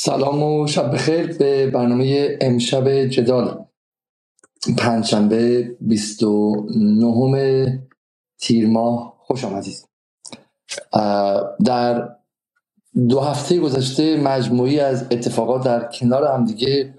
[0.00, 3.64] سلام و شب بخیر به برنامه امشب جدال.
[4.78, 7.88] پنجشنبه 29
[8.40, 9.14] تیر ماه.
[9.18, 9.88] خوش آمدید.
[11.64, 12.08] در
[13.08, 16.94] دو هفته گذشته مجموعی از اتفاقات در کنار همدیگه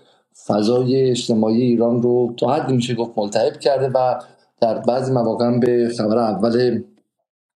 [0.47, 4.21] فضای اجتماعی ایران رو تا حدی میشه گفت کرده و
[4.61, 6.83] در بعضی مواقع به خبر اول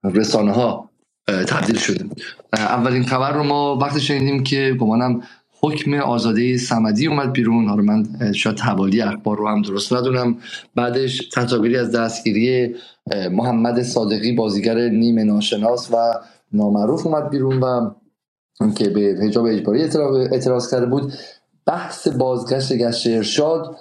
[0.04, 0.93] رسانه ها
[1.28, 2.06] تبدیل شده.
[2.54, 5.22] اولین خبر رو ما وقتی شنیدیم که گمانم
[5.62, 10.38] حکم آزاده سمدی اومد بیرون حالا من شاید حوالی اخبار رو هم درست ندونم.
[10.76, 12.76] بعدش تصاویری از دستگیری
[13.32, 15.96] محمد صادقی بازیگر نیمه ناشناس و
[16.54, 17.92] نامعروف اومد بیرون و
[18.76, 19.82] که به حجاب اجباری
[20.32, 21.14] اعتراض کرده بود.
[21.66, 23.76] بحث بازگشت گشت ارشاد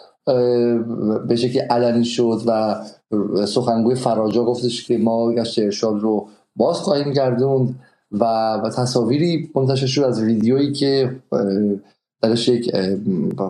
[1.29, 2.77] به شکل علنی شد و
[3.47, 7.81] سخنگوی فراجا گفتش که ما گشت ارشاد رو باز خواهیم گردوند
[8.13, 8.25] و,
[8.55, 11.17] و تصاویری منتشر شد از ویدیویی که
[12.23, 12.77] درش یک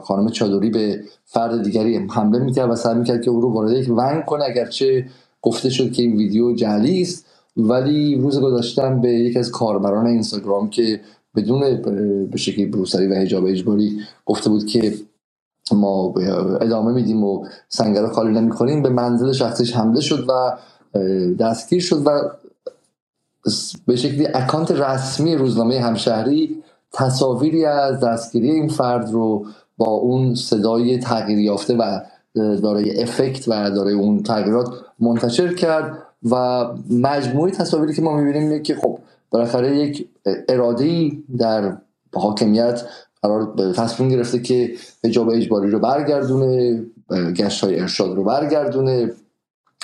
[0.02, 3.90] خانم چادری به فرد دیگری حمله می‌کرد و سعی می‌کرد که او رو وارد یک
[3.90, 5.06] ونگ کنه اگرچه
[5.42, 7.26] گفته شد که این ویدیو جعلی است.
[7.56, 11.00] ولی روز گذاشتم به یک از کاربران اینستاگرام که
[11.36, 11.60] بدون
[12.30, 14.94] به شکلی بروسری و حجاب اجباری گفته بود که
[15.72, 16.14] ما
[16.60, 20.56] ادامه میدیم و سنگر خالی نمی کنیم به منزل شخصش حمله شد و
[21.38, 22.20] دستگیر شد و
[23.86, 26.62] به شکلی اکانت رسمی روزنامه همشهری
[26.92, 32.00] تصاویری از دستگیری این فرد رو با اون صدای تغییر یافته و
[32.34, 34.68] دارای افکت و دارای اون تغییرات
[35.00, 35.98] منتشر کرد
[36.30, 38.98] و مجموعی تصاویری که ما می‌بینیم که خب
[39.30, 40.08] بالاخره یک
[40.48, 41.76] اراده در
[42.14, 42.82] حاکمیت
[43.22, 44.72] قرار تصمیم گرفته که
[45.04, 46.82] حجاب اجباری رو برگردونه
[47.36, 49.10] گشت های ارشاد رو برگردونه.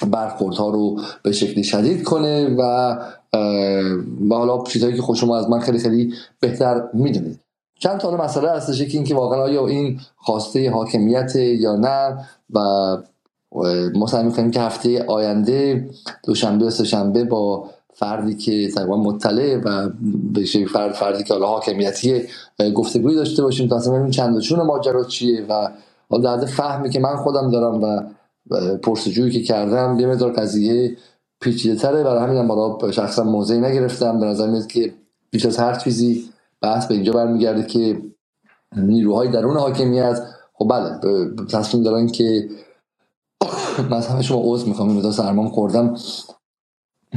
[0.07, 2.63] برخوردها رو به شکلی شدید کنه و
[4.31, 7.41] و حالا چیزهایی که خود شما از من خیلی خیلی بهتر می‌دونید.
[7.79, 12.19] چند تا مسئله هستش که اینکه واقعا آیا این خواسته حاکمیت یا نه
[12.51, 12.61] و
[13.95, 15.91] ما سعی می‌کنیم که هفته آینده
[16.25, 19.89] دوشنبه و سهشنبه با فردی که تقریبا مطلع و
[20.33, 22.23] به فرد فردی که حالا حاکمیتی
[22.75, 23.69] گفتگوی داشته باشیم.
[23.69, 25.47] تا اصلا ببینیم چند و چون ماجرا چیه
[26.11, 28.03] و در فهمی که من خودم دارم و
[28.83, 30.97] پرسجویی که کردم یه مقدار قضیه
[31.41, 32.03] پیچیده تره.
[32.03, 34.21] برای همین بالا شخصا موضعی نگرفتم.
[34.21, 34.95] به نظر میاد که
[35.31, 36.31] بیش از هر چیزی
[36.63, 38.03] بحث به اینجا برمیگرده که
[38.77, 40.23] نیروهای درون حاکمیت
[40.53, 41.01] خب بله
[41.51, 42.49] تصمیم دارن که
[44.11, 45.95] همه شما عوض می‌خوام این سرمام خوردم.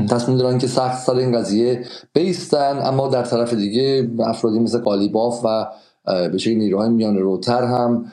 [0.09, 5.45] تصمیم دارن که سخت سر این قضیه بیستن اما در طرف دیگه افرادی مثل قالیباف
[5.45, 5.67] و
[6.05, 8.05] به شکل نیروهای میان روتر هم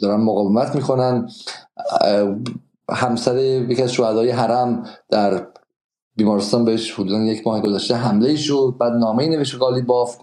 [0.00, 1.28] دارن مقاومت می‌کنن.
[2.90, 5.46] همسر یکی از شهدای حرم در
[6.16, 8.74] بیمارستان بهش حدودا یک ماه گذشته حمله شد.
[8.80, 10.16] بعد نامه ای نوشت قالیباف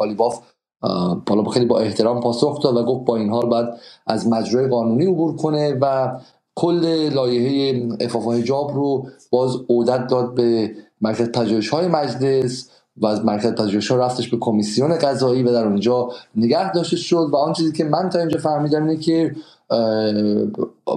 [1.26, 5.06] بالا خیلی با احترام پاسخ داد و گفت با این حال بعد از مجرای قانونی
[5.06, 6.18] عبور کنه و
[6.56, 12.72] کل لایحه افاف حجاب رو باز عودت داد به مرکز پژوهش های مجلس.
[12.98, 17.36] و از مرکز پژوهش رفتش به کمیسیون قضایی و در اونجا نگه داشته شد و
[17.36, 19.36] آن چیزی که من تا اینجا فهمیدم اینه که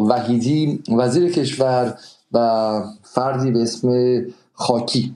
[0.09, 1.99] وحیدی وزیر کشور
[2.33, 4.21] و فردی به اسم
[4.53, 5.15] خاکی.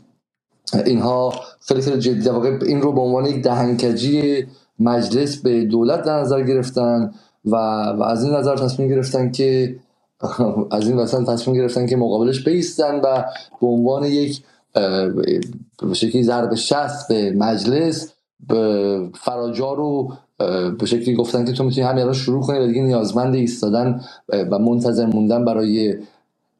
[0.87, 4.47] اینها خیلی خیلی جدی واقع این رو به عنوان یک دهنکجی
[4.79, 7.15] مجلس به دولت در نظر گرفتن
[7.45, 7.57] و,
[7.99, 9.77] و از این نظر تصمیم گرفتن که
[10.71, 13.25] از این وسط تصمیم گرفتن که مقابلش بیستن و
[13.61, 14.43] به عنوان یک
[15.89, 18.13] به شکلی ضرب شست به مجلس
[18.49, 20.13] به فراجا رو
[20.79, 24.59] به شکلی گفتن که تو می‌تونی همین الان شروع کنی و دیگه نیازمند ایستادن و
[24.59, 25.95] منتظر موندن برای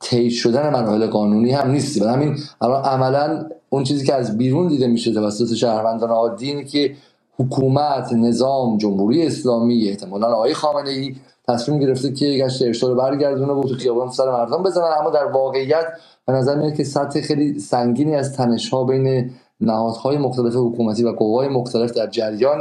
[0.01, 2.01] تایید شدن مراحل قانونی هم نیستی.
[2.01, 6.65] و همین الان عملا اون چیزی که از بیرون دیده میشه توسط شهروندان عادی اینه
[6.65, 6.97] که
[7.39, 11.17] حکومت نظام جمهوری اسلامی احتمالا آقای خامنه ای
[11.49, 15.25] تصمیم گرفته که گشت ارشاد رو برگردونه و تو خیابان سر مردم بزنن اما در
[15.27, 15.87] واقعیت
[16.27, 21.13] به نظر میاد که سطح خیلی سنگینی از تنش ها بین نهادهای مختلف حکومتی و
[21.13, 22.61] قوای مختلف در جریان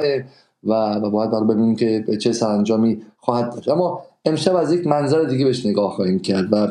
[0.64, 5.46] و, باید برای ببینیم که چه سرانجامی خواهد داشت اما امشب از یک منظر دیگه
[5.46, 6.68] بهش نگاه خواهیم کرد و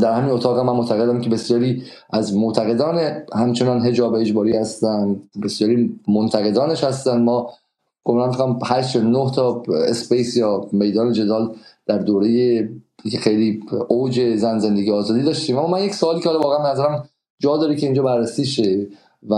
[0.00, 6.84] در همین اتاق من معتقدم که بسیاری از معتقدان همچنان هجاب اجباری هستن بسیاری منتقدانش
[6.84, 7.22] هستن.
[7.22, 7.50] ما
[8.04, 11.54] گمران فکرم 8 9 تا اسپیس یا میدان جدال
[11.90, 12.68] در دوره
[13.10, 15.58] که خیلی اوج زن زندگی آزادی داشتیم.
[15.58, 17.08] اما من یک سوالی که حالا واقعا نظرم
[17.38, 18.86] جا داره که اینجا بررسی شه
[19.28, 19.34] و,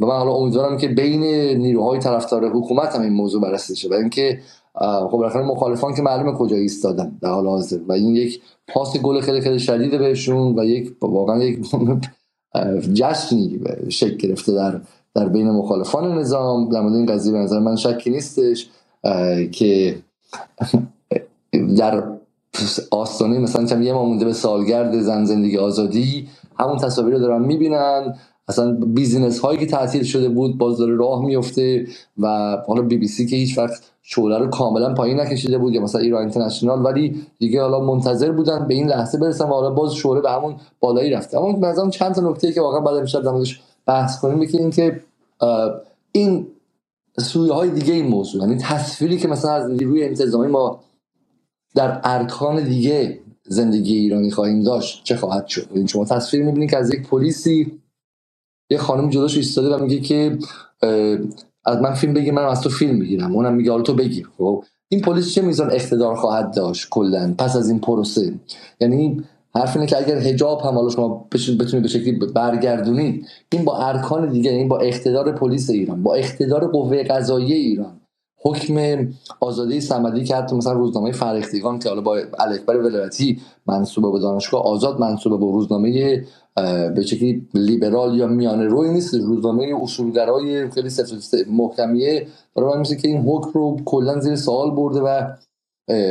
[0.00, 1.22] و من حالا امیدوارم که بین
[1.58, 4.40] نیروهای طرفدار حکومت هم این موضوع بررسی شه و اینکه
[4.80, 9.20] خب بالاخره مخالفان که معلومه کجا ایستادن در حال حاضر و این یک پاس گل
[9.20, 11.58] خیلی خیلی شدیده بهشون و یک واقعا یک
[12.98, 14.80] جشنی شکل گرفته در
[15.14, 16.68] در بین مخالفان نظام.
[16.68, 18.68] در مورد این قضیه به نظر من شکی نیستش
[19.52, 19.96] که
[21.76, 22.04] در
[22.90, 26.28] آستانه مثلا یه ماه مونده به سالگرد زن زندگی آزادی
[26.58, 28.14] همون تصاویر رو دارن می‌بینن.
[28.48, 31.86] اصلا business هایی که تعطیل شده بود باز داره راه میفته
[32.18, 35.80] و حالا بی بی سی که هیچ وقت شعله رو کاملا پایین نکشیده بود یا
[35.80, 39.94] مثلا ایران اینترنشنال ولی دیگه حالا منتظر بودن به این لحظه برسن و حالا باز
[39.94, 41.38] شعله به همون بالایی رفته.
[41.38, 43.32] اما مثلا چند تا نکته که واقعا باید امشب در
[43.86, 45.00] بحث کنیم که
[46.12, 46.46] این
[47.18, 50.80] سویه های دیگه این موضوع یعنی تصویری که مثلا از نیروی انتظامی ما
[51.74, 56.70] در ارکان دیگه زندگی ایرانی خواهیم داشت چه خواهد شد؟ این یعنی شما تصویر می‌بینید
[56.70, 57.80] که از یک پلیسی
[58.70, 60.38] یه خانم جلوش ایستاده و میگه که
[61.64, 63.34] از من فیلم بگیر من از تو فیلم می‌گیرم.
[63.34, 64.28] اونم میگه حالا تو بگیر.
[64.38, 68.34] خب این پلیس چه میزان اقتدار خواهد داشت کلا؟ پس از این پروسه.
[68.80, 69.24] یعنی
[69.54, 74.32] حرف اینه که اگر حجاب هم حالا شما بتونید به شکلی برگردونید این با ارکان
[74.32, 78.01] دیگه این با اقتدار پلیس ایران با اقتدار قوه قضاییه ایران
[78.44, 79.08] حکم
[79.40, 84.62] آزادی صمدی که حتی مثلا روزنامه فرختگان که حالا با الکبر ولایتی منصوبه به دانشگاه
[84.62, 86.24] آزاد منصوبه به روزنامه
[86.94, 90.88] به شکلی لیبرال یا میانه روی نیست روزنامه اصولگرای خیلی
[91.50, 92.26] محکمیه.
[92.56, 95.32] برای من که این حکم رو کلا زیر سوال برده و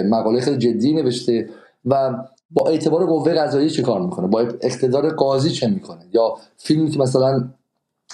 [0.03, 1.49] مقاله خیلی جدی نوشته
[1.85, 2.13] و
[2.49, 6.99] با اعتبار قوه قضایی چه کار می‌کنه؟ با اقتدار قاضی چه می‌کنه؟ یا فیلمی که
[6.99, 7.49] مثلا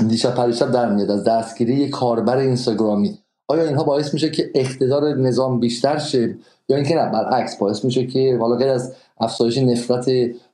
[0.08, 5.60] دیشب پریشب در میاد از دستگیری کاربر اینستاگرامی آیا اینها باعث میشه که اقتدار نظام
[5.60, 6.36] بیشتر شه؟
[6.70, 10.10] یا اینکه نه برعکس باعث میشه که حالا غیر از افزایش نفرت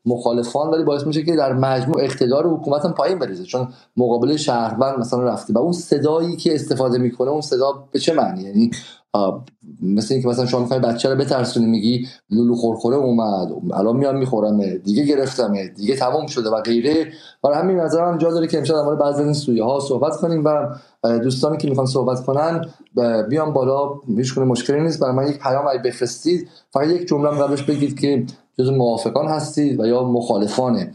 [0.05, 3.43] مخالفان ولی باعث میشه که در مجموع اقتدار حکومت هم پایین بریزه.
[3.43, 3.67] چون
[3.97, 8.43] مقابل شهروند مثلا رفته و اون صدایی که استفاده می‌کنه اون صدا به چه معنی؟
[8.43, 8.71] یعنی
[9.81, 14.77] مثل اینکه مثلا شما می‌خوای بچه رو بترسونی میگی لولو خورخوره اومد الان میام می‌خورم
[14.77, 17.07] دیگه گرفتمه دیگه تمام شده و غیره.
[17.43, 20.45] برای همین نظر من جا داره که امشب در بعضی این سویه ها صحبت کنیم
[20.45, 22.65] و دوستانی که می‌خوان صحبت کنن
[23.29, 24.99] بیان بالا هیچ مشکلی نیست.
[24.99, 28.25] برای من یک پیام ای بفرستید فقط یک جمله قبلش بگید که
[28.59, 30.87] جز موافقان هستید و یا مخالفان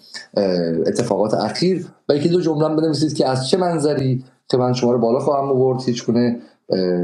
[0.86, 1.86] اتفاقات اخیر.
[2.08, 5.48] و یکی دو جمله بنویسید که از چه منظری که من شما رو بالا خواهم
[5.48, 5.82] آورد.
[5.82, 6.06] هیچ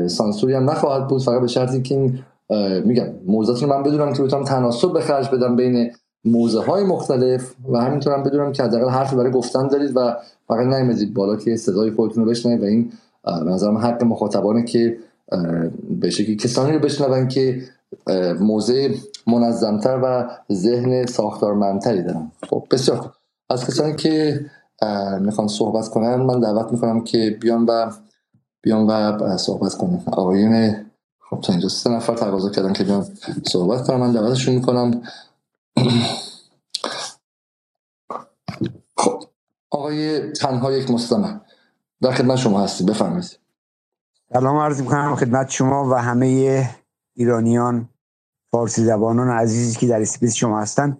[0.06, 1.22] سانسوری هم نخواهد بود.
[1.22, 2.18] فقط به شرطی که این
[2.84, 5.90] میگم موضوعات من بدونم که بتونم تناسب به خرج بدم بین
[6.24, 10.16] موزه های مختلف و همینطور هم بدونم که حداقل حرفی برای گفتن دارید و
[10.48, 12.92] فقط نیمدید بالا که صدای خودتون رو بشنوید و این
[13.24, 14.96] به نظرم حق مخاطبانه که
[16.00, 17.62] به شکلی کسانی رو بشنون که
[18.40, 18.88] موضع
[19.26, 23.14] منظمتر و ذهن ساختارمندتری دارن خب بسیار
[23.50, 24.46] از کسانی که
[25.20, 27.90] می‌خوان صحبت کنن من دعوت می‌کنم که بیان و
[28.62, 30.86] بیان و صحبت کنم آقایون
[31.30, 33.06] خب تا اینجا سه نفر تقاضا کردن که بیان
[33.46, 35.02] صحبت کنم من دعوتشون می‌کنم.
[38.96, 39.22] خب
[39.70, 41.40] آقای تنها یک مستمع.
[42.02, 43.38] در خدمت شما هستی بفرمایید.
[44.32, 46.70] سلام عرض می‌کنم خدمت شما و همه
[47.14, 47.88] ایرانیان.
[48.54, 50.96] فارسی زبانان عزیزی که در اسپیس شما هستن.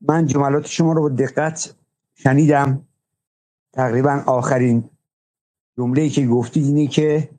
[0.00, 1.74] من جملات شما رو با دقت
[2.14, 2.88] شنیدم.
[3.72, 4.90] تقریبا آخرین
[5.76, 7.30] جمله که گفتید اینه که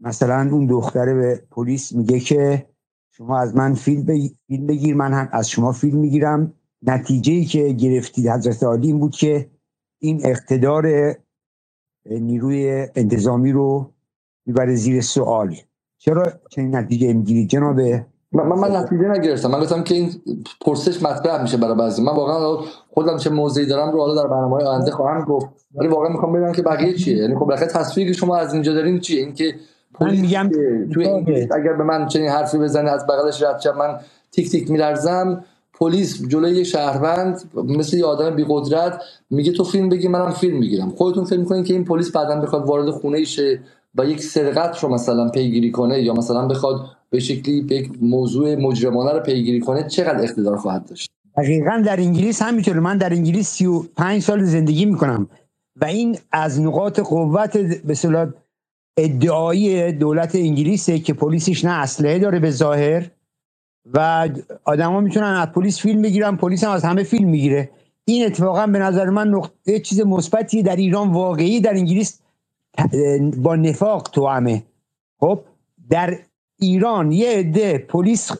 [0.00, 2.68] مثلا اون دختره به پلیس میگه که
[3.10, 4.06] شما از من فیلم,
[4.46, 6.54] فیلم بگیر من هم از شما فیلم می‌گیرم.
[6.82, 9.50] نتیجه ای که گرفتید حضرت عالی این بود که
[9.98, 11.16] این اقتدار
[12.06, 13.92] نیروی انتظامی رو
[14.46, 15.56] می‌بره زیر سوال.
[16.04, 17.80] چرا چنین نتیجه می‌گیرید جناب؟
[18.32, 19.50] من, من نتیجه نگرفتم.
[19.50, 20.10] من گفتم که این
[20.60, 22.02] پرسش مطرح میشه برای بعضی.
[22.02, 22.56] من واقعا
[22.90, 25.46] خودم چه موضعی دارم رو حالا در برنامه آینده خواهم گفت.
[25.74, 27.16] ولی واقعا می‌خوام ببینم که بقیه چیه.
[27.16, 29.54] یعنی خب بخاطر تصویری که شما از اینجا دارین چیه؟ اینکه
[30.00, 30.50] من میگم
[30.94, 31.06] توی
[31.50, 33.98] اگر به من چنین حرفی بزنه از بغلش رد شم من
[34.32, 35.44] تیک تیک میلرزم.
[35.74, 40.58] پلیس جلوی یه شهروند مثل یه آدم بی قدرت میگه تو فیلم بگی منم فیلم
[40.58, 40.90] می‌گیرم.
[40.90, 43.60] خودتون فکر می‌کنین که این پلیس بعدا بخواد وارد خونه شه
[43.98, 46.80] و یک سرقت رو مثلا پیگیری کنه یا مثلا بخواد
[47.10, 52.42] به شکلی یک موضوع مجرمانه رو پیگیری کنه چقدر اقتدار خواهد داشت؟ دقیقا در انگلیس
[52.42, 55.28] همینطور من در انگلیس 35 سال زندگی می‌کنم
[55.76, 58.28] و این از نقاط قوت به صلاح
[58.96, 63.10] ادعایی دولت انگلیسه که پلیسش نه اسلحه داره به ظاهر
[63.94, 64.28] و
[64.64, 67.70] آدما می‌تونن از پلیس فیلم بگیرن پلیس هم از همه فیلم می‌گیره.
[68.04, 72.20] این اتفاقا به نظر من نقطه چیز مثبتی در ایران واقعی در انگلیس
[73.36, 74.62] با نفاق تو همه.
[75.20, 75.40] خب
[75.90, 76.18] در
[76.58, 78.30] ایران یه عده پلیس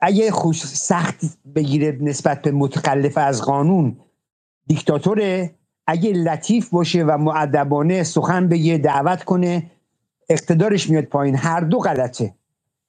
[0.00, 1.16] اگه خوش سخت
[1.54, 3.96] بگیره نسبت به متخلف از قانون
[4.66, 5.54] دیکتاتوره.
[5.86, 9.70] اگه لطیف باشه و معدبانه سخن بگه دعوت کنه
[10.28, 11.36] اقتدارش میاد پایین.
[11.36, 12.34] هر دو غلطه.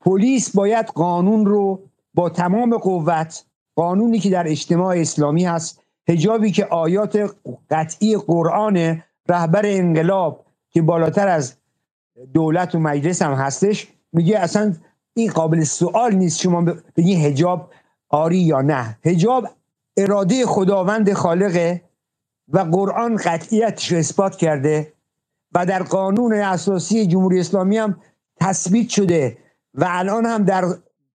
[0.02, 1.80] پلیس باید قانون رو
[2.14, 7.36] با تمام قوت قانونی که در اجتماع اسلامی هست هجابی که آیات
[7.70, 10.46] قطعی قرآن رهبر انقلاب
[10.80, 11.54] که بالاتر از
[12.34, 14.74] دولت و مجلس هم هستش میگه اصلا
[15.14, 16.62] این قابل سوال نیست شما
[16.96, 17.72] بگی هجاب
[18.10, 18.98] آری یا نه.
[19.06, 19.48] هجاب
[19.98, 21.82] اراده خداوند خالقه
[22.48, 24.94] و قرآن قطعیتش اثبات کرده
[25.54, 28.02] و در قانون اساسی جمهوری اسلامی هم
[28.42, 29.38] تثبیت شده
[29.74, 30.66] و الان هم در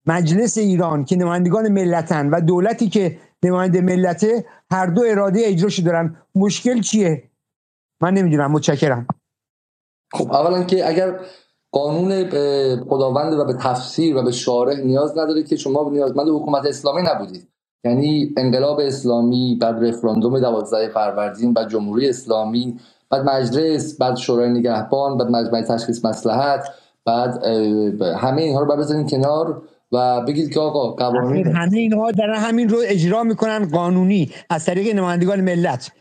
[0.05, 6.17] مجلس ایران که نمایندگان ملتن و دولتی که نماینده ملته هر دو اراده اجراش دارن.
[6.35, 7.23] مشکل چیه؟
[8.01, 9.07] من نمی‌دونم متشکرم.
[10.13, 11.19] خب اولا که اگر
[11.71, 12.29] قانون
[12.89, 17.47] خداوند و به تفسیر و به شارح نیاز نداره که شما نیازمند حکومت اسلامی نبودید.
[17.83, 25.17] یعنی انقلاب اسلامی بعد رفراندوم 12 فروردین بعد جمهوری اسلامی بعد مجلس بعد شورای نگهبان
[25.17, 26.67] بعد مجمع تشخیص مسلحت
[27.05, 27.45] بعد
[28.01, 32.77] همه اینها رو بذارین کنار و بگید که آقا قوانین همه اینها در همین رو
[32.85, 35.91] اجرا می‌کنن قانونی از طریق نمایندگان ملت.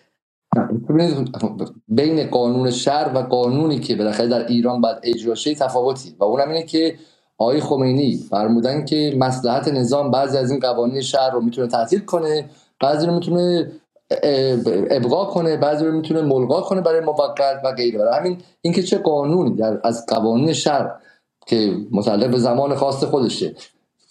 [1.88, 6.14] بین قانون شهر و قانونی که بالاخره در ایران باید اجرا شه تفاوتی.
[6.18, 6.94] و اونم اینه که
[7.38, 12.50] آقای خمینی فرمودن که مسلحت نظام بعضی از این قوانین شهر رو می‌تونه تعطیل کنه
[12.80, 13.72] بعضی رو می‌تونه
[14.90, 17.98] ابقا کنه بعضی رو می‌تونه ملغا کنه برای موقت و غیره.
[17.98, 20.90] برای همین اینکه چه قانونی در از قوانین شهر
[21.46, 23.54] که متعلق به زمان خاص خودشه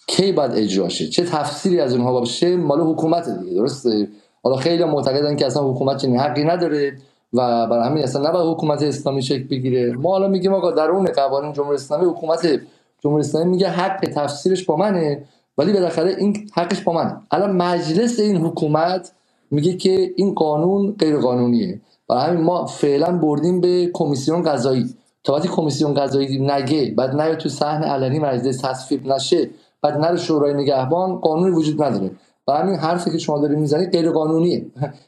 [0.06, 4.08] کی باید اجرا شه؟ چه تفسیری از اونها باشه؟ مال حکومت دیگه درسته؟
[4.42, 6.96] حالا خیلی معتقدن که اصلا حکومت چنین حقی نداره
[7.32, 9.92] و برای همین اصلا نباید حکومت اسلامی شکل بگیره.
[9.92, 12.60] ما حالا میگیم آقا درون قوانین جمهوری اسلامی حکومت
[13.00, 15.24] جمهوری اسلامی میگه حق تفسیرش با منه
[15.58, 17.16] ولی بالاخره این حقش با منه.
[17.30, 19.12] الان مجلس این حکومت
[19.50, 24.94] میگه که این قانون غیر قانونیه برای همین ما فعلا بردیم به کمیسیون قضایی.
[25.24, 29.50] تا وقتی کمیسیون قضایی نگه بعد نه تو صحن علنی مجلس تصویب نشه
[29.82, 32.10] بعد نره شورای نگهبان قانونی وجود نداره.
[32.48, 34.66] و همین حرفی که شما دارید می‌زنید غیر قانونیه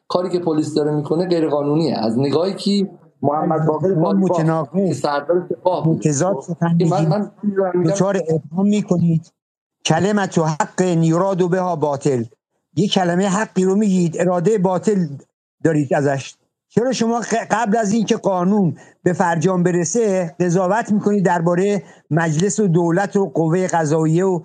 [0.08, 2.90] کاری که پلیس داره می‌کنه غیر قانونیه از نگاهی که
[3.22, 5.00] محمد باقر متناقض.
[5.00, 6.36] سردار سپاه متضاد
[6.90, 7.30] من
[7.84, 9.32] دچار ابهام می‌کنید.
[9.84, 12.24] کلمت تو حق نیراد و بها باطل.
[12.76, 15.06] یه کلمه حقی رو میگید اراده باطل
[15.64, 16.34] دارید ازش.
[16.68, 17.20] چرا شما
[17.50, 23.66] قبل از اینکه قانون به فرجام برسه قضاوت می‌کنید درباره مجلس و دولت و قوه
[23.66, 24.40] قضاییه و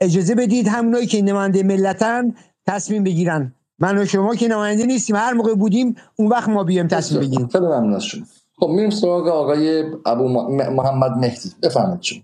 [0.00, 2.34] اجازه بدید همونایی که نماینده ملتن
[2.66, 3.54] تصمیم بگیرن.
[3.78, 7.48] من و شما که نماینده نیستیم هر موقع بودیم اون وقت ما بیام تصمیم بگیریم.
[7.48, 8.24] خیلی ممنون از شما.
[8.56, 10.28] خب میریم سراغ آقای ابو
[10.70, 11.50] محمد مهدی.
[11.62, 12.20] بفرمایید شما.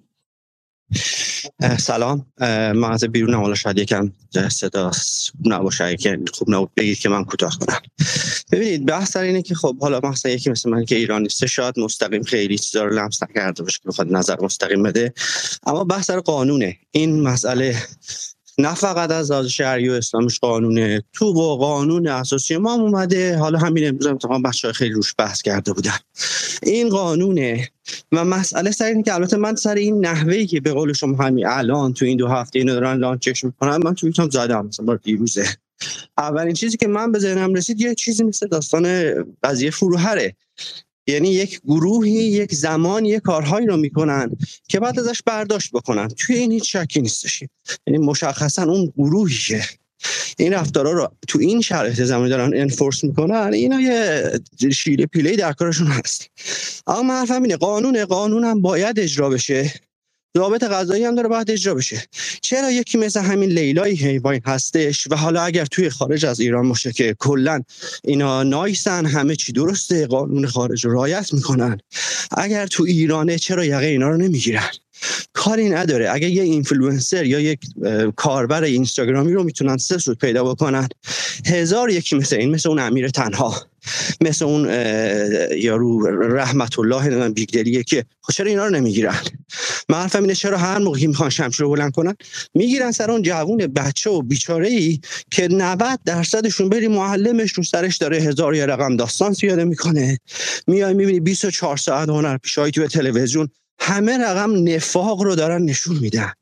[1.79, 2.27] سلام.
[2.41, 4.13] من از بیرون حالا شاید یکم
[4.51, 4.91] صدا
[5.45, 5.97] نباشه.
[5.97, 7.81] که خوب نبود بگید که من کوتاه کنم.
[8.53, 11.79] ببینید بحث در اینه که خب حالا مثلا یکی مثل من که ایران نیسته شاید
[11.79, 15.13] مستقیم خیلی چیزا رو لمس نکرده باشه که بخواد نظر مستقیم بده.
[15.67, 16.77] اما بحث در قانونه.
[16.91, 17.77] این مسئله
[18.61, 23.37] نه فقط از از شهری و اسلامش قانونه تو با قانون اساسی ما هم اومده.
[23.37, 25.99] حالا همین امروز هم بچه های خیلی روش بحث کرده بودن.
[26.63, 27.69] این قانونه
[28.13, 31.47] و مسئله سر این که البته من سر این نحوهی که به قول شما همین
[31.47, 35.47] الان تو این دو هفته اینو دارن لانچش می‌کنن من توییتم زدم مثلا بار دیروزه.
[36.19, 40.37] اولین چیزی که من به ذهنم رسید یه چیزی مثل داستان قضیه فروهره.
[41.09, 44.31] یعنی یک گروهی یک زمان یک کارهایی رو می‌کنن
[44.69, 46.09] که بعد ازش برداشت بکنن.
[46.09, 47.43] توی این هیچ شکی نیستش.
[47.87, 49.65] یعنی مشخصا اون گروهی که
[50.39, 55.53] این رفتارا رو تو این شرایط زمانی دارن انفورس می‌کنن اینا یه شیره پیله در
[55.53, 56.27] کارشون هست.
[56.87, 59.73] اما حرفم اینه قانون قانون هم باید اجرا بشه.
[60.37, 62.03] ضابط قضایی هم داره باید اجرا بشه.
[62.43, 66.93] چرا یکی مثل همین لیلای هیواین هستش و حالا اگر توی خارج از ایران باشه
[66.93, 67.63] که کلا
[68.05, 71.79] اینا نایسن همه چی درسته قانون خارج رو رعایت می‌کنن.
[72.37, 74.71] اگر تو ایرانه چرا یقه اینا رو نمی‌گیرن؟
[75.33, 76.11] کاری نداره.
[76.13, 77.61] اگه یه اینفلوئنسر یا یک
[78.17, 80.89] کاربر اینستاگرامی رو می‌تونن سه سوته پیدا بکنن
[81.47, 83.67] هزار یکی مثل این مثل اون امیر تنها
[84.21, 84.69] مثل اون
[85.57, 89.17] یارو رحمت الله بیگدلیه که خب چرا اینا رو نمی‌گیرن؟
[89.89, 92.15] من حرفم اینه چرا هر موقعی می‌خوان شمشیر رو بلند کنن
[92.55, 95.01] می‌گیرن سر اون جوون بچه و بیچاره ای
[95.31, 100.19] که 90 درصدشون بری معلمش رو سرش داره هزار یا رقم داستان پیاده می‌کنه.
[100.67, 103.49] میای می‌بینی 24 ساعت هنر پیشایی تو تلویزیون.
[103.81, 106.33] همه رقم نفاق رو دارن نشون میدن.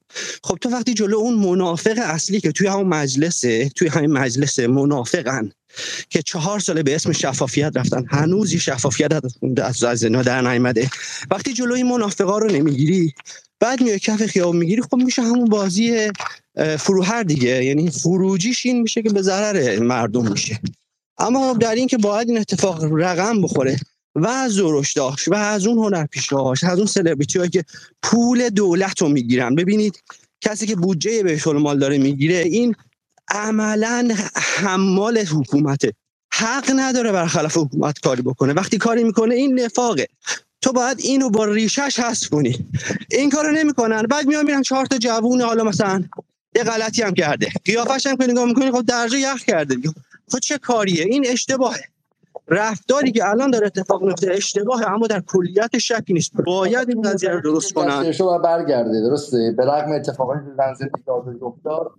[0.45, 5.51] خب تو وقتی جلو اون منافق اصلی که توی همون مجلسه توی همین مجلس منافقن
[6.11, 9.13] که چهار ساله به اسم شفافیت رفتن هنوز یه شفافیت
[9.63, 10.91] از از در نیامده.
[11.31, 13.15] وقتی جلوی منافقا رو نمی‌گیری
[13.61, 16.11] بعد میای کف خیاب می‌گیری خب میشه همون بازی
[16.79, 17.65] فروهر دیگه.
[17.65, 20.61] یعنی فروجیش این میشه که به ضرر مردم میشه.
[21.19, 23.81] اما در این که باید این اتفاق رقم بخوره
[24.17, 27.65] و از زورشداش و از اون هنرپیشه‌هاش از اون سلبریتی هایی که
[28.03, 29.55] پول دولت رو می‌گیرن.
[29.55, 30.03] ببینید
[30.41, 32.75] کسی که بودجه به مال داره می‌گیره این
[33.29, 35.93] عملا حمال حکومته.
[36.33, 38.53] حق نداره برخلاف حکومت کاری بکنه.
[38.53, 40.07] وقتی کاری می‌کنه این نفاقه.
[40.63, 42.67] تو باید اینو با ریشش حذف کنی.
[43.11, 44.03] این کارو نمی‌کنن.
[44.03, 46.05] بعد میان میرن چهار تا جوون حالا مثلا
[46.57, 47.53] یه غلطی هم کرده.
[47.65, 49.77] قیافش هم که نگاه می‌کنی خب درجه یخ کرده
[50.29, 51.85] خب چه کاریه؟ این اشتباهه.
[52.49, 56.33] رفتاری که الان داره اتفاق میفته اشتباهه اما در کلیت شکی نیست.
[56.47, 58.13] باید این قضیه رو درست کنن.
[58.13, 61.91] شو برگرده درسته؟ به رغم اتفاقاتی که در زندگی افتاد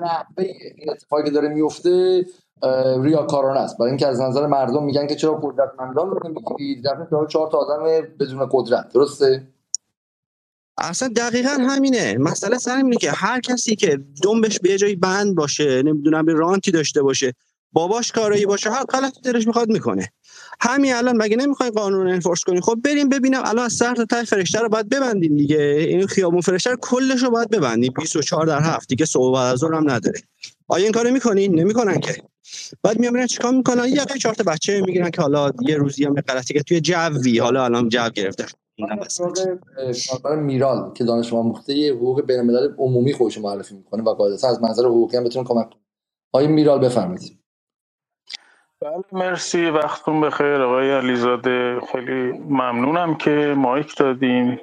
[0.00, 0.44] نحوه
[0.76, 2.24] این اتفاقی که داره میفته
[3.02, 3.78] ریاکارانه است.
[3.78, 8.08] برای اینکه از نظر مردم میگن که چرا قدرتمندان رو نمی‌گیرید؟ رفتن چهار تا آدم
[8.20, 9.48] بدون قدرت درسته؟
[10.78, 12.18] اصلا دقیقا همینه.
[12.18, 16.70] مسئله سر اینه که هر کسی که دنبش به جایی بند باشه نمی‌دونم به رانتی
[16.70, 17.32] داشته باشه
[17.72, 18.70] باباش کارایی باشه.
[18.70, 20.12] هر غلطی دلش می‌خواد می‌کنه.
[20.60, 24.24] همین الان مگه نمی‌خوای قانون انفورس کنی؟ خب بریم ببینم الان از سر تا ته
[24.24, 25.58] فرشته رو باید ببندیم دیگه.
[25.88, 27.92] این خیابون فرشته رو کلش رو باید ببندیم.
[27.98, 28.88] 24 در هفت.
[28.88, 30.20] دیگه صبح از هم نداره.
[30.68, 32.22] آیا این کارو می‌کنین نمی‌کنن که.
[32.82, 36.54] بعد میام چیکار می‌کنن؟ یه چهار تا بچه می‌گیرن که حالا یه روزی هم غلطی
[36.54, 37.38] که توی جوی.
[37.38, 38.46] حالا الان جو گرفته.
[40.36, 44.82] میرال که دانش آموخته حقوق بین الملل عمومی خودش معرفی می‌کنه و قاعدتا از منظر
[44.82, 45.80] حقوقی هم بتونه کمک کنه.
[46.32, 47.41] آقای میرال بفرمایید.
[48.82, 49.70] بله مرسی.
[49.70, 50.62] وقتتون بخیر.
[50.62, 54.60] آقای علیزاده خیلی ممنونم که مایک دادین.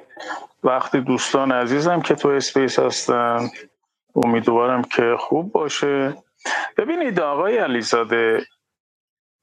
[0.64, 3.48] وقتی دوستان عزیزم که تو اسپیس هستن
[4.16, 6.14] امیدوارم که خوب باشه.
[6.78, 8.46] ببینید آقای علیزاده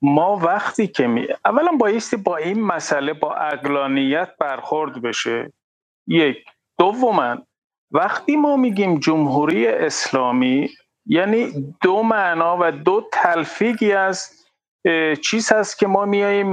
[0.04, 5.54] ما وقتی که می اولا بایستی با این مسئله با اقلانیت برخورد بشه.
[6.08, 6.38] یک.
[6.80, 7.38] دوما
[7.92, 10.70] وقتی ما میگیم جمهوری اسلامی
[11.06, 14.37] یعنی دو معنا و دو تلفیقی از
[15.24, 16.52] چیز هست که ما میاییم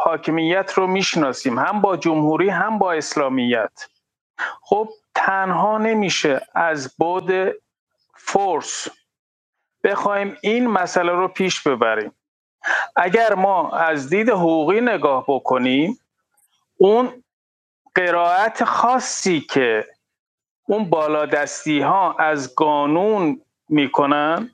[0.00, 1.58] حاکمیت رو می‌شناسیم.
[1.58, 3.88] هم با جمهوری هم با اسلامیت.
[4.62, 7.32] خب تنها نمیشه از بود
[8.16, 8.88] فورس
[9.84, 12.12] بخوایم این مسئله رو پیش ببریم.
[12.96, 15.98] اگر ما از دید حقوقی نگاه بکنیم
[16.76, 17.24] اون
[17.94, 19.86] قرائت خاصی که
[20.68, 24.50] اون بالادستی ها از قانون می‌کنن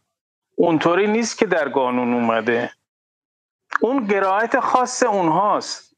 [0.56, 2.72] اونطوری نیست که در قانون اومده.
[3.80, 5.96] اون قرائت خاص اونهاست.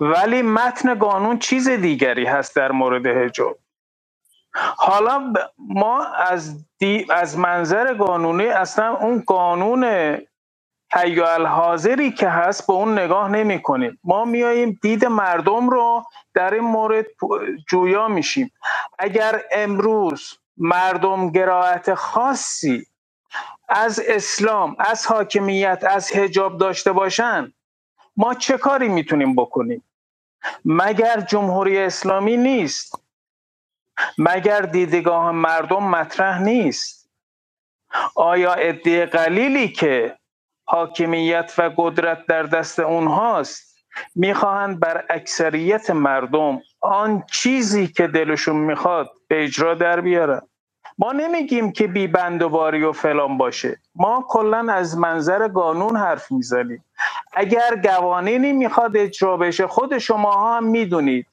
[0.00, 3.58] ولی متن قانون چیز دیگری هست در مورد حجاب.
[4.54, 9.84] حالا ما از, دی از منظر قانونی اصلا اون قانون
[10.94, 13.98] حیال حاضری که هست به اون نگاه نمی کنیم.
[14.04, 17.06] ما میاییم دید مردم رو در این مورد
[17.68, 18.52] جویا میشیم.
[18.98, 22.86] اگر امروز مردم گرایت خاصی
[23.68, 27.52] از اسلام از حاکمیت از حجاب داشته باشن
[28.16, 29.84] ما چه کاری می‌تونیم بکنیم؟
[30.64, 33.04] مگر جمهوری اسلامی نیست؟
[34.18, 37.10] مگر دیدگاه مردم مطرح نیست؟
[38.16, 40.18] آیا عده قلیلی که
[40.64, 43.76] حاکمیت و قدرت در دست اونهاست
[44.14, 50.42] می‌خواهند بر اکثریت مردم آن چیزی که دلشون می‌خواد به اجرا در بیارن؟
[50.98, 53.80] ما نمیگیم که بی بندوباری و فلان باشه.
[53.94, 56.84] ما کلا از منظر قانون حرف می‌زنیم.
[57.32, 61.26] اگر قوانینی می‌خواد اجرا بشه خود شما هم می‌دونید.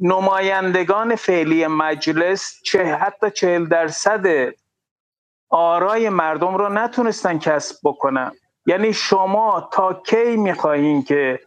[0.00, 4.52] نمایندگان فعلی مجلس چه حتی چهل درصد
[5.50, 8.32] آرای مردم رو نتونستن کسب بکنن.
[8.66, 11.40] یعنی شما تا کی می‌خواهید که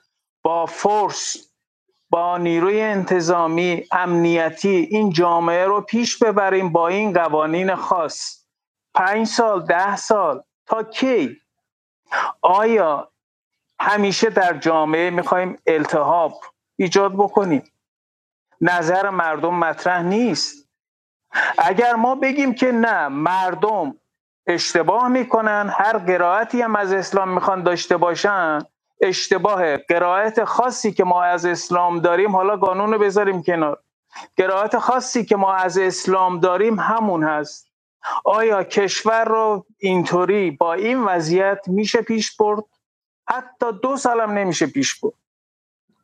[0.43, 1.50] با فورس
[2.11, 8.45] با نیروی انتظامی امنیتی این جامعه رو پیش ببریم با این قوانین خاص.
[8.93, 11.37] پنج سال ده سال تا کی؟
[12.41, 13.11] آیا
[13.79, 16.33] همیشه در جامعه می‌خوایم التهاب
[16.75, 17.63] ایجاد بکنیم؟
[18.61, 20.69] نظر مردم مطرح نیست.
[21.57, 23.95] اگر ما بگیم که نه مردم
[24.47, 28.61] اشتباه می‌کنن هر قرائتی هم از اسلام می‌خوان داشته باشن
[29.01, 33.79] اشتباه قرائت خاصی که ما از اسلام داریم حالا قانون رو بذاریم کنار.
[34.37, 37.67] قرائت خاصی که ما از اسلام داریم همون هست.
[38.25, 42.63] آیا کشور رو اینطوری با این وضعیت میشه پیش برد؟
[43.27, 45.13] حتی دو سالم نمیشه پیش برد.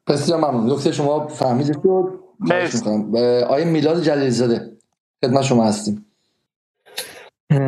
[0.08, 0.72] بسیار ممنون.
[0.72, 2.84] نکته شما فهمیده شد
[3.50, 4.78] آیا میلاد جلیل زاده
[5.26, 6.06] خدمت شما هستیم.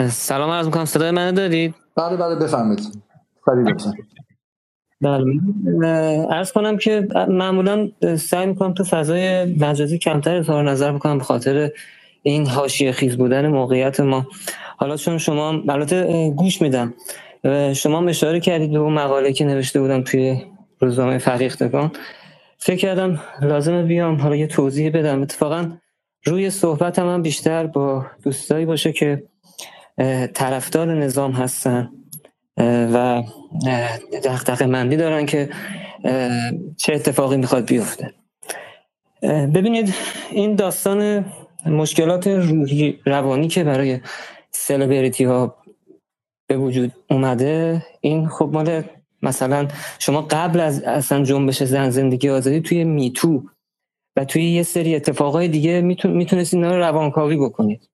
[0.10, 0.86] سلام عرض می‌کنم.
[0.86, 3.04] صدای منو دارید؟ بله بله بفرمایید.
[5.02, 5.40] بله.
[6.30, 11.72] ارز کنم که معمولا سعی می‌کنم تو فضای مجازی کمتر اظهار نظر بکنم به خاطر
[12.24, 14.28] این حاشیه خیز بودن موقعیت ما.
[14.78, 16.94] حالا چون شما البته گوش میدم.
[17.74, 20.42] شما اشاره کردید به اون مقاله که نوشته بودم توی
[20.80, 21.92] روزنامه فریختگان
[22.58, 25.22] فکر کردم لازمه بیام حالا یه توضیح بدم.
[25.22, 25.72] اتفاقا
[26.26, 29.24] روی صحبت هم, بیشتر با دوستایی باشه که
[30.34, 31.90] طرفدار نظام هستن.
[32.60, 33.24] و
[34.24, 35.50] دقدقه مندی دارن که
[36.78, 38.14] چه اتفاقی می‌خواد بیفته.
[39.24, 39.94] ببینید
[40.32, 41.26] این داستان
[41.66, 44.00] مشکلات روحی روانی که برای
[44.52, 45.56] سلبریتی ها
[46.48, 48.84] به وجود اومده این خب مال
[49.22, 49.68] مثلا
[50.00, 53.44] شما قبل از اصلا جنبش زن زندگی آزادی توی میتو
[54.16, 57.90] و توی یه سری اتفاقای دیگه می‌تونستید اینا رو روانکاوی بکنید.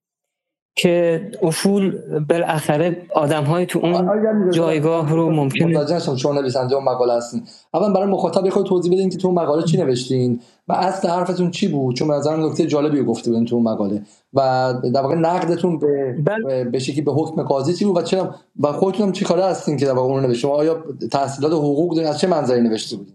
[0.75, 4.09] که افول بالاخره آدم های تو اون
[4.51, 7.43] جایگاه رو ممکنه متوجه شما چون نویسنده اون مقاله هستین.
[7.73, 11.51] اول برای مخاطب بخواید توضیح بدین که تو اون مقاله چی نوشتین و اصل حرفتون
[11.51, 14.01] چی بود؟ چون به نظر نکته جالبی گفته بودین تو اون مقاله
[14.33, 16.63] و در واقع نقدتون به بل...
[16.63, 19.77] به شکلی به حکم قاضی چی بود و چرا و خودتون هم چی کاره هستین
[19.77, 23.13] که در واقع اون نوشتین؟ آیا تحصیلات حقوق دارین؟ از چه منظری نوشته بودین؟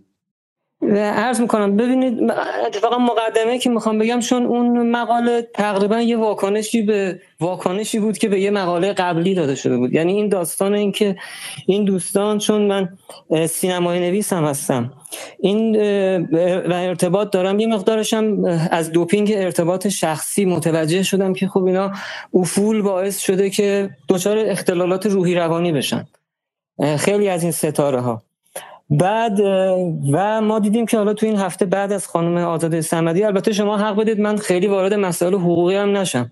[0.93, 2.33] عرض می‌کنم ببینید
[2.67, 8.29] اتفاقا مقدمه که می‌خوام بگم چون اون مقاله تقریبا یه واکنشی به واکنشی بود که
[8.29, 9.93] به یه مقاله قبلی داده شده بود.
[9.93, 11.17] یعنی این داستان این که
[11.67, 12.89] این دوستان چون من
[13.47, 14.93] سینمای نویس هم هستم.
[15.39, 15.77] این
[16.67, 17.61] و ارتباط دارم.
[17.61, 21.93] یه مقدارشم از دوپینگ ارتباط شخصی متوجه شدم که خب اینا
[22.35, 26.07] افول باعث شده که دچار اختلالات روحی روانی بشن.
[26.99, 28.23] خیلی از این ستاره ها
[28.91, 29.41] بعد
[30.13, 33.79] و ما دیدیم که حالا تو این هفته بعد از خانم آزاده سمدی البته شما
[33.79, 36.31] حق بدید من خیلی وارد مسائل حقوقی هم نشم.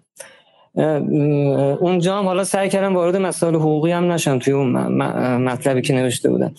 [1.80, 4.72] اونجا هم حالا سعی کردم وارد مسائل حقوقی هم نشم توی اون
[5.36, 6.54] مطلبی که نوشته بودم.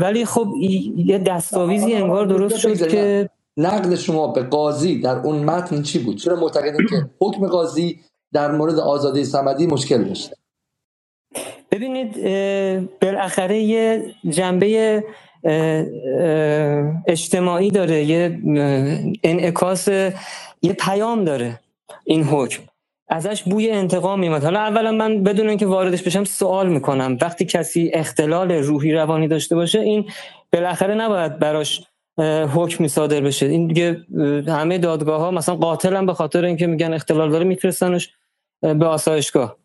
[0.00, 0.48] ولی خب
[0.96, 6.16] یه دستاویزی انگار درست شد که نقد شما به قاضی در اون متن چی بود؟
[6.16, 8.00] چرا معتقدید که حکم قاضی
[8.32, 10.36] در مورد آزادی سمدی مشکل داشته؟
[11.72, 12.22] ببینید
[13.00, 15.02] بالاخره یه جنبه
[17.06, 18.38] اجتماعی داره یه
[19.24, 19.88] انعکاس
[20.62, 21.60] یه پیام داره
[22.04, 22.62] این حکم.
[23.08, 27.18] ازش بوی انتقام میمد حالا اولا من بدون اینکه واردش بشم سوال می‌کنم.
[27.20, 30.04] وقتی کسی اختلال روحی روانی داشته باشه این
[30.52, 31.82] بالاخره نباید براش
[32.54, 33.46] حکم صادر بشه.
[33.46, 34.00] این دیگه
[34.48, 38.10] همه دادگاه ها مثلا قاتل هم به خاطر اینکه میگن اختلال داره میفرستنش
[38.60, 39.56] به آسایشگاه.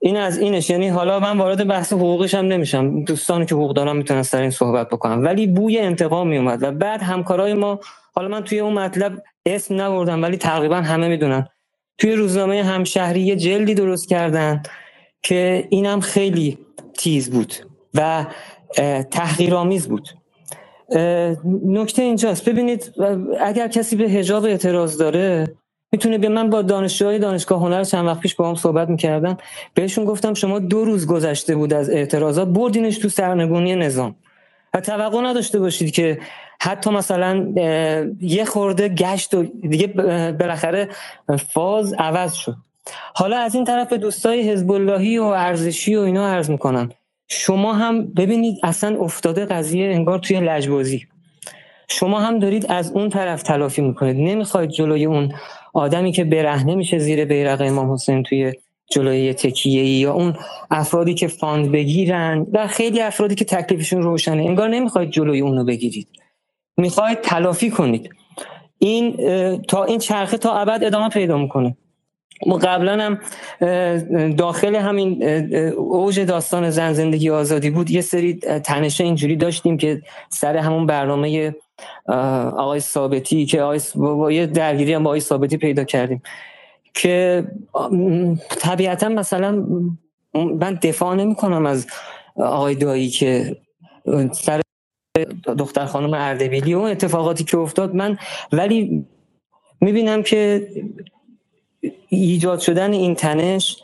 [0.00, 0.70] این از اینش.
[0.70, 3.04] یعنی حالا من وارد بحث حقوقش هم نمیشم.
[3.04, 7.02] دوستانی که حقوق دارن می‌تونن سر این صحبت بکنم ولی بوی انتقام میومد و بعد
[7.02, 7.80] همکارای ما
[8.14, 11.48] حالا من توی اون مطلب اسم نبردم ولی تقریبا همه می‌دونن.
[11.98, 14.62] توی روزنامه همشهری یه جلدی درست کردن
[15.22, 16.58] که اینم خیلی
[16.98, 17.54] تیز بود
[17.94, 18.26] و
[19.10, 20.08] تحقیرآمیز بود.
[21.64, 22.48] نکته اینجاست.
[22.48, 22.92] ببینید
[23.40, 25.54] اگر کسی به هجاب اعتراض داره
[25.92, 29.36] می‌تونه به من با دانشجوهای دانشگاه هنر چند وقت پیش با هم صحبت می‌کردم
[29.74, 34.16] بهشون گفتم شما دو روز گذشته بود از اعتراضات بردینش تو سرنگونی نظام.
[34.74, 36.18] و توقع نداشته باشید که
[36.60, 37.52] حتی مثلا
[38.20, 39.86] یه خورده گشت و دیگه
[40.40, 40.88] بالاخره
[41.52, 42.56] فاز عوض شد.
[43.14, 46.90] حالا از این طرف به دوستای حزب اللهی و ارزشی و اینا عرض می‌کنم.
[47.28, 51.06] شما هم ببینید اصلا افتاده قضیه انگار توی لجبازی.
[51.88, 54.16] شما هم دارید از اون طرف تلافی می‌کنید.
[54.16, 55.32] نمی‌خواید جلوی اون
[55.76, 58.52] آدمی که برهنه میشه زیر بیرق امام حسین توی
[58.90, 60.34] جلوی تکیه ای یا اون
[60.70, 64.42] افرادی که فاند بگیرن و خیلی افرادی که تکلیفشون روشنه.
[64.42, 66.08] انگار نمی‌خواید جلوی اونو بگیرید.
[66.76, 68.10] می‌خواید تلافی کنید.
[68.78, 69.16] این
[69.62, 71.76] تا این چرخه تا ابد ادامه پیدا می‌کنه.
[72.46, 73.18] ما قبلا هم
[74.32, 75.24] داخل همین
[75.76, 78.34] اوج داستان زن زندگی آزادی بود یه سری
[78.64, 81.54] تنشه اینجوری داشتیم که سر همون برنامه
[82.56, 86.22] آقای ثابتی که آقای با یه درگیری هم با آقای ثابتی پیدا کردیم
[86.94, 87.44] که
[88.48, 89.66] طبیعتا مثلا
[90.34, 91.86] من دفاع نمی کنم از
[92.36, 93.56] آقای دایی که
[94.32, 94.60] سر
[95.58, 97.94] دختر خانم اردبیلی و اتفاقاتی که افتاد.
[97.94, 98.18] من
[98.52, 99.06] ولی
[99.80, 100.68] می‌بینم که
[102.08, 103.82] ایجاد شدن این تنش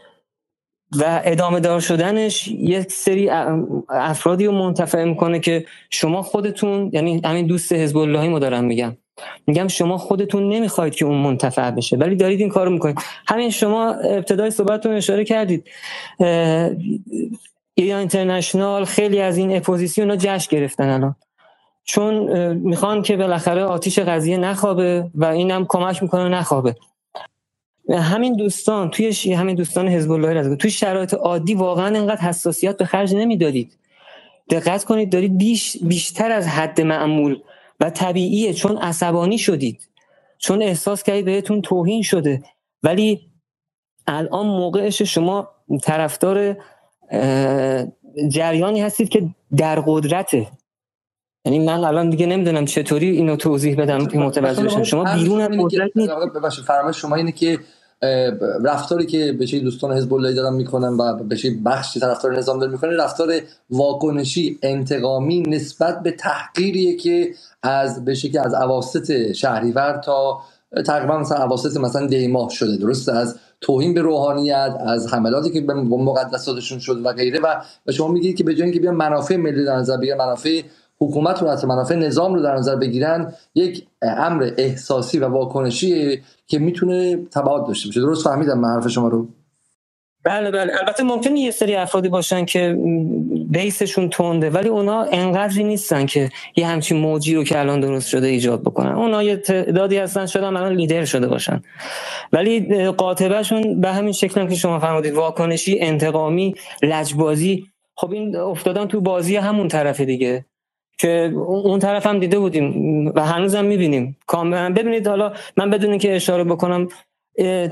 [0.99, 3.31] و ادامه دار شدنش یک سری
[3.89, 8.97] افرادی رو منتفع می‌کنه که شما خودتون یعنی همین دوست حزب اللهی ما دارم میگم.
[9.47, 12.99] میگم شما خودتون نمی‌خواید که اون منتفع بشه ولی دارید این کارو می‌کنید.
[13.27, 15.69] همین شما ابتدای صحبتتون اشاره کردید.
[17.75, 21.17] ایران اینترنشنال خیلی از این اپوزیسیون رو جشن گرفتن الان.
[21.85, 22.15] چون
[22.53, 26.77] می‌خوان که بالاخره آتیش قضیه نخوابه و اینم کمک می‌کنه نخوابه.
[27.91, 33.15] همین دوستان توی همین دوستان حزب الله توی شرایط عادی واقعا انقدر حساسیت به خرج
[33.15, 33.79] نمی‌دادید.
[34.51, 37.41] دقت کنید دارید بیش بیشتر از حد معمول
[37.81, 39.89] و طبیعیه چون عصبانی شدید.
[40.39, 42.43] چون احساس کردید بهتون توهین شده.
[42.83, 43.21] ولی
[44.07, 45.49] الان موقعش شما
[45.83, 46.57] طرفدار
[48.29, 50.47] جریانی هستید که در قدرته.
[51.45, 55.05] یعنی من الان دیگه نمی‌دونم چطوری اینو توضیح بدم که متوجه بشم شما.
[55.15, 57.59] بیرون از قدرت فرمایش شما اینه که
[58.65, 62.97] رفتاری که به دوستان حزب الله دارن می‌کنن و به بخشی طرفدار نظام داره می‌کنه
[62.97, 63.33] رفتار
[63.71, 67.29] واکنشی انتقامی نسبت به تحقیریه که
[67.63, 70.41] از به که از اواسط شهریور تا
[70.87, 72.77] تقریبا مثلا اواسط مثلا دیماه شده.
[72.77, 77.41] درست؟ از توهین به روحانیت از حملاتی که به مقدساتشون شد و غیره.
[77.87, 80.61] و شما میگید که به جای اینکه بیا منافع ملی در نظر بگیرن منافع
[81.01, 86.59] حکومت رو از منافع نظام رو در نظر بگیرن یک امر احساسی و واکنشی که
[86.59, 88.01] می‌تونه تبعات داشته باشه.
[88.01, 89.29] درست فهمیدم حرف شما رو.
[90.25, 90.73] بله بله.
[90.81, 92.79] البته ممکنه یه سری افرادی باشن که
[93.51, 98.27] بیسشون تونده ولی اونا انقدری نیستن که یه همچین موجی رو که الان درست شده
[98.27, 98.93] ایجاد بکنن.
[98.93, 101.63] اونا یه تعدادی هستن شدن الان لیدر شده باشن.
[102.33, 107.67] ولی قاطبهشون به همین شکل هم که شما فرمودید واکنشی انتقامی لجبازی.
[107.95, 110.45] خب این افتادن تو بازی همون طرف دیگه.
[111.03, 114.17] که اون طرف هم دیده بودیم و هنوزم می‌بینیم.
[114.27, 116.89] کاملا ببینید حالا من بدون که اشاره بکنم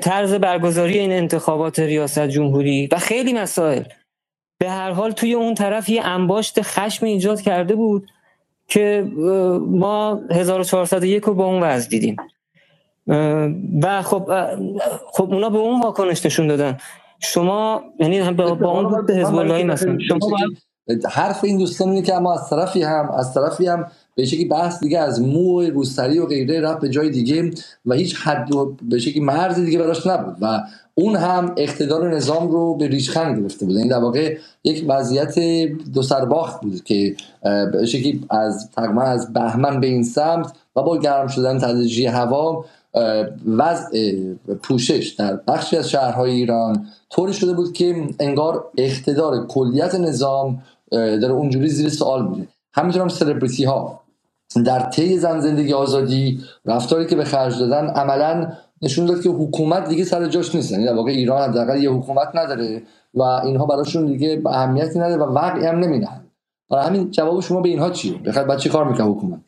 [0.01, 3.83] طرز برگزاری این انتخابات ریاست جمهوری و خیلی مسائل
[4.59, 8.07] به هر حال توی اون طرف یه انباشت خشم ایجاد کرده بود
[8.69, 9.07] که
[9.67, 12.17] ما 1401 رو با اون وضع دیدیم.
[13.83, 14.31] و خب
[15.13, 16.79] خب اونا به اون واکنش نشون دادن.
[17.23, 19.99] شما یعنی با, اون بود حزب اللهی مثلا.
[20.09, 20.19] شما
[21.11, 24.81] حرف این دوستان اینه که اما از طرفی هم از طرفی هم به شکلی بحث
[24.81, 27.51] دیگه از مو روسری و غیره رفت به جای دیگه
[27.87, 30.61] و هیچ حد و به شکلی مرز دیگه براش نبود و
[30.95, 33.77] اون هم اقتدار نظام رو به ریشخند گرفته بود.
[33.77, 35.39] این یعنی در واقع یک وضعیت
[35.95, 40.99] دو سرباخت بود که به شکلی از تقریبا از بهمن به این سمت و با
[40.99, 42.65] گرم شدن تدریجی هوا
[43.47, 44.13] وضع
[44.63, 51.33] پوشش در بخشی از شهرهای ایران طوری شده بود که انگار اقتدار کلیت نظام داره
[51.33, 52.49] اونجوری زیر سوال میره.
[52.73, 54.01] همینطور هم سلبریتی ها
[54.65, 59.89] در طی زن زندگی آزادی رفتاری که به خرج دادن عملا نشون داد که حکومت
[59.89, 60.73] دیگه سر جاش نیست.
[60.73, 62.83] یعنی در واقع ایران حداقل یه حکومت نداره
[63.15, 66.21] و اینها براشون دیگه اهمیتی نداره و وقعی هم نمیدن
[66.71, 69.41] برای همین جواب شما به اینها چیه؟ بخاطر بعد چی کار می‌کنه حکومت.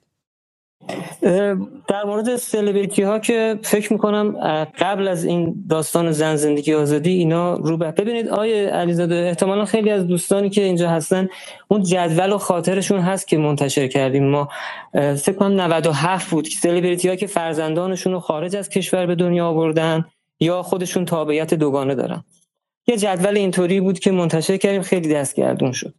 [1.89, 4.33] در مورد سلبریتی ها که فکر می‌کنم
[4.79, 9.91] قبل از این داستان زن زندگی آزادی اینا رو به ببینید آیه علیزاده احتمالا خیلی
[9.91, 11.29] از دوستانی که اینجا هستن
[11.69, 14.31] اون جدول و خاطرشون هست که منتشر کردیم.
[14.31, 14.49] ما
[14.93, 19.47] فکر کنم 97 بود که سلبریتی ها که فرزندانشون رو خارج از کشور به دنیا
[19.47, 20.05] آوردن
[20.41, 22.25] یا خودشون تابعیت دوگانه دارن.
[22.87, 25.95] یه جدول اینطوری بود که منتشر کردیم خیلی دستگردون شد.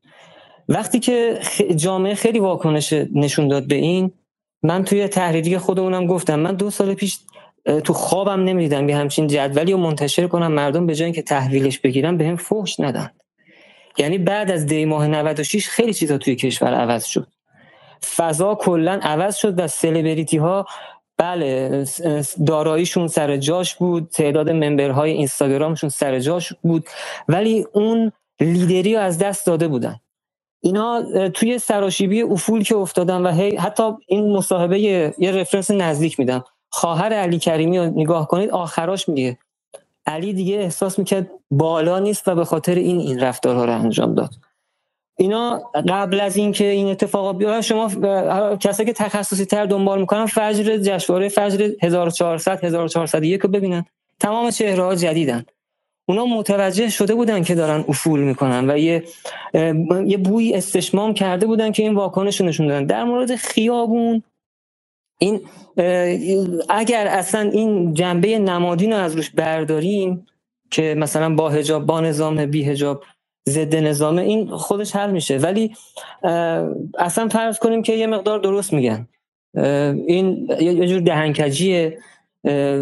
[0.69, 1.39] وقتی که
[1.75, 4.12] جامعه خیلی واکنش نشون داد به این
[4.63, 7.19] من توی تحریری خودمونم گفتم من دو سال پیش
[7.84, 12.17] تو خوابم نمی‌دیدم یه همچین جدولی رو منتشر کنم مردم به جای که تحویلش بگیرن
[12.17, 13.12] به هم فحش ندن.
[13.97, 17.28] یعنی بعد از دی ماه 96 خیلی چیزا توی کشور عوض شد.
[18.15, 20.65] فضا کلا عوض شد و سلبریتی ها
[21.17, 21.86] بله
[22.47, 26.86] داراییشون سر جاش بود تعداد ممبرهای اینستاگرامشون سر جاش بود
[27.28, 29.95] ولی اون لیدری رو از دست داده بودن.
[30.63, 36.45] اینا توی سراشیبی افول که افتادن و هی حتی این مصاحبه یه رفرنس نزدیک میدم
[36.71, 39.39] خواهر علی کریمی رو نگاه کنید آخراش میگه.
[40.08, 44.32] علی دیگه احساس می‌کرد بالا نیست و به خاطر این این رفتارها رو انجام داد.
[45.17, 47.89] اینا قبل از اینکه این اتفاقا بیاد شما
[48.58, 53.86] کسایی که تخصصی تر دنبال می‌کنن فجر جشنواره فجر 1400 1401 رو ببینن.
[54.21, 55.45] تمام چهره ها جدیدن.
[56.05, 59.03] اونا متوجه شده بودن که دارن افول می‌کنن و یه
[60.07, 62.85] یه بوی استشمام کرده بودن که این واکنش نشون دادن.
[62.85, 64.23] در مورد خیابون
[65.19, 65.41] این
[66.69, 70.25] اگر اصلا این جنبه نمادین رو از روش برداریم
[70.71, 73.03] که مثلا با هجاب با نظام بی هجاب
[73.49, 75.37] ضد نظامه این خودش حل میشه.
[75.37, 75.75] ولی
[76.99, 79.07] اصلا فرض کنیم که یه مقدار درست میگن.
[80.07, 81.97] این یه جور دهنکجیه.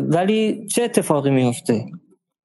[0.01, 1.85] ولی چه اتفاقی میفته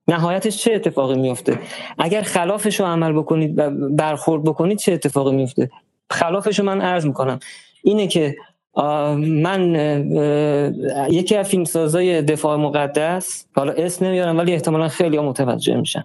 [0.08, 1.58] نهایتش چه اتفاقی میفته
[1.98, 5.70] اگر خلافش رو عمل بکنید و برخورد بکنید چه اتفاقی میفته
[6.10, 7.40] خلافش رو من عرض می‌کنم.
[7.82, 8.36] اینه که
[9.16, 9.74] من
[11.10, 16.04] یکی از فیلمسازای دفاع مقدس حالا اسم نمیارم ولی احتمالا خیلی متوجه میشن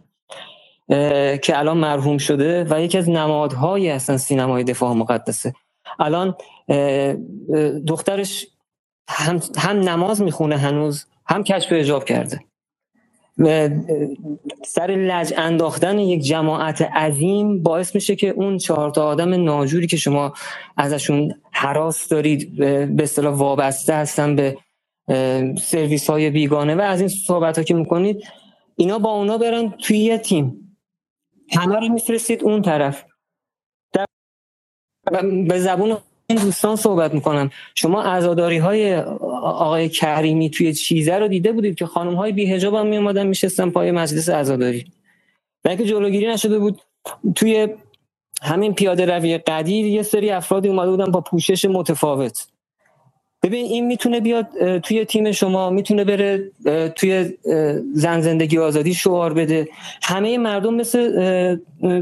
[1.41, 5.53] که الان مرحوم شده و یکی از نمادهایی هستن سینمای دفاع مقدسه.
[5.99, 6.35] الان
[7.87, 8.47] دخترش
[9.09, 12.39] هم, هم نماز می‌خونه هنوز هم کشف اجاب کرده.
[14.65, 19.97] سر لج انداختن یک جماعت عظیم باعث میشه که اون چهار تا آدم ناجوری که
[19.97, 20.33] شما
[20.77, 22.55] ازشون حراس دارید
[22.95, 24.57] به اصطلاح وابسته هستن به
[25.61, 26.75] سرویس های بیگانه.
[26.75, 28.23] و از این صحبت ها که می‌کنید
[28.75, 30.77] اینا با اونا برن توی یه تیم.
[31.51, 33.05] همه رو میفرستید اون طرف.
[33.93, 34.05] در
[35.47, 35.97] به زبون
[36.31, 41.85] این دوستان صحبت می‌کنم شما عزاداری های آقای کریمی توی چیزه رو دیده بودید که
[41.85, 44.85] خانم های بی حجاب هم میومدن میشستن پای مجلس عزاداری.
[45.63, 46.81] بلکه جلوگیری نشده بود.
[47.35, 47.67] توی
[48.41, 52.47] همین پیاده روی قدیر یه سری افرادی اومده بودن با پوشش متفاوت.
[53.43, 56.51] ببین این می‌تونه بیاد توی تیم شما می‌تونه بره
[56.95, 57.33] توی
[57.93, 59.67] زن زندگی آزادی شعار بده.
[60.03, 61.57] همه مردم مثل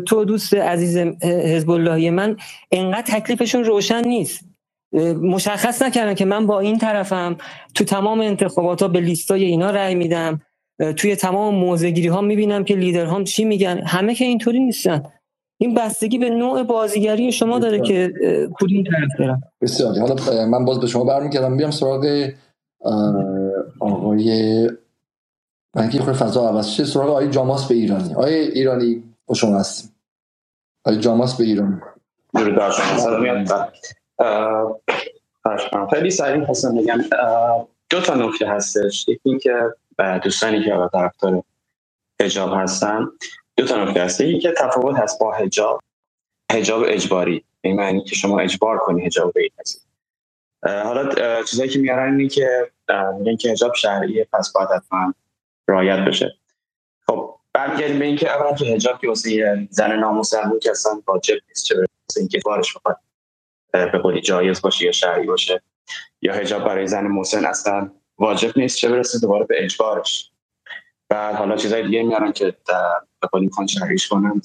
[0.05, 2.37] تو دوست عزیز حزب اللهی من
[2.71, 4.45] انقدر تکلیفشون روشن نیست.
[5.21, 7.37] مشخص نکردن که من با این طرفم
[7.75, 10.41] تو تمام انتخابات ها به لیستای اینا رأی میدم.
[10.97, 13.81] توی تمام موزگیری ها می‌بینم که لیدرهام چی میگن.
[13.85, 15.03] همه که اینطوری نیستن.
[15.61, 18.13] این بستگی به نوع بازیگری شما داره که
[18.53, 19.99] کدوم طرف برم بسیار.
[19.99, 21.57] حالا من باز به شما برمیگردم.
[21.57, 22.29] بیام سراغ
[23.79, 24.69] آقای
[25.75, 28.13] من که خود فضا عوض شه سراغ آقای جاماس به ایرانی.
[28.13, 29.95] آقای ایرانی با شما هستیم.
[30.85, 31.77] آقای جاماس به ایرانی
[32.35, 32.71] درود بر
[35.57, 35.87] شما.
[35.87, 36.97] خیلی سریع خواستم بگم
[37.89, 39.07] دو تا نکته هستش.
[39.07, 39.53] یکی که
[40.23, 41.43] دوستانی که طرفدار
[42.21, 43.07] حجاب هستن
[43.59, 44.21] دو تا نکته هست.
[44.41, 45.81] که تفاوت هست با حجاب.
[46.51, 47.43] حجاب اجباری.
[47.61, 49.89] این معنی که شما اجبار کنی حجاب هست
[50.63, 52.71] حالا چیزایی که میارن اینه که
[53.19, 55.13] میگن که حجاب شرعیه پس باید حتما
[55.67, 56.35] رعایت بشه.
[57.07, 61.65] خب برمیگردیم به اینکه اولا که حجاب که واسه زن نامسلمون که اصلا واجب نیست
[61.65, 62.97] چه برسه اینکه بارش بخواد
[63.71, 65.61] به قولی جایز باشه یا شرعی باشه
[66.21, 70.31] یا حجاب برای زن مسن اصلا واجب نیست چه برسه دوباره به اجبارش.
[71.09, 72.55] بعد حالا چیزای دیگه میارن که
[73.33, 74.41] به می‌خوان شرعیش کنن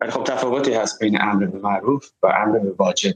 [0.00, 3.12] ولی خب تفاوتی هست بین امر به معروف و امر به واجب.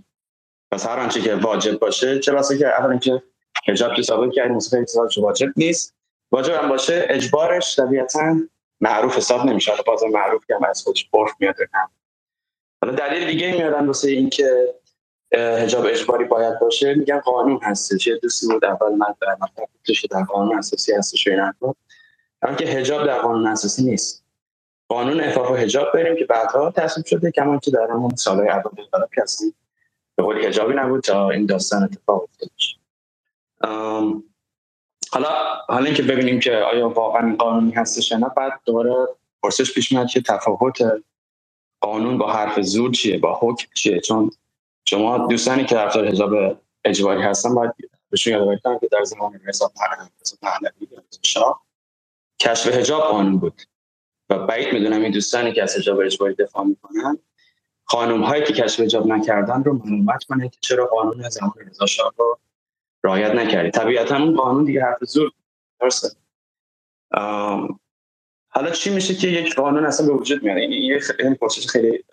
[0.73, 3.23] پس هر آنچه که واجب باشه چه بسا که اولا که
[3.69, 4.85] حجاب که ثابت کردیم مثلا
[5.17, 5.95] واجب نیست.
[6.33, 8.37] واجب هم باشه اجبارش طبیعتا
[8.81, 9.71] معروف حساب نمیشه.
[9.71, 11.57] حالا باز معروف که هم از خودش برف میاد
[12.83, 14.75] حالا دلیل دیگه میارن واسه اینکه
[15.39, 16.95] حجاب اجباری باید باشه.
[16.95, 18.07] میگن قانون هستش.
[18.07, 19.69] یه دوستی بود اول من در مطلب
[20.11, 21.73] در قانون اساسی هستش این حرفا.
[22.59, 24.25] که حجاب در قانون اساسی نیست.
[24.89, 28.71] قانون افاف و حجاب بریم که بعدها تصویب شده کما که در همون سالهای اول
[28.79, 29.55] انقلاب کسی
[30.17, 32.51] به قول حجابی نبود تا این داستان اتفاق افتاد
[35.11, 35.29] حالا
[35.69, 38.95] حالا اینکه ببینیم که آیا واقعا قانونی هستش یا نه بعد دوباره
[39.43, 40.79] پرسش پیش میاد که تفاوت
[41.81, 44.31] قانون با حرف زور چیه با حکم چیه؟ چون
[44.95, 47.73] شما دوستانی که طرفدار حجاب اجباری هستن باید
[48.11, 49.73] بهشون یادآوری کنم که در زمان رضا
[50.43, 50.89] پهلوی
[51.23, 51.63] شاه
[52.41, 53.63] کشف حجاب قانون بود.
[54.31, 57.19] و بعید می‌دونم این دوستانی که از حجاب اجباری دفاع می‌کنن
[57.85, 62.13] خانم هایی که کشف حجاب نکردن رو ملومت کنه که چرا قانون زمان رضا شاه
[62.17, 62.39] رو
[63.05, 63.71] رعایت نکردی.
[63.71, 65.31] طبیعتا اون قانون دیگه حرف زور
[65.81, 66.09] درسته؟
[68.49, 72.05] حالا چی میشه که یک قانون اصلا به وجود میاد؟ این یه خیلی پرسش خیلی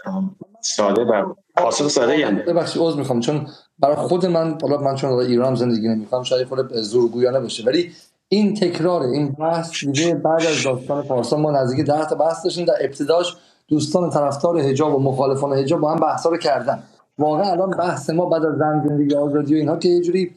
[0.62, 2.41] ساده و پاسخ ساده یعنی.
[2.41, 3.19] ببخشید عذر می‌خوام.
[3.19, 3.47] چون
[3.80, 7.63] برای خود من حالا من چون ایران زندگی نمی‌کنم شاید خود زورگویانه باشه.
[7.63, 7.91] ولی
[8.30, 12.65] این تکرار این بحث دیگه بعد از داستان پارسا ما نزدیک 10 تا بحث داشتیم.
[12.65, 13.36] در ابتداش
[13.67, 16.84] دوستان طرفدار حجاب و مخالفان حجاب با هم بحثا رو کردن.
[17.19, 20.32] واقعا الان بحث ما بعد از زن زندگی آزادی و اینها که یه جوری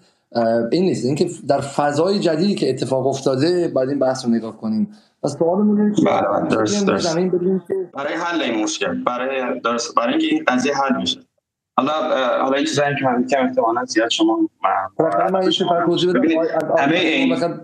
[0.73, 1.05] این نیست.
[1.05, 4.93] اینکه در فضای جدیدی که اتفاق افتاده بعد این بحث رو نگاه کنیم.
[5.23, 7.17] پس سوال اینه که بله درست درست.
[7.95, 11.21] برای حل این مشکل برای درست برای اینکه این قضیه حل میشه.
[11.77, 11.93] حالا
[12.43, 14.39] حالا این چیزایی که من کم احتمالاً زیاد شما
[15.33, 15.51] من یه
[15.87, 16.93] توضیح بدم.
[16.93, 17.61] این مثلا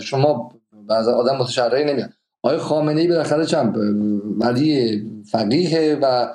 [0.00, 0.52] شما
[0.88, 2.10] بعضی آدم متشرعی نمیاد
[2.42, 3.76] آقای خامنه ای بالاخره چند؟
[4.40, 6.28] ولی فقیه و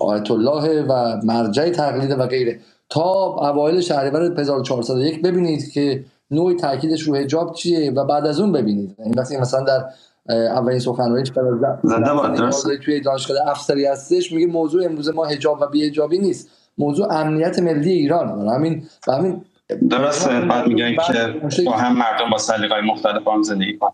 [0.00, 2.60] آیت الله و مرجع تقلید و غیره.
[2.94, 3.02] تا
[3.50, 8.96] اوایل شهریور 1401 ببینید که نوع تاکیدش رو حجاب چیه و بعد از اون ببینید.
[8.98, 9.84] این وقتی مثلا در
[10.28, 16.18] اولین سخنرانیش برای توی دانشگاه افسری هستش میگه موضوع امروز ما حجاب و بی حجابی
[16.18, 16.50] نیست.
[16.78, 18.48] موضوع امنیت ملی ایران.
[18.48, 19.44] همین و همین
[19.90, 20.40] درسته.
[20.40, 23.92] بعد میگن که با هم مردم با سلیقه‌های مختلف هم زندگی کنن.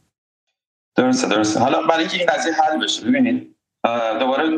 [0.96, 1.60] درسته درسته.
[1.60, 3.56] حالا برای اینکه این قضیه حل بشه ببینید
[4.20, 4.56] دوباره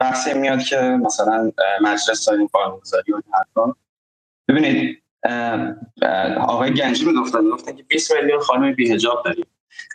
[0.00, 3.20] بحثی میاد که مثلا مجلس ساین قانونگذاری و
[4.48, 5.02] ببینید
[6.40, 9.46] آقای گنجی می‌گفتن گفتن که 20 میلیون خانم بی حجاب داریم.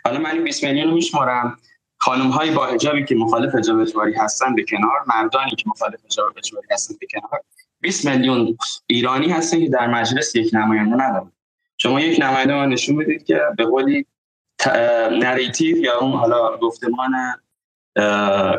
[0.04, 1.58] حالا من این 20 میلیون رو میشمارم.
[1.98, 6.38] خانم های با حجابی که مخالف حجاب اجباری هستن به کنار مردانی که مخالف حجاب
[6.38, 7.40] اجباری هستن به کنار.
[7.80, 8.56] 20 میلیون
[8.86, 11.32] ایرانی هستن که در مجلس یک نماینده ندارن.
[11.76, 14.06] شما یک نماینده ما نشون بدید که به قولی
[15.10, 17.12] نریتیو یا اون حالا گفتمان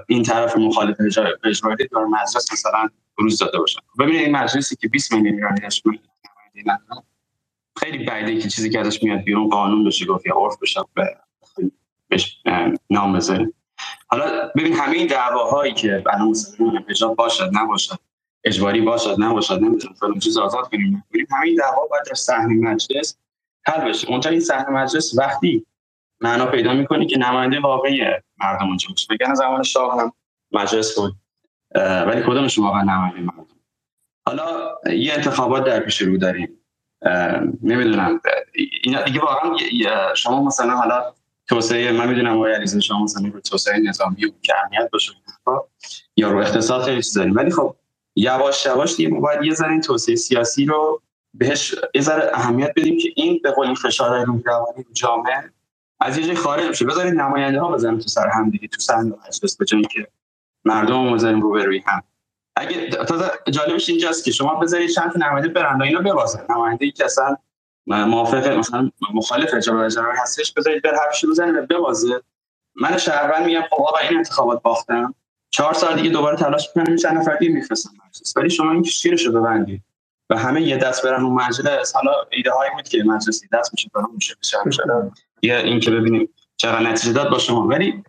[0.07, 0.97] این طرف مخالف
[1.43, 5.61] اجباری در مجلس مثلا بروز داده باشن ببینید این مجلسی که 20 میلیون ایرانی
[7.77, 10.81] خیلی بعیده که چیزی که ازش میاد بیرون قانون بشه گفت یا عرف بشه
[12.09, 12.37] بهش
[12.89, 13.53] نام بذاریم
[14.07, 17.97] حالا ببین همه این دعواهایی که الان مثلا حجاب باشد نباشد
[18.43, 23.17] اجباری باشد نه باشد نمی‌تونم فلان چیز آزاد کنیم همین دعوا باید در صحنه مجلس
[23.63, 24.09] حل بشه.
[24.09, 25.65] اونجا این صحنه مجلس وقتی
[26.21, 28.01] معنا پیدا می‌کنی که نماینده واقعی
[28.43, 29.07] مردم اونجا باشه.
[29.09, 30.13] بگن زمان شاه هم
[30.51, 31.13] مجلس بود
[31.75, 33.47] ولی کدومشون واقعا نماینده مردم؟
[34.25, 36.57] حالا یه انتخابات در پیش رو داریم.
[37.63, 38.21] نمی‌دونم.
[38.83, 39.57] اینا دیگه واقعا
[40.15, 41.13] شما مثلا حالا
[41.47, 45.11] توسعه من می‌دونم آقای علیزاده شما مثلا رو توسعه نظامی و که اهمیت باشه
[46.17, 47.35] یا رو اقتصاد خیلی چیز داریم.
[47.35, 47.75] ولی خب
[48.15, 51.01] یواش یواش دیگه باید یه ذره توسعه سیاسی رو
[51.33, 55.51] بهش یه ذره اهمیت بدیم که این به قول فشار روی روانی جامعه
[56.01, 59.13] از یه جای خارج بشه بذارید نماینده ها بزنن تو سر هم دیگه تو صحنه
[59.27, 60.07] مجلس به جایی که
[60.65, 62.03] مردم رو بذاریم رو روی هم.
[62.55, 66.45] اگه تازه جالبش اینجاست که شما بذارید چند نماینده برند اینا ببازن.
[66.49, 67.37] نماینده ای که اصلا
[67.87, 72.21] موافق مثلا مخالف اجرا اجرا هستش بذارید بر حرفش بزنید و ببازه.
[72.75, 75.15] من شهروند میگم خب آقا این انتخابات باختم.
[75.49, 78.37] چهار سال دیگه دوباره تلاش می‌کنم چند نفر دیگه میفرستم مجلس.
[78.37, 79.83] ولی شما این شیرشو ببندید
[80.29, 81.95] و همه یه دست برن اون مجلس.
[81.95, 84.57] حالا ایده هایی بود که مجلس دست میشه برام میشه بشه
[85.41, 87.67] یا این که ببینیم چقدر نتیجه داد با شما.
[87.67, 88.03] ولی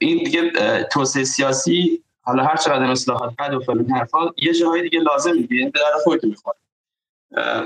[0.00, 0.52] این دیگه
[0.92, 5.70] توسعه سیاسی حالا هر چقدر اصلاحات بد و فلان حرفا یه جاهای دیگه لازم میگه
[5.74, 6.56] به در خودتون می‌خوره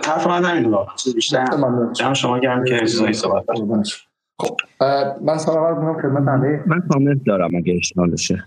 [0.04, 1.46] حرف من همین واقعا چیز بیشتر
[1.92, 3.44] جمع شما گرم که چیزایی صحبت
[4.38, 4.56] خب
[5.22, 8.44] من سوال اول کنم خدمت من کامنت دارم اگه اشتباه بشه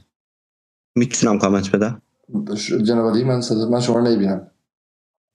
[0.96, 2.02] می‌تونم کامنت بدم؟
[2.84, 4.52] جناب من صدا من شما نمی‌بینم.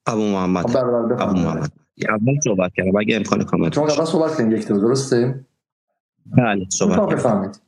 [0.07, 0.66] ابو محمد.
[0.66, 0.77] خب،
[1.20, 1.86] ابو محمد.
[2.09, 2.97] اول صحبت کردم.
[2.97, 5.44] اگه امکان کامنت شما اول صحبت کنید یک درسته؟
[6.26, 7.66] بله صحبت بفهمید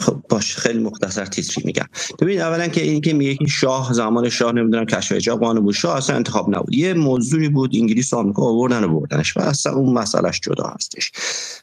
[0.00, 1.86] خب باش خیلی مختصر تیتری میگم.
[2.20, 5.74] ببینید اولا که این که میگه شاه زمان شاه نمی‌دونم کشف حجاب قانون بود.
[5.74, 6.74] شاه اصلا انتخاب نبود.
[6.74, 11.12] یه موضوعی بود انگلیس و آمریکا آوردن و بردنش و اصلا اون مسئلهش جدا هستش.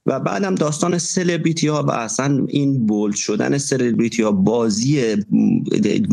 [0.05, 5.15] و بعدم داستان سلبریتی ها و اصلا این بولد شدن سلبریتی ها بازی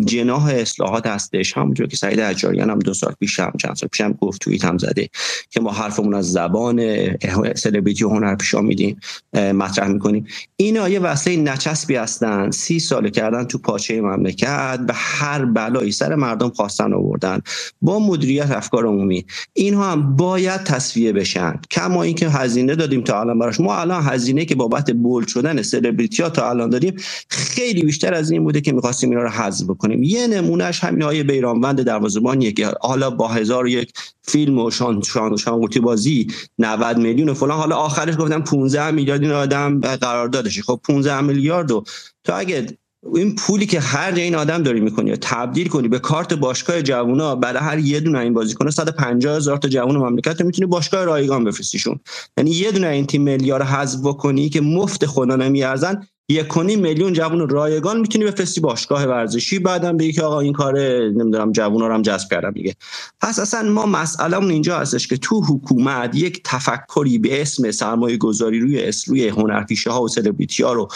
[0.05, 1.57] جناح اصلاحات هستش.
[1.57, 4.65] همونجور که سعید حجاریان هم دو سال پیش هم چند سال پیش هم گفت توییت
[4.65, 5.09] هم زده
[5.51, 7.09] که ما حرفمون از زبان
[7.55, 8.97] سلبریتی و هنر پیشا میدیم
[9.35, 10.27] مطرح می‌کنیم.
[10.57, 16.15] اینا یه وصله نچسبی هستن سی سال کردن تو پاچه مملکت و هر بلایی سر
[16.15, 17.41] مردم خواستن آوردن.
[17.83, 19.27] با مدیریت افکار عمومی.
[19.53, 21.61] اینها هم باید تصفیه بشن.
[21.71, 23.61] کما اینکه هزینه دادیم تا الان براش.
[23.61, 26.95] ما الان هزینه که بابت بولد شدن سلبریتی ها تا الان داریم
[27.29, 30.03] خیلی بیشتر از این بوده که می‌خواستیم اینا رو حذف بکنیم.
[30.03, 33.93] یه نمونهش همین های بیرانوند دروازه‌بانیه که حالا با هزار یک
[34.27, 36.27] فیلم و شان شان شان بازی
[36.59, 37.59] 90 میلیون و فلان.
[37.59, 41.85] حالا آخرش گفتم 15 میلیارد این آدم قراردادش خب 15 میلیارد و
[42.25, 42.67] تو اگه
[43.15, 47.35] این پولی که هر این آدم داری می‌کنی یا تبدیل کنی به کارت باشگاه جوونا
[47.35, 52.01] برای هر یه دونه این بازیکن 150 هزار تا جوون مملکت می‌تونی باشگاه رایگان بفرستیشون.
[52.39, 57.49] یعنی یه دونه این تیم میلیار حذف بکنی که مفت خدا نمیارزن یک میلیون جوون
[57.49, 62.03] رایگان می‌تونی بفرستی باشگاه ورزشی بعدم بگی که آقا این کار نمی‌دونم جوونا رو هم
[62.03, 62.75] جذب کردم دیگه.
[63.21, 68.61] پس اصلا ما مسئلهمون اینجا هستش که تو حکومت یک تفکری به اسم سرمایه گذاری
[68.61, 70.89] روی روی هنرپیشه ها و سلبریتی ها رو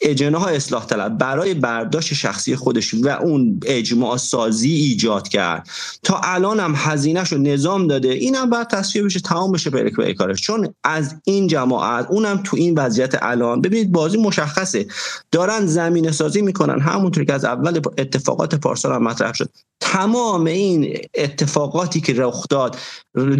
[0.00, 5.68] اجنه ها اصلاح طلب برای برداشت شخصی خودش و اون اجماع سازی ایجاد کرد.
[6.02, 10.40] تا الان هم هزینهش نظام داده اینم بعد تصفیه بشه تمام بشه به کارش.
[10.40, 13.60] چون از این جماعت اونم تو این وضعیت الان.
[13.60, 14.86] ببینید بازی مشخصه.
[15.32, 16.80] دارن زمینه سازی می‌کنن.
[16.80, 19.48] همونطور که از اول اتفاقات پارسال هم مطرح شد.
[19.80, 22.76] تمام این اتفاقاتی که رخ داد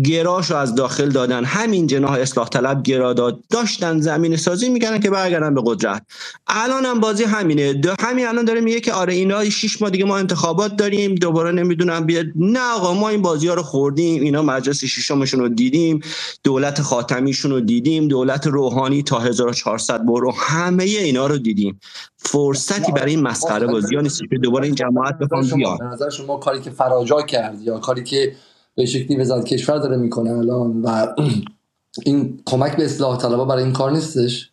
[0.04, 1.44] گراش رو از داخل دادن.
[1.44, 3.40] همین جناح اصلاح طلب گرا داد.
[3.50, 6.06] داشتن زمین سازی می‌کنن که برگردن به قدرت.
[6.48, 7.80] الان هم بازی همینه.
[8.00, 11.14] همین الان داره میگه که آره اینا شش ماه دیگه ما انتخابات داریم.
[11.14, 14.22] دوباره نمی‌دونم بیاد نه آقا ما این بازی ها رو خوردیم.
[14.22, 16.00] اینا مجلس ششمشون رو دیدیم.
[16.44, 18.08] دولت خاتمیشون رو دیدیم.
[18.08, 21.80] دولت روحانی تا 1400 برو همه اینا رو دیدیم.
[22.16, 25.78] فرصتی برای این مسخره بازی ها نیست که دوباره این جماعت بخوان بیان.
[25.92, 28.32] نظر شما کاری که فراجا کرد یا کاری که
[28.74, 31.06] به شکلی وزارت کشور داره می‌کنه الان و
[32.06, 34.50] این کمک به اصلاح طلبا برای این کار نیستش؟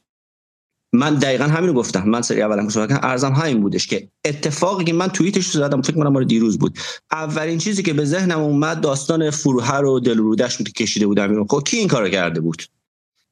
[0.93, 2.03] من دقیقا همین رو گفتم.
[2.09, 5.81] من سری اولا صحبت کردم ارزم همین بودش که اتفاقی که من توییتش رو زدم
[5.81, 6.77] فکر کنم مال دیروز بود.
[7.11, 11.45] اولین چیزی که به ذهنم اومد داستان فروهر و دلرودش بود که کشیده بودم اینو
[11.49, 12.63] خب کی این کارو کرده بود؟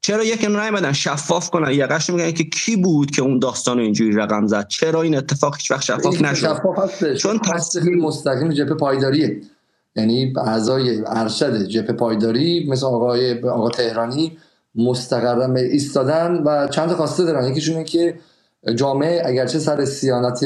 [0.02, 4.12] چرا یک بدن شفاف کنن؟ یقش میگن که کی بود که اون داستان رو اینجوری
[4.12, 9.42] رقم زد؟ چرا این اتفاق هیچ وقت شفاف نشد؟ شفاف چون تصدیق مستقیم جبهه پایداریه.
[9.96, 14.38] یعنی اعضای ارشد جبهه پایداری مثل آقای آقا تهرانی
[14.76, 17.48] مستقرم ایستادن و چند خواسته دارن.
[17.48, 18.16] یکیشون که
[18.76, 20.46] جامعه اگرچه سر سیانت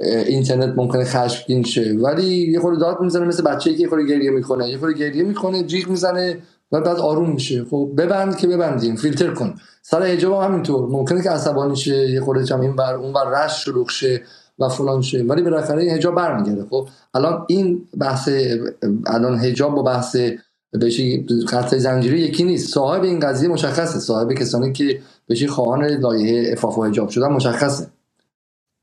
[0.00, 4.30] اینترنت ممکنه خشمگین شه ولی یه خورده داد می‌زنه مثل بچه‌ای که یه خورده گریه
[4.30, 4.68] می‌کنه.
[4.68, 6.38] یه خورده گریه می‌کنه جیغ می‌زنه
[6.72, 7.64] و بعد آروم میشه.
[7.64, 9.54] خب ببند که ببندیم فیلتر کن.
[9.82, 10.88] سر حجاب هم همینطور.
[10.88, 14.22] ممکنه که عصبانی شه یه خورده جمع این بر اون بر رش شلوغ شه
[14.58, 15.22] و فلان شه.
[15.22, 16.64] ولی بالاخره این حجاب برمیگرده.
[16.70, 18.28] خب الان این بحث
[19.06, 20.16] الان حجاب و بحث
[20.70, 22.74] بهشی قطع زنجیری یکی نیست.
[22.74, 23.98] صاحب این قضیه مشخصه.
[23.98, 27.86] صاحب کسانی که بهشی خواهان لایحه افاف و حجاب شدن مشخصه.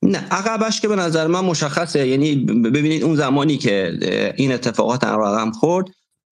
[0.03, 2.07] نه عقبش که به نظر من مشخصه.
[2.07, 3.99] یعنی ببینید اون زمانی که
[4.37, 5.85] این اتفاقات رقم خورد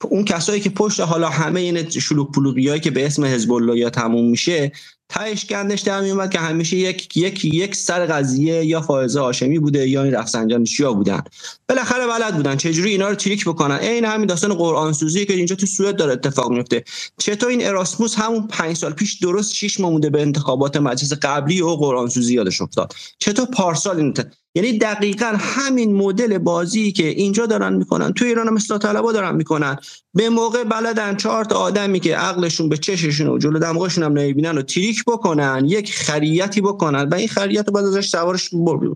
[0.09, 3.89] اون کسایی که پشت حالا همه این شلوک پلوغی که به اسم حزب الله یا
[3.89, 4.71] تموم میشه
[5.13, 9.89] تهش گندش در میومد که همیشه یک یک یک سر قضیه یا فائزه هاشمی بوده
[9.89, 11.21] یا این رفسنجان شیا بودن.
[11.69, 12.57] بالاخره بلد بودن.
[12.57, 16.13] چجوری اینا رو تریک بکنن؟ این همین داستان قرآن سوزی که اینجا تو سوئد داره
[16.13, 16.83] اتفاق میفته
[17.17, 21.61] چطور این اراسموس همون پنج سال پیش درست شش ماه مونده به انتخابات مجلس قبلی
[21.61, 24.13] و قرآن سوزی یادش افتاد؟ چطور پارسال این
[24.55, 29.35] یعنی دقیقا همین مدل بازی که اینجا دارن می‌کنن تو ایران هم اصلاح طلبا دارن
[29.35, 29.77] می‌کنن.
[30.13, 34.57] به موقع بلدن چهار تا آدمی که عقلشون به چششون و جلو دماغشون هم نمی‌بینن
[34.57, 38.49] و تریک بکنن یک خریتی بکنن و این خریت رو بعد ازش سوارش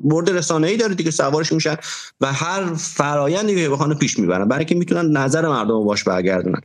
[0.03, 1.76] برد رسانه‌ای داره دیگه سوارش میشن
[2.22, 6.62] و هر فرایندی که بخوان پیش می‌برن برای اینکه می‌تونن نظر مردم رو باش برگردونن.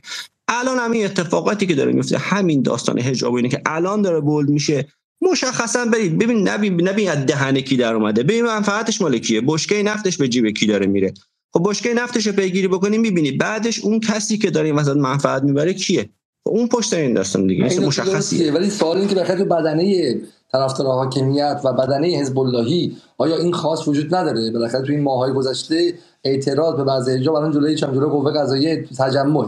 [0.47, 4.87] الان همین اتفاقاتی که داره میفته همین داستان حجاب اینه که الان داره بولد میشه.
[5.21, 8.23] مشخصا برید ببین نبین نبین از دهن کی در اومده.
[8.23, 11.13] ببین منفعتش مال کیه؟ بشکه نفتش به جیب کی داره میره؟
[11.53, 15.43] خب بشکه نفتش رو پیگیری بکنی می‌بینی بعدش اون کسی که داره این وسط منفعت
[15.43, 16.09] می‌بره کیه؟
[16.45, 18.51] اون پشت این داستان دیگه مشخصیه.
[18.51, 20.15] ولی سوال این که بخاطر تو بدنه
[20.51, 25.33] طرفدار حاکمیت و بدنه حزب اللهی آیا این خاص وجود نداره؟ بالاخره تو این ماهای
[25.33, 29.45] گذشته اعتراض به بعضی جا الان جلوی چم جلوی قوه قضاییه تجمع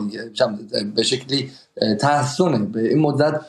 [0.95, 1.49] به شکلی
[1.99, 2.57] تحسنه.
[2.57, 3.41] به این مدت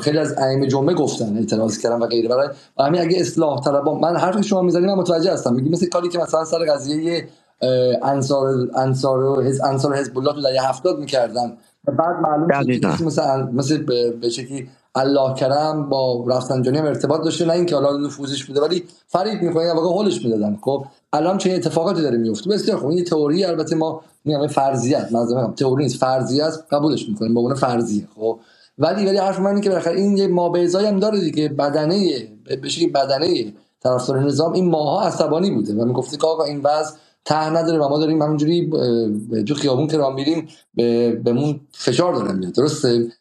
[0.00, 2.28] خیلی از ائمه جمعه گفتن اعتراض کردن و غیره.
[2.28, 5.54] برای و همین اگه اصلاح طلبان من حرف شما می‌زنید من متوجه هستم.
[5.54, 7.28] میگی مثل کاری که مثلا سر قضیه
[8.02, 11.46] انصار انصار انصار حزب الله تو دهه 70 می‌کردن.
[11.46, 12.62] و بعد معلوم
[12.96, 13.82] شد مثل مثل
[14.20, 18.84] به شکلی الله کرم با رفسنجانی هم ارتباط داشته نه اینکه حالا نفوذش بوده ولی
[19.06, 20.58] فرید می‌کنه واقعا هولش می‌دادن.
[20.62, 25.46] خب الان چه اتفاقاتی داره میفته بسیار خب این تئوری البته ما میگم فرضیت مثلا
[25.46, 28.38] تئوری نیست فرضیه است قبولش می‌کنیم به عنوان فرضیه خب.
[28.78, 32.28] ولی ولی حرف من اینه که بالاخره این یه مابعضایی هم داره دیگه بدنه
[32.62, 33.52] بشه بدنه
[33.82, 37.88] طرفدار نظام این ماها عصبانی بوده و می‌گفتی که آقا این وضع ته نداره و
[37.88, 38.70] ما داریم همونجوری
[39.48, 40.48] تو خیابون که راه میریم
[41.24, 42.52] بهمون فشار داره میاد.
[42.52, 43.12] درسته؟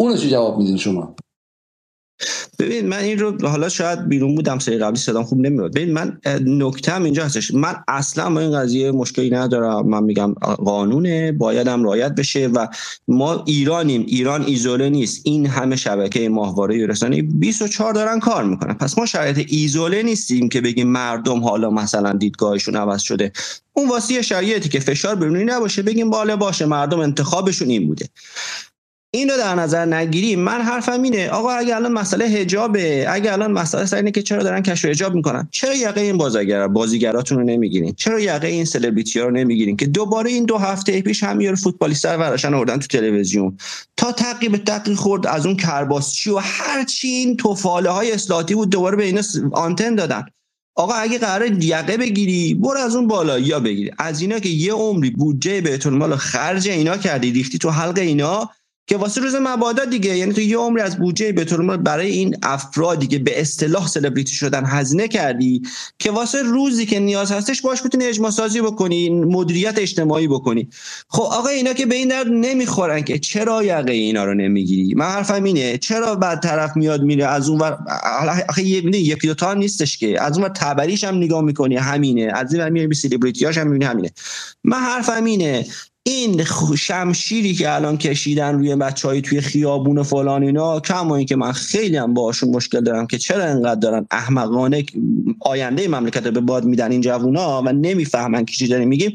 [0.00, 1.14] اونو چی جواب میدین شما؟
[2.58, 6.18] ببین من این رو حالا شاید بیرون بودم سری قبلی صدام خوب نمیاد ببین من
[6.46, 7.54] نکتم اینجا هستش.
[7.54, 9.88] من اصلا با این قضیه مشکلی ندارم.
[9.88, 10.34] من میگم
[10.64, 12.66] قانونه باید هم رعایت بشه و
[13.08, 14.04] ما ایرانیم.
[14.08, 15.20] ایران ایزوله نیست.
[15.24, 18.74] این همه شبکه ماهواره رسانه 24 دارن کار می‌کنن.
[18.74, 23.32] پس ما شرایط ایزوله نیستیم که بگیم مردم حالا مثلا دیدگاهشون عوض شده.
[23.72, 26.66] اون واسه شرایطی که فشار برونی نباشه بگیم بالا باشه.
[26.66, 28.08] مردم انتخابشون این بوده.
[29.14, 33.52] این رو در نظر نگیریم من حرفم اینه آقا اگه الان مسئله حجابه اگه الان
[33.52, 37.44] مسئله سر اینه که چرا دارن کشف حجاب می‌کنن؟ چرا یقه این بازیگر بازیگراتون رو
[37.44, 41.40] نمی‌گیرین؟ چرا یقه این سلبریتی ها رو نمی‌گیرین که دوباره این دو هفته پیش هم
[41.40, 43.56] یه فوتبالیست رو وراشن آوردن تو تلویزیون؟
[43.96, 48.70] تا تعقیب تقی خورد از اون کرباسچی و هر چی این توفاله های اصلاحاتی بود
[48.70, 50.24] دوباره به اینا آنتن دادن.
[50.74, 53.90] آقا اگه قرار یقه بگیری برو از اون بالا یا بگیری.
[53.98, 58.50] از اینا که یه عمری بودجه بهتون مال خرج اینا کردی ریختی تو حلق اینا
[58.86, 62.36] که واسه روز مبادا دیگه یعنی تو یه عمری از بودجه به طور برای این
[62.42, 65.62] افرادی که به اصطلاح سلبریتی شدن هزینه کردی
[65.98, 70.68] که واسه روزی که نیاز هستش باش بتونی اجماع سازی بکنی مدیریت اجتماعی بکنی.
[71.08, 75.06] خب آقا اینا که به این درد نمی‌خورن که چرا یقه اینا رو نمی‌گیری؟ من
[75.06, 77.78] حرفم اینه چرا بعد طرف میاد میره از اون ور
[78.48, 82.32] آخه یکی دو تا نیستش که از اون ور تبریش هم نگاه می‌کنی همینه.
[82.34, 84.10] از این ور میای سلبریتی هم می‌بینی همینه.
[84.64, 85.66] من حرفم اینه
[86.06, 86.44] این
[86.78, 91.96] شمشیری که الان کشیدن روی بچه توی خیابون و فلان اینا کما که من خیلی
[91.96, 94.84] هم باشون مشکل دارم که چرا انقدر دارن احمقانه
[95.40, 99.14] آینده مملکت به باد میدن این جوونا و نمی‌فهمن که چی داریم میگیم.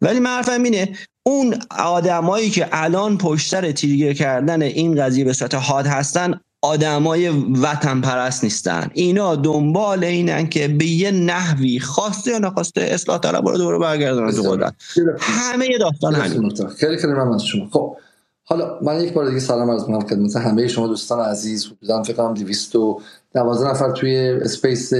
[0.00, 0.88] ولی من حرفم اینه
[1.26, 7.28] اون آدمایی که الان پشت سر تیریگر کردن این قضیه به صورت حاد هستن آدمای
[7.62, 8.90] وطن پرست نیستن.
[8.94, 14.32] اینا دنبال اینن که به یه نحوی خواسته یا نخواسته اصلاح طلب رو دوباره برگردن
[14.32, 14.74] تو قدرت.
[15.18, 17.68] همه داستان همین خیلی خیلی ممنون از شما.
[17.72, 17.96] خب
[18.44, 21.66] حالا من یک بار دیگه سلام عرض می‌کنم خدمت همه شما دوستان عزیز.
[21.66, 24.92] حدودا فکر کنم 212 نفر توی اسپیس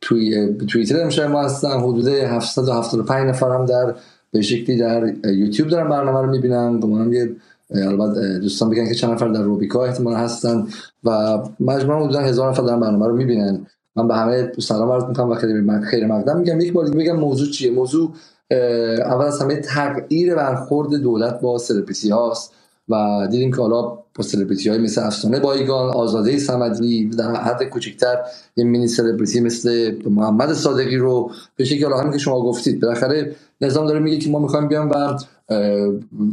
[0.00, 1.80] توی توییتر امشب ما هستن.
[1.80, 3.94] حدود 775 نفر هم در
[4.30, 6.80] به شکلی در یوتیوب دارن برنامه رو می‌بینن.
[6.80, 7.36] به یه
[7.70, 10.66] البته دوستان بگن که چند نفر در روبیکا احتمال هستن
[11.04, 13.66] و مجموعا حدودا هزار نفر در برنامه رو می‌بینن.
[13.96, 17.16] من به همه سلام عرض می‌کنم و خیلی خیر مقدم میگم یک بار دیگه بگم
[17.16, 18.12] موضوع چیه؟ موضوع
[19.06, 22.52] اول از همه تغییر برخورد دولت با سلبریتی هاست
[22.88, 28.16] و دیدیم که حالا با سلبریتی های مثل افسانه بایگان آزاده صمدی در حد کوچکتر
[28.56, 32.80] یه مینی سلبریتی مثل محمد صادقی رو به شکل همین که شما گفتید.
[32.80, 35.18] بالاخره نظام داره میگه که ما می‌خوایم بیام و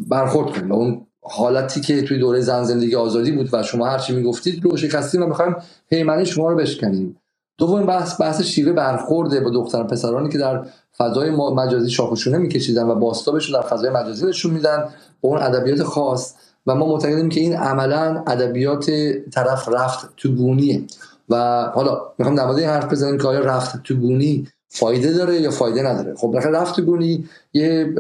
[0.10, 4.64] برخورد کنیم اون حالتی که توی دوره زن زندگی آزادی بود و شما هرچی می‌گفتید
[4.66, 5.56] رو شکستیم و می‌خوایم
[5.90, 7.18] پیمنه شما رو بشکنیم.
[7.58, 10.66] دوم بحث بحث شیوه برخورده با دختر پسرانی که در
[10.98, 14.90] فضای مجازی شاخشونه میکشیدن و باستابشون در فضای مجازی نشون میدن
[15.22, 16.34] با اون ادبیات خاص
[16.68, 18.92] و ما معتقدیم که این عملا ادبیات
[19.34, 20.84] طرف رفت تو گونیه
[21.30, 25.52] و حالا می‌خوام در مورد حرف بزنیم که آیا رفت تو گونی فایده داره یا
[25.52, 27.94] فایده نداره؟ خب بالاخره رفت گونی یه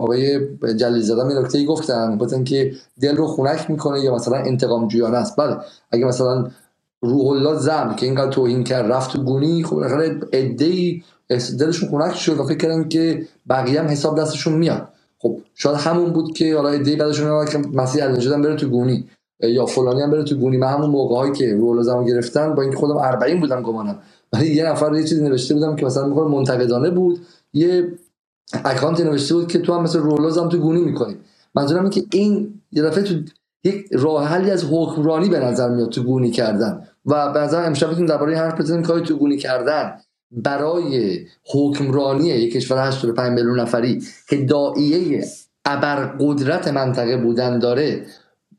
[0.00, 0.40] آقای
[0.76, 2.72] جلیل زاده یه نکته گفتن گفتن که
[3.02, 5.36] دل رو خونک می‌کنه یا مثلا انتقام جویانه است.
[5.36, 5.56] بله
[5.92, 6.50] اگه مثلا
[7.02, 10.48] روح الله زم که اینقدر توهین کرد رفت گونی خب بالاخره ای
[11.58, 14.88] دلشون خونک شد و فکر کردن که بقیه هم حساب دستشون میاد.
[15.18, 19.08] خب شاید همون بود که حالا ای بعدشون میاد که مسیح النجات بره تو گونی
[19.40, 20.56] یا فلانی هم بره تو گونی.
[20.56, 23.98] من همون موقعی که روح الله گرفتن با اینکه خودم 40 بودم گمانم.
[24.56, 27.26] یه نفر یه چیزی نوشته بودم که مثلا می‌خوام منتقدانه بود.
[27.52, 27.92] یه
[28.64, 31.16] اکانتی نوشته بود که تو هم مثل رولوز هم تو گونی می‌کنی.
[31.54, 33.14] منظورم اینه که این یه دفعه تو
[33.64, 37.88] یک راه حلی از حکمرانی به نظر میاد تو گونی کردن و به نظر امشب
[37.88, 39.98] می‌تونیم درباره حرف بزنیم که تو گونی کردن
[40.32, 45.24] برای حکمرانی یک کشور 85 میلیون نفری که دائیه
[45.64, 48.06] ابرقدرت منطقه بودن داره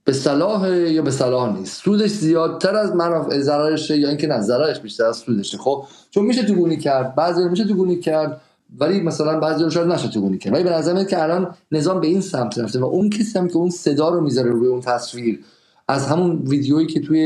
[0.07, 1.83] به صلاح یا به صلاح نیست.
[1.83, 5.57] سودش زیادتر از منافع ضررشه یا اینکه نه ضررش بیشتر از سودشه.
[5.57, 8.41] خب چون میشه تو گونی کرد بعضی میشه تو گونی کرد
[8.79, 10.53] ولی مثلا بعضی رو شاید نشه تو گونی کرد.
[10.53, 13.57] ولی به نظر که الان نظام به این سمت رفته و اون کسی هم که
[13.57, 15.39] اون صدا رو می‌ذاره روی اون تصویر
[15.87, 17.19] از همون ویدیویی که توی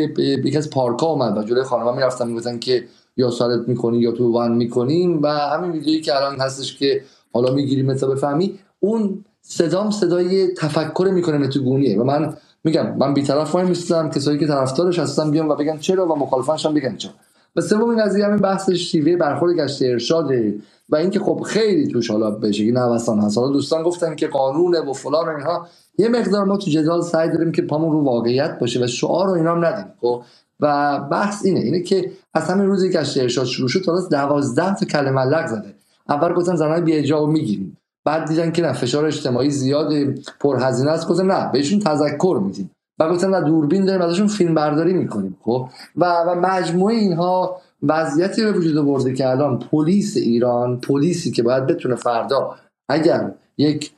[0.45, 2.83] یکی از پارکا اومد و جلوی خانم‌ها می‌رفتن می‌گفتن که
[3.17, 7.01] یا سالت می‌کنی یا تو وان می‌کنیم و همین ویدیویی که الان هستش که
[7.33, 12.33] حالا می‌گیریم مثلا بفهمی اون صدام صدای تفکر می‌کنه تو گونیه و من
[12.63, 16.65] میگم من بیطرف وای میستم کسایی که طرفدارش هستن بیان و بگن چرا و مخالفانش
[16.65, 17.11] هم بگن چرا.
[17.55, 20.55] و سومین قضیه همین بحث شیوه برخورد گشت ارشاده
[20.89, 23.37] و اینکه خب خیلی توش حالا به شکلی نوستان هست.
[23.37, 25.67] حالا دوستان گفتن که قانونه و فلان و اینها.
[25.97, 29.33] یه مقدار ما تو جدال سعی داریم که پامون رو واقعیت باشه و شعار رو
[29.33, 30.23] اینا هم ندیم خب؟
[30.59, 34.85] و بحث اینه اینه که از همین روزی گشت ارشاد شروع شد تا 12 تا
[34.85, 35.75] کلمه لغ زده.
[36.09, 37.77] اول گفتن زنای بی می‌گیریم.
[38.05, 39.93] بعد دیدن که نه فشار اجتماعی زیاد
[40.39, 41.07] پرهزینه است.
[41.07, 42.71] گفتن نه بهشون تذکر میدیم.
[42.99, 48.51] و گفتن دوربین داریم ازشون فیلم برداری می‌کنیم خب؟ و و مجموعه اینها وضعیتی به
[48.51, 52.55] وجود آورده که الان پلیس ایران پلیسی که باید بتونه فردا
[52.89, 53.91] اگر یک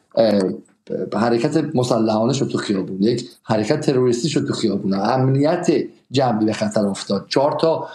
[1.13, 5.71] حرکت مسلحانه شد تو خیابون یک حرکت تروریستی شد تو خیابون امنیت
[6.11, 7.87] جمعی به خطر افتاد چهار تا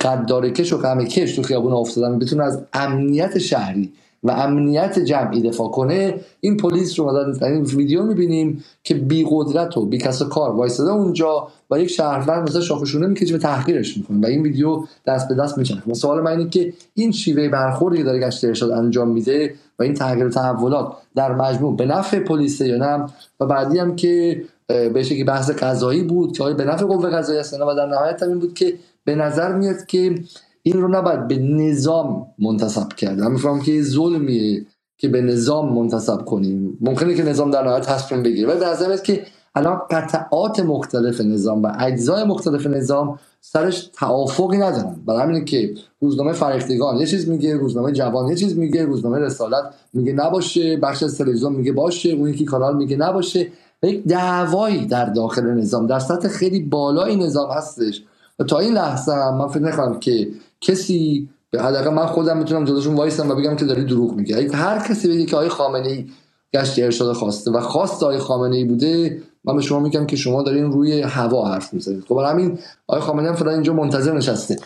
[0.00, 6.20] قدارکش و غمکش تو خیابون افتادن بتونه از امنیت شهری و امنیت جمعی دفاع کنه
[6.40, 10.90] این پلیس رو در این ویدیو می‌بینیم که بی قدرت و بی کس کار وایساده
[10.90, 15.34] اونجا و یک شهروند مثلا شاخشونه می‌کشه و تحقیرش می‌کنه و این ویدیو دست به
[15.34, 15.90] دست میچرخه.
[15.90, 19.82] و سوال من اینه که این شیوه برخوردی که داره گشت ارشاد انجام میده و
[19.82, 23.06] این تغییر و تحولات در مجموع به نفع پلیس یا نه؟
[23.40, 27.62] و بعدی هم که به که بحث قضایی بود که به نفع قوه قضایی هستن
[27.62, 30.14] و در نهایت هم این بود که به نظر میاد که
[30.62, 34.66] این رو نباید به نظام منتصب کرد من می‌فهمم که ظلمیه
[34.98, 36.78] که به نظام منتصب کنیم.
[36.80, 38.48] ممکنه که نظام در نهایت تصمیم بگیره.
[38.48, 44.96] ولی به که الان قطعات مختلف نظام و اجزای مختلف نظام سرش توافقی ندارن.
[45.06, 49.74] برای همینه که روزنامه فرهیختگان یه چیز میگه روزنامه جوان یه چیز میگه روزنامه رسالت
[49.92, 53.48] میگه نباشه بخش از تلویزیون میگه باشه اون یکی کانال میگه نباشه.
[53.82, 58.02] یک دعوایی در داخل نظام در سطح خیلی بالای نظام هستش.
[58.38, 60.28] و تا این لحظه من فکر نکنم که
[60.62, 64.78] کسی به حداقل من خودم می‌تونم جلوشون وایسم و بگم که داری دروغ میگه هر
[64.78, 66.06] کسی بگه که آقای خامنه ای
[66.54, 70.42] گشت ارشاد خواسته و خواست آقای خامنه ای بوده من به شما میگم که شما
[70.42, 72.04] دارین روی هوا حرف می‌زنید.
[72.08, 74.56] خب همین آقای خامنه فعلا اینجا منتظر نشسته.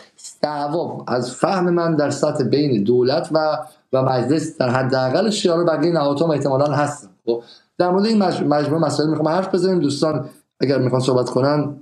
[0.43, 3.59] دعوا از فهم من در سطح بین دولت و
[3.93, 7.09] و مجلس در حداقل شیار بقیه نهادها احتمالاً هستن.
[7.27, 7.43] خب
[7.79, 9.79] در مورد این مجموعه مسائل می‌خوام حرف بزنیم.
[9.79, 10.29] دوستان
[10.61, 11.77] اگر می‌خوان صحبت کنن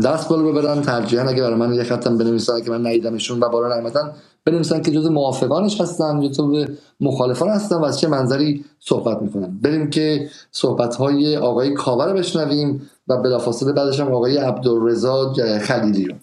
[0.00, 3.76] دست بالا ببرن ترجیحاً اگه برای من یه خطم بنویسن که من ندیدمشون و بالا
[3.76, 4.12] نعمتن
[4.44, 6.64] بنویسن که جز موافقانش هستن تو
[7.00, 9.58] مخالفان هستن و از چه منظری صحبت می‌کنن.
[9.62, 16.04] بریم که صحبت های آقای کاوه رو بشنویم و بلافاصله بعدش هم آقای عبدالرضا خلیلی
[16.04, 16.14] رو.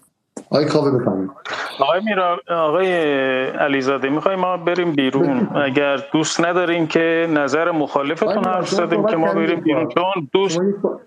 [0.51, 1.31] آقای کاوه بفرمایید.
[1.79, 2.91] آقای میرا آقای
[3.45, 9.33] علیزاده می‌خوای ما بریم بیرون؟ اگر دوست نداریم که نظر مخالفتون حرف زدیم که ما
[9.33, 9.89] بریم بیرون.
[9.89, 10.59] چون دوست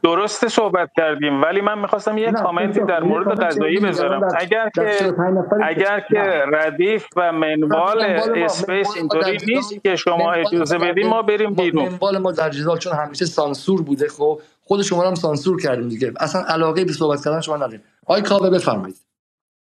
[0.02, 4.28] درست صحبت کردیم ولی من می‌خواستم یه کامنتی در مورد قضایی بذارم.
[4.36, 5.14] اگر که
[5.62, 8.00] اگر که ردیف و منوال
[8.36, 11.88] space اینطوری نیست که شما اجازه بدیم ما بریم بیرون.
[11.88, 16.12] منوال ما در جدال چون همیشه سانسور بوده خب؟ خود شما هم سانسور کردیم دیگه.
[16.20, 17.82] اصلا علاقه به صحبت کردن شما نداریم.
[18.06, 18.96] آقای کاوه بفرمایید.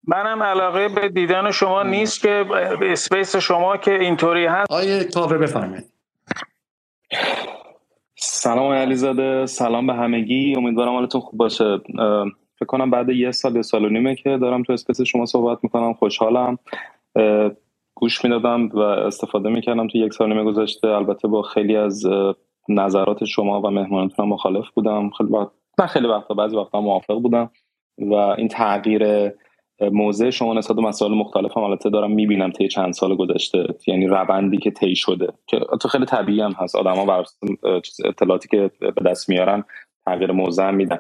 [0.07, 2.47] منم علاقه به دیدن شما نیست که
[2.83, 4.73] space شما که اینطوری هست.
[4.73, 5.85] آقای کاوه بفرمایید.
[8.17, 9.47] سلام علیزاده.
[9.47, 10.55] سلام به همگی.
[10.57, 11.79] امیدوارم حالتون خوب باشه.
[12.57, 15.59] فکر کنم بعد یه سال یه سال و نیمه که دارم تو اسپیس شما صحبت
[15.63, 15.95] می‌کنم.
[15.95, 16.59] خوشحالم.
[17.95, 20.89] گوش می‌دادم و استفاده می‌کردم تو یک سال نیمه گذشته.
[20.89, 22.05] البته با خیلی از
[22.69, 25.11] نظرات شما و مهمانتون مخالف بودم.
[25.11, 27.51] خیلی وقت نه خیلی وقتا بعضی وقتا موافق بودم.
[27.99, 29.33] و این تغییر
[29.91, 34.07] موضع شما نسبت به مسائل مختلف هم البته دارم می‌بینم طی چند سال گذشته یعنی
[34.07, 36.77] روندی که طی شده که تو خیلی طبیعی هم هست.
[36.77, 37.25] آدما بر
[38.05, 39.65] اطلاعاتی که به دست میارن
[40.07, 40.99] تغییر موضع هم میدن.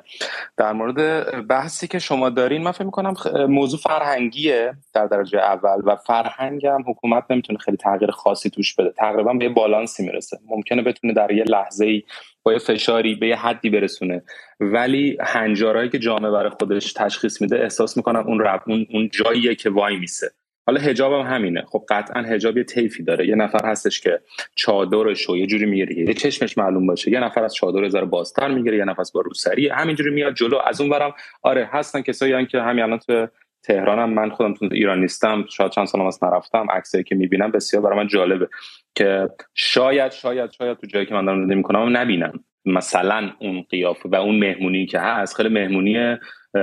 [0.57, 3.15] در مورد بحثی که شما دارین من فکر می‌کنم
[3.49, 8.91] موضوع فرهنگیه در درجه اول و فرهنگ هم حکومت نمی‌تونه خیلی تغییر خاصی توش بده.
[8.91, 10.39] تقریبا به یه بالانسی می‌رسه.
[10.49, 12.03] ممکنه بتونه در یه لحظه ای
[12.43, 14.23] با یه فشاری به یه حدی برسونه.
[14.61, 19.55] ولی هنجارهایی که جامعه برای خودش تشخیص میده احساس می‌کنم اون رب اون, اون جاییه
[19.55, 20.31] که وای میسه.
[20.67, 21.65] حالا حجاب هم همینه.
[21.69, 23.29] خب قطعا حجاب یه طیفی داره.
[23.29, 24.21] یه نفر هستش که
[24.55, 25.99] چادرش رو یه جوری می‌گیره.
[25.99, 27.11] یه چشمش معلوم باشه.
[27.11, 30.59] یه نفر از چادر زار بازتر می‌گیره یه نفر با روسری همینجوری میاد جلو.
[30.67, 33.27] از اون برم آره هستن کسایی که همین الان تو
[33.63, 34.11] تهرانم.
[34.11, 35.45] من خودم تو ایران نیستم.
[35.49, 38.49] شاید چند سال از نرفتم عکسایی که می‌بینم بسیار برای من جالبه.
[38.95, 42.33] که شاید شاید شاید تو جایی که من دارم زندگی می‌کنم نبینم.
[42.65, 46.17] مثلا اون قیافه و اون مهمونی که هست خیلی مهمونی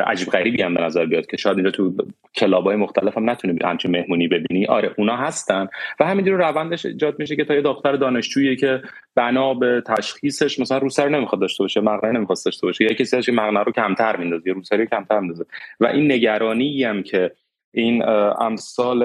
[0.07, 1.95] عجیب غریبی هم به نظر بیاد که شاید اینجا تو
[2.36, 4.65] کلابای مختلف هم نتونی همچین مهمونی ببینی.
[4.65, 5.67] آره اونا هستن.
[5.99, 8.82] و همینجور روندش ایجاد میشه که تا یه دختر دانشجویی که
[9.15, 12.84] بنا به تشخیصش مثلا روسر نمی‌خواد داشته باشه مقنعه نمی‌خواد داشته باشه.
[12.84, 15.45] یا کسی هست که مقنعه رو کمتر میندازه یا روسری کمتر میندازه.
[15.80, 17.32] و این نگرانی هم که
[17.74, 18.03] این
[18.39, 19.01] امثال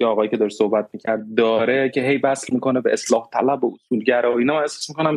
[0.00, 3.74] یا آقایی که داره صحبت می‌کرد داره که هی بس می‌کنه به اصلاح طلب و
[3.74, 4.60] اصولگرا و اینا.
[4.60, 5.16] احساس می‌کنم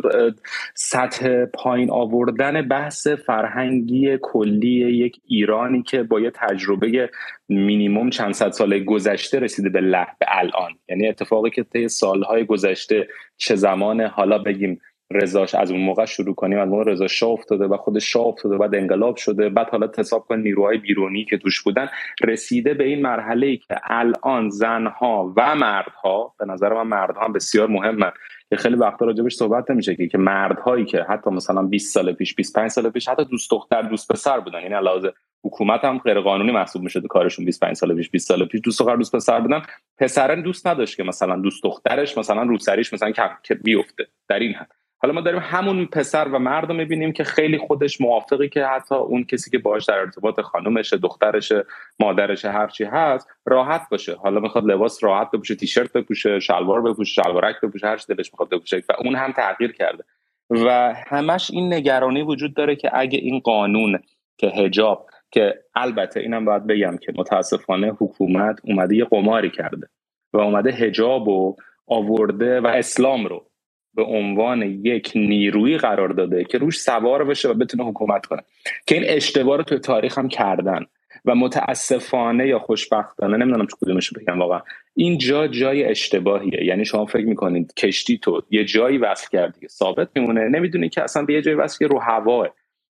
[0.74, 7.10] سطح پایین آوردن بحث فرهنگی کلی یک ایرانی که با یه تجربه
[7.48, 10.70] مینیموم چند صد سال گذشته رسیده به له به الان.
[10.88, 14.80] یعنی اتفاقی که طی سالهای گذشته چه زمان حالا بگیم
[15.12, 18.58] رضاش از اون موقع شروع کنیم از موقع رضا شاه افتاده و خود شاه افتاده
[18.58, 21.88] بعد انقلاب شده بعد حالا حساب کن نیروهای بیرونی که توش بودن
[22.24, 27.32] رسیده به این مرحله ای که الان زنها و مردها به نظر من مردها هم
[27.32, 28.12] بسیار مهمن
[28.50, 32.70] که خیلی وقتا راجبش صحبت نمیشه که مردهایی که حتی مثلا 20 سال پیش 25
[32.70, 35.10] سال پیش حتی دوست دختر دوست پسر بودن یعنی علاوه
[35.44, 38.96] حکومت هم غیر قانونی محسوب می‌شد کارشون 25 سال پیش 20 سال پیش دوست دختر
[38.96, 39.62] دوست پسر بودن
[39.98, 44.81] پسرن دوست نداشت که مثلا دوست دخترش مثلا روسریش مثلا که بیفته در این حد.
[45.02, 48.94] حالا ما داریم همون پسر و مرد رو می‌بینیم که خیلی خودش موافقی که حتی
[48.94, 51.64] اون کسی که باش در ارتباط خانومشه دخترشه
[52.00, 54.14] مادرشه هرچی هست راحت باشه.
[54.14, 58.82] حالا می‌خواد لباس راحت بپوشه تیشرت بپوشه شلوار بپوشه شلوارک بپوشه هر دلش می‌خواد بپوشه.
[58.88, 60.04] و اون هم تغییر کرده.
[60.50, 63.98] و همش این نگرانی وجود داره که اگه این قانون
[64.38, 69.88] که هجاب که البته اینم باید بگم که متاسفانه حکومت اومده یه قماری کرده
[70.32, 73.46] و اومده هجاب و آورده و اسلام رو
[73.94, 78.42] به عنوان یک نیروی قرار داده که روش سوار بشه و بتونه حکومت کنه.
[78.86, 80.86] که این اشتباه رو توی تاریخ هم کردن
[81.24, 84.60] و متاسفانه یا خوشبختانه نمی‌دونم چه کدومش بگم واقعا
[84.94, 86.64] این جا جای اشتباهیه.
[86.64, 91.02] یعنی شما فکر می‌کنید کشتی تو یه جایی وصل کردی که ثابت میمونه نمی‌دونی که
[91.02, 92.48] اصلا به یه جایی وصل رو هواه.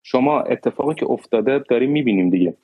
[0.03, 2.57] شما اتفاقی که افتاده داریم می‌بینیم دیگه.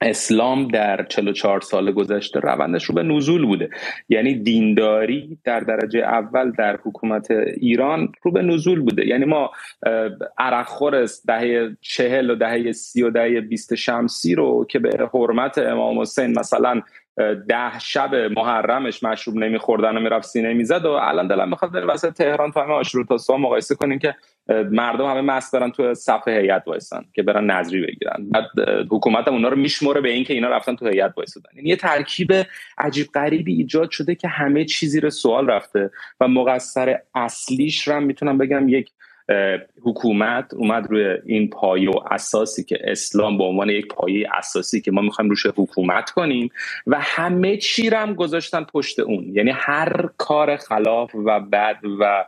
[0.00, 3.70] اسلام در 44 سال گذشته روندش رو به نزول بوده.
[4.08, 7.30] یعنی دینداری در درجه اول در حکومت
[7.60, 9.06] ایران رو به نزول بوده.
[9.06, 9.50] یعنی ما
[10.38, 16.00] عرقخور دهه چهل و دهه سی و دهه بیست شمسی رو که به حرمت امام
[16.00, 16.82] حسین مثلا
[17.48, 22.10] ده شب محرمش مشروب نمیخوردن و می‌رفت سینه می‌زد و الان دلم می‌خواد بریم واسه
[22.10, 24.14] تهران تو همه آشروتا مقایسه کنیم که
[24.48, 28.30] مردم همه مست برن تو صف هیئت وایسن که برن نظری بگیرن.
[28.30, 28.46] بعد
[28.90, 31.50] حکومت اونا رو میشموره به اینکه اینا رفتن تو هیئت وایسادن.
[31.56, 32.32] یعنی یه ترکیب
[32.78, 35.90] عجیب غریبی ایجاد شده که همه چیزی رو سوال رفته
[36.20, 38.90] و مقصر اصلیش رو می‌تونم بگم یک
[39.82, 44.90] حکومت اومد روی این پایه و اساسی که اسلام به عنوان یک پایه اساسی که
[44.90, 46.50] ما می‌خوایم روش حکومت کنیم
[46.86, 49.24] و همه چی هم گذاشتن پشت اون.
[49.32, 52.24] یعنی هر کار خلاف و بد و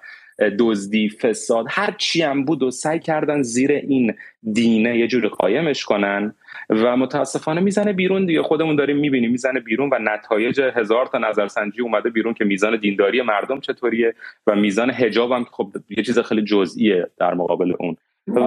[0.59, 4.15] دزدی فساد هر چی هم بود و سعی کردن زیر این
[4.53, 6.35] دینه یه جور قایمش کنن
[6.71, 8.43] و متاسفانه می‌زنه بیرون دیگه.
[8.43, 13.23] خودمون داریم می‌بینیم می‌زنه بیرون و نتایج هزار تا نظرسنجی اومده بیرون که میزان دینداری
[13.23, 14.15] مردم چطوریه
[14.47, 17.97] و میزان حجاب هم خب یه چیز خیلی جزئیه در مقابل اون.
[18.27, 18.41] و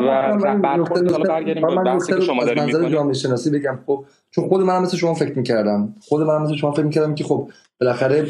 [1.27, 5.13] برگردیم به بحثی که شما داریم جامعه شناسی بگم خب چون خود منم مثل شما
[5.13, 7.49] فکر می‌کردم خود منم مثل شما فکر می‌کردم که خب
[7.81, 8.25] بالاخره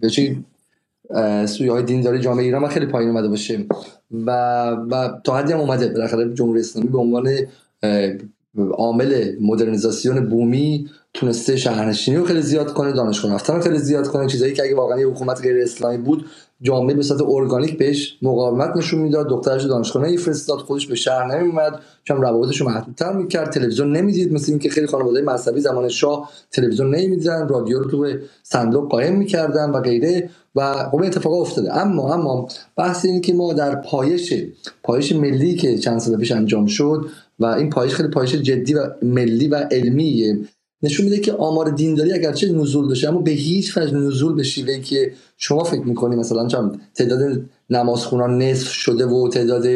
[0.00, 0.44] به چی
[1.46, 3.64] سوی های دینداری جامعه ایران خیلی پایین اومده باشه.
[4.26, 4.30] و,
[4.90, 7.28] و تا حدی هم اومده بالاخره جمهوری اسلامی به عنوان
[8.72, 14.26] عامل مدرنیزاسیون بومی تونسته شهرنشینی رو خیلی زیاد کنه دانشگاه رفتن خیلی زیاد کنه.
[14.26, 16.26] چیزایی که اگه واقعا یه حکومت غیر اسلامی بود
[16.62, 19.28] جامعه به صورت ارگانیک بهش مقاومت نشون می‌داد.
[19.28, 23.50] دخترش دانشگاه نمیفرستاد خودش به شهر نمیومد چون روابطش رو محدودتر می‌کرد.
[23.50, 24.32] تلویزیون نمی‌دید.
[24.32, 27.48] مثل اینکه خیلی خانواده مذهبی زمان شاه تلویزیون نمی‌دیدن.
[27.48, 28.06] رادیو رو تو
[28.42, 30.30] صندوق قایم می‌کردن و غیره.
[30.54, 31.76] و خب اتفاق افتاده.
[31.76, 34.34] اما اما بحث اینه که ما در پایش
[34.82, 37.06] پایش ملی که چند سال پیش انجام شد
[37.38, 40.38] و این پایش خیلی پایش جدی و ملی و علمیه
[40.82, 44.80] نشون میده که آمار دینداری اگرچه نزول بشه اما به هیچ وجه نزول به شیوهی
[44.80, 45.12] که
[45.44, 47.40] شما فکر می‌کنی مثلا چند تعداد
[47.70, 49.66] نمازخونان نصف شده و تعداد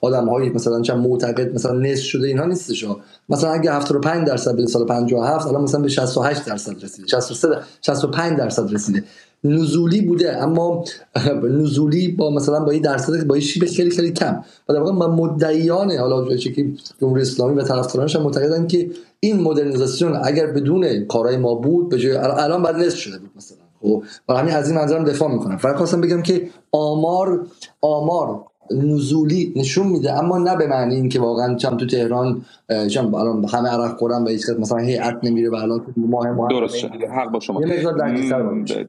[0.00, 2.86] آدم های مثلا چند معتقد مثلا نصف شده اینها نیستش
[3.28, 7.08] مثلا اگه 75 درصد به سال 57 الان مثلا به 68 درصد رسیده.
[7.08, 7.48] 63
[7.82, 9.04] 65 درصد رسیده.
[9.44, 10.84] نزولی بوده اما
[11.60, 14.44] نزولی با مثلا با این درصد با این شیب خیلی خیلی کم.
[14.68, 16.66] و در واقع مدعیان حالا که
[17.00, 22.12] جمهوری اسلامی و طرفدارانش معتقدن که این مدرنیزاسیون اگر بدون کارهای ما بود به جای
[22.16, 23.63] الان بعد نصف شده بود مثلا.
[23.84, 25.56] خب برای همین از این منظرم دفاع می‌کنم.
[25.56, 27.46] فقط خواستم بگم که آمار
[27.80, 30.12] آمار نزولی نشون میده.
[30.12, 32.42] اما نه به معنی اینکه واقعا چم تو تهران
[32.90, 36.84] چم الان همه عرق خورن و هیچ مثلا هیئت نمیره و الان ماه ماه درست
[37.16, 37.60] حق با شما.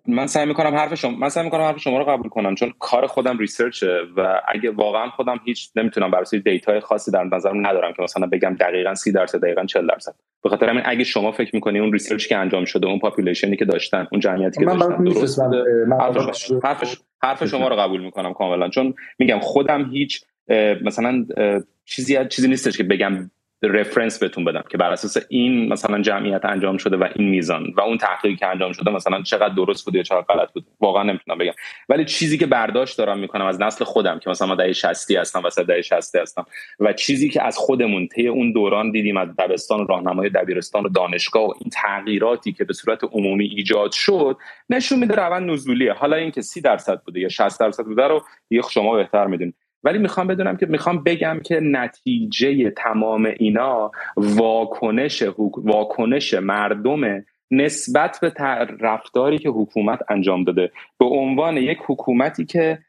[0.07, 3.07] من سعی می‌کنم حرف شما من سعی می‌کنم حرف شما رو قبول کنم چون کار
[3.07, 7.23] خودم research ه و اگه واقعا خودم هیچ نمی‌تونم بر اساس data ی خاصی در
[7.23, 10.13] نظرم ندارم که مثلا بگم دقیقاً 30 درصد دقیقاً 40 درصد.
[10.43, 13.57] به خاطر همین اگه شما فکر می‌کنی اون research که انجام شده اون population ی
[13.57, 15.41] که داشتن اون جمعیتی که داشتن درست
[16.63, 18.69] حرف حرف شما رو قبول می‌کنم کاملا.
[18.69, 20.25] چون میگم خودم هیچ
[20.81, 21.25] مثلا
[21.85, 23.31] چیزی چیزی نیستش که بگم
[23.67, 27.81] رفرنس بهتون بدم که بر اساس این مثلا جمعیت انجام شده و این میزان و
[27.81, 31.37] اون تحقیقی که انجام شده مثلا چقدر درست بوده یا چقدر غلط بود واقعا نمی‌تونم
[31.37, 31.53] بگم.
[31.89, 35.63] ولی چیزی که برداشت دارم می‌کنم از نسل خودم که مثلا دهه 60 هستم و
[35.63, 36.45] دهه 60 هستم
[36.79, 40.89] و چیزی که از خودمون طی اون دوران دیدیم از دبستان و راهنمای دبیرستان و
[40.89, 44.37] دانشگاه و این تغییراتی که به صورت عمومی ایجاد شد
[44.69, 45.93] نشون میده روند نزولیه.
[45.93, 48.21] حالا اینکه 30 درصد بوده یا 60 درصد بوده رو
[48.69, 49.55] شما بهتر می‌دونید.
[49.85, 55.23] ولی می‌خوام بدونم که می‌خوام بگم که نتیجه تمام اینا واکنش
[55.57, 58.29] واکنش مردم نسبت به
[58.79, 60.71] رفتاری که حکومت انجام داده.
[60.99, 62.79] به عنوان یک حکومتی که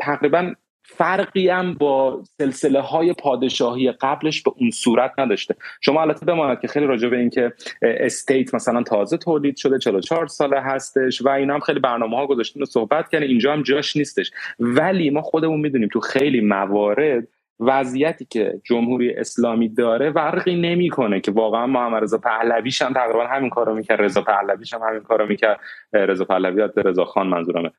[0.00, 0.52] تقریبا
[0.90, 5.54] فرقی هم با سلسله های پادشاهی قبلش به اون صورت نداشته.
[5.80, 10.60] شما البته بماند که خیلی راجع به اینکه استیت مثلا تازه تولید شده 44 ساله
[10.60, 14.30] هستش و اینا هم خیلی برنامه ها گذاشتین و صحبت کردن اینجا هم جاش نیستش.
[14.58, 17.28] ولی ما خودمون می‌دونیم تو خیلی موارد
[17.60, 23.50] وضعیتی که جمهوری اسلامی داره فرقی نمی‌کنه که واقعا محمد رضا پهلویش هم تقریبا همین
[23.50, 25.60] کارو می‌کرد رضا پهلویش هم همین کارو می‌کرد
[25.92, 27.70] رضا پهلوی رضا خان منظورمه.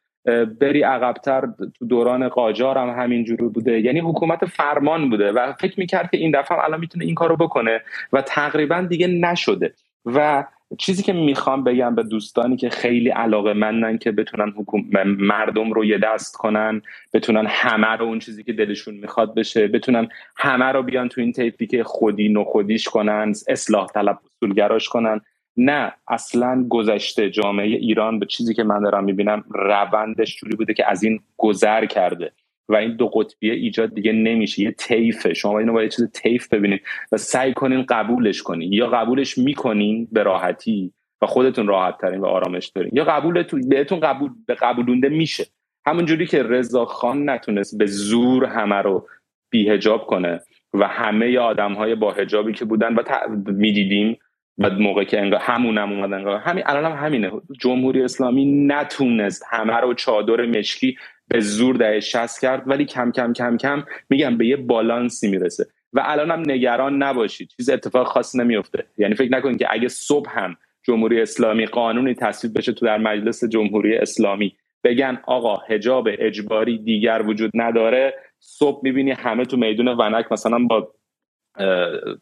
[0.59, 1.47] بری عقبتر
[1.79, 3.79] تو دوران قاجار هم همین جوری بوده.
[3.79, 7.35] یعنی حکومت فرمان بوده و فکر می‌کرد که این دفعه هم الان می‌تونه این کارو
[7.35, 7.81] بکنه
[8.13, 9.73] و تقریبا دیگه نشده.
[10.05, 10.45] و
[10.77, 14.85] چیزی که می‌خوام بگم به دوستانی که خیلی علاقه مندن که بتونن حکوم...
[15.05, 16.81] مردم رو یه دست کنن
[17.13, 20.07] بتونن همه رو اون چیزی که دلشون می‌خواد بشه بتونن
[20.37, 25.21] همه رو بیان تو این تیپی که خودی نخودیش کنن اصلاح طلب اصولگراش کنن.
[25.59, 30.91] نه اصلا گذشته جامعه ایران به چیزی که من دارم می‌بینم روندش جوری بوده که
[30.91, 32.31] از این گذر کرده
[32.69, 36.53] و این دو قطبیه ایجاد دیگه نمیشه یه تیفه شما اینو با یه چیز تیف
[36.53, 36.81] ببینید
[37.11, 38.73] و سعی کنین قبولش کنین.
[38.73, 42.91] یا قبولش می‌کنین به راحتی و خودتون راحت ترین و آرامش دارین.
[42.93, 45.45] یا قبولتون بهتون قبول به قبولونده میشه.
[45.85, 49.07] همونجوری که رضا خان نتونست به زور همه رو
[49.49, 50.39] بیهجاب کنه
[50.73, 53.03] و همه آدم های با هجابی که بودن و
[53.51, 54.17] می‌دیدیم
[54.59, 57.31] و موقع که انگار همون هم اومد انگار همین الان هم همینه.
[57.59, 60.97] جمهوری اسلامی نتونست همه رو چادر مشکی
[61.27, 65.65] به زور دهه شست کرد ولی کم کم کم کم میگم به یه بالانسی می‌رسه.
[65.93, 67.49] و الان هم نگران نباشید.
[67.57, 68.85] چیز اتفاق خاص نمیفته.
[68.97, 73.43] یعنی فکر نکنید که اگه صبح هم جمهوری اسلامی قانونی تصویب بشه تو در مجلس
[73.43, 80.31] جمهوری اسلامی بگن آقا حجاب اجباری دیگر وجود نداره صبح می‌بینی همه تو میدون ونک
[80.31, 80.91] مثلا با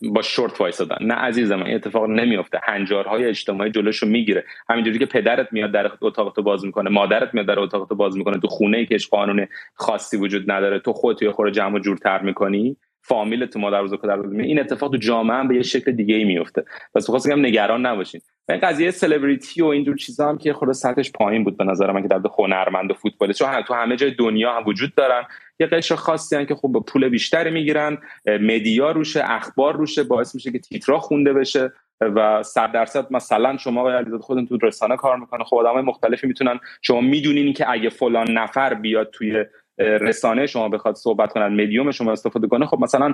[0.01, 0.97] با شورت وایسادن.
[1.01, 4.43] نه عزیزم این اتفاق نمیفته هنجارهای اجتماعی جلوشو می‌گیره.
[4.69, 8.17] همینجوری که پدرت میاد در اتاق تو باز می‌کنه مادرت میاد در اتاق تو باز
[8.17, 8.39] می‌کنه.
[8.39, 12.21] تو خونه ای که قانون خاصی وجود نداره تو خودت یه خورده جمع و جورتر
[12.21, 12.77] می‌کنی.
[13.01, 16.23] فامیل تو مادر بزرگ در این اتفاق تو جامعه هم به یه شکل دیگه ای
[16.23, 16.65] میفته
[16.95, 18.21] پس بخواستم بگم نگران نباشین.
[18.49, 22.01] این قضیه سلبریتی و اینجور چیزا هم که خود سطحش پایین بود به نظر من
[22.01, 23.39] که در هنرمند و فوتبالیست.
[23.39, 25.23] چون تو همه جای دنیا هم وجود دارن.
[25.59, 30.35] یه قشر خاصی هن که خب با پول بیشتری می‌گیرن مدیا روشه اخبار روشه باعث
[30.35, 34.95] میشه که تیترا خونده بشه و صد درصد مثلا شما و علیزاده خودتون تو رسانه
[34.95, 35.43] کار می‌کنه.
[35.43, 39.45] خب آدمای مختلفی می‌تونن شما می‌دونین که اگه فلان نفر بیاد توی
[39.77, 43.13] رسانه شما بخواد صحبت کنن مدیوم شما استفاده کنه خب مثلا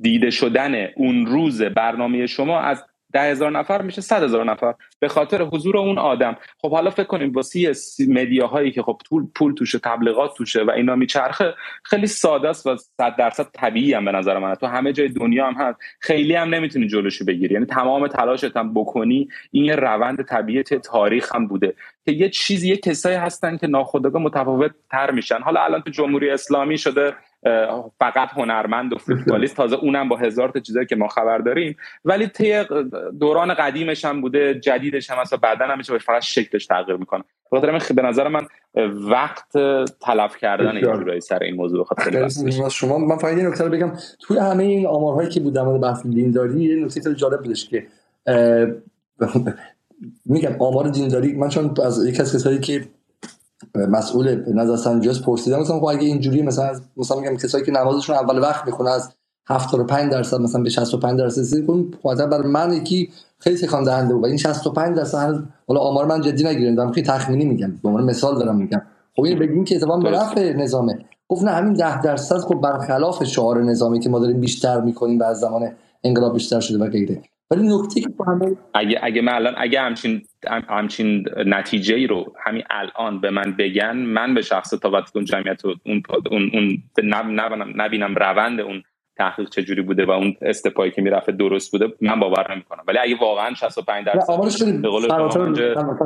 [0.00, 5.08] دیده شدن اون روز برنامه شما از ده هزار نفر میشه صد هزار نفر به
[5.08, 6.36] خاطر حضور اون آدم.
[6.58, 7.72] خب حالا فکر کنیم واسه
[8.08, 11.54] مدیاهایی که خب پول پول توشه تبلیغات توشه و اینا میچرخه
[11.84, 14.54] خیلی ساده است و صد درصد طبیعی هم به نظر من.
[14.54, 15.78] تو همه جای دنیا هم هست.
[16.00, 17.54] خیلی هم نمی‌تونی جلوشو بگیری.
[17.54, 22.68] یعنی تمام تلاشت هم بکنی این یه روند طبیعی تاریخ هم بوده که یه چیزی
[22.68, 25.38] یه کسایی هستن که ناخودآگاه متفاوت تر میشن.
[25.38, 27.14] حالا الان تو جمهوری اسلامی شده
[27.98, 29.56] فقط هنرمند و فوتبالیست.
[29.56, 31.76] تازه اونم با هزار تا چیزایی که ما خبر داریم.
[32.04, 32.64] ولی طی
[33.20, 37.24] دوران قدیمش هم بوده جدیدش هم و بعدا هم میشه فقط شکلش تغییر می‌کنه.
[37.52, 38.46] بخاطر به نظر من
[39.10, 39.52] وقت
[40.00, 42.28] تلف کردن این سر این موضوع خاطر
[42.68, 43.92] شما من فقط یه نکته بگم.
[44.20, 47.68] توی همه این آمارهایی که بود در مورد بحث دینداری یه نکته خیلی جالب بودش
[47.68, 47.86] که
[50.26, 52.84] میگم آمار دینداری من چون از یک از کسایی که
[53.74, 58.38] مسئول نظر سنجی پرسیدم مثلا خب اگه اینجوری مثلا مثلا میگم کسایی که نمازشون اول
[58.38, 59.10] وقت می‌خونه از
[59.48, 64.22] 75 درصد مثلا به 65 درصد رسید خب برای من یکی خیلی تکان دهنده بود.
[64.22, 67.72] و این 65 درصد حالا آمار من جدی نگیرم دارم خیلی تخمینی میگم.
[67.82, 68.82] به عنوان مثال دارم میگم.
[69.16, 70.98] خب این بگیم که اتفاقا به نفع نظامه.
[71.28, 75.22] گفت نه همین 10 درصد خب برخلاف شعار نظامی که ما داریم بیشتر می‌کنیم و
[75.22, 75.68] از زمان
[76.04, 77.22] انقلاب بیشتر شده و غیره.
[77.52, 80.22] ولی نکته که همه اگه اگه من الان اگه همچین
[80.68, 85.24] همچین نتیجه ای رو همین الان به من بگن من به شخص تا وقتی اون
[85.24, 88.82] جمعیت اون اون اون نبینم, نبینم روند اون
[89.16, 92.84] تحقیق چجوری بوده و اون استپایی که می‌رفته درست بوده من باور نمی‌کنم.
[92.88, 94.26] ولی اگه واقعا 65 درصد
[94.82, 95.08] به قول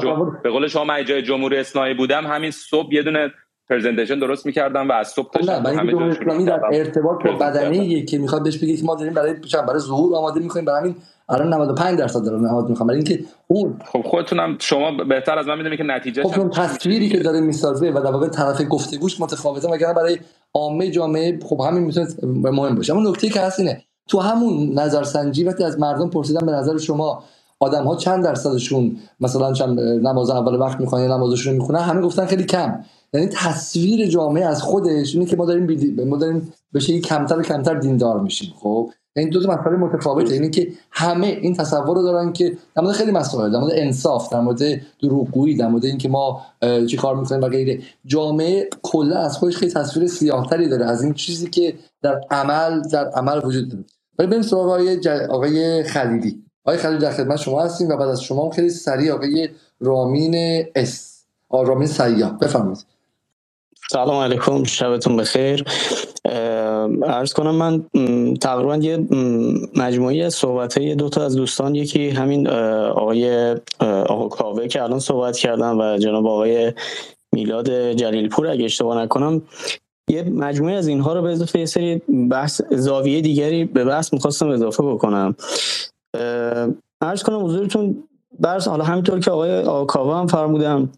[0.01, 3.32] شما به قول شما من جای جمهوری اسلامی بودم همین صبح یه دونه
[3.69, 8.19] پرزنتیشن درست می‌کردم و از صبح تا شب همه جمهوری در ارتباط با بدنی که
[8.19, 9.35] می‌خواد بهش بگه که ما داریم برای
[9.69, 10.64] برای ظهور آماده می‌کنیم.
[10.64, 10.97] برای همین
[11.29, 12.89] الان 95 درصد داره نهاد می‌خوام.
[12.89, 17.09] ولی اینکه اون خب خودتونم شما بهتر از من می‌دونید که نتیجه خب اون تصویری
[17.09, 20.19] که داره می‌سازه و در واقع طرف گفتگوش متفاوته مگر برای
[20.55, 22.97] عامه جامعه خب همین می‌تونه مهم باشه.
[22.97, 27.25] اما نکته که هست اینه تو همون نظرسنجی وقتی از مردم پرسیدن به نظر شما
[27.61, 32.27] آدم ها چند درصدشون مثلا چند نماز اول وقت می‌خوان یا نمازشون می‌خونن همه گفتن
[32.27, 32.81] خیلی کم.
[33.19, 36.05] یعنی تصویر جامعه از خودش اینه که ما داریم بی...
[36.05, 40.51] ما داریم بشه کمتر و کمتر دیندار میشیم خب؟ این دو تا مسئله متفاوته اینه
[40.51, 44.41] که همه این تصور رو دارن که در مورد خیلی مسائل در مورد انصاف در
[44.41, 44.61] مورد
[45.03, 46.43] دروغگویی در مورد اینکه ما
[46.89, 47.79] چی کار می‌کنیم و غیره.
[48.07, 53.09] جامعه کلا از خودش خیلی تصویر سیاهتری داره از این چیزی که در عمل در
[53.09, 53.85] عمل وجود داره.
[54.19, 56.45] ولی بریم سراغ آقای, آقای خلیلی.
[56.64, 59.49] آقای خلیلی در خدمت شما هستیم و بعد از شما خیلی سریع آقای
[59.81, 61.25] رامین اس.
[61.51, 62.95] رامین سیاه بفرمایید.
[63.91, 65.64] سلام علیکم شبتون بخیر.
[67.05, 67.84] ارز کنم من
[68.34, 69.07] تقریبا یه
[69.76, 72.49] مجموعی از صحبت های دو تا از دوستان یکی همین
[72.89, 76.72] آقای آقا کاوه که الان صحبت کردن و جناب آقای
[77.32, 79.43] میلاد جلیلپور اگه اشتباه نکنم.
[80.11, 84.49] یه مجموعه از اینها رو به اضافه یه سری بحث زاویه دیگری به بحث می‌خواستم
[84.49, 85.34] اضافه بکنم.
[87.01, 88.05] ارز کنم حضورتون
[88.41, 90.93] برس حالا همینطور که آقای آقا هم فرمودم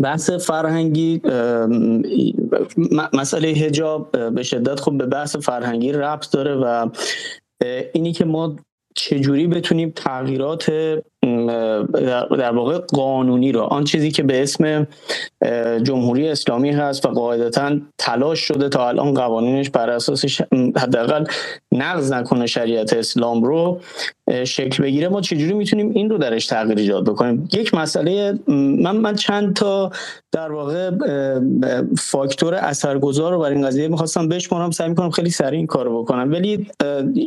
[0.00, 1.20] بحث فرهنگی
[3.12, 6.90] مسئله هجاب به شدت خوب به بحث فرهنگی ربط داره و
[7.92, 8.56] اینی که ما
[8.94, 10.72] چجوری بتونیم تغییرات
[12.38, 13.60] در واقع قانونی رو.
[13.60, 14.86] آن چیزی که به اسم
[15.82, 20.24] جمهوری اسلامی هست و قاعدتا تلاش شده تا الان قوانینش بر اساس
[20.76, 21.24] حداقل
[21.72, 23.80] نقض نکنه شریعت اسلام رو
[24.44, 25.08] شکل بگیره.
[25.08, 29.90] ما چجوری می‌تونیم این رو درش تغییر ایجاد بکنیم؟ یک مسئله من من چند تا
[30.32, 30.90] در واقع
[31.98, 34.70] فاکتور اثرگذار رو برای این قضیه می‌خواستم بشمارم.
[34.70, 36.32] سعی می‌کنم خیلی سریع این کارو بکنم.
[36.32, 36.66] ولی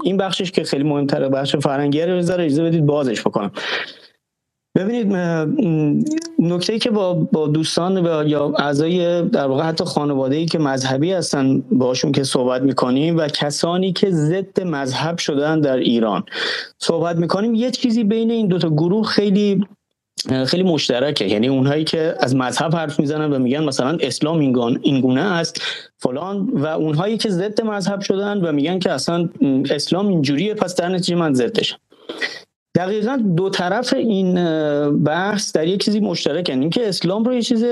[0.04, 3.52] این بخشش که خیلی مهمتره بخش فرهنگی رو بذاره اجازه بدید بازش بکنم.
[4.76, 5.16] ببینید
[6.40, 11.12] نکته که با با دوستان و یا اعضای در واقع حتی خانواده ای که مذهبی
[11.12, 16.24] هستن باشون که صحبت می‌کنیم و کسانی که ضد مذهب شدن در ایران
[16.78, 19.66] صحبت می‌کنیم یه چیزی بین این دوتا گروه خیلی
[20.46, 21.26] خیلی مشترکه.
[21.26, 24.40] یعنی اونهایی که از مذهب حرف می‌زنن و میگن مثلا اسلام
[24.82, 25.62] این گونه است
[25.98, 29.30] فلان و اونهایی که ضد مذهب شدن و میگن که اصلا
[29.70, 31.78] اسلام اینجوریه پس در نتیجه من ضدشم.
[32.76, 34.34] دقیقا دو طرف این
[35.04, 36.60] بحث در یک چیزی مشترکن.
[36.60, 37.66] اینکه اسلام رو یه چیز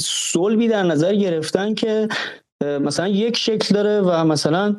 [0.00, 2.08] صلبی در نظر گرفتن که
[2.64, 4.76] مثلا یک شکل داره و مثلا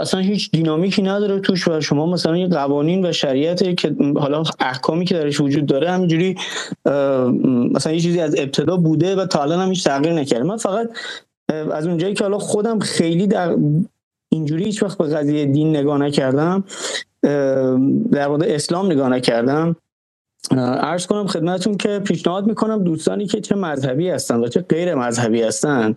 [0.00, 5.04] اصلا هیچ دینامیکی نداره توش و شما مثلا یه قوانین و شریعت که حالا احکامی
[5.04, 6.34] که درش وجود داره همینجوری
[7.74, 10.44] مثلا یه چیزی از ابتدا بوده و تا الان هم هیچ تغییر نکرده.
[10.44, 10.88] من فقط
[11.72, 13.56] از اونجایی که حالا خودم خیلی در
[14.32, 16.64] اینجوری هیچ وقت به قضیه دین نگاه نکردم
[18.12, 19.76] در مورد اسلام نگاه نکردم.
[20.80, 25.42] عرض کنم خدمتون که پیشنهاد می‌کنم دوستانی که چه مذهبی هستن و چه غیر مذهبی
[25.42, 25.94] هستن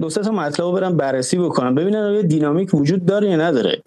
[0.00, 3.82] دو سه تا مطلب برم بررسی بکنم ببینن آیا دینامیک وجود داره یا نداره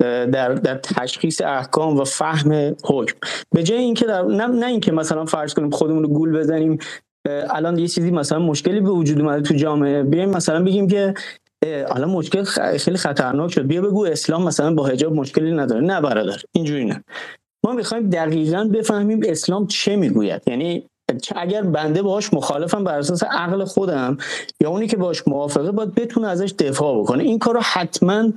[0.00, 3.16] در در تشخیص احکام و فهم حکم.
[3.50, 6.78] به جای اینکه در نه, نه اینکه مثلا فرض کنیم خودمون رو گول بزنیم
[7.28, 11.14] الان یه چیزی مثلا مشکلی به وجود اومده تو جامعه بیایم مثلا بگیم که
[11.66, 12.44] حالا مشکل
[12.78, 13.66] خیلی خطرناک شد.
[13.66, 15.80] بیا بگو اسلام مثلا با حجاب مشکلی نداره.
[15.80, 17.04] نه برادر اینجوری نه.
[17.64, 20.42] ما می‌خوایم دقیقا بفهمیم اسلام چه می‌گوید.
[20.46, 20.86] یعنی
[21.36, 24.16] اگر بنده باهاش مخالفم بر اساس عقل خودم
[24.60, 27.24] یا اونی که باش موافقه باید بتونه ازش دفاع بکنه.
[27.24, 28.32] این کارو حتما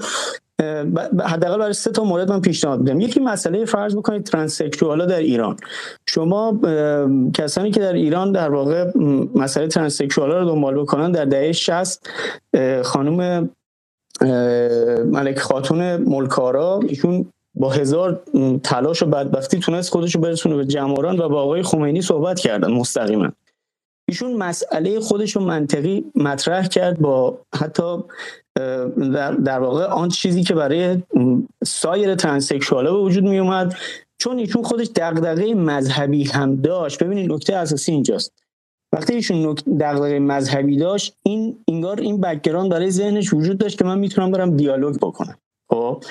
[1.26, 3.00] حداقل برای سه تا مورد من پیشنهاد میدم.
[3.00, 5.58] یکی مسئله فرض بکنید ترانسکشوالا در ایران.
[6.06, 6.60] شما
[7.34, 8.92] کسانی که در ایران در واقع
[9.36, 12.10] مسئله ترانسکشوالا رو دنبال بکنن در دهه 60
[12.84, 13.50] خانم
[15.06, 17.26] ملک خاتون ملکارا ایشون
[17.56, 18.22] با هزار
[18.64, 22.72] تلاش و بدبختی تونست خودش رو برسونه به جماران و با آقای خمینی صحبت کردن
[22.72, 23.32] مستقیما.
[24.14, 28.04] ایشون مسئله خودش رو منطقی مطرح کرد با حتی
[29.46, 31.04] در, واقع آن چیزی که برای
[31.66, 33.76] سایر transsexual ا به وجود می اومد.
[34.18, 37.04] چون ایشون خودش دغدغه مذهبی هم داشت.
[37.04, 38.34] ببینید نکته اساسی اینجاست.
[38.94, 44.00] وقتی ایشون دغدغه مذهبی داشت این انگار این background برای ذهنش وجود داشت که من
[44.00, 45.38] می‌تونم برم دیالوگ بکنم.
[45.70, 46.04] خب؟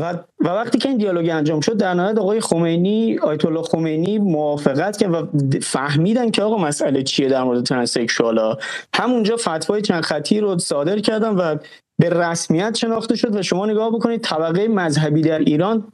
[0.00, 4.18] و, و وقتی که این دیالوگ انجام شد در نهایت آقای خمینی آیت الله خمینی
[4.18, 5.28] موافقت کرد و
[5.62, 8.56] فهمیدن که آقا مسئله چیه در مورد ترنسکشوالا
[8.94, 11.56] همونجا فتوای چند خطی رو صادر کردن و
[11.98, 15.92] به رسمیت شناخته شد و شما نگاه بکنید طبقه مذهبی در ایران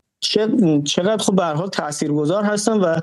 [0.84, 3.00] چقدر خب به حال تاثیرگذار هستن و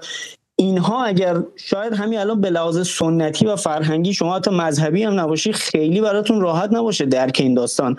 [0.56, 5.54] اینها اگر شاید همین الان به لحاظ سنتی و فرهنگی شما حتی مذهبی هم نباشی
[5.54, 7.96] خیلی براتون راحت نباشه درک این داستان.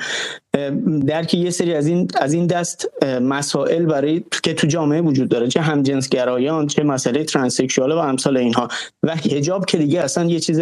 [1.07, 5.49] درک یه سری از این از این دست مسائل برای که تو جامعه وجود داره
[5.49, 8.69] چه همجنسگرایان چه مسئله ترانسکشوال و امثال اینها
[9.03, 10.61] و حجاب که دیگه اصلا یه چیز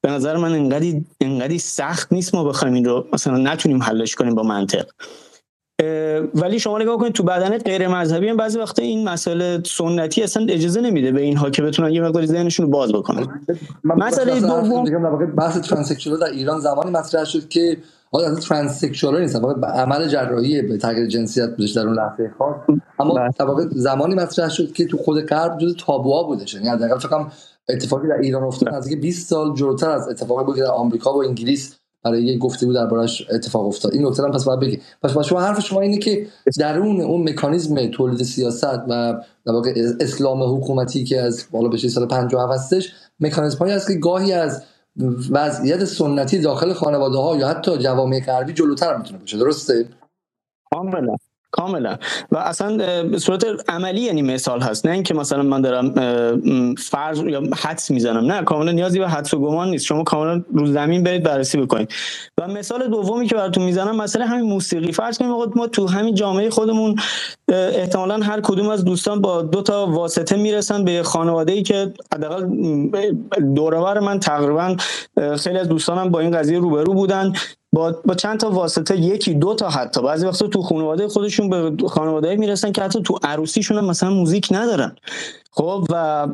[0.00, 4.34] به نظر من انقدی انقدی سخت نیست ما بخوایم این رو مثلا نتونیم حلش کنیم
[4.34, 4.86] با منطق
[6.34, 10.46] ولی شما نگاه کنید تو بدن غیر مذهبی هم بعضی وقتا این مسئله سنتی اصلا
[10.48, 13.40] اجازه نمیده به اینها که بتونن یه مقداری ذهنشون رو باز بکنن
[13.84, 17.76] مسئله دوم بحث ترانسکشوال در ایران زمانی مطرح شد که
[18.14, 19.36] حالا از ترانسکشوال نیست.
[19.36, 22.56] واقعا عمل جراحی به تغییر جنسیت بودش در اون لحظه خاص.
[22.98, 23.48] اما بله.
[23.48, 26.54] واقع زمانی مطرح شد که تو خود غرب جز تابوها بودش.
[26.54, 27.26] یعنی حداقل فکر
[27.68, 28.68] اتفاقی در ایران افتاد.
[28.68, 28.78] بله.
[28.78, 32.72] نزدیک 20 سال جلوتر از اتفاقی بود که در آمریکا و انگلیس برای یک گفتگو
[32.72, 33.94] دربارش اتفاق افتاد.
[33.94, 36.26] این نکته پس باید بگی پس شما حرف شما اینه که
[36.58, 39.14] درون اون مکانیزم تولید سیاست و
[39.46, 43.94] در واقع اسلام حکومتی که از بالا به سال 57 هستش مکانیزم هایی هست که
[43.94, 44.62] گاهی از
[45.30, 49.38] وضعیت سنتی داخل خانواده ها یا حتی جوامع غربی جلوتر می‌تونه باشه.
[49.38, 49.88] درسته؟
[50.72, 51.16] کاملا
[51.54, 51.96] کاملا.
[52.32, 54.86] و اصلا به صورت عملی یعنی مثال هست.
[54.86, 55.94] نه اینکه مثلا من دارم
[56.74, 58.32] فرض یا حدس می‌زنم.
[58.32, 59.84] نه کاملا نیازی به حدس و گمان نیست.
[59.84, 61.92] شما کاملا رو زمین برید بررسی بکنید.
[62.38, 64.92] و مثال دومی که براتون می‌زنم مثلا همین موسیقی.
[64.92, 66.94] فرض کنیم ما تو همین جامعه خودمون
[67.48, 72.46] احتمالا هر کدوم از دوستان با دو تا واسطه می‌رسن به خانواده ای که حداقل
[73.54, 74.76] دورور من تقریبا
[75.38, 77.32] خیلی از دوستانم با این قضیه روبرو بودن.
[77.74, 80.02] با, با چند تا واسطه یکی دو تا حتی.
[80.02, 84.48] بعضی وقتا تو خانواده خودشون به خانواده می‌رسن که حتی تو عروسیشون هم مثلا موزیک
[84.50, 84.96] ندارن.
[85.50, 86.26] خب و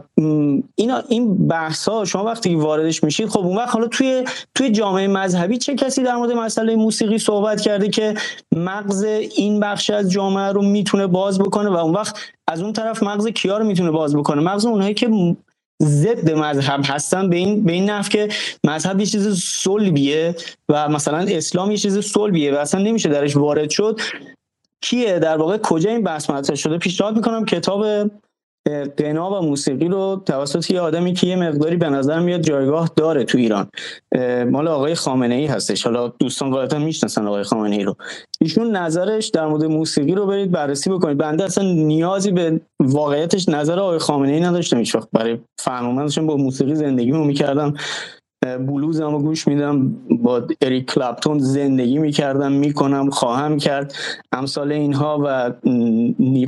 [0.74, 4.24] اینا این بحث ها شما وقتی واردش میشید خب اون وقت حالا توی
[4.54, 8.14] توی جامعه مذهبی چه کسی در مورد مسئله موسیقی صحبت کرده که
[8.56, 9.02] مغز
[9.36, 12.16] این بخش از جامعه رو می‌تونه باز بکنه و اون وقت
[12.48, 15.36] از اون طرف مغز کیا رو می‌تونه باز بکنه؟ مغز اونایی که
[15.82, 18.28] ضد مذهب هستن به این به این که
[18.64, 20.34] مذهب یه چیز صلبیه
[20.68, 24.00] و مثلا اسلام یه چیز صلبیه و اصلا نمیشه درش وارد شد.
[24.80, 28.10] کیه؟ در واقع کجا این بحث مطرح شده؟ پیشنهاد می‌کنم کتاب
[28.96, 33.24] قنا و موسیقی رو توسط یه آدمی که یه مقداری به نظر میاد جایگاه داره
[33.24, 33.68] تو ایران.
[34.50, 35.84] مال آقای خامنه ای هستش.
[35.84, 37.96] حالا دوستان غالبا می‌شناسن آقای خامنه ای رو.
[38.40, 41.18] ایشون نظرش در مورد موسیقی رو برید بررسی بکنید.
[41.18, 45.08] بنده اصلا نیازی به واقعیتش نظر آقای خامنه ای نداشتم هیچ وقت.
[45.12, 47.74] برای فهم با موسیقی زندگی رو می‌کردم.
[48.42, 53.94] بلوز هم گوش میدم با اریک کلپتون زندگی می‌کردم می‌کنم خواهم کرد.
[54.32, 55.52] امثال اینها و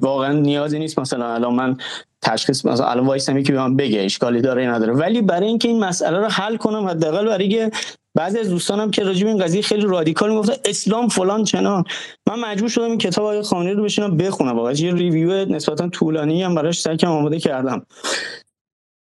[0.02, 0.98] واقعا نیازی نیست.
[0.98, 1.76] مثلا الان من
[2.22, 4.92] تشخیص مثلا الان وایسم یکی به من بگه اشکالی داره نداره.
[4.92, 7.70] ولی برای اینکه این مسئله رو حل کنم حداقل برای
[8.14, 11.84] بعضی از دوستانم که راجع این قضیه خیلی رادیکال می‌گفتن اسلام فلان چنان.
[12.28, 14.56] من مجبور شدم این کتاب آقای خامنه‌ای رو بشینم بخونم.
[14.56, 17.86] واقعا یه ریویو نسبتا طولانی هم براش سکم آماده کردم.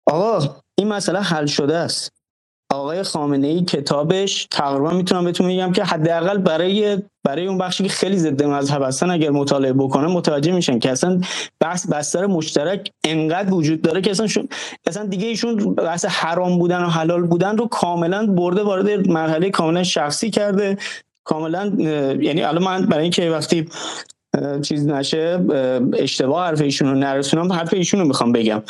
[0.07, 2.20] آقا این مسئله حل شده است.
[2.71, 7.89] آقای خامنه ای کتابش تقریبا می‌تونم بهتون میگم که حداقل برای برای اون بخشی که
[7.89, 11.21] خیلی ضد مذهب هستن اگر مطالعه بکنه متوجه میشن که اصلا
[11.59, 14.47] بحث بستر مشترک انقدر وجود داره که اصلا شون
[14.87, 19.83] اصلا دیگه ایشون بحث حرام بودن و حلال بودن رو کاملا برده وارد مرحله کاملا
[19.83, 20.77] شخصی کرده.
[21.23, 21.65] کاملا
[22.19, 23.69] یعنی الان من برای اینکه وقتی
[24.61, 25.45] چیز نشه
[25.93, 28.63] اشتباه حرف ایشون رو نرسونم حرف ایشون می‌خوام بگم.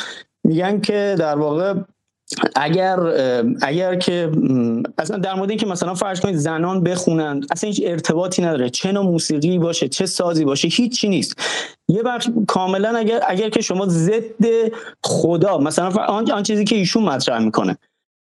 [0.44, 1.74] میگن که در واقع
[2.56, 2.98] اگر
[3.62, 4.30] اگر که
[4.98, 9.04] اصلا در مورد اینکه مثلا فرض کنید زنان بخونن اصلا هیچ ارتباطی نداره چه نوع
[9.04, 11.36] موسیقی باشه چه سازی باشه هیچی نیست.
[11.88, 14.44] یه بخش کاملا اگر اگر که شما ضد
[15.04, 17.78] خدا مثلا آن, آن چیزی که ایشون مطرح می‌کنه.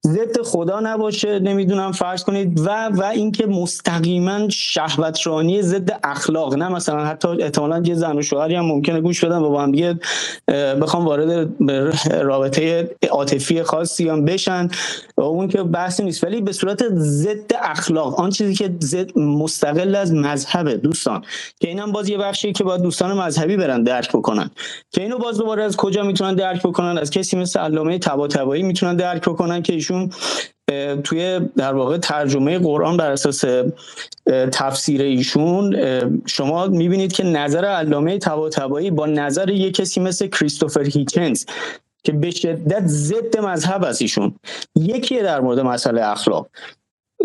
[0.06, 2.60] ضد خدا نباشه نمی‌دونم فرض کنید.
[2.60, 8.56] و و اینکه مستقیما شهوترانی ضد اخلاق نه مثلا حتی احتمالا یه زن و شوهری
[8.56, 10.00] هم ممکنه گوش بدن و با هم دیگه
[10.82, 11.50] بخوام وارد
[12.22, 14.70] رابطه عاطفی خاصی هم بشن.
[15.16, 16.24] اون که بحثی نیست.
[16.24, 21.22] ولی به صورت ضد اخلاق آن چیزی که ضد مستقل از مذهبه دوستان
[21.60, 24.50] که اینم باز یه بخشی که باید دوستان مذهبی برن درک بکنن.
[24.92, 28.96] که اینو باز دوباره از کجا می‌تونن درک بکنن؟ از کسی مثل علامه طباطبایی می‌تونن
[28.96, 30.10] درک بکنن که ایشون
[31.02, 33.44] توی در واقع ترجمه قرآن بر اساس
[34.52, 35.76] تفسیر ایشون
[36.26, 41.46] شما می‌بینید که نظر علامه طباطبایی با نظر یک کسی مثل کریستوفر هیچنز
[42.04, 44.36] که به شدت ضد مذهب از ایشون.
[44.76, 46.48] یکی در مورد مسئله اخلاق.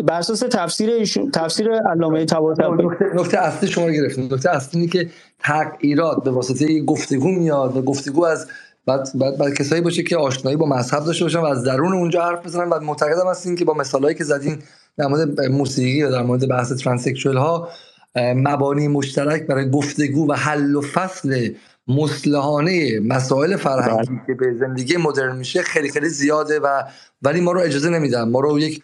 [0.05, 2.89] بر اساس تفسیر ایشون تفسیر علامه طباطبایی.
[3.15, 4.25] نکته اصلی شما گرفتیم.
[4.25, 8.49] نکته اصلی که تغییرات به واسطه گفتگو میاد و گفتگو از
[8.87, 12.25] بعد بعد, بعد کسایی باشه که آشنایی با مذهب داشته باشن و از درون اونجا
[12.25, 12.69] حرف بزنن.
[12.69, 14.59] و معتقدم هستین که با مثالهایی که زدین
[14.97, 17.69] در مورد موسیقی و در مورد بحث ترانسکشوال ها
[18.17, 21.53] مبانی مشترک برای گفتگو و حل و فصل
[21.89, 24.21] مصلحانه مسائل فرهنگی بله.
[24.27, 26.83] که به زندگی مدرن میشه خیلی خیلی زیاده و
[27.23, 28.29] ولی ما رو اجازه نمیدن.
[28.29, 28.83] ما رو یک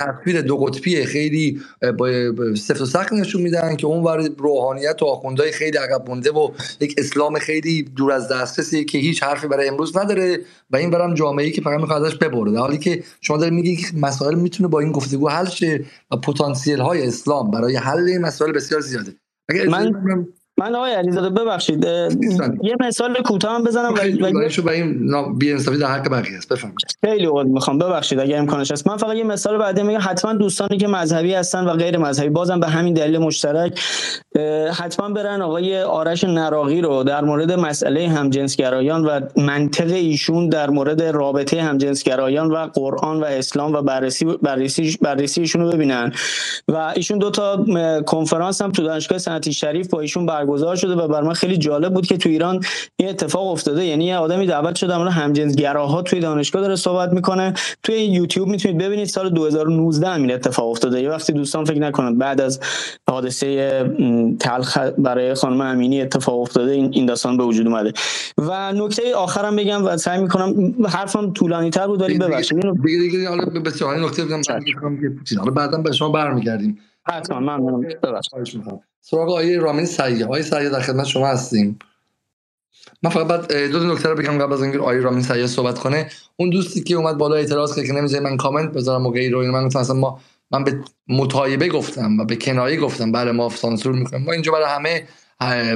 [0.00, 1.60] تصویر دو قطبی خیلی
[2.56, 6.50] سفت و سخت نشون میدن که اون ور روحانیت و آخوندهای خیلی عقب مونده و
[6.80, 10.38] یک اسلام خیلی دور از دسترسی که هیچ حرفی برای امروز نداره
[10.70, 12.52] و این برام جامعه ای که فقط می‌خواد ازش ببره.
[12.52, 16.80] در حالی که شما دارید میگی مسائل می‌تونه با این گفتگو حل شه و پتانسیل
[16.80, 19.12] های اسلام برای حل این مسائل بسیار زیاده.
[19.68, 20.26] من
[20.60, 21.84] من آقای علیزاده ببخشید
[22.62, 26.48] یه مثال کوتاه هم بزنم و این بی انصافی در حق بقیه است.
[26.48, 26.78] بفرمایید.
[27.04, 27.78] خیلی اوقات می‌خوام.
[27.78, 28.88] ببخشید اگر امکانش هست.
[28.88, 29.98] من فقط یه مثال بعدی میگم.
[30.02, 33.80] حتما دوستانی که مذهبی هستن و غیر مذهبی بازم به همین دلیل مشترک
[34.74, 41.02] حتما برن آقای آرش نراقی رو در مورد مسئله همجنسگرایان و منطق ایشون در مورد
[41.02, 46.12] رابطه همجنسگرایان و قرآن و اسلام و بررسی بررسی بررسی ایشون رو ببینن.
[46.68, 47.64] و ایشون دو تا
[48.06, 51.94] کنفرانس هم تو دانشگاه صنعتی شریف با ایشون برگزار شده و بر من خیلی جالب
[51.94, 52.60] بود که تو ایران
[52.96, 53.84] این اتفاق افتاده.
[53.84, 57.54] یعنی یه آدمی دعوت شده در همجنسگراها توی دانشگاه داره صحبت می‌کنه.
[57.82, 61.02] توی یوتیوب می‌تونید ببینید سال 2019 همین اتفاق افتاده.
[61.02, 62.60] یه وقتی دوستان فکر نکنند بعد از
[63.10, 63.84] حادثه
[64.40, 67.92] تلخ برای خانم امینی اتفاق افتاده این داستان به وجود اومده.
[68.38, 72.60] و نکته آخرم بگم و سعی می‌کنم حرفم طولانی تر بود ولی ببخشید.
[72.60, 73.70] دیگه دیگه حالا به
[74.00, 74.40] نکته بگم
[75.54, 76.78] بعدم به شما برمیگردیم.
[77.06, 78.89] حتما ممنونم ببخشید.
[79.00, 81.78] سراغ آقای رامین سعیه آقای سعیه در خدمت شما هستیم.
[83.02, 86.10] من فقط بعد دو نکته رو بگم قبل از اینکه آقای رامین سعیه صحبت کنه.
[86.36, 89.42] اون دوستی که اومد بالا اعتراض کرد که نمی‌ذاره من کامنت بذارم و غیره و
[89.42, 90.20] من گفتم ما
[90.50, 90.78] من به
[91.08, 94.24] متایبه گفتم و به کنایه گفتم بله ما سانسور می‌کنیم.
[94.24, 95.06] ما اینجا برای همه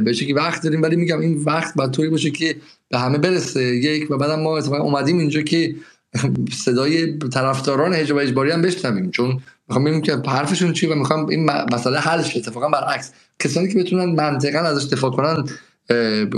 [0.01, 2.57] به که وقت داریم ولی میگم این وقت باید طوری باشه که
[2.89, 3.63] به همه برسه.
[3.63, 5.75] یک و بعدم ما اومدیم اینجا که
[6.65, 11.51] صدای طرفداران حجاب اجباری هم بشنویم چون می‌خوام ببینیم که حرفشون چی و می‌خوام این
[11.73, 15.45] مسئله حل شه اتفاقا برعکس کسانی که بتونن منطقا ازش دفاع کنن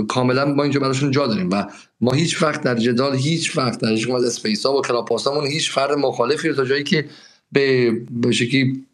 [0.07, 1.63] کاملا ما اینجا براشون جا داریم و
[2.01, 5.97] ما هیچ وقت در جدال هیچ وقت در از اسپیس ها و کلاپاسامون هیچ فرد
[5.97, 7.05] مخالفی رو تا جایی که
[7.51, 8.85] به شکلی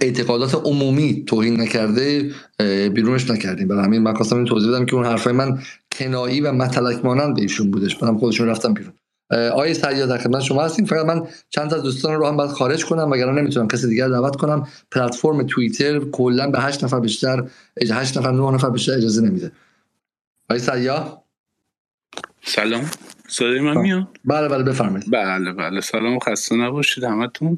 [0.00, 2.30] اعتقادات عمومی توهین نکرده
[2.88, 3.68] بیرونش نکردیم.
[3.68, 5.62] برای همین من خواستم این توضیح بدم که اون حرفای من
[5.92, 7.96] کنایی و متلک مانند ایشون بودش.
[7.96, 8.92] برام خودشون رفتم بیرون.
[9.32, 10.84] آیه سعید در خدمت شما هستیم.
[10.84, 14.36] فقط من چند تا دوستان رو هم باید خارج کنم وگرنه نمی‌تونم کسی دیگر دعوت
[14.36, 14.68] کنم.
[14.90, 17.44] پلتفرم توییتر کلا به 8 نفر بیشتر
[17.92, 19.52] 8 نفر 9 نفر بیشتر اجازه نمیده.
[20.50, 21.02] آیه سعید
[22.44, 22.90] سلام.
[23.32, 25.10] صدای من میاد؟ بله بله بفرمایید.
[25.10, 25.80] بله بله.
[25.80, 27.56] سلام خسته نباشید همتون.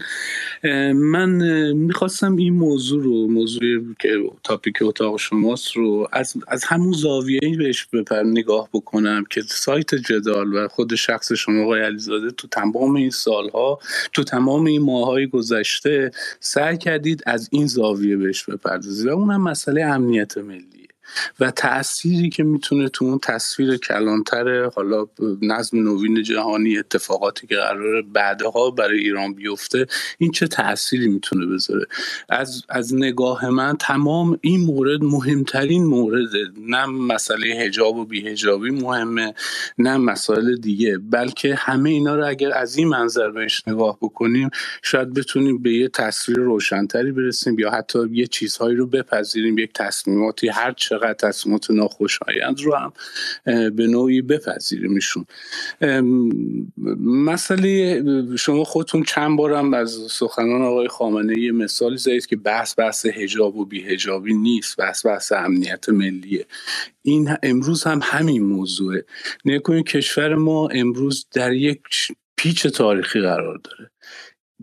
[0.94, 1.30] من
[1.72, 4.08] می‌خواستم این موضوع رو موضوع که
[4.44, 10.54] تاپیک اتاق شماست رو از, از همون زاویه بهش بپر نگاه بکنم که سایت جدال
[10.54, 13.78] و خود شخص شما آقای علیزاده تو تمام این سالها
[14.12, 16.10] تو تمام این ماهای گذشته
[16.40, 19.06] سعی کردید از این زاویه بهش بپردازید.
[19.06, 20.73] و اونم مسئله امنیت ملی.
[21.40, 25.06] و تأثیری که می‌تونه تو اون تصویر کلانتر حالا
[25.42, 29.86] نظم نوین جهانی اتفاقاتی که قرار بعدها برای ایران بیفته
[30.18, 31.86] این چه تأثیری می‌تونه بذاره؟
[32.28, 36.38] از, از نگاه من تمام این مورد مهمترین مورده.
[36.60, 39.34] نه مسئله هجاب و بیهجابی مهمه
[39.78, 44.50] نه مسائل دیگه بلکه همه اینا رو اگر از این منظر بهش نگاه بکنیم
[44.82, 50.48] شاید بتونیم به یه تصویر روشنتری برسیم یا حتی یه چیزهایی رو بپذیریم یک تصمیماتی
[50.48, 52.92] هر چقدر تصمیمات ناخوشایند رو هم
[53.70, 55.26] به نوعی بپذیریمشون.
[57.00, 58.02] مسئله
[58.36, 63.56] شما خودتون چند بارم از سخنان آقای خامنه یه مثالی زدید که بحث بحث هجاب
[63.56, 66.46] و بیهجابی نیست بحث بحث امنیت ملیه.
[67.02, 69.04] این امروز هم همین موضوعه.
[69.44, 71.82] نکنید کشور ما امروز در یک
[72.36, 73.90] پیچ تاریخی قرار داره.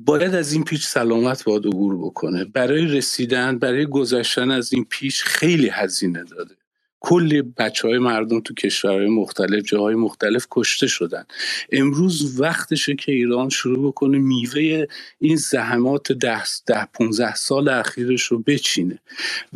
[0.05, 2.45] باید از این پیچ سلامت باید عبور بکنه.
[2.45, 6.55] برای رسیدن برای گذشتن از این پیچ خیلی هزینه داده.
[6.99, 11.23] کلی بچه های مردم تو کشورهای مختلف جاهای مختلف کشته شدن.
[11.71, 14.85] امروز وقتشه که ایران شروع بکنه میوه
[15.19, 18.99] این زحمات ده, ده 15 سال اخیرش رو بچینه.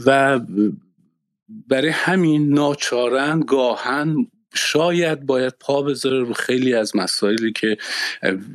[0.05, 0.39] و
[1.67, 7.77] برای همین ناچارن گاهن شاید باید پا بذاره رو خیلی از مسائلی که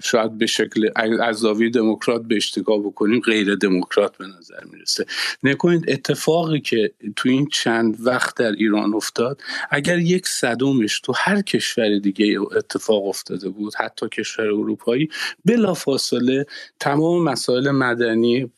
[0.03, 0.91] شاید به شکل
[1.23, 1.45] از
[1.75, 5.07] دموکرات به اشتگاه بکنیم غیر دموکرات به نظر می‌رسه.
[5.43, 9.41] نکنید اتفاقی که تو این چند وقت در ایران افتاد
[9.71, 15.09] اگر یک صدومش تو هر کشور دیگه اتفاق افتاده بود حتی کشور اروپایی
[15.45, 16.47] بلا فاصله
[16.81, 18.51] تمام مسائل مدنی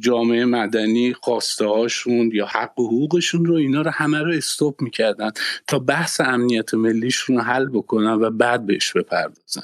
[0.00, 5.30] جامعه مدنی خواسته هاشون یا حق و حقوقشون رو اینا رو همه رو استوب می‌کردن
[5.66, 9.62] تا بحث امنیت ملیشون رو حل بکنن و بعد بهش بپردازن.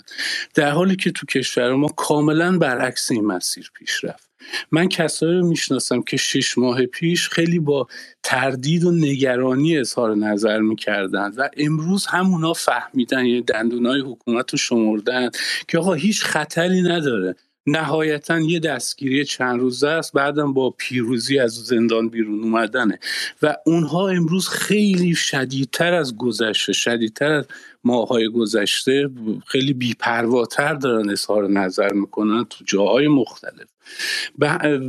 [0.55, 4.33] در حالی که تو کشور ما کاملا برعکس این مسیر پیش رفت.
[4.73, 7.87] من کسایی رو می‌شناسم که شش ماه پیش خیلی با
[8.23, 15.31] تردید و نگرانی اظهار نظر می‌کردن و امروز همونا فهمیدن یعنی دندونای حکومت رو شمردن
[15.69, 17.37] که آقا هیچ خطری نداره.
[17.67, 22.99] نهایتا یه دستگیری چند روزه است بعدم با پیروزی از زندان بیرون اومدنه.
[23.43, 27.47] و اونها امروز خیلی شدیدتر از گذشته شدیدتر از
[27.85, 29.11] ماهای گذشته
[29.47, 33.72] خیلی بیپرواتر دارن اظهار نظر می‌کنن تو جاهای مختلف.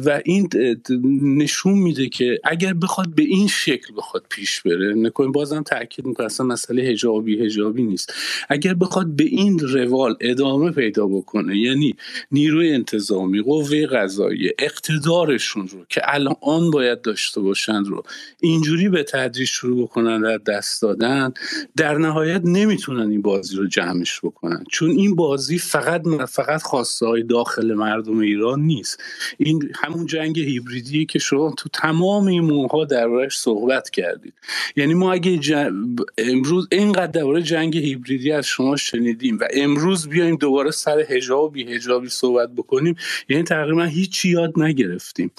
[0.06, 0.50] و این
[1.24, 6.26] نشون میده که اگر بخواد به این شکل بخواد پیش بره نکنیم بازم تاکید می‌کنم
[6.26, 8.14] اصلا مسئله هجابی هجابی نیست.
[8.50, 11.96] اگر بخواد به این روال ادامه پیدا بکنه یعنی
[12.32, 18.04] نیروی انتظامی قوه قضایی اقتدارشون رو که الان باید داشته باشن رو
[18.42, 21.34] اینجوری به تدریج شروع بکنن در دست دادن
[21.78, 24.64] در نهایت نمی‌تونن این بازی رو جمعش بکنن.
[24.72, 28.83] چون این بازی فقط فقط خواسته های داخل مردم ایران نیست.
[29.38, 34.34] این همون جنگ هیبریدی که شما تو تمام این موها دربارش صحبت کردید.
[34.76, 35.40] یعنی ما اگه
[36.18, 41.50] امروز اینقدر درباره جنگ هیبریدی از شما شنیدیم و امروز بیایم دوباره سر هجاب و
[41.50, 42.96] بیهجابی صحبت بکنیم
[43.30, 45.32] یعنی تقریبا هیچی یاد نگرفتیم.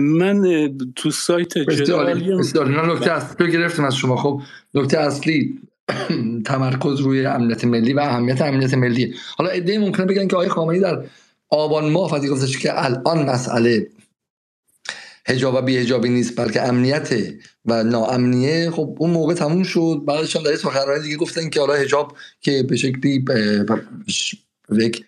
[0.00, 2.36] من تو سایت جدالی
[2.92, 4.16] نکته اصلی گرفتم از شما.
[4.16, 4.42] خب
[4.74, 5.58] نکته اصلی
[6.46, 9.14] تمرکز روی امنیت ملی و اهمیت امنیت ملی.
[9.36, 11.04] حالا ایده ممکنه بگن که آقای خامنه‌ای در
[11.54, 13.86] آبان ماه گفتش که الان مسئله
[15.26, 17.14] هجاب و بیهجابی نیست بلکه امنیت
[17.64, 18.70] و ناامنیه.
[18.70, 20.02] خب اون موقع تموم شد.
[20.06, 23.24] بعدش هم در سخنرانی دیگه گفتن که حالا هجاب که به شکلی
[24.72, 25.04] یک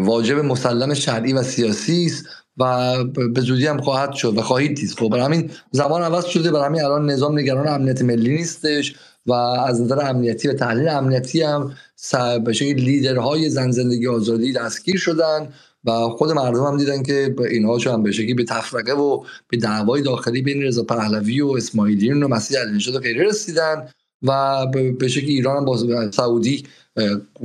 [0.00, 2.24] واجب مسلم شرعی و سیاسی است
[2.56, 4.90] و به زودی هم خواهد شد و خواهید دید.
[4.90, 6.50] خب برای همین زمان عوض شده.
[6.50, 8.94] برای همین الان نظام نگران امنیت ملی نیستش
[9.26, 11.76] و از نظر امنیتی و تحلیل امنیتی هم
[12.44, 15.48] به شکلی لیدرهای زن زندگی آزادی دستگیر شدن.
[15.84, 20.42] و خود مردم هم دیدن که اینها هم به به تفرقه و به دعوای داخلی
[20.42, 23.88] بین رضا پهلوی و اسماعیلیون و مسیح علی و غیره رسیدن
[24.22, 24.66] و
[24.98, 25.76] به شکلی ایران با
[26.10, 26.64] سعودی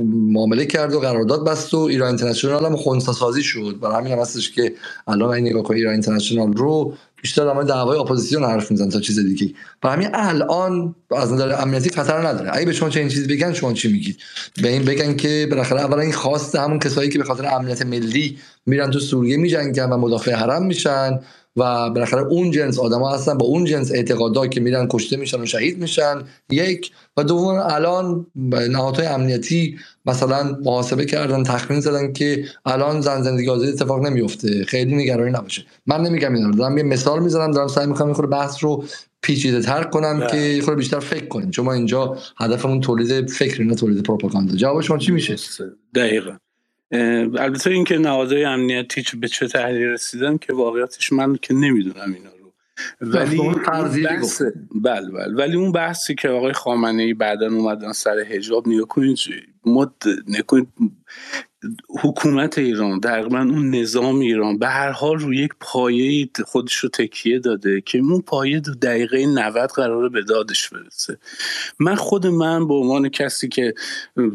[0.06, 3.78] معامله کرد و قرارداد بست و ایران اینترنشنال هم خونسا سازی شد.
[3.80, 4.74] برای همین هم هستش که
[5.06, 6.94] الان این نگاه ایران اینترنشنال رو
[7.26, 11.90] بیشتر در دعوای اپوزیسیون حرف می‌زنن تا چیز دیگه برای همین الان از نظر امنیتی
[11.90, 12.50] خطر نداره.
[12.52, 14.16] اگه به شما چنین چیزی بگن شما چی میگید؟
[14.62, 18.38] به این بگن که بالاخره اولا این خواست همون کسایی که به خاطر امنیت ملی
[18.66, 21.20] میرن تو سوریه میجنگن و مدافع حرم میشن.
[21.56, 25.46] و بالاخره اون جنس آدما هستن با اون جنس اعتقادات که میرن کشته میشن و
[25.46, 26.92] شهید میشن یک.
[27.16, 28.26] و دوم الان
[28.70, 34.64] نهادهای امنیتی مثلا محاسبه کردن تخمین زدن که الان زن زندگی آزادی اتفاق نمیفته.
[34.64, 35.64] خیلی نگرانی نباشه.
[35.86, 38.84] من نمیگم اینا دارم یه مثال می‌زنم دارم سعی می‌کنم خود بحث رو
[39.22, 40.56] پیچیده تر کنم بله.
[40.56, 41.50] که خود بیشتر فکر کنیم.
[41.50, 44.56] چون ما اینجا هدفمون تولید فکر نه تولید پروپاگاندا.
[44.56, 45.36] جواب شما چی میشه؟
[45.94, 46.30] دقیقا.
[46.92, 52.52] البته اینکه نهادهای امنیتی به چه تحلیل رسیدن که واقعیتش من که نمی‌دونم اینا رو.
[53.00, 54.42] ولی اون اون فرضیه بحث
[54.74, 55.34] بله بله.
[55.34, 59.18] ولی اون بحثی که آقای خامنه ای بعدا اومدن سر حجاب نگاه کنید
[59.64, 59.94] ما
[60.28, 60.68] نکنید
[62.02, 67.38] حکومت ایران تقریبا اون نظام ایران به هر حال روی یک پایه خودش رو تکیه
[67.38, 71.18] داده که اون پایه دو دقیقه 90 قراره به دادش برسه.
[71.78, 73.74] من خود من به عنوان کسی که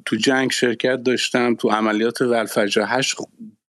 [0.05, 3.15] تو جنگ شرکت داشتم تو عملیات ولفجر هشت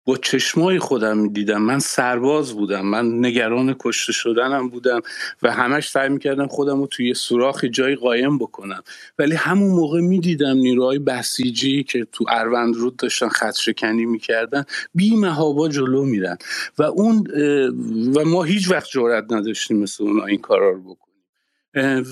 [0.06, 2.86] با چشمای خودم می‌دیدم من سرباز بودم.
[2.86, 5.00] من نگران کشته شدنم بودم
[5.42, 8.82] و همش سعی می‌کردم خودم رو توی سوراخی جایی قایم بکنم.
[9.18, 14.64] ولی همون موقع می‌دیدم نیروهای بسیجی که تو اروند رود داشتن خط شکنی می‌کردن
[14.94, 16.36] بی محابا جلو میرن.
[16.78, 17.26] و اون
[18.16, 21.06] و ما هیچ وقت جرأت نداشتیم مثل اونا این کارا رو بکنیم.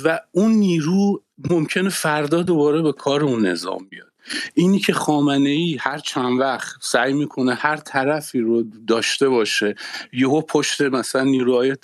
[0.04, 4.13] و اون نیرو ممکنه فردا دوباره به کار اون نظام بیاد.
[4.54, 9.74] اینی که خامنه ای هر چند وقت سعی می‌کنه هر طرفی رو داشته باشه
[10.12, 11.76] یهو پشت مثلا نیروهای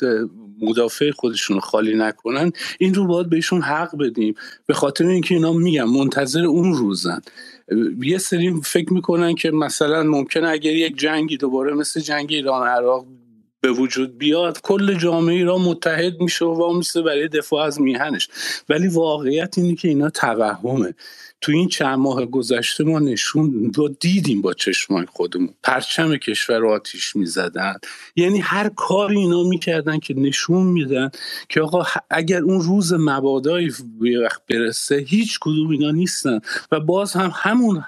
[0.63, 4.35] مدافع خودشون رو خالی نکنن این رو باید بهشون حق بدیم.
[4.67, 7.21] به خاطر اینکه اینا میگم منتظر اون روزن.
[8.03, 13.07] یه سری فکر می‌کنن که مثلا ممکنه اگر یک جنگی دوباره مثل جنگ ایران عراق
[13.61, 18.29] به وجود بیاد کل جامعه ایران متحد میشه و وامیسته برای دفاع از میهنش.
[18.69, 20.95] ولی واقعیت اینه که اینا توهمه.
[21.41, 25.55] تو این چند ماه گذشته ما نشون با دیدیم با چشمای خودمون.
[25.63, 27.75] پرچم کشور رو آتیش می‌زدن.
[28.17, 31.11] یعنی هر کاری اینا می‌کردن که نشون میدن
[31.49, 36.41] که آقا اگر اون روز مبادایی به وقت برسه هیچ کدوم اینا نیستن.
[36.73, 37.85] و باز هم همون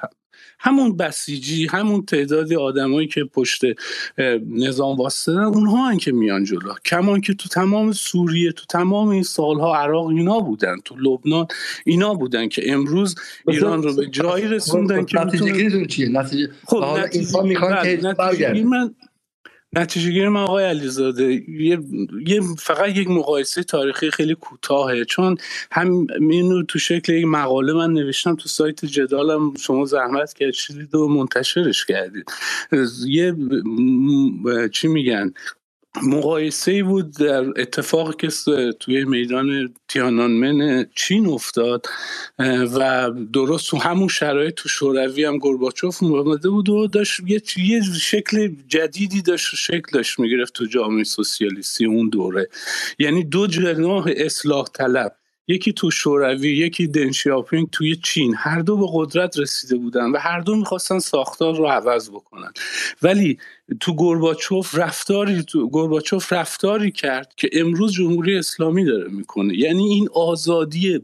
[0.65, 3.63] همون بسیجی همون تعدادی آدمایی که پشت
[4.49, 6.75] نظام واسطن اونها هن که میان جلو.
[6.85, 11.47] کمان که تو تمام سوریه تو تمام این سالها عراق اینا بودن تو لبنان
[11.87, 13.15] اینا بودن که امروز
[13.49, 18.95] ایران رو به جایی رسوندن که نتیجه چیه نتیجه خب اینها می‌خوان که برگرده من
[19.77, 21.79] نتیجه گیری من آقای علیزاده یه،,
[22.27, 25.05] یه فقط یک مقایسه تاریخی خیلی کوتاهه.
[25.05, 25.37] چون
[25.73, 31.09] هم اینو تو شکل یک مقاله من نوشتم تو سایت جدالم شما زحمت کشیدید و
[31.09, 32.33] منتشرش کردید.
[33.07, 33.37] یه
[34.73, 35.35] چی میگن؟
[36.03, 38.29] مقایسه بود در اتفاقی که
[38.81, 41.87] توی میدان تیانانمن چین افتاد
[42.79, 47.21] و درست تو همون شرایط تو شوروی هم گرباچوف اومده بود و داشت
[47.59, 52.49] یه شکل جدیدی داشت شکل داشت می‌گرفت تو جامعه سوسیالیستی اون دوره.
[52.99, 55.17] یعنی دو جناح اصلاح طلب
[55.49, 58.35] یکی تو شوروی یکی دنشیاپینگ توی چین.
[58.39, 62.53] هر دو به قدرت رسیده بودن و هر دو می‌خواستن ساختار رو عوض بکنن.
[63.03, 63.39] ولی
[63.81, 69.59] تو گرباچوف رفتاری تو گرباچوف رفتاری کرد که امروز جمهوری اسلامی داره می‌کنه.
[69.59, 71.01] یعنی این آزادی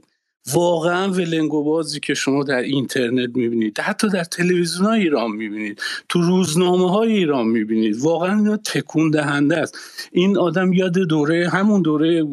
[0.54, 6.20] واقعا ولنگو بازی که شما در اینترنت می‌بینید حتی در تلویزیون های ایران می‌بینید تو
[6.20, 9.78] روزنامه های ایران می‌بینید واقعا تکون دهنده است.
[10.12, 12.24] این آدم یاد دوره همون دوره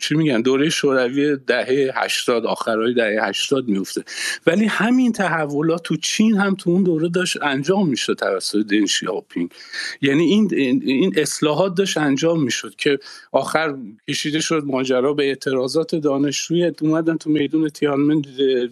[0.00, 4.04] چی میگن دوره شوروی دهه 80 آخرهای دهه 80 میفته
[4.46, 9.50] ولی همین تحولات تو چین هم تو اون دوره داشت انجام می‌شد توسط دن شیاپینگ.
[10.02, 10.48] یعنی این
[10.84, 12.98] این اصلاحات داشت انجام می‌شد که
[13.32, 13.74] آخر
[14.08, 18.22] کشیده شد ماجرا به اعتراضات دانشجوی اومدن تو میدون تیانمن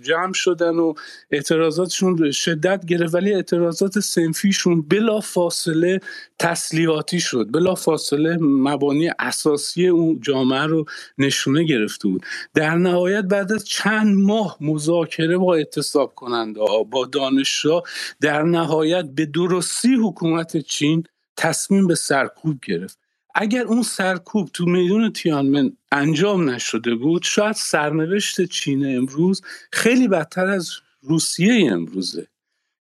[0.02, 0.94] جمع شدن و
[1.30, 6.00] اعتراضاتشون شدت گرفت ولی اعتراضات سنفیشون بلا فاصله
[6.38, 7.46] تسلیحاتی شد.
[7.52, 10.84] بلا فاصله مبانی اساسی اون جامعه رو
[11.18, 12.26] نشونه گرفته بود.
[12.54, 16.60] در نهایت بعد از چند ماه مذاکره با اعتصاب کننده
[16.90, 17.80] با دانشجو
[18.20, 21.04] در نهایت به درستی حکومت چین
[21.36, 23.07] تصمیم به سرکوب گرفت.
[23.34, 29.42] اگر اون سرکوب تو میدون تیانمن انجام نشده بود شاید سرنوشت چین امروز
[29.72, 30.70] خیلی بدتر از
[31.02, 32.26] روسیه امروزه.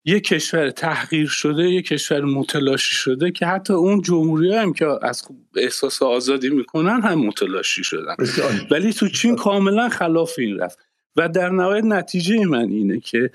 [0.05, 5.23] یک کشور تحقیر شده یک کشور متلاشی شده که حتی اون جمهوری هم که از
[5.55, 8.15] احساس آزادی می‌کنن هم متلاشی شدن.
[8.71, 10.79] ولی تو چین کاملا خلاف این رفت.
[11.15, 13.31] و در نهایت نتیجه من اینه که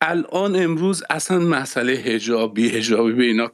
[0.00, 3.52] الان امروز اصلا مسئله هجاب بی هجابی به اینا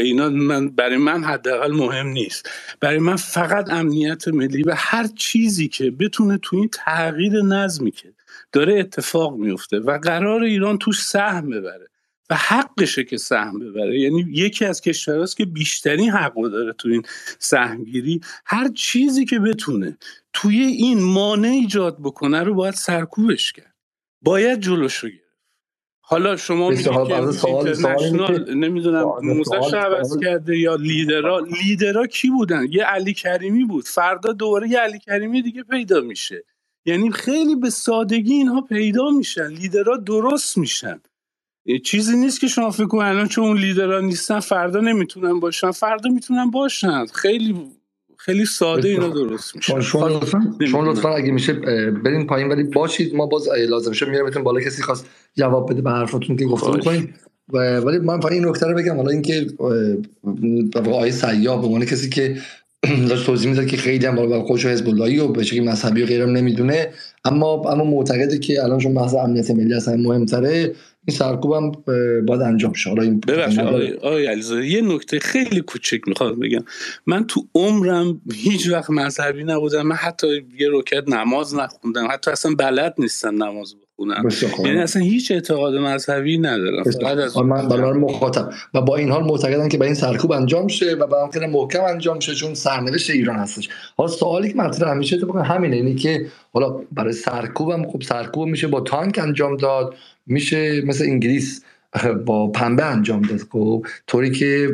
[0.00, 2.50] به اینا من برای من حداقل مهم نیست.
[2.80, 8.12] برای من فقط امنیت ملی و هر چیزی که بتونه تو این تغییر نظمی که
[8.52, 11.88] داره اتفاق میفته و قرار ایران توش سهم ببره
[12.30, 14.00] و حقشه که سهم ببره.
[14.00, 17.02] یعنی یکی از کشورهاست که بیشترین حق داره تو این
[17.38, 18.20] سهمگیری.
[18.46, 19.98] هر چیزی که بتونه
[20.32, 23.74] توی این مانع ایجاد بکنه رو باید سرکوبش کرد.
[24.22, 25.29] باید جلوش رو گرفت.
[26.10, 33.14] حالا شما میگید که نمی‌دونم موزش عوض کرده یا لیدرا لیدرا کی بودن؟ یه علی
[33.14, 33.84] کریمی بود.
[33.84, 36.44] فردا دوباره یه علی کریمی دیگه پیدا میشه.
[36.86, 39.46] یعنی خیلی به سادگی اینها پیدا میشن.
[39.46, 41.00] لیدرها درست میشن.
[41.84, 45.70] چیزی نیست که شما فکر کنید الان چون اون لیدرها نیستن فردا نمی‌تونن باشن.
[45.70, 47.06] فردا می‌تونن باشن.
[47.06, 47.70] خیلی
[48.24, 49.80] خیلی ساده اینا درست میشه.
[49.80, 51.52] شما لطفا شما لطفا اگه میشه
[52.04, 53.14] بریم پایین ولی باشید.
[53.14, 54.60] ما باز لازم شه میرم بالا.
[54.60, 57.14] کسی خواست جواب بده به حرفاتون که گفته کنید
[57.52, 58.96] ولی من این نکته رو بگم.
[58.96, 59.46] حالا اینکه
[60.76, 62.36] آقای سیاه به عنوان کسی که
[63.08, 66.06] داشت توضیح می‌داد که خیلی هم بالا خودش حزب اللهی و به شکلی مذهبی و
[66.06, 66.90] غیرم نمی‌دونه.
[67.24, 70.72] اما اما معتقده که الان چون بحث امنیت ملی اصلا مهمتره
[71.06, 71.72] این سرکوب هم
[72.26, 76.64] باید انجام شه حالا این ببخشید آقای یه نکته خیلی کوچک می‌خواد بگم.
[77.06, 79.82] من تو عمرم هیچ وقت مذهبی نبودم.
[79.82, 82.08] من حتی یه روکت نماز نخوندم.
[82.10, 83.74] حتی اصلا بلد نیستم نماز
[84.08, 86.84] بخونم یعنی اصلا هیچ اعتقاد مذهبی ندارم.
[87.18, 88.50] از من برای مخاطب.
[88.74, 91.84] و با این حال معتقدن که به این سرکوب انجام شه و با ممکنه محکم
[91.84, 93.68] انجام شه چون سرنوشت ایران هستش.
[93.96, 95.76] حالا سوالی که مطرح میشه تو همینه.
[95.76, 99.94] اینه که حالا برای سرکوب هم خب سرکوب میشه با تانک انجام داد.
[100.26, 101.62] میشه مثل انگلیس.
[102.26, 103.40] با پنبه انجام داد.
[103.52, 104.68] خب طوری که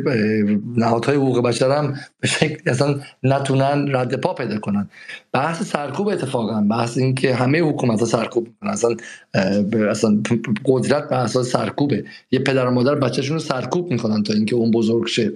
[0.75, 4.89] نهادهای حقوق بشر هم به شکلی اصلا نتونن رد پا پیدا کنن.
[5.33, 8.69] بحث سرکوب اتفاقا بحث این که همه حکومت ها سرکوب می‌کنن.
[8.69, 8.95] اصلا
[9.89, 10.21] اصلا
[10.65, 12.05] قدرت به اساس سرکوبه.
[12.31, 15.31] یه پدر و مادر بچهشون رو سرکوب می‌کنن تا اینکه اون بزرگ شه.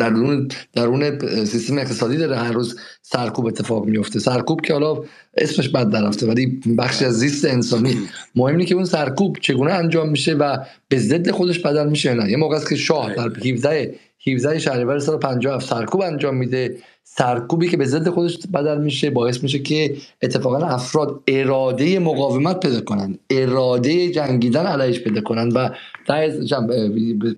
[0.00, 4.18] درون درون سیستم اقتصادی داره هر روز سرکوب اتفاق میفته.
[4.18, 5.02] سرکوب که حالا
[5.36, 7.98] اسمش بد درفته ولی بخشی از زیست انسانی.
[8.34, 12.30] مهم اینه که اون سرکوب چگونه انجام میشه و به ضد خودش بدل میشه نه.
[12.30, 13.94] یه موقع است که شاه در 17
[14.26, 16.76] 17 شهریور سال 57 سرکوب انجام میده.
[17.04, 22.80] سرکوبی که به ضد خودش بدل میشه باعث میشه که اتفاقا افراد اراده مقاومت پیدا
[22.80, 25.68] کنن اراده جنگیدن علیش پیدا کنن و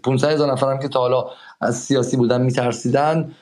[0.03, 1.27] 500 هزار نفر هم که تا حالا
[1.61, 3.33] از سیاسی بودن میترسیدن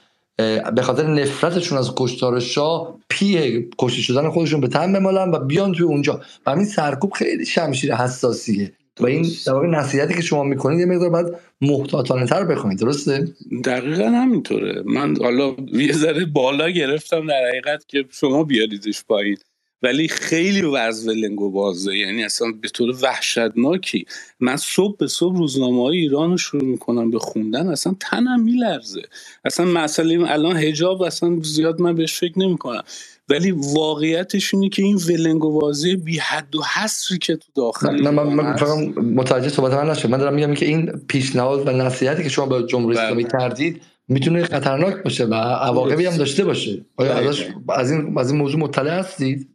[0.75, 5.73] به خاطر نفرتشون از کشتار شاه پی کشته شدن خودشون به تن بمالن و بیان
[5.73, 6.21] توی اونجا.
[6.47, 8.73] و همین سرکوب خیلی شمشیر حساسیه.
[9.01, 11.27] و این در نصیحتی که شما می‌کنید یه مقدار باید
[11.61, 13.29] محتاطانه تر بخونید درسته؟
[13.65, 14.83] دقیقا همینطوره.
[14.87, 19.37] من حالا یه ذره بالا گرفتم در حقیقت که شما بیاریدش پایین.
[19.83, 21.97] ولی خیلی وضع لنگ و بازه.
[21.97, 24.07] یعنی اصلا به طور وحشتناکی.
[24.41, 29.03] من صبح به صبح روزنامه های ایران رو شروع می‌کنم به خوندن اصلا تنم میلرزه.
[29.45, 32.83] اصلا مسئله الان هجاب اصلا زیاد من بهش فکر نمی‌کنم.
[33.29, 38.03] ولی واقعیتش اینه که این ولنگ و واضح بی حد و حصری که تو داخل
[38.03, 38.55] نه من, من
[39.15, 42.67] متوجه صحبت من نشد من دارم میگم که این پیشنهاد و نصیحتی که شما به
[42.67, 43.33] جمهوری اسلامی بله.
[43.33, 43.83] کردید
[44.13, 46.87] می‌تونه خطرناک باشه و عواقبی هم داشته باشه.
[46.97, 47.15] آیا
[47.69, 49.51] از این از این موضوع مطلع هستید؟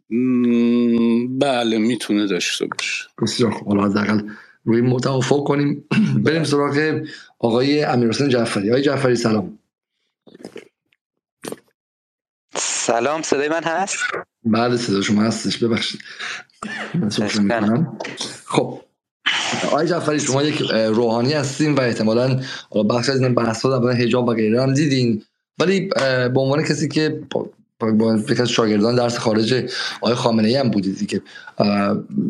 [1.40, 3.04] بله می‌تونه داشته باشه.
[3.22, 3.68] بسیار خوب.
[3.68, 4.28] حالا حداقل
[4.64, 5.84] روی متوافق کنیم.
[6.24, 7.02] بریم سراغ
[7.38, 8.70] آقای امیرحسین جعفری.
[8.70, 9.58] آقای جعفری سلام.
[12.56, 13.98] سلام صدای من هست؟
[14.44, 15.64] بله صدا شما هستش.
[15.64, 16.00] ببخشید.
[18.46, 18.80] خب.
[19.66, 22.40] آقای جعفری شما یک روحانی هستین و احتمالا
[22.90, 25.22] بخش از این بحث ها در حجاب و غیره هم دیدین.
[25.60, 25.80] ولی
[26.34, 27.20] به عنوان کسی که
[28.26, 31.22] فکر از شاگردان درس خارج آقای خامنه ای هم بودید که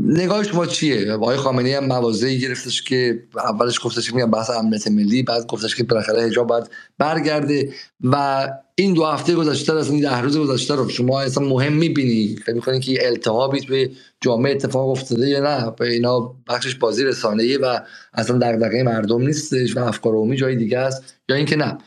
[0.04, 4.88] نگاه شما چیه؟ آقای خامنه ای هم موازهی گرفتش که اولش گفتش که بحث امنیت
[4.88, 7.72] ملی بعد گفتش که بالاخره حجاب باید برگرده
[8.04, 12.36] و این دو هفته گذشته از این ده روز گذشته رو شما اصلا مهم می‌بینی؟
[12.46, 17.56] فکر می‌کنی که التهابی توی جامعه اتفاق افتاده یا نه؟ به اینا بخشش بازی رسانه‌ای
[17.56, 17.80] و
[18.14, 21.78] اصلا دغدغه مردم نیستش و افکار عمومی جای دیگه است یا اینکه نه؟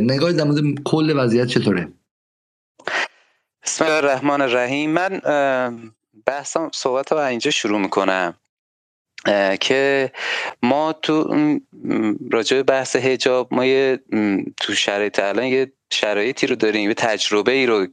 [0.00, 1.88] نگاه در مورد کل وضعیت چطوره؟
[3.64, 4.90] بسم الله الرحمن الرحیم.
[4.90, 5.20] من
[6.26, 8.34] بحثم صحبت رو اینجا شروع می‌کنم.
[9.60, 10.12] که
[10.62, 11.36] ما تو
[12.32, 14.00] راجع بحث هجاب ما یه
[14.60, 17.86] تو شرایط الان یه شرایطی رو داریم یه تجربه ای رو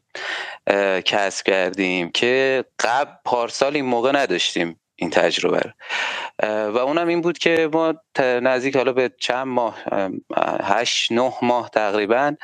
[1.01, 5.71] کسب کردیم که قبل پارسال این موقع نداشتیم این تجربه رو.
[6.71, 9.77] و اونم این بود که ما نزدیک حالا به چند ماه
[10.63, 12.35] هشت نه ماه تقریبا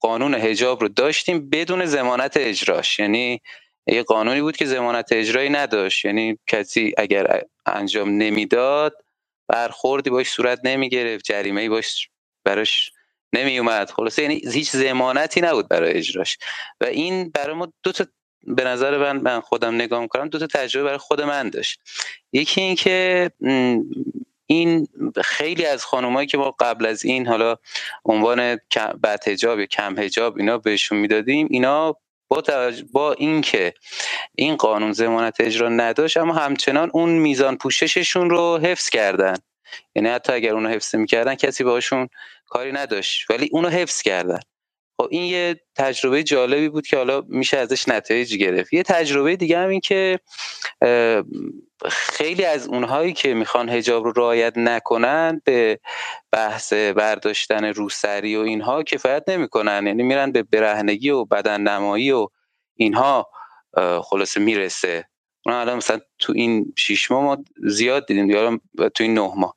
[0.00, 2.98] قانون هجاب رو داشتیم بدون زمانت اجراش.
[2.98, 3.40] یعنی
[3.86, 6.04] یه قانونی بود که زمانت اجرایی نداشت.
[6.04, 9.04] یعنی کسی اگر انجام نمی‌داد
[9.48, 12.08] برخوردی باش صورت نمی گرفت جریمه باش
[12.44, 12.92] براش
[13.32, 16.38] نمی اومد خلاصه یعنی هیچ زمانتی نبود برای اجراش.
[16.80, 18.06] و این برای ما دو تا
[18.42, 21.80] به نظر من من خودم نگاه می‌کنم دو تا تجربه برای خود من داشت.
[22.32, 23.30] یکی اینکه
[24.46, 24.88] این
[25.24, 27.56] خیلی از خانمایی که ما قبل از این حالا
[28.04, 28.60] عنوان
[29.02, 31.96] بد هجاب یا کم هجاب اینا بهشون می‌دادیم اینا
[32.28, 32.42] با
[32.92, 33.74] با اینکه
[34.34, 39.34] این قانون زمانت اجرا نداشت اما همچنان اون میزان پوشششون رو حفظ کردن.
[39.96, 42.08] یعنی حتی اگر اونو حفظ می‌کردن کسی باشون
[42.46, 44.40] کاری نداشت ولی اونو حفظ کردن.
[44.96, 48.72] خب این یه تجربه جالبی بود که حالا میشه ازش نتایج گرفت.
[48.72, 50.20] یه تجربه دیگه هم این که
[51.90, 55.80] خیلی از اونهایی که می‌خوان هجاب رو رعایت نکنن به
[56.32, 59.86] بحث برداشتن روسری و اینها کفایت نمی‌کنن.
[59.86, 62.28] یعنی میرن به برهنگی و بدن نمایی و
[62.74, 63.28] اینها
[64.02, 65.08] خلاصه می‌رسه.
[65.46, 68.60] اون الان مثلا تو این شیش ماه ما زیاد دیدیم یا
[68.94, 69.56] تو این نه ماه.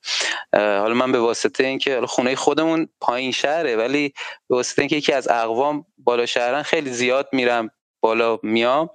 [0.53, 4.13] حالا من به واسطه اینکه خونه خودمون پایین شهره ولی
[4.49, 7.69] به واسطه اینکه یکی از اقوام بالا شهرن خیلی زیاد میرم
[8.01, 8.89] بالا میام.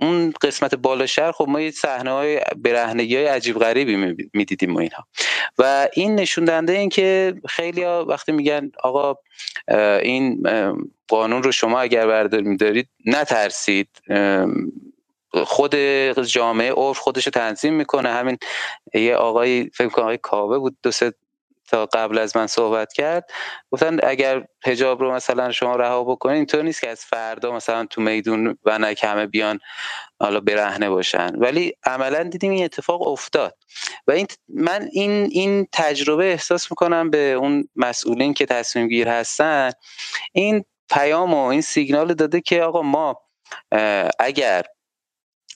[0.00, 3.96] اون قسمت بالا شهر خب ما یه صحنه های برهنگی های عجیب غریبی
[4.34, 5.06] می‌دیدیم ما اینها.
[5.58, 9.14] و این نشون دهنده این که خیلی ها وقتی میگن آقا
[10.02, 10.42] این
[11.08, 13.88] قانون رو شما اگر بردار میدارید نترسید.
[15.44, 15.74] خود
[16.20, 18.08] جامعه عرف خودش رو تنظیم می‌کنه.
[18.08, 18.38] همین
[18.94, 21.12] یه آقای فکر کنم آقای کاوه بود دو سه
[21.68, 23.30] تا قبل از من صحبت کرد.
[23.70, 28.00] گفتن اگر حجاب رو مثلا شما رها بکنید اینطور نیست که از فردا مثلا تو
[28.00, 29.58] میدون و همه بیان
[30.20, 31.36] حالا برهنه باشن.
[31.36, 33.56] ولی عملا دیدیم این اتفاق افتاد.
[34.06, 39.70] و این من این این تجربه احساس می‌کنم به اون مسئولین که تصمیم گیر هستن
[40.32, 43.20] این پیام و این سیگنال داده که آقا ما
[44.18, 44.62] اگر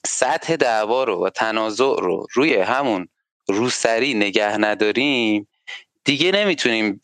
[0.05, 3.07] سطح دعوا رو و تنازع رو روی همون
[3.47, 5.47] روسری نگه نداریم
[6.03, 7.01] دیگه نمی‌تونیم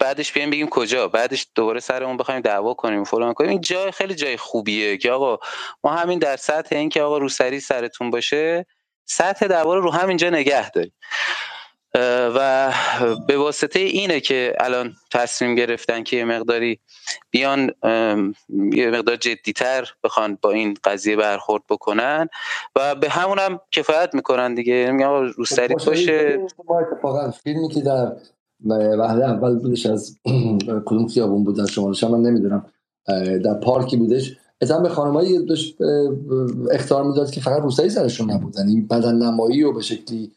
[0.00, 1.08] بعدش بیایم بگیم کجا.
[1.08, 3.50] بعدش دوباره سرمون بخوایم دعوا کنیم فلان کنیم.
[3.50, 5.38] این جای خیلی جای خوبیه که آقا
[5.84, 8.66] ما همین در سطح این که آقا روسری سرتون باشه
[9.04, 10.92] سطح دعوا رو همینجا نگه داریم.
[12.36, 12.72] و
[13.26, 16.78] به واسطه اینه که الان تصمیم گرفتن که یه مقداری
[17.30, 17.70] بیان
[18.72, 22.28] یه مقدار جدیتر بخوان با این قضیه برخورد بکنن
[22.76, 24.90] و به همون هم کفایت می‌کنن دیگه.
[24.92, 26.38] میگم روسری خب، باشه.
[26.92, 28.12] اتفاقا فیلمی که در
[28.98, 30.18] وحله اول بودش از
[30.86, 32.66] کدوم خیابون بود در شما من نمی‌دونم
[33.44, 34.36] در پارکی بودش.
[34.60, 35.76] اتفاقا به خانمایی داشت
[36.70, 40.32] اختار می‌داد که فقط روسری سرشون نبود یعنی بدن نمایی و به شکلی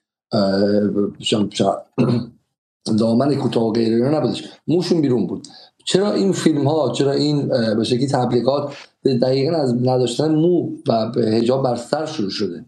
[3.00, 4.44] دامن کوتاه و غیره نبودش.
[4.68, 5.48] موشون بیرون بود.
[5.86, 8.74] چرا این فیلم ها چرا این به شکلی تبلیغات
[9.06, 12.66] دقیقا از نداشتن مو و هجاب بر سر شروع شده؟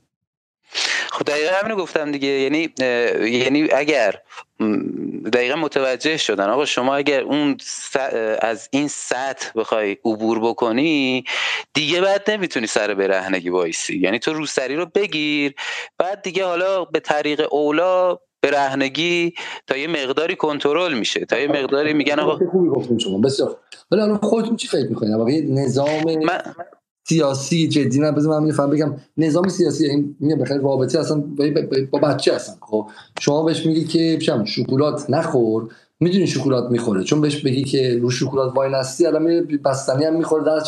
[1.24, 2.28] خب دقیقا همینو گفتم دیگه.
[2.28, 2.70] یعنی
[3.40, 4.16] یعنی اگر
[5.34, 7.58] دقیقا متوجه شدن آقا شما اگر اون
[8.42, 11.24] از این سطح بخوای عبور بکنی
[11.74, 14.00] دیگه بعد نمی‌تونی سر برهنگی وایسی.
[14.00, 15.54] یعنی تو روسری رو بگیر
[15.98, 19.34] بعد دیگه حالا به طریق اولا برهنگی
[19.68, 21.26] تا یه مقداری کنترل میشه.
[21.26, 23.18] تا یه مقداری میگن آقا خوبی گفتیم شما.
[23.18, 23.58] بسیار
[23.92, 26.42] ولی الان خودتون چی فکر می‌کنید واقعا نظام من...
[27.06, 28.96] سیاسی جدی نه بذار من میفهم بگم.
[29.18, 31.24] نظام سیاسی این میگم بخیر رابطه اصلا
[31.92, 32.88] با بچه هستن خب
[33.20, 35.68] شما بهش میگی که چم شکلات نخور
[36.00, 37.04] می‌دونی شکلات می‌خوره.
[37.04, 40.60] چون بهش بگی که رو شکلات وای نستی الان بستنی هم می‌خوره در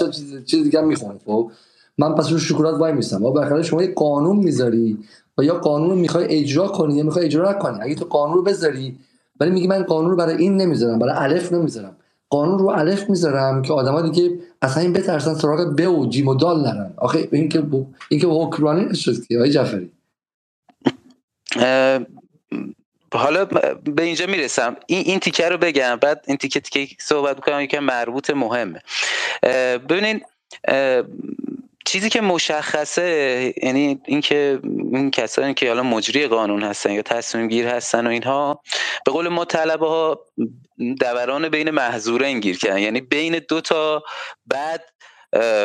[0.46, 1.52] چیز دیگه هم می‌خوره خب
[1.98, 3.24] من پس رو شکلات وای میستم.
[3.24, 4.98] و بالاخره شما یه قانون می‌ذاری
[5.38, 7.78] و یا قانون رو می‌خوای اجرا کنی یا می‌خوای اجرا نکنی.
[7.82, 8.98] اگه تو قانون رو بذاری
[9.40, 11.96] ولی میگی من قانون رو برای این نمی‌ذارم برای الف نمی‌ذارم.
[12.30, 16.36] قانون رو الف می‌ذارم که آدما دیگه اصلا این بترسن سراغ ب و جیم و
[16.36, 16.94] دال نرن.
[16.98, 17.86] آخه این که ب...
[18.10, 19.92] این که حکمرانی نشد که آقای جعفری.
[23.14, 23.46] حالا
[23.96, 24.76] به اینجا می‌رسم.
[24.86, 28.82] این این تیکه رو بگم بعد این تیکه تیکه صحبت می‌کنم یکم مربوط مهمه.
[29.90, 30.22] ببینین
[31.86, 34.60] چیزی که مشخصه یعنی اینکه
[34.94, 38.62] این کسانی که حالا مجری قانون هستن یا تصمیم گیر هستن و اینها
[39.06, 40.26] به قول ما طلبه ها
[41.00, 42.78] دوران بین محظورین گیر کردن.
[42.78, 44.04] یعنی بین دو تا
[44.46, 44.84] بعد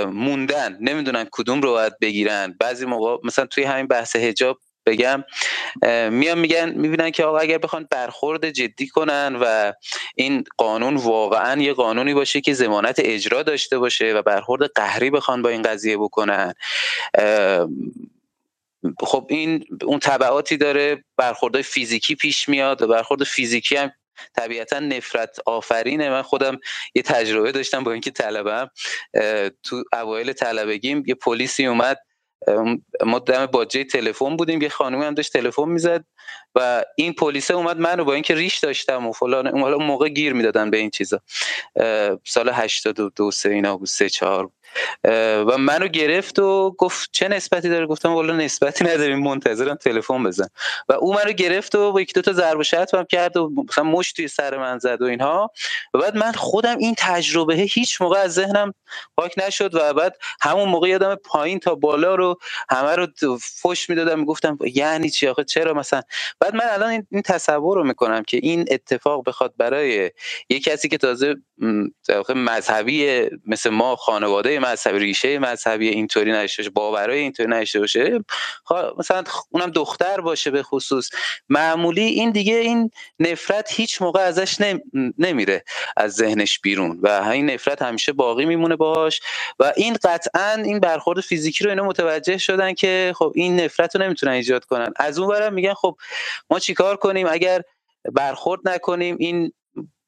[0.06, 0.78] موندن.
[0.80, 2.56] نمی‌دونن کدوم رو باید بگیرن.
[2.60, 5.24] بعضی موقع مثلا توی همین بحث هجاب بگم.
[6.10, 9.72] میان میگن می‌بینن که آقا اگر بخوان برخورد جدی کنن و
[10.14, 15.42] این قانون واقعا یه قانونی باشه که زمانت اجرا داشته باشه و برخورد قهری بخوان
[15.42, 16.54] با این قضیه بکنن.
[19.00, 23.92] خب این اون طبعاتی داره برخورد فیزیکی پیش میاد و برخورد فیزیکی هم
[24.36, 26.10] طبیعتا نفرت آفرینه.
[26.10, 26.58] من خودم
[26.94, 28.70] یه تجربه داشتم با اینکه طلبم.
[29.62, 31.98] تو اوایل طلبگیم یه پلیسی اومد
[33.06, 36.04] ما دم باجه تلفن بودیم یه خانمی هم داشت تلفن می‌زد
[36.54, 40.70] و این پلیسه اومد منو با اینکه ریش داشتم و فلان اون موقع گیر می‌دادن
[40.70, 41.20] به این چیزا.
[42.26, 44.50] سال 82 سه اینا بود سه چهار
[45.46, 50.48] و منو گرفت و گفت چه نسبتی داره؟ گفتم والا نسبتی نداریم منتظرم تلفن بزن.
[50.88, 54.28] و او منو گرفت و یک دو تا ضرب شتم کرد و مثلا مش توی
[54.28, 55.50] سر من زد و اینها.
[55.94, 58.74] و بعد من خودم این تجربه هیچ موقع از ذهنم
[59.16, 62.38] پاک نشد و بعد همون موقع یادم پایین تا بالا رو
[62.70, 63.06] همه رو
[63.62, 66.02] فش می‌دادم می‌گفتم یعنی چی آخه؟ چرا مثلا؟
[66.40, 70.10] بعد من الان این تصور رو می‌کنم که این اتفاق بخواد برای
[70.48, 71.36] یه کسی که تازه
[72.34, 78.20] مذهبی مثل ما خانواده مذهبی ریشه مذهبی اینطوری نشه باشه باورای اینطوری نشه باشه.
[78.98, 81.10] مثلا اونم دختر باشه به خصوص.
[81.48, 84.56] معمولی این دیگه این نفرت هیچ موقع ازش
[85.18, 85.64] نمیره
[85.96, 89.20] از ذهنش بیرون و این نفرت همیشه باقی میمونه باش
[89.58, 94.02] و این قطعا این برخورد فیزیکی رو اینا متوجه شدن که خب این نفرت رو
[94.02, 94.92] نمی‌تونن ایجاد کنن.
[94.96, 95.96] از اون برم میگن خب
[96.50, 97.62] ما چیکار کنیم؟ اگر
[98.12, 99.52] برخورد نکنیم این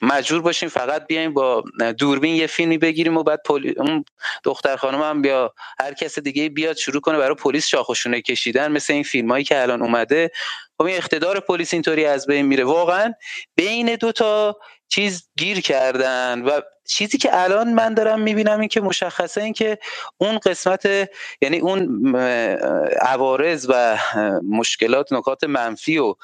[0.02, 1.64] مجبور باشیم فقط بیایم با
[1.98, 3.74] دوربین یه فیلمی بگیریم و بعد پلی...
[3.76, 4.04] اون
[4.44, 8.72] دختر خانم هم بیا هر کس دیگه بیاد شروع کنه برای پلیس شاخشونه کشیدن.
[8.72, 10.30] مثل این فیلم هایی که الان اومده.
[10.78, 12.64] خب این اقتدار پلیس اینطوری از بین میره.
[12.64, 13.12] واقعا
[13.56, 14.56] بین دو تا
[14.92, 19.78] چیز گیر کردن و چیزی که الان من دارم می‌بینم این که مشخصه این که
[20.18, 20.88] اون قسمت
[21.42, 22.16] یعنی اون
[23.00, 23.98] عوارض و
[24.48, 26.14] مشکلات نکات منفی و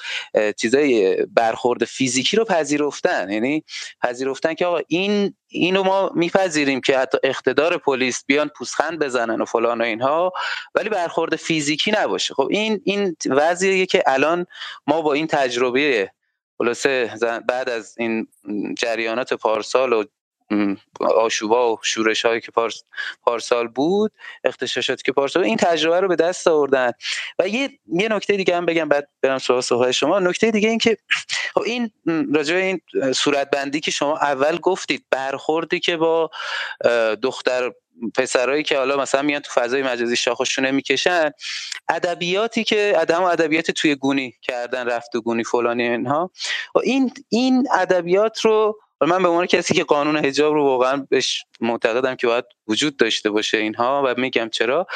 [0.57, 3.31] چیزای برخورد فیزیکی رو پذیرفتن.
[3.31, 3.65] یعنی
[4.03, 9.45] پذیرفتن که آقا این اینو ما میپذیریم که حتی اقتدار پلیس بیان پوسخند بزنن و
[9.45, 10.32] فلان و اینها
[10.74, 12.35] ولی برخورد فیزیکی نباشه.
[12.35, 14.47] خب این این وضعیه که الان
[14.86, 16.11] ما با این تجربه
[16.59, 17.14] خلاصه
[17.48, 18.28] بعد از این
[18.78, 20.05] جریانات پارسال و
[21.01, 22.53] آشوبا و شورش هایی که
[23.23, 24.12] پارسال بود
[24.45, 26.93] اختشاشاتی که پارسال این تجربه رو به دست آوردن.
[27.39, 30.19] و یه یه نکته دیگه هم بگم بعد برم سوال صحبت شما.
[30.19, 30.97] نکته دیگه این که
[31.55, 31.91] خب این
[32.35, 32.81] راجع این
[33.15, 36.31] صورت بندی که شما اول گفتید برخوردی که با
[37.23, 37.73] دختر
[38.15, 41.31] پسرایی که حالا مثلا میان تو فضای مجازی شاخشونه می‌کشن
[41.89, 46.31] ادبیاتی که ادم ادبیات توی گونی کردن رفت و گونی فلانی اینها.
[46.75, 51.45] و این این ادبیات رو من به عنوان کسی که قانون حجاب رو واقعا بهش
[51.61, 54.87] معتقدم که باید وجود داشته باشه اینها و میگم چرا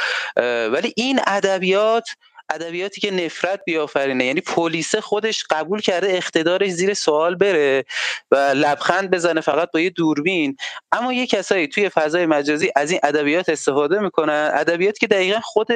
[0.73, 2.09] ولی این ادبیات
[2.51, 4.25] ادبیاتی که نفرت بیافرینه.
[4.25, 7.85] یعنی پلیس خودش قبول کرده اقتدارش زیر سوال بره
[8.31, 10.57] و لبخند بزنه فقط با یه دوربین.
[10.93, 14.51] اما یه کسایی توی فضای مجازی از این ادبیات استفاده می‌کنن.
[14.55, 15.69] ادبیات که دقیقا خود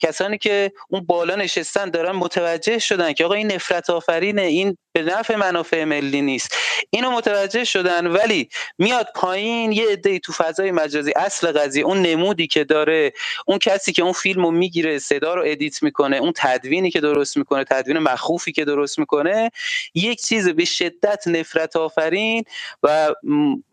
[0.00, 5.02] کسانی که اون بالا نشستن دارن متوجه شدن که آقا این نفرت آفرینه این به
[5.02, 6.56] نفع منافع ملی نیست.
[6.90, 8.48] اینو متوجه شدن ولی
[8.78, 13.12] میاد پایین یه عده تو فضای مجازی اصل قضیه اون نمودی که داره
[13.46, 16.01] اون کسی که اون فیلمو می‌گیره صدا رو edit می‌کنه.
[16.02, 19.50] اون تدوینی که درست می‌کنه تدوین مخوفی که درست می‌کنه
[19.94, 22.44] یک چیز به شدت نفرت آفرین
[22.82, 23.14] و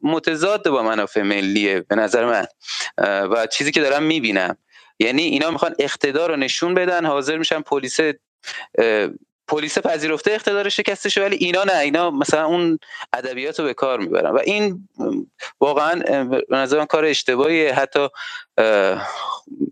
[0.03, 2.45] متضاد با منافع ملیه به نظر من.
[3.31, 4.57] و چیزی که دارم می‌بینم.
[4.99, 7.99] یعنی اینا می‌خوان اقتدار رو نشون بدن حاضر میشن پلیس
[9.49, 11.77] پلیس پذیرفته اقتدار شکسته ولی اینا نه.
[11.77, 12.79] اینا مثلا اون
[13.13, 14.31] ادبیات رو به کار می‌برن.
[14.31, 14.87] و این
[15.59, 18.07] واقعا به نظر کار اشتباهی حتی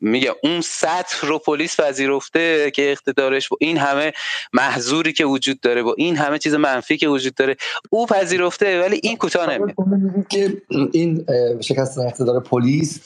[0.01, 4.13] میگه اون سطح رو پلیس پذیرفته که اقتدارش با این همه
[4.53, 7.55] محضوری که وجود داره با این همه چیز منفی که وجود داره
[7.89, 9.75] او پذیرفته ولی این کوتاه نمیاد.
[10.29, 11.25] که این
[11.61, 12.99] شکست اقتدار پلیس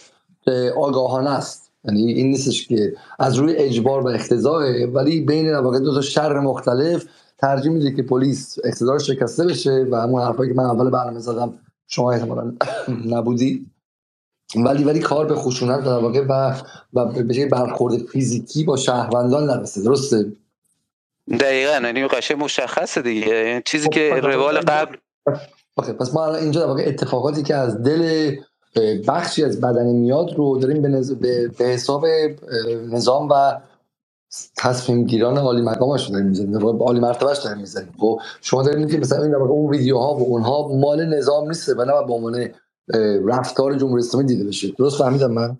[0.77, 1.60] آگاهانه است.
[1.83, 6.39] یعنی این نیستش که از روی اجبار و اقتضاعه ولی بین واقع دو تا شر
[6.39, 7.05] مختلف
[7.37, 11.59] ترجیح میده که پلیس اقتدار شکسته بشه و همون حرفایی که من اول برنامه زدم
[11.87, 12.53] شما احتمالا
[13.17, 13.65] نبودی.
[14.55, 16.55] ولی ولی کار به خشونت در واقع و
[16.93, 19.83] و به برخورد فیزیکی با شهروندان نرسه.
[19.83, 20.31] درسته؟
[21.39, 21.71] دقیقا.
[21.71, 23.27] یعنی قشنگ مشخصه دیگه.
[23.27, 24.95] یعنی چیزی که خب، روال قبل
[25.99, 28.35] پس ما اینجا در واقع اتفاقاتی که از دل
[29.07, 31.11] بخشی از بدن میاد رو داریم به, نز...
[31.11, 31.47] به...
[31.47, 32.05] به حساب
[32.89, 33.61] نظام و
[34.57, 39.23] تصمیم گیران عالی مقامش داریم می‌زنیم عالی مرتبهش داریم می‌زنیم خب شما داریم که مثلا
[39.23, 42.49] این اون ویدیوها و اونها مال نظام نیسته و نه به عنوان
[43.27, 44.67] رفتار جمهوری اسلامی دیده بشه.
[44.67, 45.57] درست فهمیدم من؟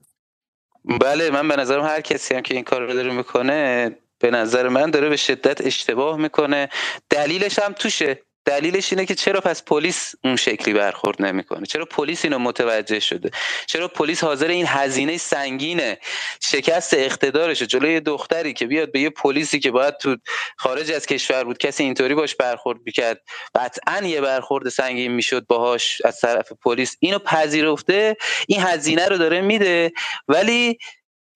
[1.01, 4.67] بله من به نظرم هر کسی هم که این کار رو داره می‌کنه به نظر
[4.67, 6.69] من داره به شدت اشتباه می‌کنه.
[7.09, 8.19] دلیلش هم توشه.
[8.45, 13.31] دلیلش اینه که چرا پس پلیس اون شکلی برخورد نمی‌کنه؟ چرا پلیس اینو متوجه شده؟
[13.65, 15.99] چرا پلیس حاضر این هزینه سنگینه
[16.41, 20.17] شکست اقتدارشه؟ جلوی دختری که بیاد به یه پلیسی که باید تو
[20.57, 23.21] خارج از کشور بود کسی اینطوری باش برخورد می‌کرد
[23.55, 26.97] قطعا یه برخورد سنگین می‌شد باهاش از طرف پلیس.
[26.99, 29.91] اینو پذیرفته این هزینه رو داره میده
[30.27, 30.77] ولی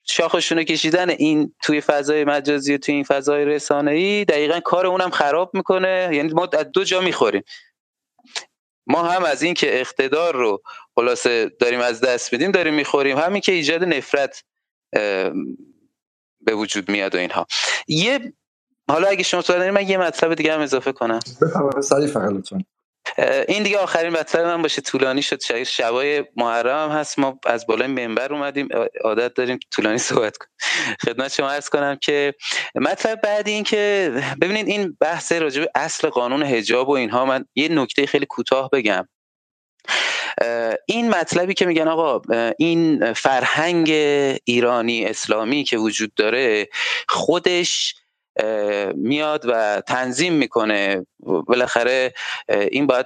[0.05, 5.09] شاخشونه کشیدن این توی فضای مجازی و توی این فضای رسانه ای دقیقا کار اونم
[5.09, 6.09] خراب می‌کنه.
[6.13, 7.43] یعنی ما از دو جا می‌خوریم.
[8.87, 10.61] ما هم از این که اقتدار رو
[10.95, 13.17] خلاصه داریم از دست میدیم داریم می‌خوریم.
[13.17, 14.43] همین که ایجاد نفرت
[16.41, 17.47] به وجود میاد و اینها.
[17.87, 18.33] یه
[18.89, 21.19] حالا اگه شما سوال من یه مطلب دیگه هم اضافه کنم.
[23.47, 24.81] این دیگه آخرین مطلب من باشه.
[24.81, 25.63] طولانی شد.
[25.63, 27.19] شبای محرم هم هست.
[27.19, 28.67] ما از بالای منبر اومدیم.
[29.03, 30.51] عادت داریم طولانی صحبت کنیم.
[31.05, 32.33] خدمت شما ارز کنم که
[32.75, 34.11] مطلب بعدی این که
[34.41, 39.07] ببینید این بحث راجع اصل قانون حجاب و اینها من یه نکته خیلی کوتاه بگم.
[40.87, 42.21] این مطلبی که میگن آقا
[42.59, 43.89] این فرهنگ
[44.45, 46.69] ایرانی اسلامی که وجود داره
[47.09, 47.95] خودش
[48.95, 51.05] میاد و تنظیم می‌کنه.
[51.19, 52.13] بالاخره
[52.49, 53.05] این باید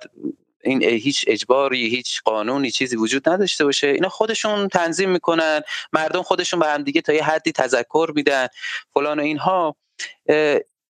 [0.64, 3.88] این هیچ اجباری هیچ قانونی چیزی وجود نداشته باشه.
[3.88, 5.62] اینا خودشون تنظیم می‌کنن.
[5.94, 8.48] مردم خودشون به هم دیگه تا یه حدی تذکر میدن.
[8.94, 9.76] فلان و اینها.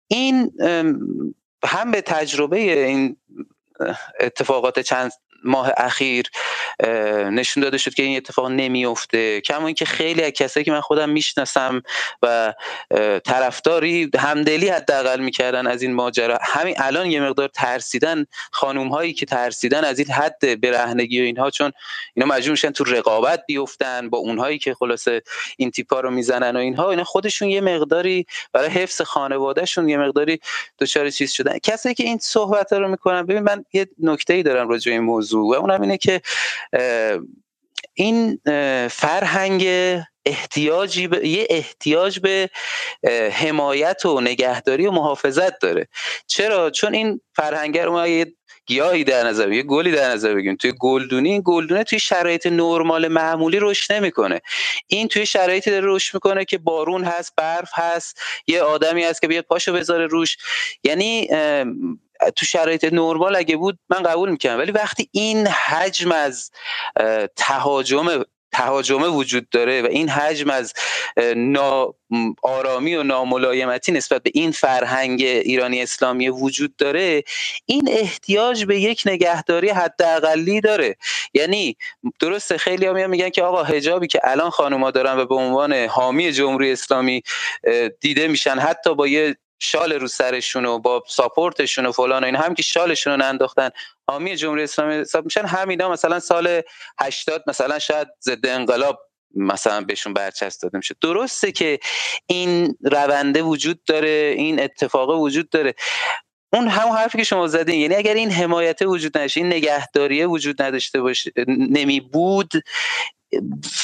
[0.08, 0.52] این
[1.64, 3.16] هم به تجربه این
[4.20, 5.12] اتفاقات چند
[5.46, 6.26] ماه اخیر
[7.30, 11.08] نشون داده شد که این اتفاق نمیفته کما اینکه خیلی از کسایی که من خودم
[11.10, 11.82] می‌شناسم
[12.22, 12.54] و
[13.24, 16.38] طرفداری همدلی حداقل می‌کردن از این ماجرا.
[16.42, 21.50] همین الان یه مقدار ترسیدن خانوم هایی که ترسیدن از این حد برهنگی و اینها
[21.50, 21.72] چون
[22.14, 25.22] اینا مجبور میشن تو رقابت بیفتن با اونهایی که خلاصه
[25.56, 26.90] این تیپا رو می‌زنن و اینها.
[26.90, 30.40] اینا خودشون یه مقداری برای حفظ خانوادهشون یه مقداری
[30.78, 31.58] دچار چیز شدن.
[31.58, 35.35] کسایی که این صحبت رو می‌کنن ببین من یه نکته ای دارم راجع این موضوع.
[35.36, 35.56] موضوع.
[35.56, 36.20] و اونم اینه که
[37.94, 38.40] این
[38.88, 39.66] فرهنگ
[40.26, 42.50] احتیاجی به، یه احتیاج به
[43.32, 45.88] حمایت و نگهداری و محافظت داره.
[46.26, 48.32] چرا؟ چون این فرهنگ رو ما یه
[48.66, 50.56] گیاهی در نظر یه گلی در نظر بگیریم.
[50.56, 54.40] توی گلدونی این گلدونه توی شرایط نرمال معمولی رشد نمی‌کنه.
[54.86, 59.28] این توی شرایطی داره رشد می‌کنه که بارون هست برف هست یه آدمی هست که
[59.28, 60.36] بیاد پاشو بذاره روش.
[60.84, 61.28] یعنی
[62.36, 66.50] تو شرایط نرمال اگه بود من قبول می‌کنم ولی وقتی این حجم از
[67.36, 70.72] تهاجم تهاجمه وجود داره و این حجم از
[72.42, 77.22] آرامی و ناملایمتی نسبت به این فرهنگ ایرانی اسلامی وجود داره
[77.66, 80.96] این احتیاج به یک نگهداری حداقلی داره.
[81.34, 81.76] یعنی
[82.20, 86.32] درسته خیلی هم میگن که آقا حجابی که الان خانوما دارن و به عنوان حامی
[86.32, 87.22] جمهوری اسلامی
[88.00, 92.36] دیده میشن حتی با یه شال رو سرشون و با ساپورتشون و فلان و این
[92.36, 93.70] هم که شالشون رو ننداختن.
[94.08, 96.62] حامی جمهوری اسلامی حساب میشن همینا مثلا سال
[97.00, 99.00] 80 مثلا شاید ضد انقلاب
[99.36, 101.78] مثلا بهشون برچسب داده میشه درسته که
[102.26, 105.74] این رونده وجود داره این اتفاق وجود داره.
[106.52, 110.62] اون همون حرفی که شما زدین یعنی اگر این حمایت وجود نداشته این نگهداریه وجود
[110.62, 112.52] نداشته باشه نمی بود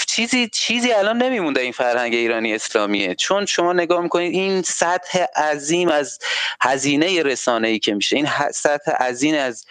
[0.07, 3.15] چیزی چیزی الان نمیمونده این فرهنگ ایرانی اسلامیه.
[3.15, 6.19] چون شما نگاه می‌کنید این سطح عظیم از
[6.61, 9.65] هزینه رسانه ای که میشه این سطح عظیم از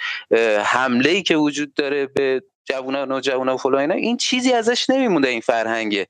[0.63, 5.27] حمله ای که وجود داره به جوونا نوجوانا و فلان اینا این چیزی ازش نمیمونده
[5.27, 6.07] این فرهنگه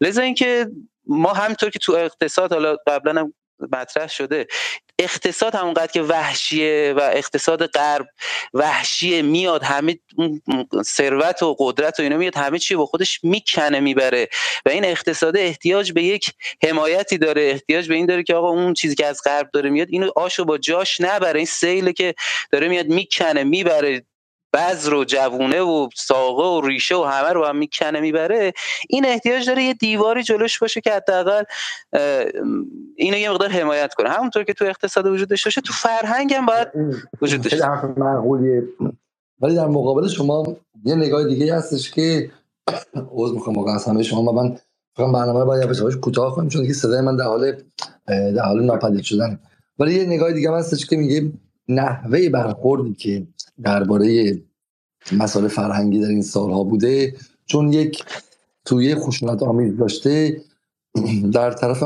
[0.00, 0.66] لذا اینکه
[1.06, 3.34] ما همینطور که تو اقتصاد حالا قبلا هم
[3.72, 4.46] مطرح شده
[4.98, 8.06] اقتصاد همونقدر که وحشیه و اقتصاد غرب
[8.54, 9.98] وحشیه میاد همه
[10.82, 14.28] ثروت و قدرت و اینا میاد همه چی با خودش می‌کنه می‌بره.
[14.66, 18.74] و این اقتصاد احتیاج به یک حمایتی داره احتیاج به این داره که آقا اون
[18.74, 21.36] چیزی که از غرب داره میاد اینو آشو با جاش نبره.
[21.36, 22.14] این سیله که
[22.52, 24.02] داره میاد می‌کنه می‌بره.
[24.54, 28.52] بذر و جوونه و ساقه و ریشه و همه رو هم می‌کنه می‌بره.
[28.88, 31.42] این احتیاج داره یه دیواری جلوش باشه که حداقل
[32.96, 34.08] اینو یه مقدار حمایت کنه.
[34.10, 36.68] همونطور که تو اقتصاد وجود داشته باشه تو فرهنگ هم باید
[37.22, 37.68] وجود داشته
[39.40, 42.30] ولی در مقابل شما یه نگاه دیگه هستش که
[43.12, 44.32] عوض می‌خوام واقعا از همه شما.
[44.32, 44.56] من
[44.96, 47.52] فقط برنامه باید یواش کوتاه کنیم چون که صدای من در حال
[48.06, 49.38] در حال ناپدید شدن
[49.78, 51.32] ولی یه نگاه دیگه هستش که میگه
[51.68, 53.26] نحوه برخوردی که
[53.62, 54.38] درباره
[55.12, 57.14] مسائل فرهنگی در این سالها بوده.
[57.46, 58.04] چون یک
[58.64, 60.40] توی خشونت آمیز داشته
[61.32, 61.82] در طرف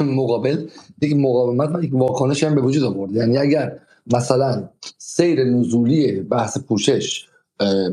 [0.00, 0.68] مقابل
[1.02, 3.12] یک مقاومت و یک واکنش هم به وجود آورد.
[3.12, 3.78] یعنی اگر
[4.12, 4.68] مثلا
[4.98, 7.28] سیر نزولی بحث پوشش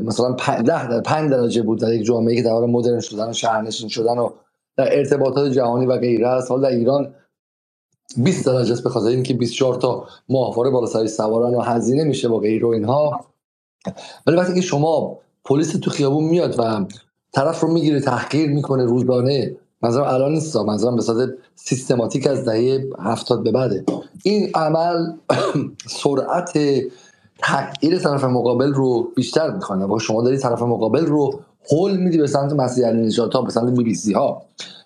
[0.04, 3.88] مثلا ده در پنج درجه بود در یک جامعه که در مدرن شدن و شهرنشین
[3.88, 4.30] شدن و
[4.76, 7.14] در ارتباطات جهانی و غیره است حال در ایران
[8.16, 12.28] 20 درجه است به خاطر اینکه 24 تا ماهواره بالا سرش سوارن و هزینه میشه
[12.28, 13.20] با غیر و اینها.
[14.26, 16.84] ولی وقتی که شما پلیس تو خیابون میاد و
[17.32, 22.84] طرف رو می‌گیره تحقیر می‌کنه روزانه منظرم الان نیست منظرم به صورت سیستماتیک از دهه
[22.98, 23.84] هفتاد به بعده.
[24.22, 25.12] این عمل
[26.02, 26.58] سرعت
[27.38, 31.40] تغییر طرف مقابل رو بیشتر می‌کنه و شما داری طرف مقابل رو
[31.72, 34.42] هول میدی به سمت مسیح نجات ها به سمت بی بی سی ها.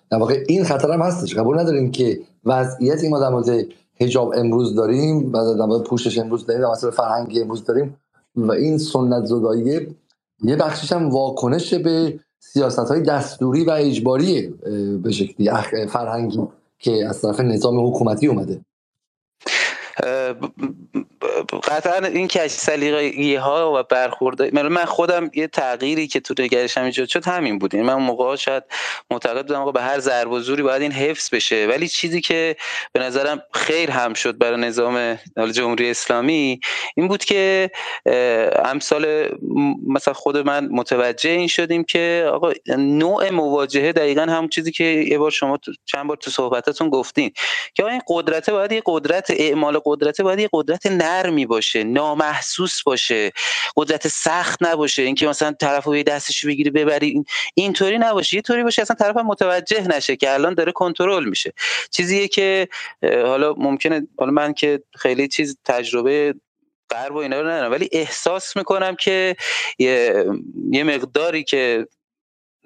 [0.09, 1.35] در واقع این خطر هم هستش.
[1.35, 3.65] قبول نداریم که وضعیتی ما در مورد
[3.99, 7.97] حجاب امروز داریم و در مورد پوشش امروز داریم در فرهنگی امروز داریم
[8.35, 9.95] و این سنت زدایی
[10.43, 14.47] یه بخشش هم واکنش به سیاست های دستوری و اجباری
[15.03, 15.49] به شکلی
[15.87, 16.39] فرهنگی
[16.79, 18.61] که از طرف نظام حکومتی اومده.
[21.63, 27.07] قطعا این کش سلیقه ها و برخورده من خودم یه تغییری که تو نگرشم ایجاد
[27.07, 27.75] شد همین بود.
[27.75, 28.63] من اون موقع شاید
[29.11, 31.67] معتقد بودم به هر ضرب و زوری باید این حفظ بشه.
[31.69, 32.55] ولی چیزی که
[32.93, 35.19] به نظرم خیر هم شد برای نظام
[35.51, 36.59] جمهوری اسلامی
[36.95, 37.71] این بود که
[38.65, 39.29] امثال
[39.87, 45.17] مثلا خود من متوجه این شدیم که آقا نوع مواجهه دقیقا هم چیزی که یه
[45.17, 47.31] بار شما چند بار تو صحبتتون گفتین
[47.73, 53.31] که این قدرت باید یه قدرت اعمال قدرت باید یه قدرت نرمی باشه نامحسوس باشه
[53.77, 57.23] قدرت سخت نباشه اینکه مثلا طرف رو دستش بگیری ببری
[57.55, 58.35] اینطوری نباشه.
[58.35, 61.53] یه طوری باشه اصلا طرف متوجه نشه که الان داره کنترل میشه.
[61.91, 62.67] چیزیه که
[63.03, 66.35] حالا ممکنه حالا من که خیلی چیز تجربه
[66.89, 69.35] غرب و اینا رو ندارم ولی احساس می‌کنم که
[69.79, 71.87] یه مقداری که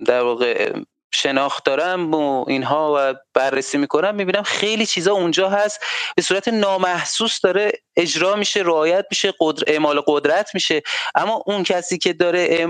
[0.06, 0.74] در واقع
[1.16, 5.80] شناخت دارم و اینها و بررسی می‌کنم می‌بینم خیلی چیزا اونجا هست.
[6.16, 10.82] به صورت نامحسوس داره اجرا میشه رعایت میشه قدر اعمال قدرت میشه.
[11.16, 12.68] اما اون کسی که داره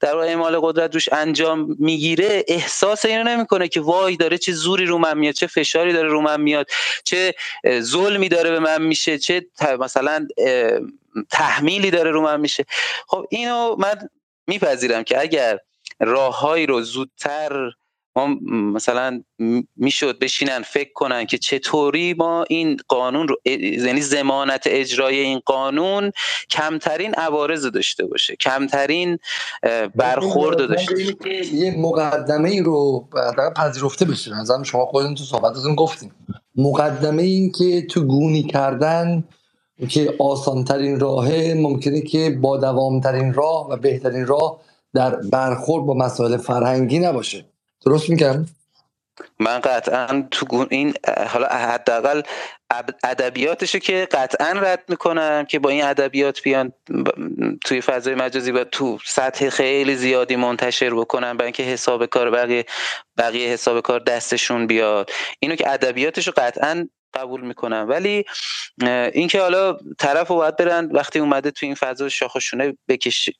[0.00, 4.98] در اعمال قدرت روش انجام می‌گیره احساس اینو نمی‌کنه که وای داره چه زوری رو
[4.98, 6.66] من میاد چه فشاری داره رو من میاد
[7.04, 7.34] چه
[7.80, 9.46] ظلمی داره به من میشه چه
[9.78, 10.26] مثلا
[11.30, 12.64] تحمیلی داره رو من میشه.
[13.06, 14.08] خب اینو من
[14.46, 15.58] میپذیرم که اگر
[16.00, 17.70] راههایی رو زودتر
[18.16, 19.22] ما مثلا
[19.76, 23.36] می‌شد بشینن فکر کنن که چطوری ما این قانون رو
[23.86, 26.12] یعنی زمانت اجرای این قانون
[26.50, 28.36] کمترین عوارض داشته باشه.
[28.36, 29.18] کمترین
[29.94, 31.54] برخورد داشته باشه.
[31.54, 33.08] یه مقدمه ای رو
[33.56, 34.34] پذیرفته بشه.
[34.34, 36.12] نظرم شما خودتون تو صحبتتون گفتیم
[36.56, 39.24] مقدمه این که تو گونی کردن
[39.88, 44.60] که آسانترین راهه ممکنه که با دوامترین راه و بهترین راه
[44.94, 47.44] در برخورد با مسائل فرهنگی نباشه.
[47.86, 48.46] درست میگم؟
[49.40, 50.94] من قطعا تو این
[51.28, 52.22] حالا حداقل
[53.04, 56.72] ادبیاتشو که قطعا رد می‌کنم که با این ادبیات بیان
[57.64, 62.64] توی فضای مجازی و تو سطح خیلی زیادی منتشر بکنن برای اینکه حساب کار بقیه
[63.18, 65.10] بقیه حساب کار دستشون بیاد.
[65.40, 67.86] اینو که ادبیاتشو قطعا قبول می‌کنم.
[67.88, 68.24] ولی
[69.12, 72.76] اینکه حالا طرف رو باید برن وقتی اومده تو این فضا شاخشونه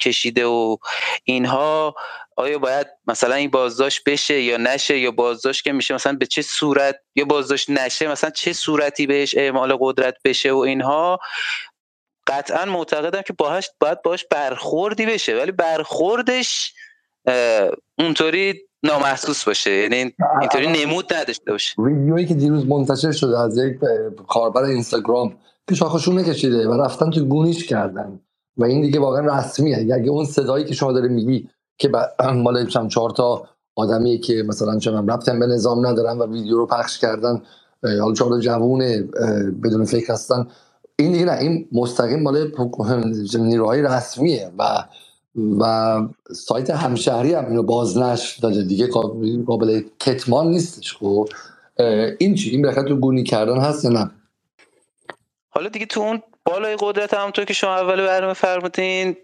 [0.01, 0.77] کشیده و
[1.25, 1.95] اینها
[2.37, 6.43] آیا باید مثلا این بازداشت بشه یا نشه یا بازداشت که میشه؟ مثلا به چه
[6.43, 11.19] صورت یا بازداشت نشه؟ مثلا چه صورتی بهش اعمال قدرت بشه و اینها؟
[12.27, 15.37] قطعا معتقدم که باهاش باید باش برخوردی بشه.
[15.37, 16.73] ولی برخوردش
[17.99, 19.71] اونطوری نامحسوس باشه.
[19.71, 21.83] یعنی اینطوری نمود نداشته باشه.
[21.83, 23.79] ویدیویی که دیروز منتشر شده از یک
[24.29, 25.35] کاربر اینستاگرام
[25.69, 28.21] که شاخشون نکشیده و رفتن تو گونیش کردن.
[28.57, 29.95] و این دیگه واقعا رسمیه.
[29.95, 31.49] اگه اون صدایی که شما داره میگی
[31.79, 31.91] که
[32.45, 36.57] مال چند چهار تا آدمی که مثلا چه من رفتن به نظام ندارن و ویدیو
[36.57, 37.43] رو پخش کردن
[37.83, 39.11] حالا چهار جوون
[39.63, 40.47] بدون فکر هستن.
[40.99, 42.53] این دیگه نه این مستقیم مال
[43.39, 44.65] نیروهای رسمیه و
[45.61, 46.01] و
[46.33, 48.63] سایت همشهری هم اینو بازنش داده.
[48.63, 48.89] دیگه
[49.47, 51.29] قابل کتمان نیستش خب؟
[52.19, 54.11] این چی؟ این بخاطر تو گونی کردن هست نه؟
[55.49, 59.17] حالا دیگه تو اون بالای قدرت همونطور که شما اول برنامه فرمودین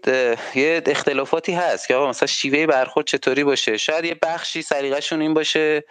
[0.55, 5.33] یه اختلافاتی هست که آقا مثلا شیوه برخورد چطوری باشه؟ شاید یه بخشی سلیقه‌شون این
[5.33, 5.83] باشه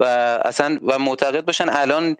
[0.00, 0.04] و
[0.44, 2.16] اصلا و معتقد باشن الان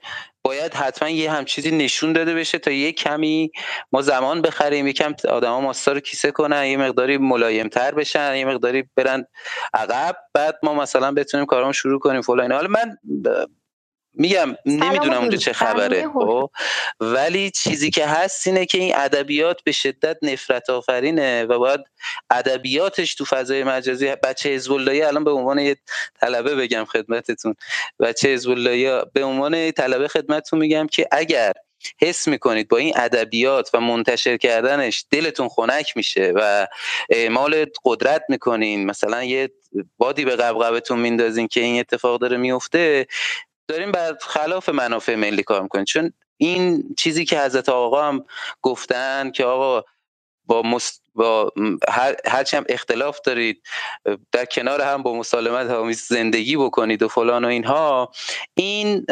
[0.47, 3.51] باید حتما یه هم چیزی نشون داده بشه تا یه کمی
[3.93, 4.87] ما زمان بخریم.
[4.87, 9.25] یکم آدما ماستا رو کیسه کنن یه مقداری ملایم تر بشن یه مقداری برن
[9.75, 10.17] عقب.
[10.35, 12.97] بعد ما مثلا بتونیم کارامون شروع کنیم فلان حالا من
[14.17, 16.51] میگم نمی‌دونم اونجا چه خبره خب؟
[17.01, 21.81] ولی چیزی که هست اینه که این ادبیات به شدت نفرت آفرینه و باید
[22.31, 25.77] ادبیاتش تو فضای مجازی بچه حزب الان به عنوان یه
[26.21, 27.55] طلبه بگم خدمتتون.
[28.01, 28.55] بچه حزب
[29.13, 31.53] به عنوان طلبه خدمتتون میگم که اگر
[32.03, 36.67] حس می‌کنید با این ادبیات و منتشر کردنش دلتون خنک میشه و
[37.11, 39.51] اعمال قدرت می‌کنین مثلا یه
[39.99, 43.07] بادی به قبقبتون میندازین که این اتفاق داره میفته
[43.69, 45.85] داریم بر خلاف منافع ملی کار می‌کنیم.
[45.85, 48.25] چون این چیزی که حضرت آقا هم
[48.63, 49.85] گفتن که آقا
[50.47, 51.03] با, مست...
[51.17, 51.53] با
[51.89, 52.17] هر...
[52.27, 53.63] هرچی هم اختلاف دارید
[54.33, 58.13] در کنار هم با مسالمت آمیز زندگی بکنید و فلان و اینها
[58.55, 59.07] این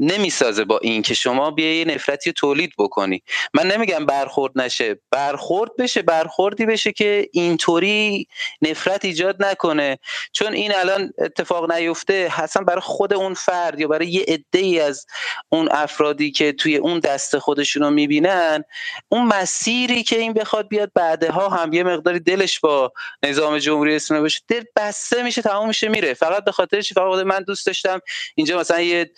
[0.00, 3.22] نمی‌سازه با این که شما بیای نفرتی تولید بکنی.
[3.54, 5.00] من نمیگم برخورد نشه.
[5.10, 8.26] برخورد بشه برخوردی بشه که اینطوری
[8.62, 9.98] نفرت ایجاد نکنه.
[10.32, 14.80] چون این الان اتفاق نیفته حسن برای خود اون فرد یا برای یه عده ای
[14.80, 15.06] از
[15.48, 18.64] اون افرادی که توی اون دست خودشون رو می‌بینن
[19.08, 22.92] اون مسیری که این بخواد بیاد بعدها هم یه مقداری دلش با
[23.22, 26.14] نظام جمهوری اسلامی باشه دل بسته میشه تمام میشه میره.
[26.14, 28.00] فقط به خاطر چی؟ فقط من دوست داشتم
[28.34, 29.10] اینجا مثلا یه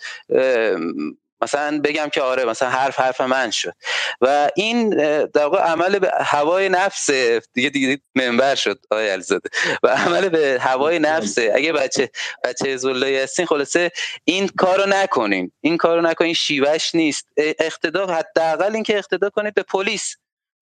[1.41, 3.73] مثلا بگم که آره مثلا حرف حرف من شد.
[4.21, 4.89] و این
[5.25, 7.09] در واقع عمل به هوای نفس
[7.53, 9.49] دیگه دیگه منبر شد آقای الزاده
[9.83, 12.09] و عمل به هوای نفس اگه بچه
[12.43, 13.91] بچه زلایی هستین خلاصه
[14.23, 15.51] این کارو نکنین.
[15.61, 17.27] این کارو نکنین شیوهش نیست.
[17.37, 20.15] اقتدا حداقل اینکه اقتدا کنید به پلیس.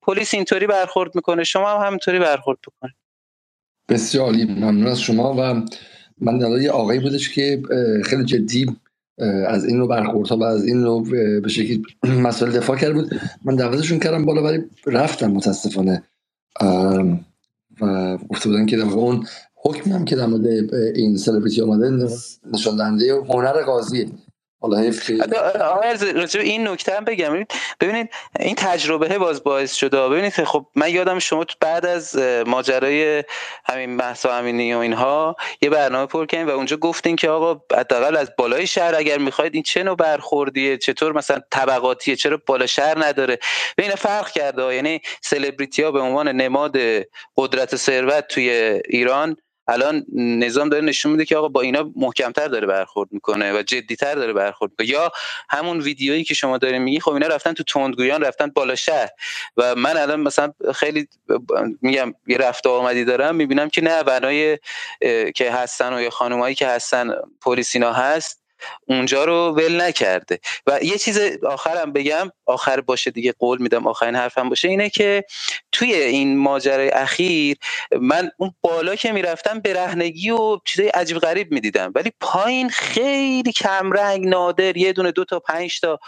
[0.06, 2.94] پلیس اینطوری برخورد می‌کنه شما هم همینطوری برخورد بکنید.
[3.88, 5.62] بسیار عالی ممنون از شما و
[6.20, 7.62] من در یه آقایی بودش که
[8.04, 8.76] خیلی جدی
[9.46, 11.00] از این رو برخورد و از این رو
[11.40, 13.20] به شکلی مسئله دفاع کرده بود.
[13.44, 16.02] من دعوتشون کردم بالا ولی رفتم متاسفانه
[17.80, 22.08] و گفته بودن که اون حکمی هم که در مورد این سلبریتی آمده
[22.52, 24.08] نشان دهنده هنر قاضیه.
[24.66, 25.96] حالا
[26.34, 27.44] این نکته هم بگم.
[27.80, 28.10] ببینید
[28.40, 30.08] این تجربه باز باعث شده.
[30.08, 32.16] ببینید خب من یادم شما بعد از
[32.46, 33.24] ماجرای
[33.64, 38.16] همین محسا امینی و اینها یه برنامه پر کردیم و اونجا گفتین که آقا حداقل
[38.16, 43.04] از بالای شهر اگر می‌خواید این چه نوع برخوردیه؟ چطور مثلا طبقاتیه؟ چرا بالا شهر
[43.04, 43.38] نداره؟
[43.76, 46.76] بین فرق کرده یعنی سلبریتی ها به عنوان نماد
[47.36, 48.50] قدرت ثروت توی
[48.88, 49.36] ایران
[49.68, 54.14] الان نظام داره نشون میده که آقا با اینا محکمتر داره برخورد می‌کنه و جدیتر
[54.14, 54.88] داره برخورد می‌کنه.
[54.88, 55.12] یا
[55.50, 59.08] همون ویدیویی که شما دارین میگی خب اینا رفتن تو تندگویان رفتن بالا شهر.
[59.56, 61.08] و من الان مثلا خیلی
[61.82, 64.58] میگم یه رفت آمدی دارم می‌بینم که نه بنای
[65.34, 67.10] که هستن و یا خانمایی که هستن
[67.42, 68.45] پلیسینا هست.
[68.88, 70.38] اونجا رو ول نکرده.
[70.66, 75.24] و یه چیز آخرم بگم آخر باشه دیگه قول میدم آخرین حرفم باشه اینه که
[75.72, 77.56] توی این ماجرای اخیر
[78.00, 81.92] من اون بالا که می‌رفتم برهنگی و چیزای عجیب غریب می‌دیدم.
[81.94, 85.98] ولی پایین خیلی کمرنگ نادر یه دونه دو تا پنج تا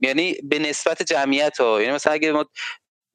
[0.00, 2.44] یعنی به نسبت جمعیت ها یعنی مثلا اگه ما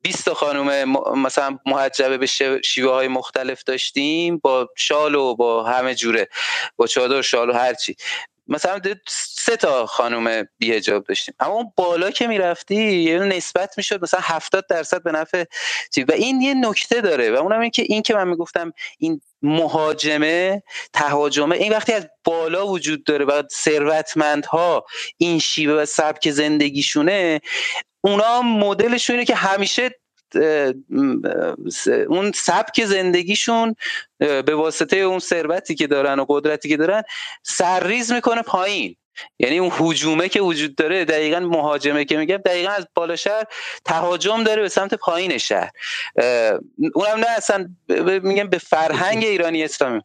[0.01, 2.25] 20 تا خانم مثلا محجبه به
[2.65, 6.27] شیوه های مختلف داشتیم با شال و با همه جوره
[6.75, 7.95] با چادر شال و هرچی
[8.49, 11.35] مثلا سه تا خانم بیهجاب داشتیم.
[11.39, 15.43] اما اون بالا که می‌رفتی یه نسبت می‌شد مثلا 70 درصد به نفع
[16.07, 20.63] و این یه نکته داره و اونم این که این که من می‌گفتم این مهاجمه
[20.93, 24.85] تهاجمه این وقتی از بالا وجود داره و ثروتمندها
[25.17, 27.41] این شیوه و سبک زندگیشونه
[28.01, 29.89] اونا مدلشون اینه که همیشه
[32.07, 33.75] اون سبک زندگیشون
[34.19, 37.03] به واسطه اون ثروتی که دارن و قدرتی که دارن
[37.43, 38.95] سرریز می‌کنه پایین.
[39.39, 43.43] یعنی اون حجومه که وجود داره دقیقا مهاجمه که میگم دقیقا از بالا شهر
[43.85, 45.71] تهاجم داره به سمت پایین شهر.
[46.93, 47.69] اونم نه اصلا
[48.23, 50.01] میگم به فرهنگ ایرانی اسلامی.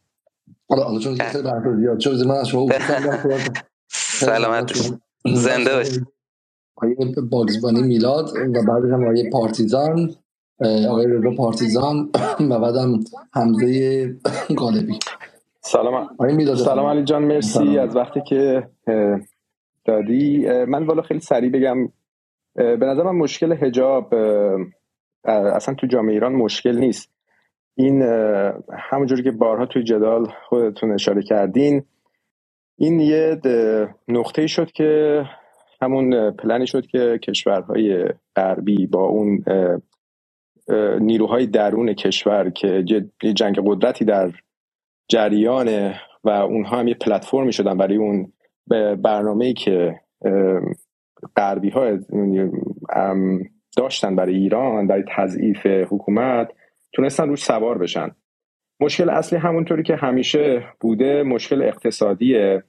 [4.19, 4.91] سلامت
[5.25, 6.14] زنده باشید
[6.77, 6.95] آقای
[7.31, 10.09] باگزبانی میلاد و بعدش هم آقای پارتیزان
[10.89, 12.09] آقای رضا پارتیزان
[12.49, 12.99] و بعدم
[13.33, 14.15] حمزه
[14.57, 14.99] غالبی.
[15.61, 16.07] سلام.
[16.55, 18.69] سلام علی جان مرسی از وقتی که
[19.85, 20.45] دادی.
[20.67, 21.87] من والا خیلی سریع بگم.
[22.55, 24.13] به نظر من مشکل هجاب
[25.25, 27.09] اصلا تو جامعه ایران مشکل نیست.
[27.75, 28.01] این
[28.91, 31.83] همونجوری که بارها توی جدال خودتون اشاره کردین
[32.77, 33.41] این یه
[34.07, 35.21] نقطه شد که
[35.81, 39.43] همون پلنی شد که کشورهای غربی با اون
[40.99, 42.83] نیروهای درون کشور که
[43.35, 44.31] جنگ قدرتی در
[45.07, 45.93] جریان
[46.23, 48.33] و اونها هم یه پلتفرمی شدن برای اون
[48.95, 49.99] برنامه‌ای که
[51.37, 51.97] غربی ها
[53.77, 56.51] داشتن برای ایران برای تضعیف حکومت
[56.93, 58.11] تونستن روش سوار بشن.
[58.79, 62.63] مشکل اصلی همونطوری که همیشه بوده مشکل اقتصادیه.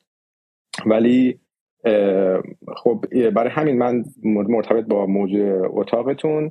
[0.86, 1.40] ولی
[2.76, 3.04] خب
[3.34, 6.50] برای همین من مرتبط با موضوع اتاقتون.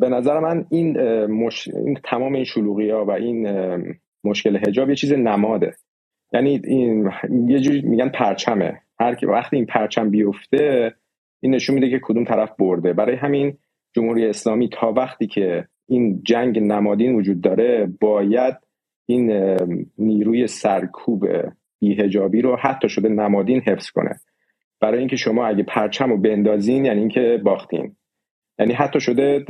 [0.00, 1.68] به نظر من این, مش...
[1.68, 3.48] این تمام این شلوغی ها و این
[4.24, 5.74] مشکل هجاب یه چیز نماده.
[6.32, 7.10] یعنی این
[7.46, 8.80] یه جوری میگن پرچمه.
[9.00, 10.94] هر کی وقتی این پرچم بیفته
[11.42, 12.92] این نشون میده که کدوم طرف برده.
[12.92, 13.58] برای همین
[13.96, 18.54] جمهوری اسلامی تا وقتی که این جنگ نمادین وجود داره باید
[19.08, 19.56] این
[19.98, 21.26] نیروی سرکوب
[21.80, 24.10] بیهجابی رو حتی شده نمادین حفظ کنه.
[24.84, 27.96] برای اینکه شما اگه پرچم رو بندازین یعنی اینکه باختین.
[28.58, 29.44] یعنی حتی شده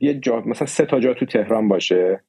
[0.00, 2.20] یه جا مثلا سه تا جا تو تهران باشه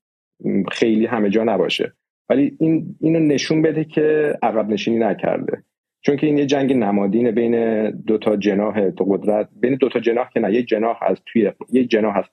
[0.72, 1.94] خیلی همه جا نباشه.
[2.30, 5.64] ولی این اینو نشون بده که عقب نشینی نکرده.
[6.02, 10.00] چون که این یه جنگ نمادین بین دو تا جناح تو قدرت بین دو تا
[10.00, 12.26] جناح که نه یک جناح از توی یک جناح از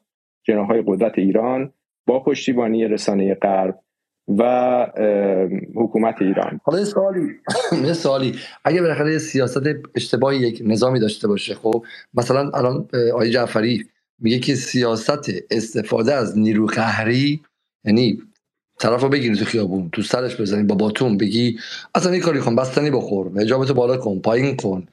[0.45, 1.73] جناح های قدرت ایران
[2.07, 3.79] با پشتیبانی رسانه غرب
[4.29, 4.43] و
[5.75, 6.61] حکومت ایران.
[6.65, 7.35] حالا سوالی
[7.85, 8.39] یه سوالی.
[8.65, 9.63] اگه بالاخره سیاست
[9.95, 11.85] اشتباهی یک نظامی داشته باشه خب
[12.15, 13.87] مثلا الان آقای جعفری
[14.19, 17.41] میگه که سیاست استفاده از نیرو قهری
[17.85, 18.23] یعنی
[18.79, 21.59] طرف رو بگیری تو خیابون تو سرش بزنی با باتون بگی
[21.95, 24.87] اصلا این کاری کن بستنی بخور حجابتو بالا کن پایین کن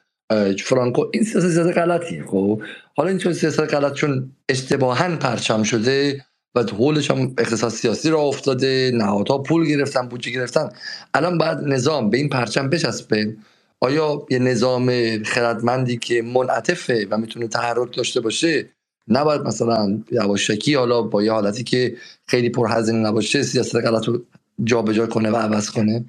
[0.63, 1.05] فرانکو.
[1.13, 2.61] این سیاست سیاست غلطیه خب.
[2.95, 8.19] حالا این چون سیاست غلط چون اشتباها پرچم شده و حولش هم اقتصاد سیاسی را
[8.19, 10.69] افتاده نهادها پول گرفتن بودجه گرفتن.
[11.13, 13.35] الان باید نظام به این پرچم بچسبه.
[13.79, 14.91] آیا یه نظام
[15.23, 18.69] خردمندی که منعطفه و می‌تونه تحرک داشته باشه؟
[19.07, 24.21] نباید مثلا یواشکی حالا با یه حالتی که خیلی پرهزینه نباشه سیاست غلط رو
[24.63, 26.05] جابجا کنه و عوض کنه؟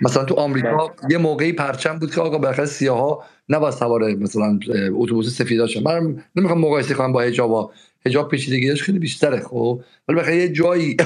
[0.00, 4.58] مثلا تو آمریکا یه موقعی پرچم بود که آقا بالاخره سیاها نباید سوار مثلا
[4.92, 7.70] اتوبوس سفیدا شدن من نمی‌خوام مقایسه کنم با حجابا.
[8.06, 10.96] حجاب پیچیدگیش خیلی بیشتره خب؟ ولی بالاخره یه جایی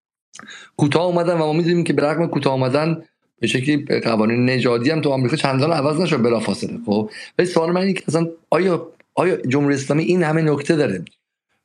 [0.78, 3.02] کوتاه اومدن و ما می‌دونیم که به رغم کوتاه اومدن
[3.40, 7.80] به شکلی قوانین نژادی هم تو آمریکا چندان عوض نشد بلافاصله خب؟ ولی سوال من
[7.80, 11.04] اینه که اصلا آیا آیا جمهوری اسلامی این همه نکته داره؟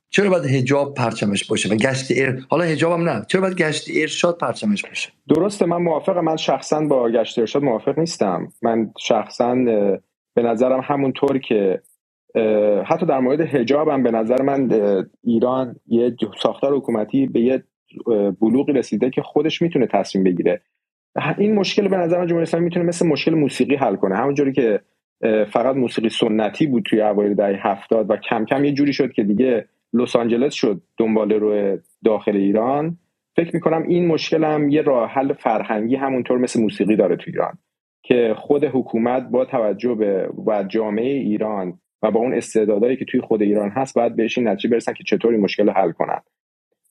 [0.09, 2.45] چرا باید حجاب پرچمش باشه و گشت ار...
[2.49, 6.23] حالا حجاب هم نه چرا باید گشت ارشاد پرچمش باشه؟ درسته من موافقم.
[6.23, 8.47] من شخصا با گشت ارشاد موافق نیستم.
[8.61, 9.55] من شخصا
[10.33, 11.81] به نظرم همونطور که
[12.85, 14.69] حتی در مورد حجاب هم به نظر من
[15.23, 17.63] ایران یه ساختار حکومتی به یه
[18.41, 20.61] بلوغی رسیده که خودش می‌تونه تصمیم بگیره.
[21.37, 24.15] این مشکل به نظر من جمهوری اسلامی می‌تونه مثل مشکل موسیقی حل کنه.
[24.15, 24.79] همونجوری که
[25.51, 29.23] فقط موسیقی سنتی بود توی اوایل دهه هفتاد و کم کم یه جوری شد که
[29.23, 32.97] دیگه لس آنجلس شد دنبال رو داخل ایران.
[33.35, 37.57] فکر می‌کنم این مشکل هم یه راه حل فرهنگی همونطور مثل موسیقی داره تو ایران
[38.03, 43.21] که خود حکومت با توجه به و جامعه ایران و با اون استعدادایی که توی
[43.21, 46.21] خود ایران هست باید بهش این نتیجه برسن که چطور این مشکل حل کنن.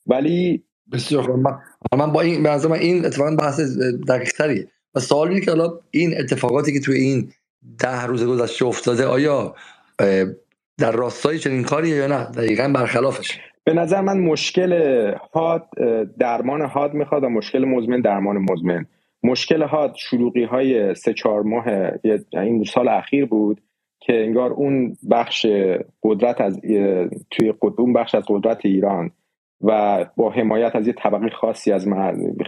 [0.07, 0.63] ولی
[0.93, 1.59] بسیار من,
[1.99, 3.61] من با این به من این اتفاقا بحث
[4.09, 7.29] دقیق تریه و سوال اینه که حالا این اتفاقاتی که توی این
[7.79, 9.55] ده روز گذشته افتاده آیا
[10.79, 14.73] در راستای چنین کاریه یا نه؟ دقیقا برخلافش به نظر من مشکل
[15.33, 15.69] حاد
[16.19, 18.87] درمان حاد می‌خواد و مشکل مزمن درمان مزمن.
[19.23, 21.65] مشکل حاد شروعی های سه چهار ماه
[22.33, 23.61] این سال اخیر بود.
[24.07, 25.47] که انگار اون بخش
[26.03, 26.61] قدرت از
[27.31, 29.11] توی اون بخش از قدرت ایران
[29.61, 31.89] و با حمایت از یه طبقه خاصی از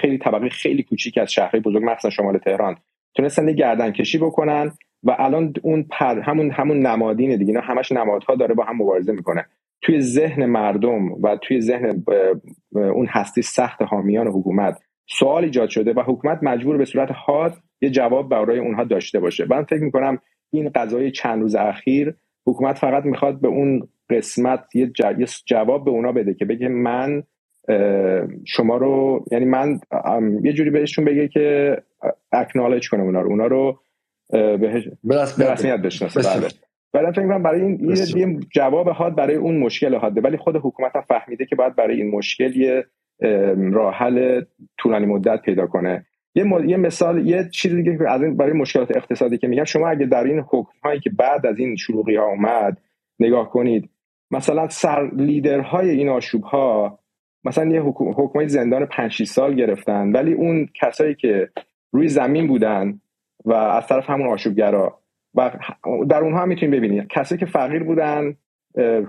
[0.00, 2.76] خیلی طبقه خیلی کوچیک از شهرهای بزرگ مثلا شمال تهران
[3.14, 4.70] تونستن گردن کشی بکنن
[5.02, 9.12] و الان اون پر همون همون نمادینه دیگه اینا همش نمادها داره با هم مبارزه
[9.12, 9.46] می‌کنه.
[9.82, 12.04] توی ذهن مردم و توی ذهن
[12.72, 14.78] اون هستی سخت حامیان حکومت
[15.08, 19.46] سوال ایجاد شده و حکومت مجبور به صورت حاد یه جواب برای اونها داشته باشه.
[19.50, 20.18] من فکر می‌کنم
[20.58, 22.14] این قضای چند روز اخیر
[22.46, 24.92] حکومت فقط می‌خواد به اون قسمت یه
[25.46, 27.22] جواب به اونا بده که بگه من
[28.44, 29.80] شما رو یعنی من
[30.42, 31.76] یه جوری بهشون بگه که
[32.32, 33.30] اکنالج کنه اونا رو.
[33.30, 33.78] اونا رو
[34.30, 34.82] به
[35.38, 36.20] رسمیت بشناسه.
[36.92, 37.10] بله.
[37.12, 40.20] فکر کنم برای این یه جواب حاد برای اون مشکل حاده.
[40.20, 42.84] ولی خود حکومت هم فهمیده که باید برای این مشکل یه
[43.72, 44.42] راه حل
[44.78, 46.06] طولانی مدت پیدا کنه.
[46.34, 50.06] یه, یه مثال یه چیزی دیگه از این برای مشکلات اقتصادی که میگم شما اگه
[50.06, 52.78] در این حکم هایی که بعد از این شروعی ها اومد
[53.18, 53.90] نگاه کنید
[54.30, 56.98] مثلا سر لیدرهای این آشوب ها
[57.44, 61.48] مثلا یه حکم زندان 5 سال گرفتن ولی اون کسایی که
[61.92, 63.00] روی زمین بودن
[63.44, 64.98] و از طرف همون آشوبگرا
[65.34, 65.50] و
[66.08, 68.36] در اونها می‌تونیم ببینید کسایی که فقیر بودن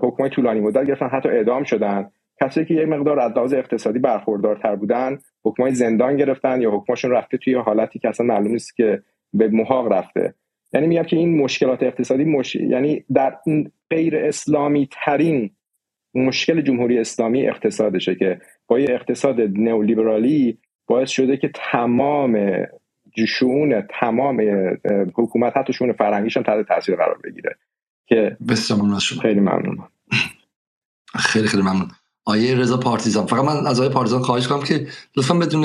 [0.01, 2.11] حکمای طولانی مدت گرفتن حتی اعدام شدن.
[2.41, 7.37] کسایی که یه مقدار از لحاظ اقتصادی برخوردارتر بودن حکمای زندان گرفتن یا حکمشون رفته
[7.37, 9.03] توی حالتی که اصلا معلوم نیست که
[9.33, 10.33] به محاق رفته.
[10.73, 12.55] یعنی میگم که این مشکلات اقتصادی مش...
[12.55, 13.37] یعنی در
[13.89, 15.51] غیر اسلامی ترین
[16.15, 20.57] مشکل جمهوری اسلامی اقتصادشه که با یه اقتصاد نئولیبرالی
[20.87, 22.65] باعث شده که تمام
[23.27, 24.41] شون تمام
[25.15, 27.55] حکومت حتی شون فرهنگیش هم تحت تاثیر قرار بگیره.
[28.07, 28.37] که
[29.21, 29.77] خیلی ممنون
[31.15, 31.87] خیلی خیلی ممنون.
[32.25, 33.25] آیه رضا پارتیزان.
[33.25, 34.87] فقط من از آیه پارتیزان خواهش کنم که
[35.17, 35.63] لطفا بدون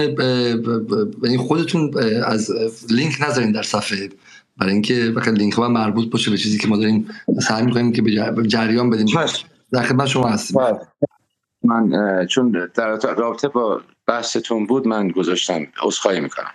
[1.22, 1.90] یعنی خودتون
[2.24, 2.50] از
[2.90, 4.08] لینک نذارین در صفحه.
[4.58, 7.08] برای اینکه وقتی لینک من مربوط باشه به چیزی که ما داریم
[7.48, 9.06] سعی می‌کنیم که به جریان بدیم.
[9.72, 10.60] در خدمت شما هستیم.
[11.64, 15.66] من چون در رابطه با بحثتون بود من گذاشتم.
[15.82, 16.50] عذرخواهی می‌کنم.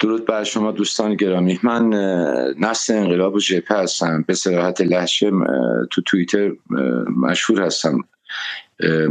[0.00, 1.60] درود بر شما دوستان گرامی.
[1.62, 1.88] من
[2.60, 4.24] نسل انقلاب و جبهه هستم.
[4.26, 5.30] به صراحت لحشه
[5.90, 6.52] تو توییتر
[7.16, 7.98] مشهور هستم.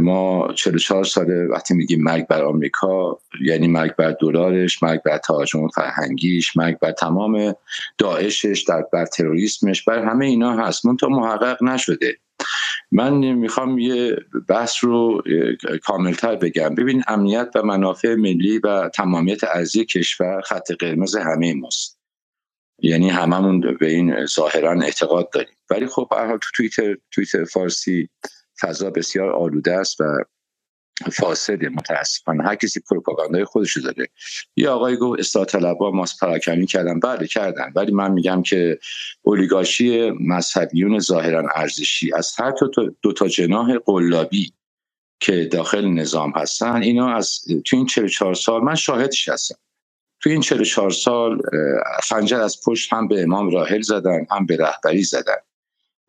[0.00, 5.68] ما 44 ساله وقتی میگیم مرگ بر آمریکا یعنی مرگ بر دلارش مرگ بر تهاجم
[5.68, 7.54] فرهنگیش مرگ بر تمام
[7.98, 10.86] داعشش در بر تروریسمش بر همه اینا هست.
[10.86, 12.16] من تا محقق نشده.
[12.92, 14.16] من می‌خوام یه
[14.48, 15.22] بحث رو
[15.82, 16.74] کاملتر بگم.
[16.74, 21.98] ببین امنیت و منافع ملی و تمامیت ارزی کشور خط قرمز همه ماست.
[22.82, 25.54] یعنی هممون به این ظاهرا اعتقاد داریم.
[25.70, 28.08] ولی خب تو توییتر توییتر فارسی
[28.60, 30.04] فضا بسیار آلوده است و
[31.12, 32.44] فاسده متاسفانه.
[32.44, 34.08] هر کسی پروپاگاندای خودش داره.
[34.56, 37.00] یه آقای گفت اصلاح طلبا ماس پراکنی کردن.
[37.00, 37.72] بله کردن.
[37.76, 38.78] ولی من میگم که
[39.22, 42.52] اولیگارشی مذهبیون ظاهرا ارزشی از هر
[43.02, 44.52] دو تا جناح قلابی
[45.20, 49.58] که داخل نظام هستن اینا از تو این 44 سال من شاهدش هستم.
[50.20, 51.40] تو این 44 سال
[52.02, 55.36] خنجر از پشت هم به امام راحل زدن هم به رهبری زدن.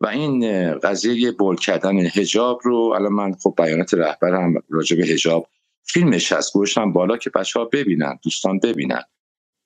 [0.00, 5.06] و این قضیه بول کردن هجاب رو الان من خب بیانات رهبر هم راجع به
[5.06, 5.48] هجاب
[5.84, 6.52] فیلمش هست.
[6.52, 9.02] گوشتم بالا که بچه ها ببینن دوستان ببینن.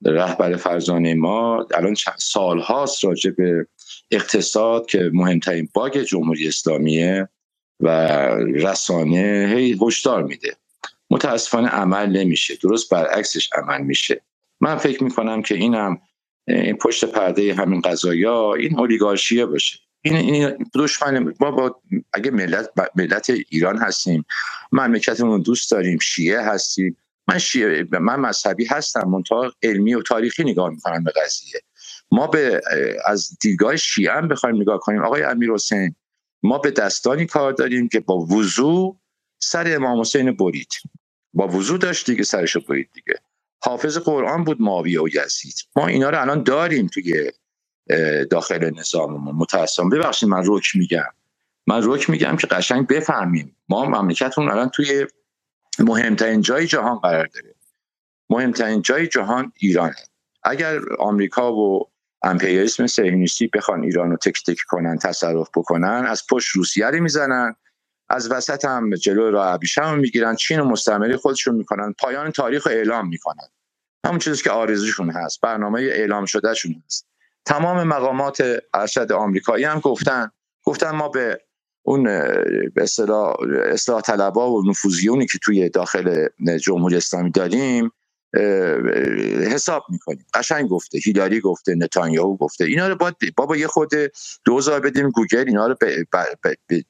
[0.04, 3.66] رهبر فرزانه ما الان سال هاست راجع به
[4.10, 7.28] اقتصاد که مهمترین باگ جمهوری اسلامیه
[7.80, 7.88] و
[8.54, 10.56] رسانه هی هشدار میده.
[11.10, 12.56] متاسفانه عمل نمیشه.
[12.56, 14.22] درست برعکسش عمل میشه.
[14.60, 16.00] من فکر می‌کنم که اینم
[16.48, 19.78] این پشت پرده همین قضایا این اولیگارشیه باشه.
[20.02, 21.82] این این دشمن ما با
[22.12, 24.24] اگه ملت ملت ایران هستیم
[24.72, 26.96] مملکتمون دوست داریم شیعه هستیم.
[27.28, 31.60] من شیعه من مذهبی هستم منتها علمی و تاریخی نگاه می‌کنم به قضیه.
[32.12, 32.60] ما به
[33.06, 35.02] از دیدگاه شیعه هم بخوایم نگاه کنیم.
[35.02, 35.94] آقای امیر حسین
[36.42, 39.00] ما به دستانی کار داریم که با وضوع
[39.42, 40.72] سر امام حسین برید.
[41.32, 43.14] با وضوع داشت دیگه سرش برید دیگه.
[43.62, 45.54] حافظ قرآن بود معاویه و یزید.
[45.76, 47.30] ما اینا رو الان داریم توی
[48.30, 49.88] داخل نظاممون متاسفم.
[49.88, 51.10] ببخشید من روک میگم.
[51.66, 53.56] من روک میگم که قشنگ بفهمیم.
[53.68, 55.06] ما مملکتمون الان توی
[55.78, 57.54] مهمترین جای جهان قرار داره.
[58.30, 59.96] مهمترین جای جهان ایرانه.
[60.42, 61.90] اگر آمریکا و
[62.22, 67.56] امپریالیسم صهیونیستی بخوان ایران رو تک تک کنن تصرف بکنن از پشت روسیه رو می‌زنن
[68.08, 72.72] از وسط هم جلو راه ابریشم می‌گیرن چین و مستعمره خودشون می‌کنن پایان تاریخ رو
[72.72, 73.48] اعلام می‌کنن.
[74.06, 77.09] همون چیزی که آرزوشون هست برنامه اعلام شدهشون هست.
[77.44, 78.42] تمام مقامات
[78.74, 80.30] ارشد آمریکایی هم گفتن.
[80.64, 81.40] گفتن ما به
[81.82, 82.04] اون
[82.74, 83.36] به اصطلاح
[83.66, 86.28] اصلاح طلبا و نفوذیونی که توی داخل
[86.64, 87.92] جمهوری اسلامی داریم
[89.54, 90.26] حساب می‌کنیم.
[90.34, 90.98] قشنگ گفته.
[90.98, 92.64] هیلاری گفته نتانیاهو گفته.
[92.64, 93.90] اینا رو باید بابا یه خود
[94.44, 95.76] دوزار بدیم گوگل اینا رو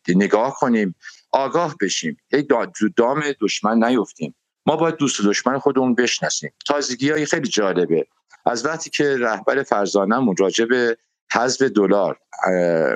[0.09, 0.94] نگاه کنیم.
[1.32, 2.16] آگاه بشیم.
[2.32, 2.48] یک
[2.97, 4.35] دام دشمن نیفتیم.
[4.66, 6.52] ما باید دوست دشمن خودمون بشناسیم.
[6.66, 8.06] تازگی های خیلی جالبه.
[8.46, 10.96] از وقتی که رهبر فرزانه راجع به
[11.32, 12.18] حذف دلار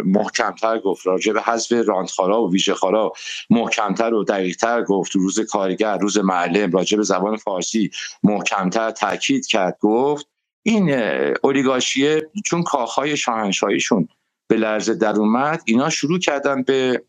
[0.04, 3.12] محکمتر گفت راجع به حذف راندخارا و ویژهخارا
[3.50, 7.90] محکمتر و دقیقتر گفت روز کارگر روز معلم راجع به زبان فارسی
[8.22, 10.28] محکمتر تاکید کرد گفت
[10.62, 10.94] این
[11.42, 14.08] اولیگاشیه چون کاخهای شاهنشاهیشون
[14.48, 17.02] به لرزه در اومد اینا شروع کردن به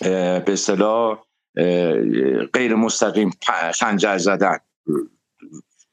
[0.00, 1.18] به اصطلاح
[2.52, 3.30] غیر مستقیم
[3.74, 4.58] خنجر زدن.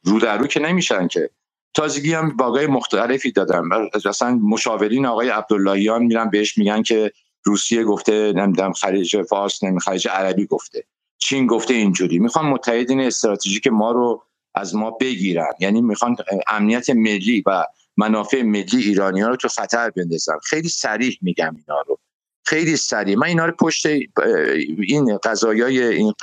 [0.04, 1.30] رو در رو که نمیشن که
[1.76, 3.62] تازگی هم باگای مختلفی دادن.
[4.06, 7.12] اصلا مشاورین آقای عبداللهیان میرن بهش میگن که
[7.44, 10.84] روسیه گفته نمی‌دونم خلیج فارس نمی خلیج عربی گفته.
[11.18, 12.20] چین گفته اینجوری.
[12.20, 14.24] می‌خوان متحدین استراتژیک ما رو
[14.56, 15.52] از ما بگیرن.
[15.60, 16.16] یعنی می‌خوان
[16.48, 17.66] امنیت ملی و
[17.98, 20.38] منافع ملی ایرانی ها رو تو خطر بندازن.
[20.44, 22.00] خیلی سریح میگم اینا رو.
[22.46, 26.14] خیلی سریع من اینا رو پشت این قضایای این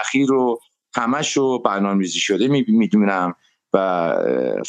[0.00, 0.60] اخیر رو
[0.94, 3.34] همش رو برنامه‌ریزی شده می‌دونم.
[3.72, 4.16] و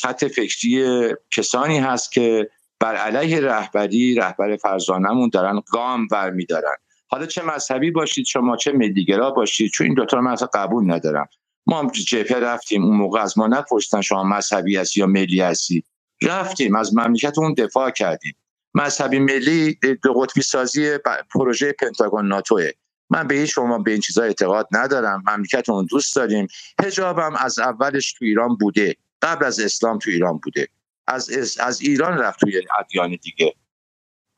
[0.01, 2.49] خط فکری کسانی هست که
[2.79, 6.75] بر علیه رهبری رهبر فرزانمون دارن گام بر میدارن
[7.13, 11.27] حالا چه مذهبی باشید شما چه ملیگرا باشید چون این دوتا رو من قبول ندارم.
[11.67, 15.83] ما هم جبهه رفتیم اون موقع از ما نپرسیدن شما مذهبی هستی یا ملی هستی.
[16.21, 18.35] رفتیم از مملکتمون دفاع کردیم.
[18.73, 20.97] مذهبی ملی دو قطبی سازی
[21.33, 22.69] پروژه پنتاگون ناتوه.
[23.09, 25.23] من به شما به این چیزا اعتقاد ندارم.
[25.27, 26.47] مملکتمون دوست داریم.
[26.83, 28.95] حجابم از اولش تو ایران بوده.
[29.21, 30.67] قبل از اسلام تو ایران بوده.
[31.07, 33.55] از از ایران رفت توی ادیان دیگه.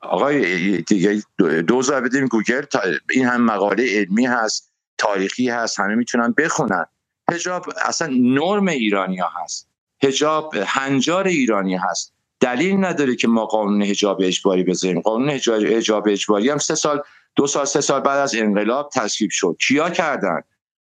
[0.02, 1.24] آقای دیگه
[1.68, 2.66] دوزار بدیم گوگل.
[3.10, 6.86] این هم مقاله علمی هست تاریخی هست همه می‌تونن بخونن.
[7.32, 9.70] حجاب اصلا نرم ایرانی ها هست.
[10.04, 12.14] حجاب هنجار ایرانی هست.
[12.40, 15.02] دلیل نداره که ما قانون حجاب اجباری بذاریم.
[15.02, 17.02] قانون حجاب اجباری هم سه سال
[17.36, 19.58] دو سال سه سال بعد از انقلاب تصویب شد.
[19.68, 20.42] کیا کردن؟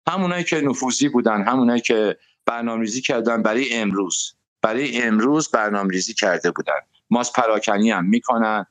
[0.08, 2.16] همونایی که نفوذی بودن همونایی که
[2.46, 4.34] برنامه‌ریزی کردن برای امروز.
[4.62, 6.74] برای امروز برنامه‌ریزی کرده بودن.
[7.10, 8.66] ماس پراکنی هم می‌کنن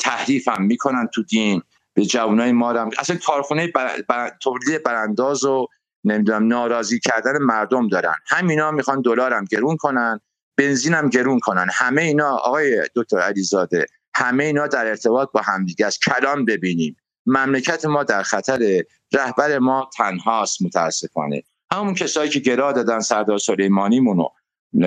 [0.00, 1.62] تحریف هم می‌کنن تو دین.
[1.94, 3.72] به جوانای ما هم اصلا کارخونه
[4.08, 4.32] بر...
[4.42, 5.66] تولید برانداز و
[6.04, 8.14] نمی‌دونم ناراضی کردن مردم دارن.
[8.26, 10.20] همینا می‌خوان دلار هم گرون کنن
[10.56, 11.66] بنزین هم گرون کنن.
[11.72, 16.02] همه اینا آقای دکتر علیزاده همه اینا در ارتباط با همدیگه است.
[16.02, 16.96] کلام ببینیم.
[17.26, 18.82] مملکت ما در خطر
[19.12, 21.42] رهبر ما تنهاست متاسفانه.
[21.72, 24.28] همون کسایی که گرا دادن سردار سلیمانی مونو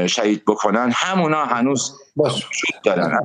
[0.07, 2.45] شهید بکنن همونا هنوز باش.
[2.83, 3.19] دارن.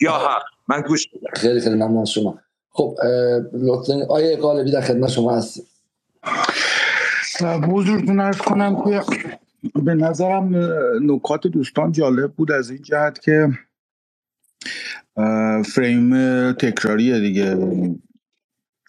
[0.00, 0.42] یا حق.
[0.68, 2.38] من گوش خیلی خیلی ممنون شما.
[2.70, 2.96] خب
[3.52, 5.60] لطفا آیه قالبی در خدمت شما هست.
[7.42, 9.02] حضورتون ارز کنم که
[9.82, 10.56] به نظرم
[11.02, 13.48] نکات دوستان جالب بود از این جهت که
[15.74, 16.12] فریم
[16.52, 17.56] تکراریه دیگه.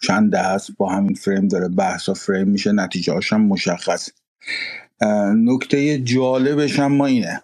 [0.02, 4.08] چند هست با همین فریم داره بحث و فریم میشه نتیجه هم مشخص
[5.34, 7.42] نکته جالبش هم ما اینه.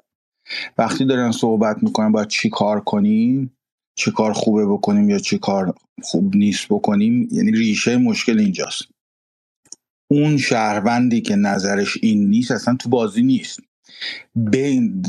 [0.79, 3.57] وقتی دارن صحبت می‌کنن باید چی کار کنیم
[3.95, 8.83] چی کار خوبه بکنیم یا چی کار خوب نیست بکنیم یعنی ریشه مشکل اینجاست.
[10.11, 13.61] اون شهروندی که نظرش این نیست اصلا تو بازی نیست.
[14.35, 15.03] بین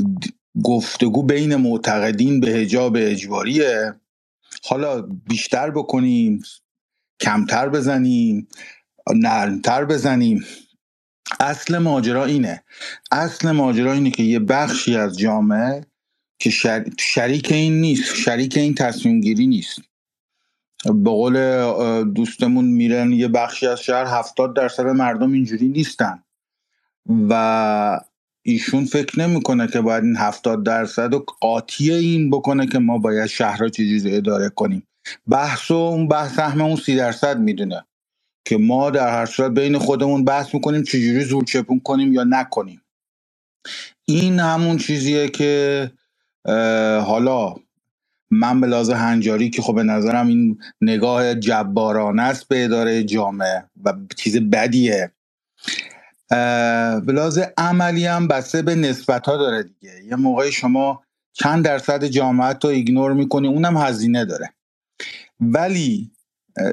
[0.63, 3.93] گفتگو بین معتقدین به هجاب اجباریه.
[4.63, 6.41] حالا بیشتر بکنیم
[7.21, 8.47] کمتر بزنیم
[9.15, 10.45] نرمتر بزنیم.
[11.39, 12.63] اصل ماجرا اینه.
[13.11, 15.85] اصل ماجرا اینه که یه بخشی از جامعه
[16.39, 16.49] که
[16.99, 19.79] شریک این نیست شریک این تصمیم گیری نیست.
[20.85, 21.33] به قول
[22.03, 26.23] دوستمون میرن یه بخشی از شهر هفتاد درصد مردم اینجوری نیستن.
[27.29, 27.99] و
[28.41, 33.25] ایشون فکر نمی‌کنه که باید این هفتاد درصد و قاطی این بکنه که ما باید
[33.25, 34.87] شهرها چجوری اداره کنیم.
[35.29, 37.85] بحث و اون بحث سهم اون سی درصد می‌دونه
[38.45, 42.81] که ما در هر صورت بین خودمون بحث می‌کنیم چجوری زور چپون کنیم یا نکنیم.
[44.05, 45.91] این همون چیزیه که
[47.05, 47.55] حالا
[48.31, 53.63] من به لازم هنجاری که خب به نظرم این نگاه جبارانه است به اداره جامعه
[53.83, 55.11] و چیز بدیه.
[57.05, 59.91] به عملی هم بسته به نسبت ها داره دیگه.
[60.05, 61.03] یه موقعی شما
[61.33, 64.53] چند درصد جامعت رو ایگنور می‌کنی اونم هزینه داره.
[65.41, 66.11] ولی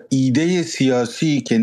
[0.08, 1.58] ایده سیاسی که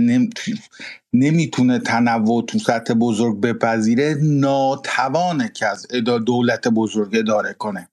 [1.13, 5.87] نمی‌تونه تنوع تو سطح بزرگ بپذیره ناتوانه که از
[6.27, 7.89] دولت بزرگ اداره کنه.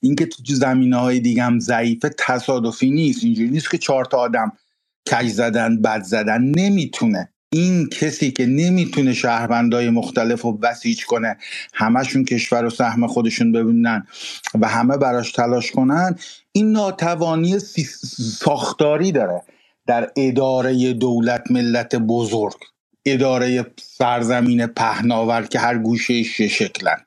[0.00, 3.24] اینکه تو زمینه های دیگه هم ضعیفه تصادفی نیست.
[3.24, 4.52] اینجوری نیست که چهار تا آدم
[5.12, 6.42] کج زدن بد زدن.
[6.42, 7.33] نمی‌تونه.
[7.54, 11.36] این کسی که نمی‌تونه شهروندهای مختلف رو بسیج کنه
[11.74, 14.06] همشون کشور و سهم خودشون ببینن
[14.60, 16.18] و همه براش تلاش کنن
[16.52, 17.58] این ناتوانی
[18.38, 19.42] ساختاری داره
[19.86, 22.56] در اداره دولت ملت بزرگ
[23.06, 27.04] اداره سرزمین پهناور که هر گوشه شکلن.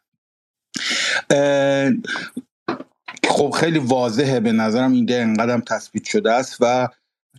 [3.28, 6.88] خب خیلی واضحه به نظرم این ده انقدر تثبیت شده است و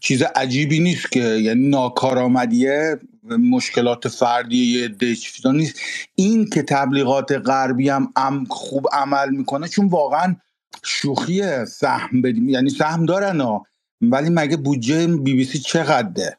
[0.01, 4.89] چیز عجیبی نیست که یعنی ناکارآمدیه مشکلات فردی یه
[5.53, 5.81] نیست.
[6.15, 10.37] این که تبلیغات غربی هم خوب عمل می‌کنه چون واقعا
[10.85, 13.66] شوخی سهم بدیم یعنی سهم دارن ها.
[14.01, 16.37] ولی مگه بودجه بی بی سی چقدره؟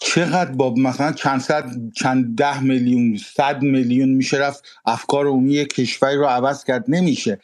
[0.00, 6.16] چقدر با مثلا چند صد چند ده میلیون صد میلیون میشه رفت افکار عمومی کشوری
[6.16, 7.40] رو عوض کرد؟ نمیشه.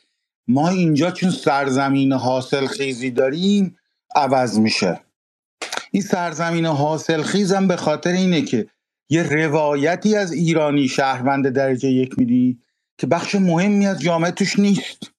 [0.48, 3.76] ما اینجا چون سرزمین حاصل خیزی داریم
[4.14, 5.00] عوض میشه.
[5.90, 8.66] این سرزمین حاصل خیزم به خاطر اینه که
[9.10, 12.58] یه روایتی از ایرانی شهروند درجه یک میدی
[12.98, 15.10] که بخش مهمی از جامعه توش نیست.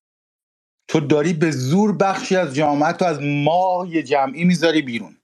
[0.87, 5.17] تو داری به زور بخشی از جامعه تو از ما یه جمعی می‌ذاری بیرون.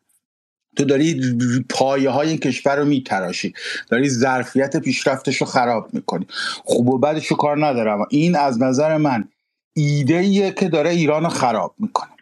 [0.78, 1.36] تو داری
[1.70, 3.54] پایه های این کشور رو میتراشی.
[3.90, 6.28] داری ظرفیت پیشرفتش رو خراب می‌کنی.
[6.66, 8.06] خوب و بدش رو کار ندارم.
[8.10, 9.30] این از نظر من
[9.74, 12.17] ایده که داره ایران رو خراب می‌کنه.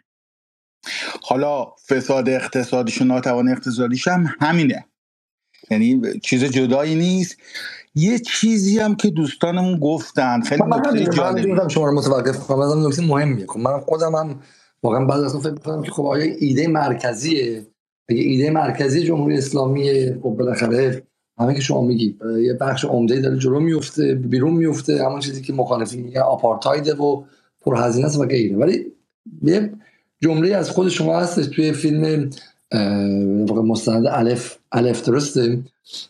[1.22, 4.84] حالا فساد اقتصادیش و ناتوان اقتصادیش هم همینه.
[5.70, 7.36] یعنی چیز جدایی نیست.
[7.94, 11.54] یه چیزی هم که دوستانمون گفتن خیلی نکته جالبی.
[11.68, 12.86] شما رو متوقف کنم.
[12.86, 14.40] نکته مهمیه خب من خودم هم
[14.82, 17.66] واقعا بعد از فکر کنم که خب آیا ایده مرکزیه؟
[18.08, 21.02] اگه ایده مرکزی جمهوری اسلامی خب بالاخره
[21.38, 25.52] همه که شما میگی یه بخش عمده داره جلو میفته بیرون میفته همون چیزی که
[25.52, 27.24] مخالفین میگن آپارتایده و
[27.60, 28.56] پرهزینه است و غیره.
[28.56, 28.92] ولی
[29.42, 29.72] یه
[30.26, 32.30] جمله از خود شما هست توی فیلم
[33.50, 35.58] مستند الف الف درسته؟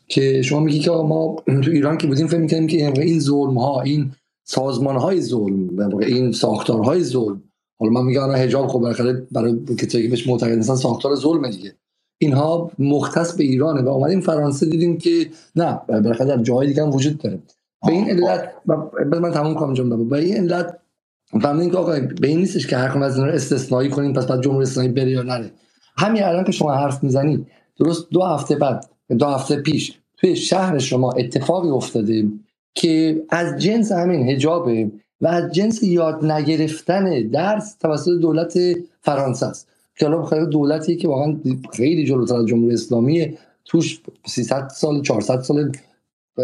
[0.09, 3.81] که شما میگی که ما تو ایران که بودیم فکر می‌کنیم که این ظلم ها
[3.81, 4.13] این
[4.45, 7.43] سازمان های ظلم این ساختار های ظلم.
[7.79, 11.73] حالا من میگم حجاب خب بالاخره برای کسایی که بهش معتقد نیستن ساختار ظلم دیگه.
[12.19, 16.91] اینها مختص به ایرانه و اومدیم فرانسه دیدیم که نه بالاخره در جاهای دیگه هم
[16.91, 17.39] وجود داره.
[17.87, 18.53] به این علت
[19.07, 20.79] من تموم کنم جمله به این علت
[21.31, 24.63] فهمیدیم که آقا به این نیستش که هر از رو استثنایی کنیم پس بعد جمهوری
[24.63, 25.51] اسلامی بره یا نره.
[25.99, 27.47] همین الان که شما حرف می‌زنید
[27.79, 28.87] درست دو هفته بعد
[29.19, 32.29] دو هفته پیش توی شهر شما اتفاقی افتاده
[32.75, 34.91] که از جنس همین حجابه
[35.21, 38.59] و از جنس یاد نگرفتن درس توسط دولت
[39.01, 39.69] فرانسه است.
[39.99, 41.37] که حالا دولتی که واقعا
[41.73, 45.73] خیلی جلوتر از جمهوری اسلامی توش 300 سال 400 سال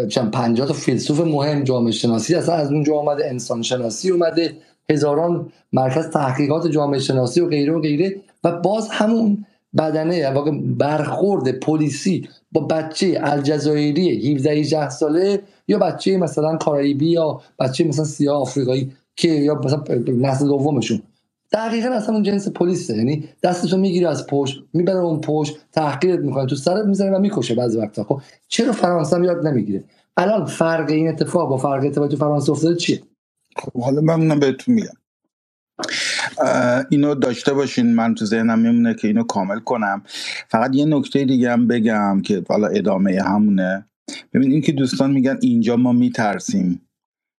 [0.09, 4.57] چند 50 تا فیلسوف مهم جامعه شناسی اصلا از اونجا آمده انسان شناسی اومده.
[4.89, 9.45] هزاران مرکز تحقیقات جامعه شناسی و غیره و غیره و باز همون
[9.77, 17.41] بدنه واقع برخورد پلیسی با بچه الجزایری 17 18 ساله یا بچه مثلا کارائیبی یا
[17.59, 21.01] بچه مثلا سیاه آفریقایی که یا مثلا نسل دومشون.
[21.53, 26.45] دقیقا اصلا اون جنس پلیسه یعنی دستشو می‌گیره از پشت می‌بره اون پشت تحقیرت می‌کنه
[26.45, 28.03] تو سرت می‌زنه و می‌کشه بعضی وقتا.
[28.03, 29.83] خب چرا فرانسه یاد نمی‌گیره؟
[30.17, 33.01] الان فرق این اتفاق با فرق اتفاق تو فرانسه افتاده چیه؟
[33.57, 34.97] خب حالا من بهتون میگم.
[36.89, 40.03] اینو داشته باشین من تو ذهنم میمونه که اینو کامل کنم.
[40.49, 43.85] فقط یه نکته دیگه هم بگم که حالا ادامه همونه.
[44.33, 46.81] ببین این که دوستان میگن اینجا ما میترسیم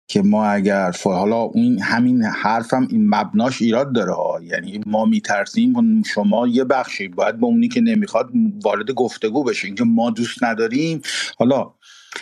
[0.09, 4.41] که ما اگر حالا این همین حرفم این مبناش ایراد داره ها.
[4.43, 8.31] یعنی ما میترسیم شما یه بخشی باید با اونی که نمی‌خواد
[8.65, 11.03] وارد گفتگو بشین که ما دوست نداریم.
[11.39, 11.74] حالا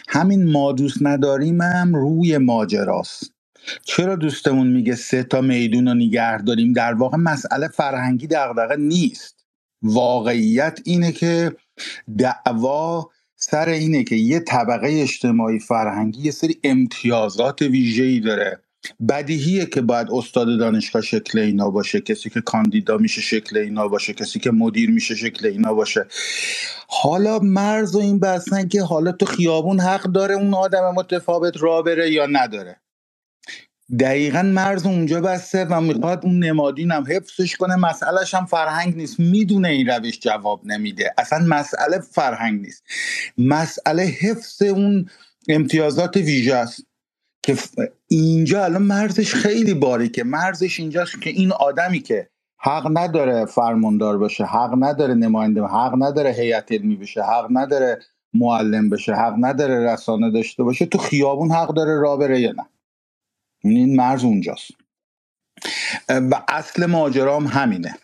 [0.08, 3.31] همین ما دوست نداریم هم روی ماجراست.
[3.84, 9.44] چرا دوستمون میگه سه تا میدون رو نگه داریم؟ در واقع مسئله فرهنگی دغدغه نیست.
[9.82, 11.56] واقعیت اینه که
[12.18, 18.62] دعوا سر اینه که یه طبقه اجتماعی فرهنگی یه سری امتیازات ویژه‌ای داره.
[19.08, 24.12] بدیهیه که باید استاد دانشگاه شکل اینا باشه کسی که کاندیدا میشه شکل اینا باشه
[24.12, 26.06] کسی که مدیر میشه شکل اینا باشه.
[26.88, 31.82] حالا مرز و این بحثن که حالا تو خیابون حق داره اون آدم متفاوت را
[31.82, 32.80] بره یا نداره؟
[34.00, 37.76] دقیقا مرز اونجا بسته و می‌خواد اون نمادین هم حفظش کنه.
[37.76, 39.20] مسئلهش هم فرهنگ نیست.
[39.20, 41.14] می‌دونه این روش جواب نمیده.
[41.18, 42.82] اصلا مسئله فرهنگ نیست.
[43.38, 45.06] مسئله حفظ اون
[45.48, 46.86] امتیازات ویژه است
[47.42, 47.56] که
[48.08, 52.28] اینجا الان مرزش خیلی باریکه مرزش اینجاست که این آدمی که
[52.58, 57.98] حق نداره فرماندار باشه حق نداره نماینده حق نداره هیئت علمی بشه حق نداره
[58.34, 62.66] معلم بشه حق نداره رسانه داشته باشه تو خیابون حق داره راه بره یا نه؟
[63.64, 64.70] این مرز اونجاست.
[66.08, 67.94] و اصل ماجرا هم همینه.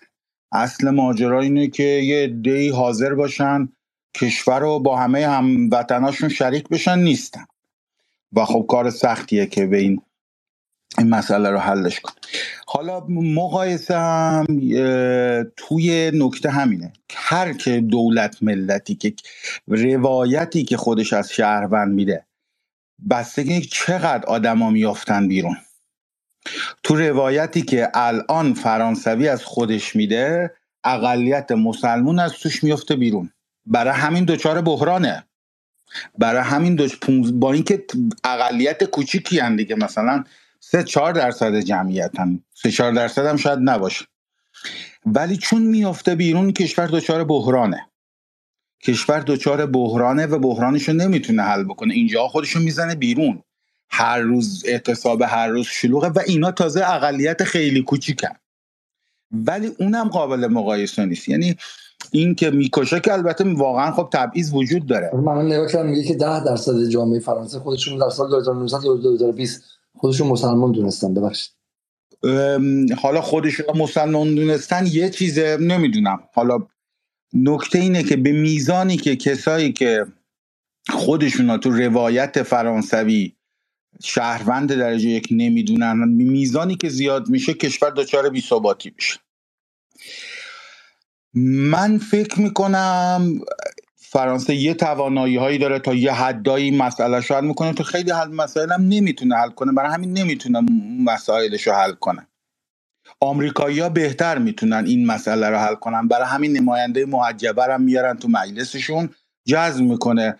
[0.53, 3.69] اصل ماجرا اینه که یه دی حاضر باشن
[4.17, 7.45] کشور رو با همه هموطناشون شریک بشن نیستن.
[8.33, 10.03] و خب کار سختیه که به این
[10.99, 12.13] این مسئله رو حلش کن.
[12.67, 14.47] حالا مقایسه هم
[15.57, 16.93] توی نکته همینه.
[17.15, 19.15] هر که دولت ملتی که
[19.69, 22.27] روایتی که خودش از شهروند میده
[23.11, 25.57] بستگی چقدر آدما میافتن بیرون.
[26.83, 30.55] تو روایتی که الان فرانسوی از خودش میده
[30.85, 33.33] اقلیت مسلمون از توش میفته بیرون.
[33.67, 35.25] برای همین دچار بحرانه.
[36.19, 37.33] برای همین دوش پونز...
[37.33, 37.85] با اینکه
[38.25, 39.75] اقلیت کوچیکی هم دیگه.
[39.75, 40.25] مثلا
[40.61, 44.05] سه چهار درصد جمعیت هم سه چهار درصد هم شاید نباشه.
[45.07, 47.87] ولی چون میافته بیرون کشور دچار بحرانه.
[48.85, 51.95] کشور دچار بحرانه و بحرانش رو نمی‌تونه حل بکنه.
[51.95, 53.43] اینجا خودشو می‌زنه بیرون.
[53.91, 58.35] هر روز اعتصاب هر روز شلوغه و اینا تازه اقلیت خیلی کوچیکن.
[59.31, 61.29] ولی اونم قابل مقایسه نیست.
[61.29, 61.57] یعنی
[62.11, 65.11] این که می‌کشه که البته واقعا خب تبعیض وجود داره.
[65.15, 69.63] من نگاه کردم میگه که 10 درصد جامعه فرانسه خودشون در سال 2019 2020
[69.97, 71.15] خودشون مسلمان دونستن.
[71.15, 71.53] ببخشید.
[72.99, 76.19] حالا خودشون مسلمان دونستن یه چیزه نمی‌دونم.
[76.35, 76.59] حالا
[77.33, 80.07] نکته اینه که به میزانی که کسایی که
[80.89, 83.33] خودشون تو روایت فرانسوی
[84.05, 89.19] شهروند درجه یک نمی‌دونن به میزانی که زیاد میشه کشور دچار بیثباتی میشه.
[91.71, 93.41] من فکر می‌کنم
[93.97, 97.73] فرانسه یه توانایی هایی داره تا یه حدایی مسئله حل می‌کنه.
[97.73, 99.73] تو خیلی حل مسائل هم نمی‌تونه حل کنه.
[99.73, 100.61] برای همین نمی‌تونه
[101.05, 102.29] مسائلش رو حل کنه.
[103.21, 106.09] آمریکایی‌ها بهتر می‌تونن این مسئله رو حل کنن.
[106.09, 109.11] برای همین نماینده محجبه هم میارن تو مجلسشون.
[109.47, 110.37] جذب می‌کنه.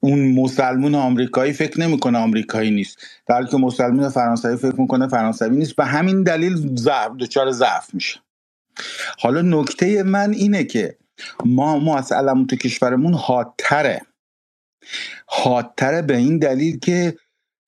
[0.00, 2.98] اون مسلمون آمریکایی فکر نمی‌کنه آمریکایی نیست.
[3.26, 5.76] در که مسلمون فرانسوی فکر می‌کنه فرانسوی نیست.
[5.76, 8.20] به همین دلیل ضعف دچار ضعف میشه.
[9.18, 10.96] حالا نکته من اینه که
[11.44, 14.00] ما مسئلمون تو کشورمون حادتره.
[15.26, 17.16] حادتره به این دلیل که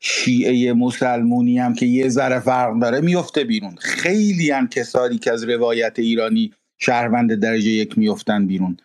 [0.04, 3.74] شیعه مسلمونی هم که یه ذره فرق داره میفته بیرون.
[3.78, 8.76] خیلی هم کسانی که از روایت ایرانی شهروند درجه یک میفتن بیرون.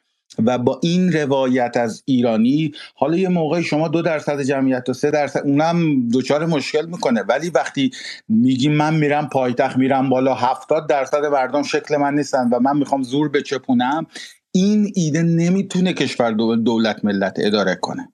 [0.46, 5.12] و با این روایت از ایرانی حالا یه موقع شما دو درصد جمعیت و سه
[5.12, 7.22] درصد اونم دچار مشکل می‌کنه.
[7.22, 7.92] ولی وقتی
[8.30, 13.04] میگیم من میرم پایتخت میرم بالا هفتاد درصد مردم شکل من نیستن و من می‌خوام
[13.04, 14.08] زور بچپونم
[14.52, 18.14] این ایده نمی‌تونه کشور دولت ملت اداره کنه.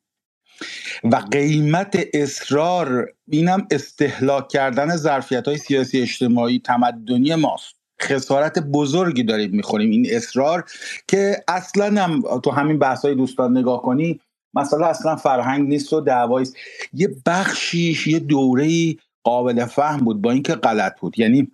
[1.03, 7.75] و قیمت اصرار اینم استهلاک کردن ظرفیت های سیاسی اجتماعی تمدنی ماست.
[8.01, 9.89] خسارت بزرگی داریم می‌خوریم.
[9.89, 10.63] این اصرار
[11.07, 14.19] که اصلا هم تو همین بحث های دوستان نگاه کنی
[14.53, 16.47] مسئله اصلا فرهنگ نیست و دعوایی
[16.93, 21.19] یه بخشیش یه دوره قابل فهم بود با اینکه غلط بود.
[21.19, 21.51] یعنی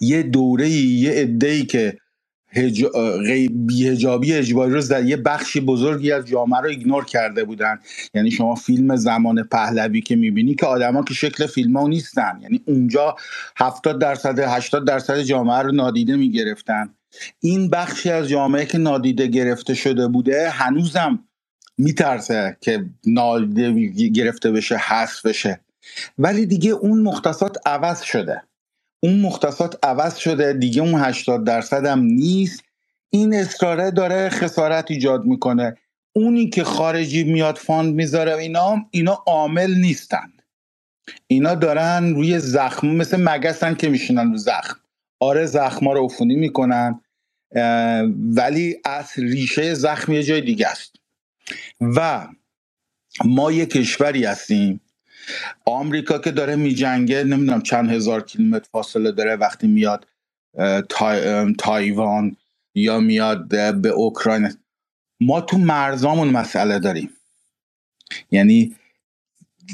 [0.00, 1.98] یه دوره یه عده که
[2.54, 2.84] هج...
[3.50, 7.78] بیهجابی اجباری رو در یه بخشی بزرگی از جامعه رو ایگنور کرده بودن.
[8.14, 12.38] یعنی شما فیلم زمان پهلوی که می‌بینی که آدما که شکل فیلم ها نیستن.
[12.42, 13.16] یعنی اونجا
[13.56, 16.94] 70 درصد 80 درصد جامعه رو نادیده می‌گرفتن.
[17.40, 21.18] این بخشی از جامعه که نادیده گرفته شده بوده هنوزم
[21.78, 25.60] میترسه که نادیده گرفته بشه حذف بشه.
[26.18, 28.42] ولی دیگه اون مختصات عوض شده.
[29.04, 32.62] اون مختصات عوض شده دیگه اون 80 درصد هم نیست.
[33.10, 35.76] این اصراره داره خسارت ایجاد می‌کنه.
[36.12, 40.42] اونی که خارجی میاد فاند می‌ذاره اینا اینا عامل نیستند
[41.26, 44.80] اینا دارن روی زخم مثل مگسن که میشینن رو زخم.
[45.20, 47.00] آره زخما رو عفونی می‌کنن
[48.36, 50.96] ولی از ریشه زخم یه جای دیگه است.
[51.80, 52.28] و
[53.24, 54.80] ما یه کشوری هستیم
[55.64, 60.06] آمریکا که داره میجنگه نمی‌دونم چند هزار کیلومتر فاصله داره وقتی میاد
[61.58, 62.36] تایوان
[62.74, 63.48] یا میاد
[63.82, 64.50] به اوکراین.
[65.20, 67.10] ما تو مرزامون مسئله داریم.
[68.30, 68.76] یعنی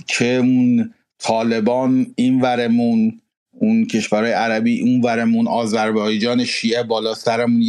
[0.07, 3.21] چه اون طالبان این ورمون
[3.53, 7.65] اون کشورهای عربی اون ورمون آذربایجان شیعه بالا سرمون.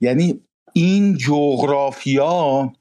[0.00, 0.40] یعنی
[0.72, 2.72] این جغرافیا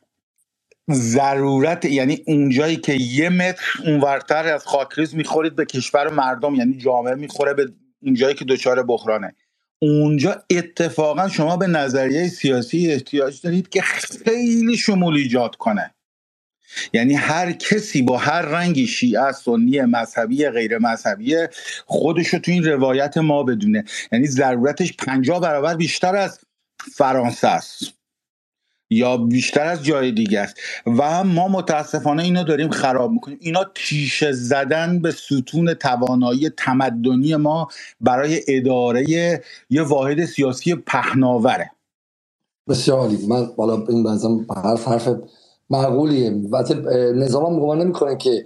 [0.91, 7.15] ضرورت یعنی اونجایی که یه متر اونورتر از خاکریز می‌خورید به کشور مردم یعنی جامعه
[7.15, 7.69] می‌خوره به
[8.03, 9.35] اونجایی که دچار بحرانه.
[9.81, 15.95] اونجا اتفاقا شما به نظریه سیاسی احتیاج دارید که خیلی شمول ایجاد کنه.
[16.93, 21.35] یعنی هر کسی با هر رنگی شیعه سنی مذهبی غیر مذهبی
[21.85, 23.83] خودش رو تو این روایت ما بدونه.
[24.11, 26.39] یعنی ضرورتش پنجاه برابر بیشتر از
[26.95, 27.96] فرانسه است.
[28.89, 30.55] یا بیشتر از جای دیگه است.
[30.85, 33.37] و ما متاسفانه اینو داریم خراب می‌کنیم.
[33.41, 37.67] اینا تیشه زدن به ستون توانایی تمدنی ما
[38.01, 39.09] برای اداره
[39.69, 41.71] یه واحد سیاسی پهناوره.
[42.69, 43.27] بسیار عالی.
[43.27, 45.09] من بالا این بازم حرف حرف
[45.69, 46.31] معقولیه.
[46.31, 46.75] البته
[47.15, 48.45] نظام هم گمان نمی‌کنه که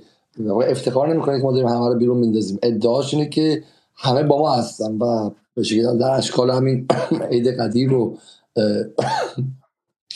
[0.67, 2.59] افتخار نمی‌کنه که ما داریم همه رو بیرون میندازیم.
[2.63, 3.63] ادعاش اینه که
[3.95, 6.87] همه با ما هستن و به شکل در اشکال همین
[7.31, 8.17] عید قدیر رو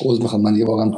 [0.02, 0.42] عوض می‌خوام.
[0.42, 0.92] من دیگه واقعا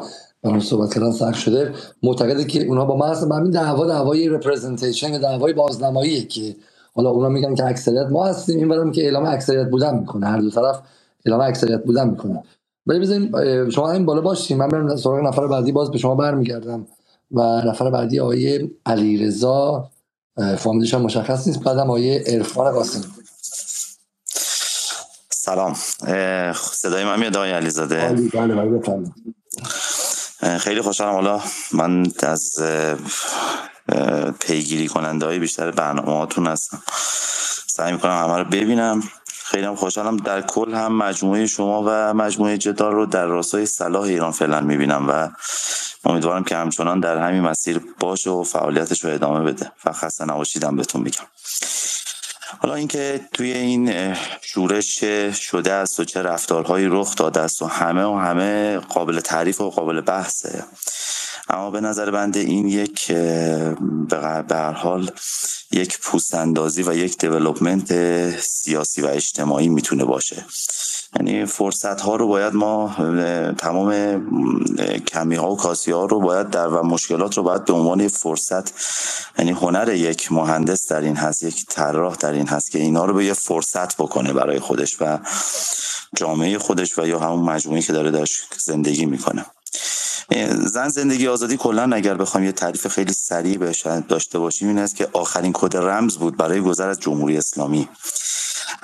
[0.44, 1.74] برام صحبت کردن سخت شده.
[2.04, 3.32] معتقده که اونها با ما هستن.
[3.32, 6.56] همین دعوا دعوای رپرزنتیشن دعوای بازنماییه که
[6.94, 8.58] حالا اونا میگن که اکثریت ما هستیم.
[8.58, 10.26] این برام که اعلام اکثریت بودن می‌کنه.
[10.28, 10.82] هر دو طرف
[11.26, 12.44] اعلام اکثریت بودن می‌کنه.
[12.86, 13.32] ولی بزنیم
[13.70, 16.88] شما این بالا باشیم من برم سراغ نفر بعدی باز به شما برمیگردم.
[17.32, 19.90] و نفر بعدی آقای علیرضا
[20.58, 21.64] فامیلش هم مشخص نیست.
[21.64, 23.02] بعدم آقای عرفان قاسم.
[25.48, 25.76] سلام.
[26.54, 29.12] صدای من میاد آقای علیزاده؟ بله بله
[30.58, 31.14] خیلی خوشحالم.
[31.14, 31.42] حالا
[31.72, 32.64] من از
[34.40, 36.82] پیگیری کننده های بیشتر برنامه هاتون هستم.
[37.68, 39.04] سعی می‌کنم همه رو ببینم.
[39.28, 40.18] خیلی هم خوشحالم.
[40.18, 45.10] در کل هم مجموعه شما و مجموعه جدال رو در راستای صلاح ایران فعلا می‌بینم
[45.10, 45.30] و
[46.06, 50.76] امیدوارم که همچنان در همین مسیر باشه و فعالیتش رو ادامه بده و خسته نباشیدم
[50.76, 51.26] بهتون میگم.
[52.60, 55.04] حالا اینکه توی این شورش
[55.34, 59.70] شده است و چه رفتارهایی رخ داده است و همه و همه قابل تعریف و
[59.70, 60.64] قابل بحثه.
[61.50, 63.12] اما به نظر بنده این یک
[64.10, 65.12] به حال
[65.72, 67.92] یک پوست اندازی و یک دیولوپمنت
[68.40, 70.46] سیاسی و اجتماعی می‌تونه باشه.
[71.16, 72.96] یعنی فرصت ها رو باید ما
[73.58, 74.22] تمام
[75.08, 78.74] کمی ها و کاسی ها رو باید در و مشکلات رو باید به عنوان فرصت
[79.40, 83.14] یعنی هنر یک مهندس در این هست یک طراح در این هست که اینا رو
[83.14, 85.20] به یه فرصت بکنه برای خودش و
[86.16, 89.46] جامعه خودش و یا همون مجموعی که داره داشت زندگی می‌کنه.
[90.56, 94.96] زن زندگی آزادی کلا اگر بخوایم یه تعریف خیلی سریع بهش داشته باشیم این است
[94.96, 97.90] که آخرین کد رمز بود برای گذر از جمهوری اسلامی.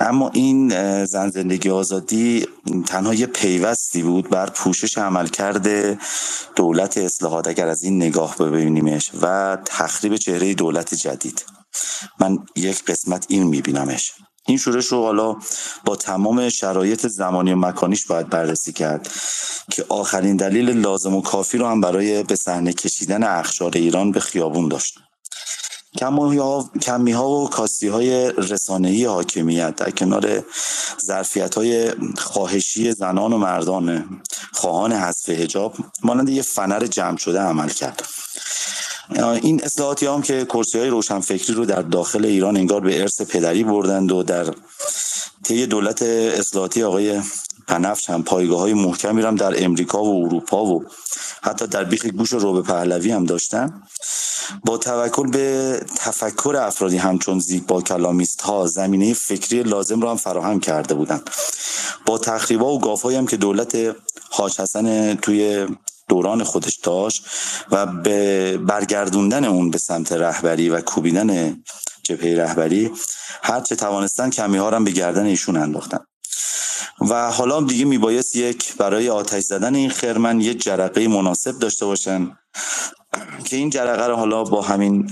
[0.00, 0.68] اما این
[1.04, 2.46] زن زندگی آزادی
[2.86, 5.98] تنها یه پیوستی بود بر پوشش عمل کرده
[6.56, 11.44] دولت اصلاحات اگر از این نگاه ببینیمش و تخریب چهره دولت جدید.
[12.20, 14.12] من یک قسمت این میبینمش.
[14.46, 15.36] این شورش رو حالا
[15.84, 19.10] با تمام شرایط زمانی و مکانیش باید بررسی کرد
[19.70, 24.20] که آخرین دلیل لازم و کافی رو هم برای به صحنه کشیدن اخشار ایران به
[24.20, 24.98] خیابون داشت.
[26.82, 30.42] کمی ها و کاستی های رسانه‌ای حاکمیت در کنار
[31.04, 34.20] ظرفیت های خواهشی زنان و مردان
[34.52, 38.02] خواهان حذف حجاب مانند یه فنر جمع شده عمل کرد.
[39.42, 43.64] این اصلاحاتی هم که کرسی های روشنفکری رو در داخل ایران انگار به ارث پدری
[43.64, 44.54] بردند و در
[45.44, 47.20] طی دولت اصلاحاتی آقای
[47.66, 50.84] پنفش هم پایگاه های محکمی هم در امریکا و اروپا و
[51.42, 53.82] حتی در بیخ گوش و روبه پهلوی هم داشتن.
[54.64, 60.60] با توکل به تفکر افرادی همچون زیبا کلامیست ها زمینه فکری لازم را هم فراهم
[60.60, 61.30] کرده بودند.
[62.06, 63.96] با تخریبا و گافایی هم که دولت
[64.30, 65.66] حاج حسن توی
[66.08, 67.26] دوران خودش داشت
[67.70, 71.62] و به برگردوندن اون به سمت رهبری و کوبیدن
[72.02, 72.90] جبهه رهبری
[73.42, 75.98] هرچه توانستن کمی ها به گردن ایشون انداختن.
[77.00, 82.38] و حالا دیگه میبایست یک برای آتش زدن این خرمن یه جرقه مناسب داشته باشن
[83.44, 85.10] که این جرقه رو حالا با همین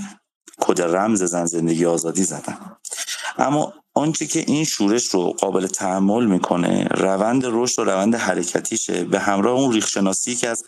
[0.59, 2.57] کد رمز زن زندگی آزادی زدن.
[3.37, 9.03] اما آنچه که این شورش رو قابل تحمل می‌کنه روند رشد و روند حرکتیشه.
[9.03, 10.63] به همراه اون ریخشناسی که از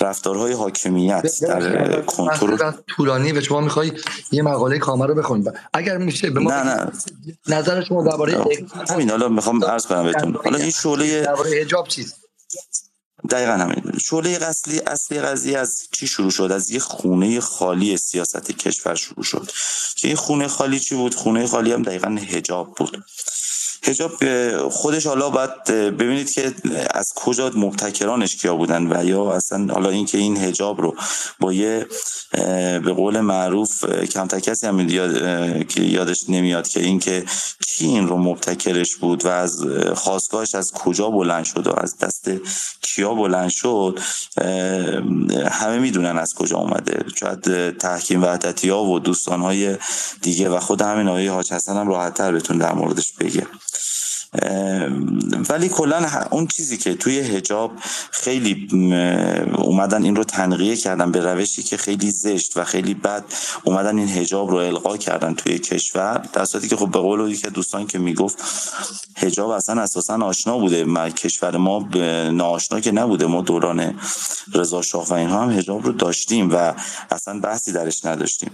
[0.00, 3.92] رفتارهای حاکمیت در کنترل طولانی و شما می‌خوای
[4.32, 6.92] یه مقاله کامل رو بخونید اگر میشه به ما نه نه.
[7.48, 8.44] نظر شما درباره
[8.90, 10.36] همین حالا می‌خوام عرض کنم بهتون.
[10.44, 12.27] حالا این شعله درباره حجاب چیست؟
[13.30, 13.98] دقیقا همین.
[14.04, 19.24] شعله اصلی اصلی قضیه از چی شروع شد؟ از یه خونه خالی سیاست کشور شروع
[19.24, 19.50] شد.
[19.96, 23.04] که این خونه خالی چی بود؟ خونه خالی هم دقیقا هجاب بود.
[23.82, 24.12] هجاب
[24.68, 26.54] خودش حالا باید ببینید که
[26.90, 30.96] از کجا مبتکرانش کیا بودن و یا اصلا حالا اینکه این هجاب رو
[31.40, 31.86] با یه
[32.84, 37.24] به قول معروف کمتر کسی هم یاد، که یادش نمیاد که اینکه
[37.66, 42.30] کی این رو مبتکرش بود و از خواستگاهش از کجا بلند شد و از دست
[42.82, 43.98] کیا بلند شد
[45.50, 47.04] همه می‌دونن از کجا اومده.
[47.20, 49.76] شاید تحکیم وحدتی ها و دوستان های
[50.22, 53.46] دیگه و خود همین آقای حاج حسن هم راحت تر بتون در موردش بگه.
[55.48, 57.72] ولی کلا اون چیزی که توی هجاب
[58.10, 58.68] خیلی
[59.54, 63.24] اومدن این رو تنقیه کردن به روشی که خیلی زشت و خیلی بد
[63.64, 67.50] اومدن این هجاب رو القا کردن توی کشور در صورتی که خب به قول که
[67.50, 68.38] دوستان که می‌گفت
[69.16, 71.10] هجاب اصلا اساسا آشنا بوده.
[71.10, 71.88] کشور ما
[72.32, 73.26] ناآشنا که نبوده.
[73.26, 74.00] ما دوران
[74.54, 76.74] رضا شاه و اینها هم هجاب رو داشتیم و
[77.10, 78.50] اصلا بحثی درش نداشتیم.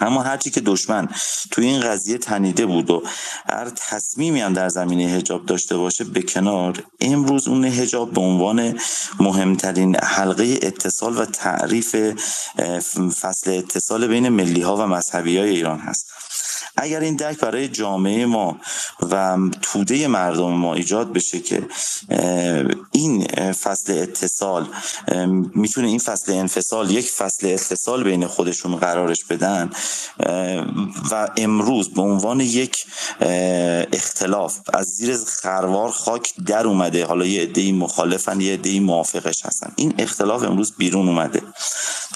[0.00, 1.08] اما هرچی که دشمن
[1.50, 3.02] توی این قضیه تنیده بود و
[3.48, 8.78] هر تصمیمی هم در زمینه هجاب داشته باشه به کنار امروز اون هجاب به عنوان
[9.20, 11.96] مهمترین حلقه اتصال و تعریف
[13.20, 16.06] فصل اتصال بین ملی ها و مذهبی های ایران هست.
[16.76, 18.60] اگر این درک برای جامعه ما
[19.10, 21.66] و توده مردم ما ایجاد بشه که
[22.92, 24.68] این فصل اتصال
[25.54, 29.70] می‌تونه این فصل انفصال یک فصل اتصال بین خودشون قرارش بدن
[31.10, 32.84] و امروز به عنوان یک
[33.92, 37.06] اختلاف از زیر خروار خاک در اومده.
[37.06, 39.72] حالا یه عده مخالفن یه عده موافقش هستن.
[39.76, 41.42] این اختلاف امروز بیرون اومده.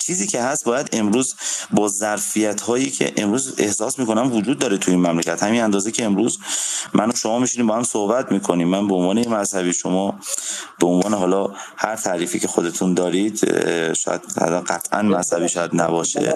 [0.00, 1.34] چیزی که هست باید امروز
[1.70, 5.42] با ظرفیت هایی که امروز احساس می‌کنم وجود داره توی این مملکت.
[5.42, 6.38] همین اندازه که امروز
[6.94, 8.68] من و شما میشینیم با هم صحبت می‌کنیم.
[8.68, 10.18] من به عنوان مذهبی شما
[10.80, 13.38] به عنوان حالا هر تعریفی که خودتون دارید
[13.94, 14.20] شاید
[14.66, 16.34] قطعا مذهبی شاید نباشه.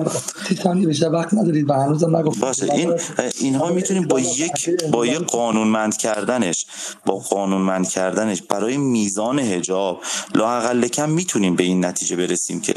[1.12, 2.72] وقت ندارید و باشه.
[2.72, 2.94] این
[3.40, 6.66] اینها می‌تونیم با یک با یک قانونمند کردنش
[7.06, 10.00] با قانونمند کردنش برای میزان حجاب
[10.34, 12.74] لاقل کم می‌تونیم به این نتیجه برسیم که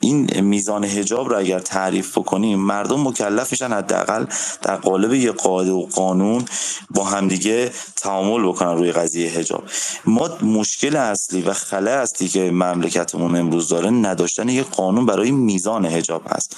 [0.00, 4.26] این میزان حجاب رو اگر تعریف بکنیم مردم مکلف میشن حداقل
[4.62, 6.44] در قالب یه قاعده و قانون
[6.90, 9.64] با همدیگه تعامل بکنن روی قضیه حجاب.
[10.04, 15.86] ما مشکل اصلی و خله اصلی که مملکتمون امروز داره نداشتن یک قانون برای میزان
[15.86, 16.56] حجاب هست.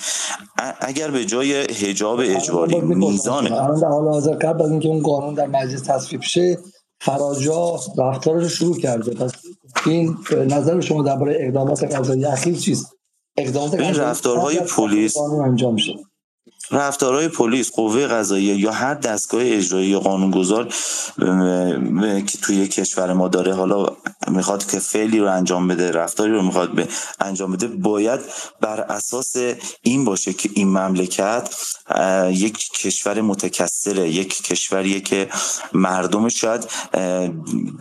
[0.80, 5.46] اگر به جای حجاب اجباری میزان در حال حاضر قبل از اینکه اون قانون در
[5.46, 6.58] مجلس تصویب شه
[7.00, 9.14] فراجا رفتارش رو شروع کرده.
[9.14, 9.32] پس
[9.86, 10.16] این
[10.48, 12.96] نظر شما درباره اقدامات قضایی اخیر چیست؟
[13.36, 15.94] اقدامات این رفتارهای پلیس انجام میشه
[16.70, 20.68] رفتارهای پلیس قوه قضاییه یا هر دستگاه اجرایی یا قانونگذار
[22.26, 23.86] که توی کشور ما داره حالا
[24.28, 26.88] می‌خواد که فعلی رو انجام بده رفتاری رو می‌خواد به
[27.20, 28.20] انجام بده باید
[28.60, 29.36] بر اساس
[29.82, 31.48] این باشه که این مملکت
[32.30, 35.28] یک کشور متکثره یک کشوریه که
[35.72, 36.66] مردم شاید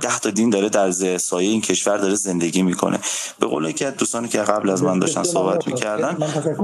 [0.01, 2.99] ده تا دین داره در سایه این کشور داره زندگی می‌کنه.
[3.39, 6.17] به قول که دوستانی که قبل از من داشتن صحبت می‌کردن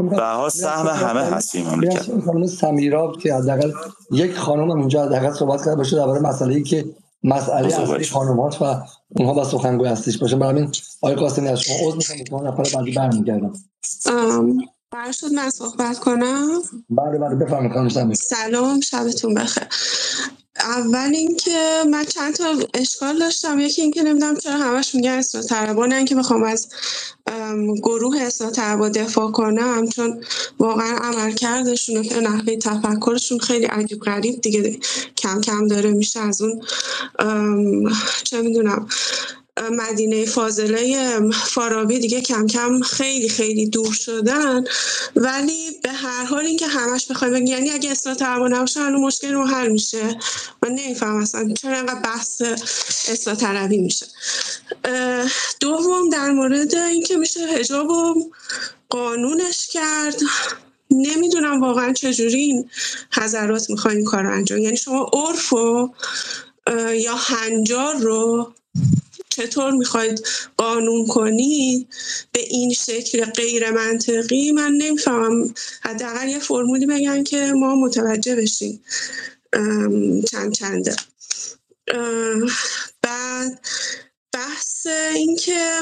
[0.09, 2.10] به سهم همه هست این مملکت.
[2.25, 3.71] خانم سمیرا که حداقل
[4.11, 6.85] یک خانم اونجا حداقل صحبت کرده باشه درباره مسئله ای که
[7.23, 8.65] مسئله اصلی خانومات و
[9.09, 10.35] اونها با سخنگوی هستش باشه.
[10.35, 12.25] برای همین آقای قاسمی از شما عذر می‌خوام.
[12.29, 13.53] شما نفر بعدی برمیگردم.
[14.91, 19.67] قرار شد من صحبت کنم؟ بله بله بفرمایید خانم سلام شبتون بخیر.
[20.59, 23.59] اول اینکه من چند تا اشکال داشتم.
[23.59, 26.67] یکی اینکه نمی‌دونم چرا همش میگن اصلاح طلبانن که بخوام از
[27.83, 30.23] گروه اصلاح طلبا دفاع کنم چون
[30.59, 34.79] واقعا عمل کردشون و نحوه تفکرشون خیلی عجیب غریب دیگه
[35.17, 36.61] کم کم داره میشه از اون
[38.23, 38.87] چه می‌دونم.
[39.59, 44.63] مدینه فاضله فارابی دیگه کم کم خیلی خیلی دور شدن.
[45.15, 49.33] ولی به هر حال اینکه همش بخوایم بگیم یعنی اگه اصلاح طلبها نباشه هنوز مشکل
[49.33, 50.17] رو حل میشه.
[50.63, 52.41] من نمیفهم اصلا چرا انقدر بحث
[53.09, 54.05] اصلاح طلبی میشه.
[55.59, 58.31] دوم در مورد اینکه میشه حجاب و
[58.89, 60.21] قانونش کرد.
[60.91, 62.69] نمی‌دونم واقعا چجوری این
[63.13, 64.59] حضرات می‌خواین این کار رو انجام.
[64.59, 65.89] یعنی شما عرف و
[66.93, 68.53] یا هنجار رو
[69.41, 71.87] چطور می‌خواید قانون کنید
[72.31, 75.53] به این شکل غیر منطقی من نمی‌فهمم.
[75.81, 78.83] حداقل یه فرمولی بگن که ما متوجه بشیم.
[80.31, 80.95] چند چنده.
[83.01, 83.67] بعد
[84.33, 85.79] بحث اینکه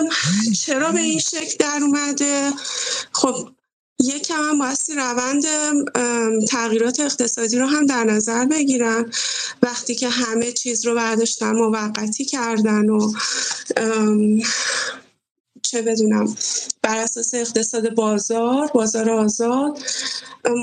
[0.62, 2.52] چرا به این شکل در اومده؟
[3.12, 3.50] خب
[4.04, 5.44] یکم هم بایستی روند
[6.48, 9.12] تغییرات اقتصادی رو هم در نظر بگیرن.
[9.64, 13.14] وقتی که همه چیز رو برداشتن موقتی کردن و
[15.62, 16.36] چه بدونم
[16.82, 19.80] بر اساس اقتصاد بازار بازار آزاد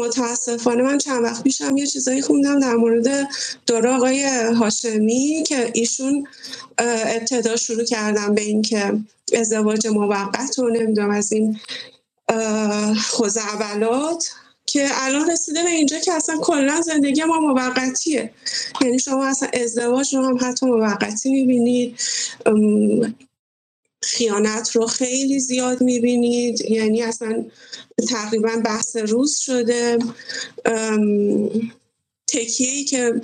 [0.01, 3.29] متاسفانه من چند وقت پیشم یه چیزایی خوندم در مورد
[3.67, 4.25] دور آقای
[4.55, 6.27] هاشمی که ایشون
[6.79, 8.99] ابتدا شروع کردن به اینکه
[9.35, 11.61] ازدواج موقت رو نمی‌دونم از این
[13.11, 14.31] خوزعبلات
[14.67, 18.31] که الان رسیده به اینجا که اصلا کلا زندگی ما موقتیه.
[18.81, 22.01] یعنی شما اصلا ازدواج رو هم حتی موقتی می‌بینید.
[24.03, 26.71] خیانت رو خیلی زیاد می‌بینید.
[26.71, 27.45] یعنی اصلا
[28.09, 29.99] تقریبا بحث روز شده.
[32.27, 33.21] تکیه‌ای که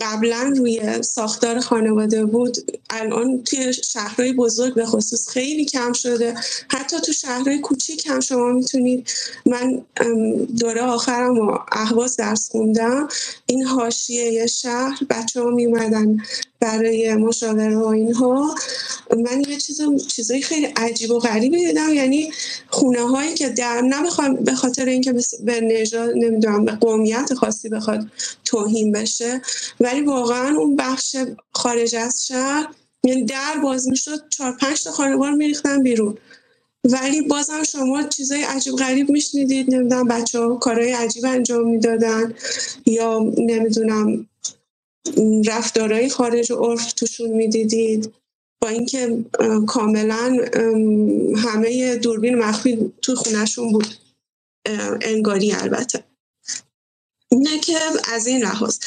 [0.00, 2.56] قبلا روی ساختار خانواده بود
[2.90, 6.34] الان توی شهرهای بزرگ به خصوص خیلی کم شده.
[6.68, 9.08] حتی تو شهرهای کوچیک هم شما می‌تونید.
[9.46, 9.82] من
[10.58, 13.08] دوره آخرم و احواز درس خوندم.
[13.46, 16.16] این حاشیه شهر بچه ها میومدن
[16.60, 18.54] برای مشاوره و اینها.
[19.16, 21.94] من یه چیز چیزای خیلی عجیب و غریبی دیدم.
[21.94, 22.32] یعنی
[22.68, 23.96] خونه هایی که در نه
[24.40, 28.06] به خاطر اینکه به نژاد نمی‌دونم به قومیت خاصی بخواد
[28.44, 29.42] توهین بشه.
[29.80, 31.16] ولی واقعا اون بخش
[31.52, 32.68] خارج از شهر
[33.04, 36.18] یعنی در باز می‌شد چهار پنج تا خانوار میریختن بیرون.
[36.84, 42.34] ولی بازم شما چیزای عجیب غریب میشنیدید نمی‌دونم بچه ها کارهای عجیب انجام می‌دادن
[42.86, 44.28] یا نمی‌دونم
[45.46, 48.12] رفتارهای خارج عرف توشون می‌دیدید.
[48.62, 49.24] با اینکه
[49.66, 50.38] کاملا
[51.36, 53.86] همه دوربین مخفی تو خونشون بود.
[55.00, 56.04] انگاری البته.
[57.32, 57.78] اینه که
[58.12, 58.78] از این لحاظ.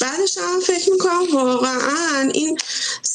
[0.00, 2.58] بعدش هم فکر می‌کنم واقعا این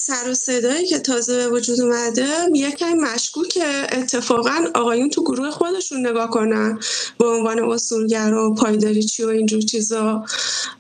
[0.10, 3.60] سر و صدایی که تازه به وجود اومده یکم مشکوک
[3.92, 6.80] اتفاقا آقایون تو گروه خودشون نگاه کنن
[7.18, 10.26] به عنوان اصولگر و پایداری چی و اینجور چیزا.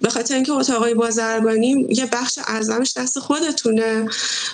[0.01, 4.07] به خاطر اینکه اتاقای بازرگانی یه بخش ارزمش دست خودتونه.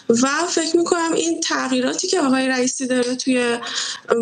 [0.10, 3.58] و فکر می‌کنم این تغییراتی که آقای رئیسی داره توی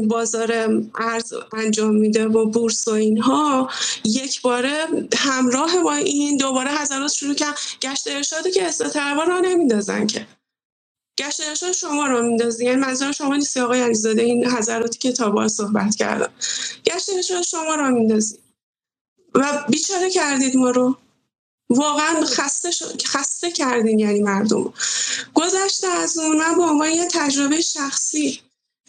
[0.07, 0.51] بازار
[0.99, 3.69] ارز انجام میده و بورس و اینها
[4.05, 7.57] یک باره همراه با این دوباره حضرات شروع کرد.
[7.81, 10.27] گشت ارشادی که استطربا را نمیندازن که.
[11.17, 14.21] گشت ارشاد شما رو میندازی یعنی منظور شما نیست آقای علیزاده.
[14.21, 16.33] این حضراتی که تا صحبت کردم.
[16.85, 18.37] گشت ارشاد شما رو میندازی.
[19.35, 20.97] و بیچاره کردید ما رو.
[21.69, 22.71] واقعا خسته,
[23.05, 24.73] خسته کردین یعنی مردم
[25.33, 28.41] گذشته از اون من به عنوان یه تجربه شخصی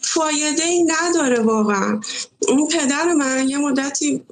[0.02, 2.00] فایده ای نداره واقعا.
[2.48, 4.24] اون پدر من یه مدتی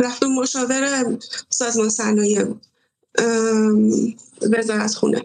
[0.00, 1.18] رفت مشاور
[1.50, 2.66] سازمان صنایع بود.
[4.42, 5.24] وزارت خونه.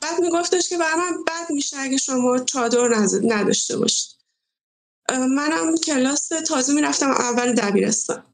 [0.00, 4.14] بعد میگفتش که برای من بد میشه اگه شما چادر نداشته باشید.
[5.10, 8.24] منم کلاس تازه می‌رفتم اول دبیرستان.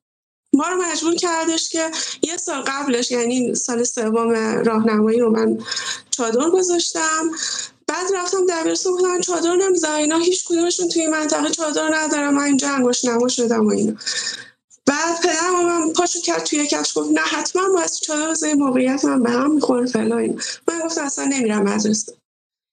[0.54, 1.90] ما رو مجبور کردش که
[2.22, 4.30] یه سال قبلش یعنی سال سوم
[4.64, 5.58] راهنمایی رو من
[6.10, 7.30] چادر گذاشتم.
[7.86, 12.68] بعد رفتم دبیرستان گفتم چادر نمی‌ذارم اینا هیچ کدومشون توی منطقه چادر ندارم من اینجا
[12.68, 13.96] انگوش نما شدم و اینا.
[14.90, 19.22] بعد پدرم من پاشو کرد توی کفش گفت نه حتما باید چادر بذاری موقعیت من
[19.22, 22.12] به هم می‌خوره فلان من گفتم اصلا نمیرم مدرسه.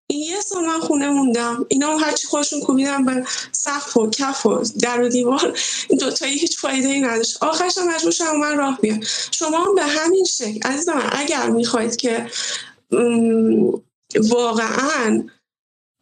[0.10, 1.66] این یه سال من خونه موندم.
[1.70, 5.58] اینا هرچی خودشون کوبیدم به سقف و کف و در و دیوار
[5.90, 7.44] این دوتایی هیچ فایده ای نداشت.
[7.44, 9.00] آخرش هم مجبور شدم من راه بیام
[9.32, 12.32] شما هم به همین شکل عزیزم اگر می‌خواید که
[14.30, 15.24] واقعا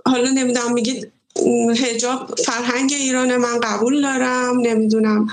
[0.08, 1.12] حالا نمی‌دونم میگید
[1.78, 4.60] هجاب فرهنگ ایران من قبول دارم.
[4.60, 5.28] نمی‌دونم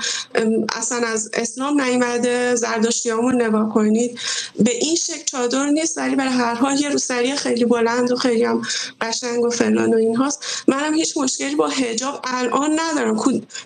[0.75, 4.19] اصلا از اسلام نیومده زرداشتیامون نگاه کنید.
[4.59, 8.43] به این شکل چادر نیست ولی برای هر حال یه روسری خیلی بلند و خیلی
[8.43, 8.61] هم
[9.01, 10.63] قشنگ و فلان و این هاست.
[10.67, 13.17] منم هیچ مشکلی با هجاب الان ندارم.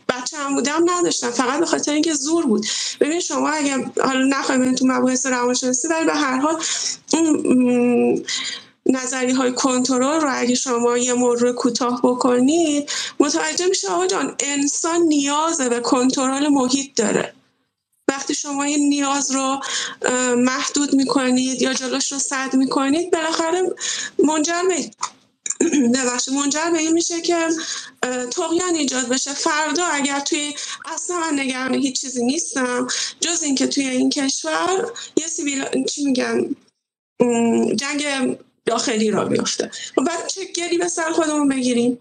[0.09, 1.31] بچه هم بودم نداشتم.
[1.31, 2.65] فقط به خاطر اینکه زور بود.
[2.99, 6.61] ببین شما اگه حالا نخواهیم تو مباحث روانشناسی ولی به هر حال
[8.89, 15.01] نظری های کنترل رو اگه شما یه مرور کوتاه بکنید متوجه میشه آقا جان انسان
[15.01, 17.33] نیاز به کنترل محیط داره.
[18.09, 19.59] وقتی شما این نیاز رو
[20.37, 23.61] محدود می‌کنید یا جلوش رو صد می‌کنید بالاخره
[24.23, 24.91] منجر به
[25.95, 27.47] ببخشید منجر به این میشه که
[28.31, 29.33] تقیان ایجاد بشه.
[29.33, 30.53] فردا اگر توی
[30.85, 32.87] اصلا من نگران هیچ چیزی نیستم.
[33.19, 36.55] جز اینکه توی این کشور یه سیبیل چی میگن؟
[37.75, 38.37] جنگ
[38.67, 41.99] داخلی را بیفته و بعد چه گری به سر خودمون بگیریم؟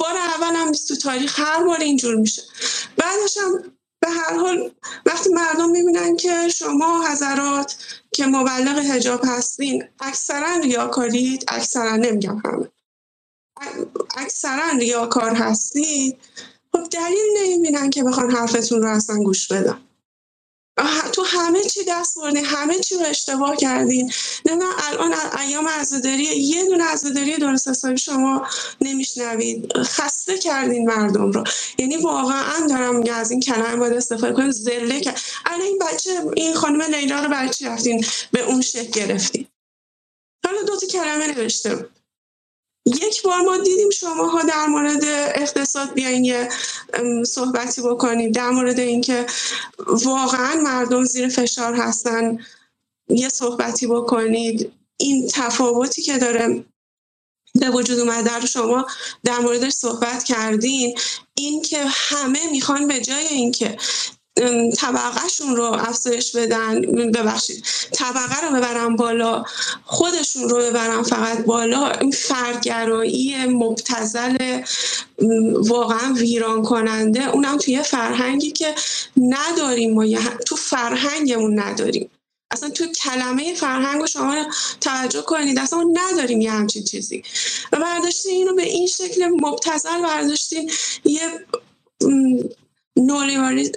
[0.00, 2.42] بار اول هم تو تاریخ هر بار اینجور میشه.
[2.96, 4.70] بعدش هم به هر حال
[5.06, 7.76] وقتی مردم می‌بینن که شما حضرات
[8.14, 12.68] که مبلغ هجاب هستین اکثرا ریاکارید اکثرا نمیگم همه
[14.16, 16.18] اکثرا ریاکار هستید
[16.72, 19.78] خب دلیل نمی‌بینن که بخوان حرفتون رو اصلا گوش بدن.
[21.12, 24.12] تو همه چی دست بردین همه چی رو اشتباه کردین
[24.46, 28.46] نه الان ایام عزاداری یه دونه عزاداری درست حسابی شما
[28.80, 29.72] نمیشنوید.
[29.82, 31.44] خسته کردین مردم رو.
[31.78, 34.50] یعنی واقعا دارم میگه از این کلمه باید استفاده کنید.
[34.50, 38.90] زله کرد الان این بچه این خانم لیلا رو برای چی رفتین به اون شکل
[38.90, 39.46] گرفتین؟
[40.46, 41.74] حالا دو تا کلمه نوشته.
[41.76, 41.99] بود
[42.86, 46.48] یک بار ما دیدیم شماها در مورد اقتصاد بیاین یه
[47.26, 49.26] صحبتی بکنید در مورد اینکه
[49.86, 52.38] واقعا مردم زیر فشار هستن.
[53.08, 54.72] یه صحبتی بکنید.
[54.96, 56.64] این تفاوتی که داره
[57.54, 58.86] به وجود اومده رو شما
[59.24, 60.98] در موردش صحبت کردین.
[61.34, 63.76] این که همه می‌خوان به جای اینکه
[64.76, 66.80] طبقهشون رو افزایش بدن.
[67.10, 67.64] ببخشید.
[67.92, 69.44] طبقه رو ببرن بالا
[69.84, 74.62] خودشون رو ببرن فقط بالا این فرگرایی مبتزل
[75.52, 78.74] واقعا ویران کننده اونم توی فرهنگی که
[79.16, 80.06] نداریم ما
[80.46, 82.10] تو فرهنگمون نداریم.
[82.50, 84.46] اصلا تو کلمه فرهنگ رو شما
[84.80, 87.22] توجه کنید اصلا نداریم یه همچین چیزی.
[87.72, 90.70] و برداشتین اینو به این شکل مبتزل برداشتین
[91.04, 91.20] یه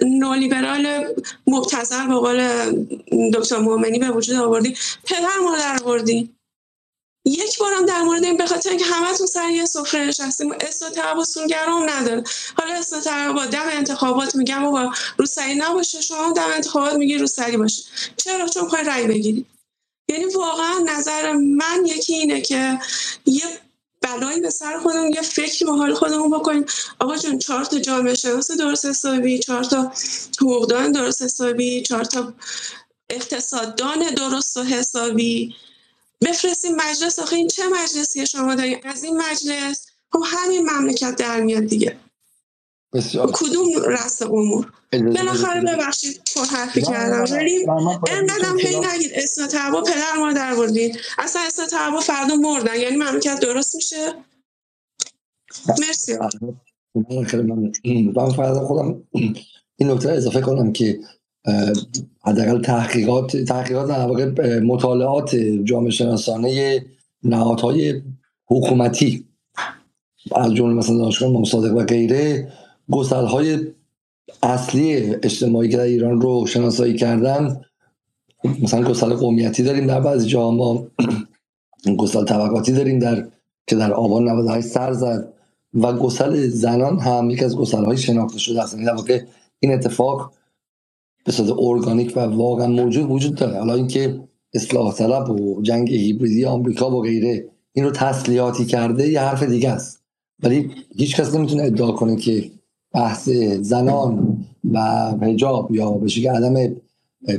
[0.02, 1.14] نولیبرال
[1.46, 2.48] مبتزل به قول
[3.34, 4.76] دکتر مومنی به وجود آوردی.
[5.04, 6.34] پدر ما در آوردی.
[7.26, 10.52] یک بارم در مورد این به خاطر اینکه همتون سر یه سفره نشستیم.
[10.52, 12.24] استاتر و سونگرام نداره.
[12.58, 16.00] حالا استاتر با دم انتخابات میگم و با روسری نباشه.
[16.00, 17.82] شما دم انتخابات میگی روسری باشه.
[18.16, 19.46] چرا؟ چون خواهی رأی بگیرید
[20.08, 22.78] یعنی واقعا نظر من یکی اینه که
[23.26, 23.44] یه
[24.04, 26.64] بلایی به سر خودمون یه فکری به حال خودمون بکنیم.
[26.98, 29.92] آقا جون چهار تا جامعه شناس درست حسابی چهار تا
[30.40, 32.34] حقوقدان درست حسابی چهار تا
[33.10, 35.54] اقتصاددان درست و حسابی.
[36.20, 37.18] بفرستیم مجلس.
[37.18, 41.96] آخه این چه مجلسی شما داریم از این مجلس؟ خب همین مملکت در میاد دیگه.
[42.94, 47.34] بسیار کدوم رأس امور بالاخره ببخشید پر حرفی کردم.
[47.34, 47.56] ولی
[48.10, 52.80] اینقدرم هی نگید اسنا تبا پدر ما در بردین اصلا اسنا تبا فردا مردن.
[52.80, 54.12] یعنی مملکت درست میشه؟
[55.68, 56.12] مرسی.
[58.14, 59.02] من فردا خودم
[59.76, 61.00] این نکته اضافه کنم که
[62.24, 66.84] حداقل تحقیقات تحقیقات در واقع مطالعات جامعه شناسانه
[67.22, 68.02] نهادهای
[68.46, 69.28] حکومتی
[70.36, 72.52] از جمله مثلا دانشگاه مصادق و غیره
[72.90, 73.58] گسل های
[74.42, 77.60] اصلی اجتماعی که در ایران رو شناسایی کردن
[78.62, 80.86] مثلا گسل قومیتی داریم در بعضی جاها ما
[81.98, 83.26] گسل طبقاتی داریم در
[83.66, 85.32] که در آبان 98 سر زد
[85.74, 88.74] و گسل زنان هم یکی از گسل های شناخته شده است.
[88.74, 89.20] یعنی در
[89.60, 90.32] این اتفاق
[91.24, 93.58] به صورت ارگانیک و واقعا موجود وجود داره.
[93.58, 94.20] حالا اینکه
[94.54, 99.70] اصلاح طلب و جنگ هیبریدی آمریکا و غیره این رو تسلیحاتی کرده یه حرف دیگه
[99.70, 100.02] است.
[100.42, 102.50] ولی هیچ کس نمی‌تونه ادعا کنه که
[102.94, 103.28] بحث
[103.60, 104.80] زنان و
[105.22, 106.54] حجاب یا به شکل عدم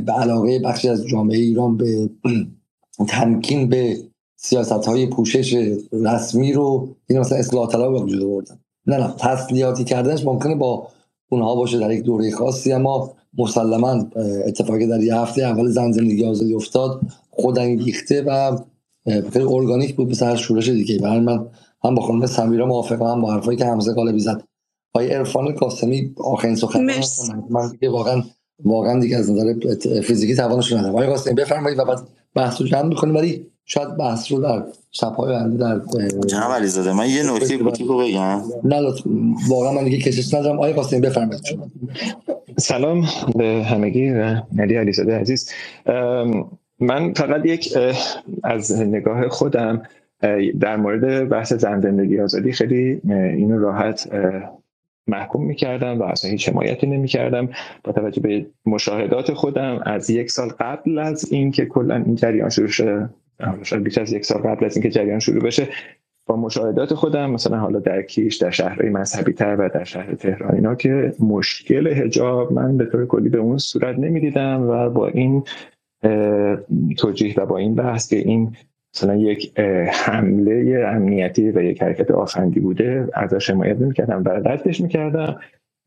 [0.06, 2.10] به علاقه بخشی از جامعه ایران به
[3.08, 3.98] تمکین به
[4.36, 5.58] سیاست های پوشش
[5.92, 8.60] رسمی رو این مثلا اصلاح طلب به وجود آوردن.
[8.88, 10.88] نه نه تسلیحاتی کردنش ممکنه با
[11.30, 14.06] اونها باشه در یک دوره خاصی اما مسلما
[14.46, 18.58] اتفاقی در یه هفته اول زن زندگی آزادی افتاد خودانگیخته و
[19.06, 21.46] خیلی ارگانیک بود به سر شورش دیگه برای من
[21.84, 24.44] هم با خانم سمیرا موافقم هم با حرفایی که حمزه قالبی زد.
[24.96, 26.80] آقای عرفان قاسمی آخرین سخن
[27.50, 28.24] من دیگه واقعا
[28.66, 29.54] واقعا دیگه از نظر
[30.02, 30.96] فیزیکی توانش ندارم.
[30.96, 32.00] آقای قاسمی بفرمایید و بعد
[32.36, 33.16] بحث رو جمع می‌کنیم.
[33.16, 35.82] ولی شاید بحث رو در شب‌های آینده در
[36.28, 38.42] جناب علیزاده من یه نکته کوچیکو بگم.
[38.64, 38.94] نه
[39.50, 40.56] واقعا من دیگه کشش ندارم.
[40.56, 41.68] آقای قاسمی بفرمایید شما.
[42.58, 45.50] سلام به همگی و علی علیزاده عزیز.
[46.80, 47.78] من فقط یک
[48.44, 49.82] از نگاه خودم
[50.60, 54.10] در مورد بحث زن زندگی آزادی خیلی اینو راحت
[55.08, 57.50] محکوم می‌کردم و اصلا هیچ حمایتی نمی‌کردم.
[57.84, 62.68] با توجه به مشاهدات خودم از یک سال قبل از اینکه کلا این جریان شروع
[62.68, 63.10] شده
[63.84, 65.68] بیش از یک سال قبل از اینکه جریان شروع بشه
[66.28, 70.56] با مشاهدات خودم مثلا حالا در کیش در شهرهای مذهبی تر و در شهر تهران
[70.56, 75.44] اینا که مشکل هجاب من به طور کلی به اون صورت نمی‌دیدم و با این
[76.98, 78.56] توجیه و با این بحث که این
[78.96, 79.60] مثلا یک
[79.90, 85.40] حمله امنیتی و یک حرکت آفندی بوده ازش حمایت نمی‌کردم و ردش می‌کردم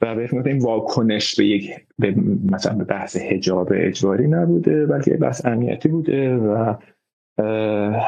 [0.02, 2.14] و به این واکنش به یک به
[2.50, 6.74] مثلا به بحث حجاب اجباری نبوده بلکه بحث امنیتی بوده و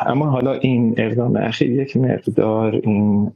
[0.07, 3.33] اما حالا این اقدام اخیر یک مقدار این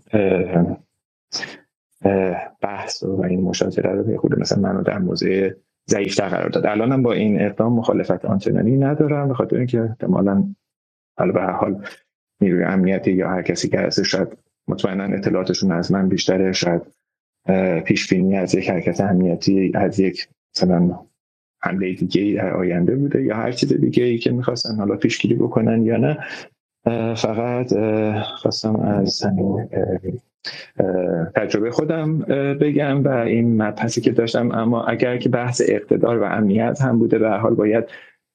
[2.61, 5.51] بحث و این مشاجره رو به خود مثلا منو در موضع
[5.91, 6.67] ضعیفتر قرار داد.
[6.67, 10.55] الانم با این اقدام مخالفت آنچنانی ندارم به خاطر اینکه احتمالا
[11.19, 11.85] حالا به هر حال
[12.41, 14.29] نیروی امنیتی یا هر کسی که هست شاید
[14.69, 16.83] مطمئنا اطلاعاتشون از من بیشتره شاید
[17.85, 20.99] پیش از یک حرکت امنیتی از یک مثلا
[21.63, 25.83] حمله دیگه در آینده بوده یا هر چیز دیگه ای که می‌خواستن حالا پیشگیری بکنن
[25.83, 26.19] یا نه.
[27.15, 27.75] فقط
[28.23, 29.23] خواستم از
[31.37, 32.19] تجربه خودم
[32.61, 37.19] بگم و این مبحثی که داشتم اما اگر که بحث اقتدار و امنیت هم بوده
[37.19, 37.85] به حال باید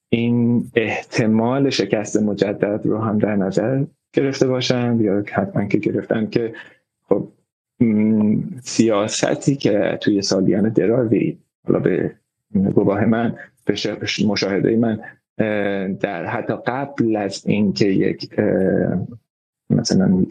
[0.10, 6.54] این احتمال شکست مجدد رو هم در نظر گرفته باشن یا حتما که گرفتن که
[7.10, 7.28] خب
[8.64, 12.16] سیاستی که توی سالیان درازی حالا به
[12.76, 13.76] گواه من به
[14.26, 15.00] مشاهده من
[16.00, 18.30] در حتی قبل از اینکه یک
[19.70, 20.26] مثلا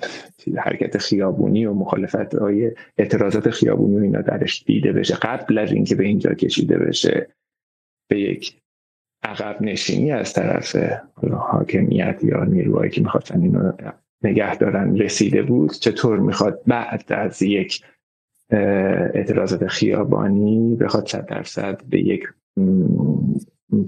[0.56, 5.94] حرکت خیابونی و مخالفت های اعتراضات خیابونی و اینا درش دیده بشه قبل از اینکه
[5.94, 7.28] به اینجا کشیده بشه
[8.08, 8.56] به یک
[9.22, 10.76] عقب نشینی از طرف
[11.32, 13.72] حاکمیت یا نیروهایی که می‌خواستن اینو
[14.22, 17.82] نگه دارن رسیده بود چطور می‌خواد بعد از یک
[19.14, 22.28] اعتراضات خیابانی بخواد صد درصد به یک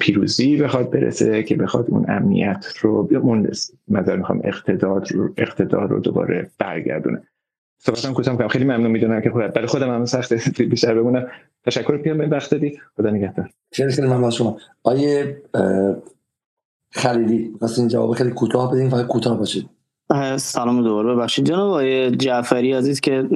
[0.01, 3.51] پیروزی بخواد برسه که بخواد اون امنیت رو اون
[3.89, 5.05] مدار می‌خوام اقتدار
[5.37, 7.23] اقتدار رو دوباره برگردونه.
[7.83, 10.33] صحبتم کوتاه کنم خیلی ممنون می‌دونم که برای خودم هم سخت
[10.71, 11.27] بیشتر بمونم.
[11.67, 13.51] تشکر پیام به وقت دادید خدا نگهدار.
[13.73, 14.57] خیلی خیلی ممنون شما.
[14.83, 15.43] آیه
[16.93, 19.71] خلیلی واسه این جواب خیلی کوتاه بدین فقط کوتاه باشید
[20.37, 21.45] سلام دوباره ببخشید.
[21.45, 23.29] جناب آقای جعفری عزیز که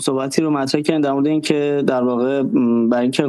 [0.00, 2.42] صحبتی رو مطرح کردن در مورد اینکه در واقع
[2.90, 3.28] برای اینکه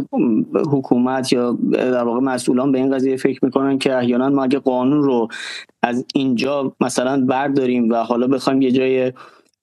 [0.72, 5.03] حکومت یا در واقع مسئولان به این قضیه فکر می‌کنن که احیانا ما اگه قانون
[5.03, 5.27] رو
[5.81, 9.14] از اینجا مثلا برداریم و حالا بخوایم یه جای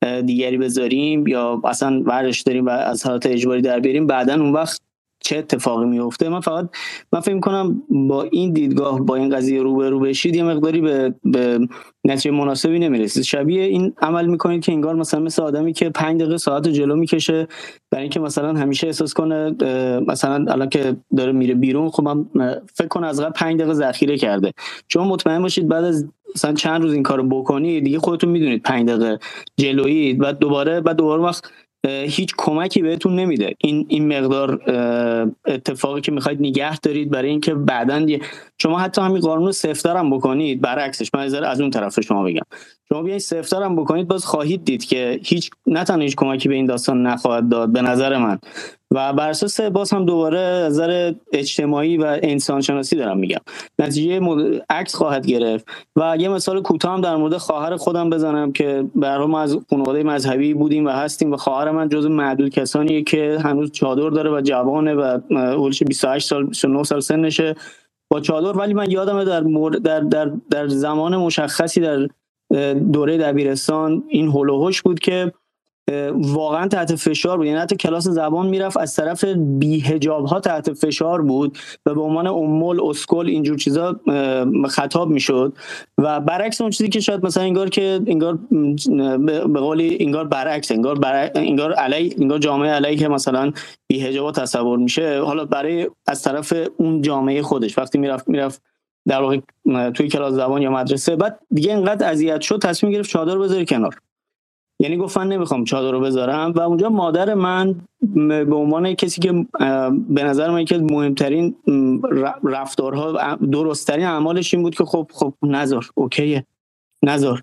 [0.04, 4.80] دیگری بذاریم یا اصلا ورش داریم و از حالت اجباری در بیاریم بعدا اون وقت
[5.24, 6.68] چه اتفاقی میفته من فقط
[7.12, 11.68] من فکر کنم با این دیدگاه با این قضیه روبرو بشید یه مقداری به, به
[12.04, 13.22] نتیجه مناسبی نمی‌رسید.
[13.22, 17.48] شبیه این عمل می‌کنید که انگار مثلا مثل آدمی که پنج دقیقه ساعت جلو می‌کشه
[17.90, 19.56] برای اینکه مثلا همیشه احساس کنه
[20.06, 22.26] مثلا الان که داره میره بیرون خب من
[22.74, 24.52] فکر کنم از قبل 5 دقیقه ذخیره کرده.
[24.88, 28.88] چون مطمئن باشید بعد از مثلا چند روز این کارو بکنید دیگه خودتون می‌دونید 5
[28.88, 29.18] دقیقه
[29.56, 31.50] جلویید و دوباره بعد دوباره وقت
[31.86, 33.54] هیچ کمکی بهتون نمیده.
[33.58, 34.60] این این مقدار
[35.46, 38.06] اتفاقی که می‌خواید نگه دارید برای اینکه بعدا
[38.64, 42.42] شما حتی همین قانون سفتر هم بکنید برعکسش من از اون طرف شما بگم.
[42.88, 46.54] شما بیاین سفتر هم بکنید باز خواهید دید که هیچ نه تنها هیچ کمکی به
[46.54, 48.38] این داستان نخواهد داد به نظر من.
[48.90, 53.40] و بر اساس باز هم دوباره نظر اجتماعی و انسان شناسی دارم میگم.
[53.78, 54.20] نتیجه
[54.70, 55.66] عکس خواهد گرفت.
[55.96, 60.02] و یه مثال کوتاه هم در مورد خواهر خودم بزنم که برای ما از خانواده
[60.02, 64.40] مذهبی بودیم و هستیم و خواهر من جز معدود کسانیه که هنوز چادر داره و
[64.40, 67.54] جوانه و اولش 28 سال 29 سال سنشه.
[68.20, 69.40] چادر ولی من یادم در,
[69.78, 72.08] در, در, در زمان مشخصی در
[72.74, 75.32] دوره دبیرستان این هلوهوش بود که
[76.12, 77.46] واقعا تحت فشار بود.
[77.46, 82.26] یعنی حتی کلاس زبان می‌رفت از طرف بیهجاب ها تحت فشار بود و به عنوان
[82.26, 84.00] امول اسکل اینجور چیزا
[84.68, 85.52] خطاب می‌شد.
[85.98, 88.38] و برعکس اون چیزی که شاید مثلا انگار که انگار
[89.48, 91.30] به قولی انگار برعکس انگار برع...
[91.34, 93.52] انگار علی انگار جامعه علی که مثلا
[93.88, 95.20] بیهجاب تصور میشه.
[95.20, 97.78] حالا برای از طرف اون جامعه خودش.
[97.78, 98.62] وقتی می‌رفت می‌رفت
[99.08, 99.38] در واقع
[99.90, 103.98] توی کلاس زبان یا مدرسه بعد دیگه انقدر اذیت شد تصمیم گرفت چادر بذاره کنار.
[104.80, 107.80] یعنی گفت من نمی‌خوام چادر رو بذارم و اونجا مادر من
[108.24, 109.46] به عنوان کسی که
[110.08, 111.54] به نظر من یکی مهمترین
[112.44, 116.46] رفتارها درستترین اعمالش این بود که خب خب نذار اوکیه
[117.04, 117.42] نذار.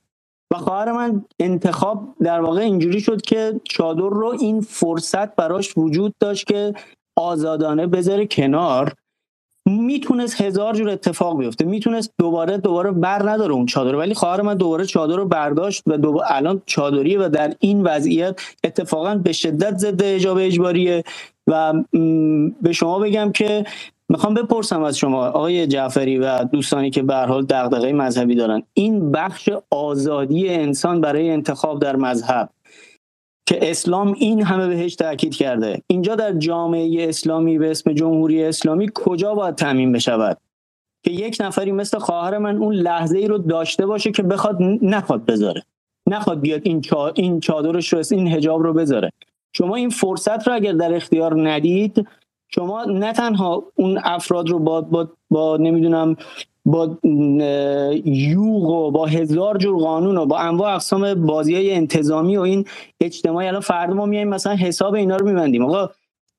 [0.51, 6.13] و خواهر من انتخاب در واقع اینجوری شد که چادر رو این فرصت براش وجود
[6.19, 6.73] داشت که
[7.15, 8.93] آزادانه بذاره کنار
[9.65, 11.65] می‌تونست هزار جور اتفاق بیفته.
[11.65, 13.95] می‌تونست دوباره دوباره بر نداره اون چادر.
[13.95, 18.41] ولی خواهر من دوباره چادر رو برداشت و دوباره الان چادریه و در این وضعیت
[18.63, 21.03] اتفاقا به شدت ضد اجاب اجباریه
[21.47, 21.73] و
[22.61, 23.65] به شما بگم که
[24.09, 28.63] می‌خوام بپرسم از شما آقای جعفری و دوستانی که به حال دغدغه مذهبی دارن.
[28.73, 32.49] این بخش آزادی انسان برای انتخاب در مذهب
[33.51, 35.81] که اسلام این همه بهش تاکید کرده.
[35.87, 40.37] اینجا در جامعه اسلامی به اسم جمهوری اسلامی کجا باید تعمین بشود؟
[41.03, 45.25] که یک نفری مثل خواهر من اون لحظه ای رو داشته باشه که بخواد نخواد
[45.25, 45.63] بذاره.
[46.07, 46.81] نخواد بیاد این.
[47.15, 49.11] این چادرش رو این حجاب رو بذاره.
[49.53, 52.07] شما این فرصت رو اگر در اختیار ندید
[52.47, 56.15] شما نه تنها اون افراد رو با با, با نمی‌دونم
[56.65, 56.97] با
[58.05, 62.65] یوغ و با هزار جور قانون و با انواع اقسام بازی های انتظامی و این
[62.99, 65.65] اجتماعی الان فردا ما میایم مثلا حساب اینا رو میبندیم.
[65.65, 65.89] آقا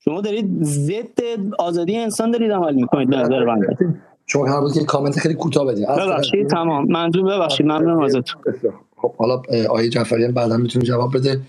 [0.05, 1.21] شما دارید ضد
[1.59, 3.77] آزادی انسان دارید عمل می‌کنید به نظر بنده
[4.27, 6.85] شما بود که کامنت خیلی کوتاه بدید ببخشید تمام.
[6.85, 7.67] منظور ببخشید.
[7.67, 8.43] ممنون ازتون.
[8.97, 11.41] خب حالا آیه جعفری بعدا می‌تونه جواب بده.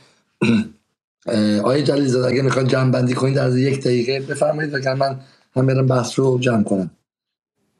[1.64, 5.20] آیه جلیل زاده اگه می‌خواد جمع بندی کنید از یک دقیقه بفرمایید و من
[5.56, 6.92] هم برم بحث رو جمع کنم.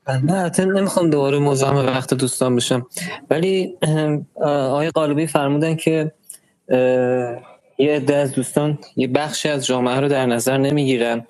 [0.08, 2.88] نه البته نمی‌خوام دوباره مزاحم وقت دوستان بشم.
[3.30, 3.78] ولی
[4.42, 6.12] آقای قالبی فرمودن که
[7.78, 11.26] یه عده از دوستان یه بخشی از جامعه رو در نظر نمی‌گیرن.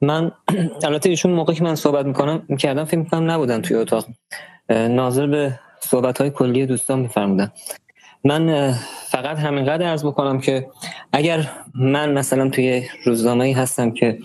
[0.00, 0.32] من
[0.84, 4.06] البته ایشون موقعی که من صحبت می‌کنم می‌کردم فکر می‌کنم نبودن توی اتاق.
[4.70, 7.52] ناظر به صحبت های کلی دوستان میفرمودن.
[8.24, 8.72] من
[9.08, 10.68] فقط همینقدر ارز بکنم که
[11.12, 14.18] اگر من مثلا توی روزنامه هستم که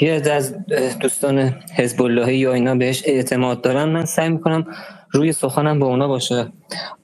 [0.00, 0.54] یه از
[1.00, 3.84] دوستان حزب اللهی یا اینا بهش اعتماد دارن.
[3.84, 4.66] من سعی می‌کنم
[5.10, 6.52] روی سخنم با اونا باشه.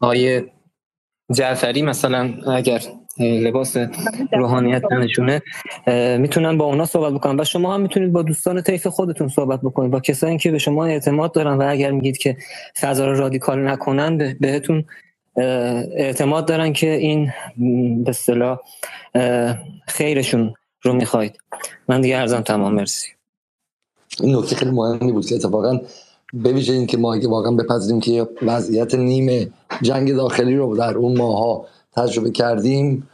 [0.01, 0.45] آیه
[1.33, 2.81] جعفری مثلا اگر
[3.19, 3.77] لباس
[4.33, 5.43] روحانیت نشونه
[6.19, 7.39] می‌تونن با اونا صحبت بکنم.
[7.39, 9.91] و شما هم می‌تونید با دوستان طیف خودتون صحبت بکنید.
[9.91, 12.37] با کسایی که به شما اعتماد دارن و اگر میگید که
[12.81, 14.85] فضا رو رادیکال نکنن بهتون
[15.97, 17.33] اعتماد دارن که این
[18.05, 18.59] به اصطلاح
[19.87, 21.39] خیرشون رو می‌خواید.
[21.89, 23.09] من دیگه ارزم تمام مرسی.
[24.21, 25.81] این نکته خیلی مهمی بود که اتفاقا
[26.33, 29.51] بویژه این که ما اگه واقعا بپذیریم که وضعیت نیمه
[29.83, 33.09] جنگ داخلی رو در اون ماها تجربه کردیم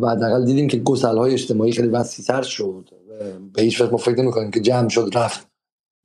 [0.00, 2.88] و حداقل دیدیم که گسل های اجتماعی خیلی وسیع‌تر شد.
[3.54, 5.46] به هیچ وقت ما فکر که جمع شد رفت.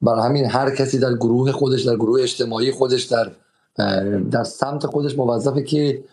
[0.01, 3.31] برای همین هر کسی در گروه خودش در گروه اجتماعی خودش در
[4.31, 6.03] در سمت خودش موظفه که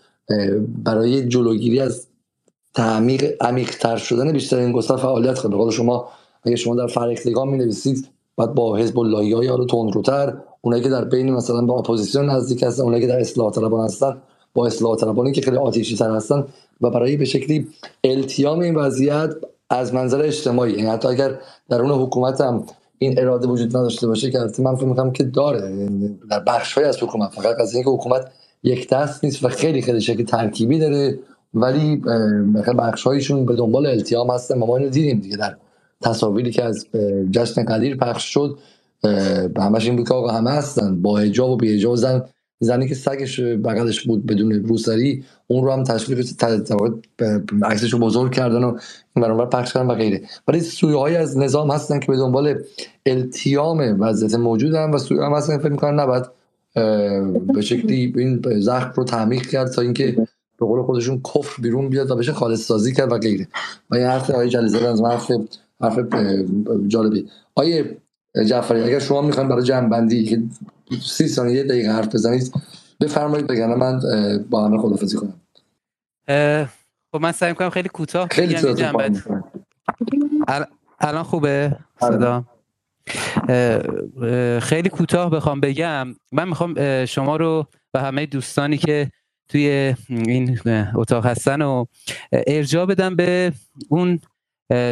[0.85, 2.07] برای جلوگیری از
[2.75, 5.57] تعمیق عمیق تر شدن بیشتر این گستر فعالیت کنه.
[5.57, 6.09] قول شما
[6.44, 10.89] اگه شما در فرهنگ می نویسید بعد با حزب اللهی ها یا تندروتر اونایی که
[10.89, 14.17] در بین مثلا با اپوزیسیون نزدیک هستن اونایی که در اصلاح طلبان هستن
[14.55, 16.44] با اصلاح طلبانی که خیلی آتیشی تر هستن
[16.81, 17.69] و برای به شکلی
[18.05, 19.31] التیام این وضعیت
[19.70, 20.73] از منظر اجتماعی.
[20.73, 21.39] یعنی حتی اگر
[21.69, 22.67] در اون حکومت هم
[22.99, 25.89] این اراده وجود نداشته باشه که من فکر می‌کنم که داره.
[26.31, 28.31] در بخش از حکومت فقط از اینکه حکومت
[28.62, 31.19] یک دست نیست و خیلی خیلی شکل ترکیبی داره.
[31.55, 32.02] ولی
[32.78, 35.57] بخش هایشون به دنبال التیام هستن ما اینو دیدیم دیگه در
[36.02, 36.86] تصاویری که از
[37.31, 38.58] جشن قدیر پخش شد
[39.55, 42.23] به همش این بود که آقا همه هستن با حجاب و بی حجاب زن
[42.60, 46.33] زنی که سگش بغلش بود بدون روسری اون رو هم تشریف
[47.62, 48.78] عکسش رو بزرگ کردن و
[49.16, 50.23] این برانور پخش کردن و غیره.
[50.49, 52.58] ولی سویه های از نظام هستن که به دنبال
[53.07, 56.24] التیام وضعیت موجود هم و سویه هم هستن فکر می‌کنن نباید
[57.55, 60.26] به شکلی این زخم رو تعمیق کرد تا اینکه
[60.58, 63.49] به قول خودشون کفر بیرون بیاد و بشه خالص سازی کرد و غیره.
[63.91, 65.31] و این حرف آیه جلیزاده از حرف
[65.81, 65.99] حرف
[66.89, 67.28] جالبی.
[67.55, 67.97] آیه
[68.47, 70.42] جعفری اگر شما می‌خواین برای جمع بندی که
[71.02, 72.52] سی ثانیه دقیقه حرف بزنید
[73.00, 74.00] بفرمایید بگن من
[74.50, 75.41] با همه خدافزی کنم.
[77.12, 78.57] خب من سعی کنم خیلی کوتاه خیلی
[81.00, 82.44] الان خوبه؟ صدا؟
[84.60, 86.15] خیلی کوتاه بخوام بگم.
[86.33, 89.10] من می‌خوام شما رو و همه دوستانی که
[89.49, 90.59] توی این
[90.95, 91.85] اتاق هستن و
[92.33, 93.53] ارجاع بدم به
[93.89, 94.21] اون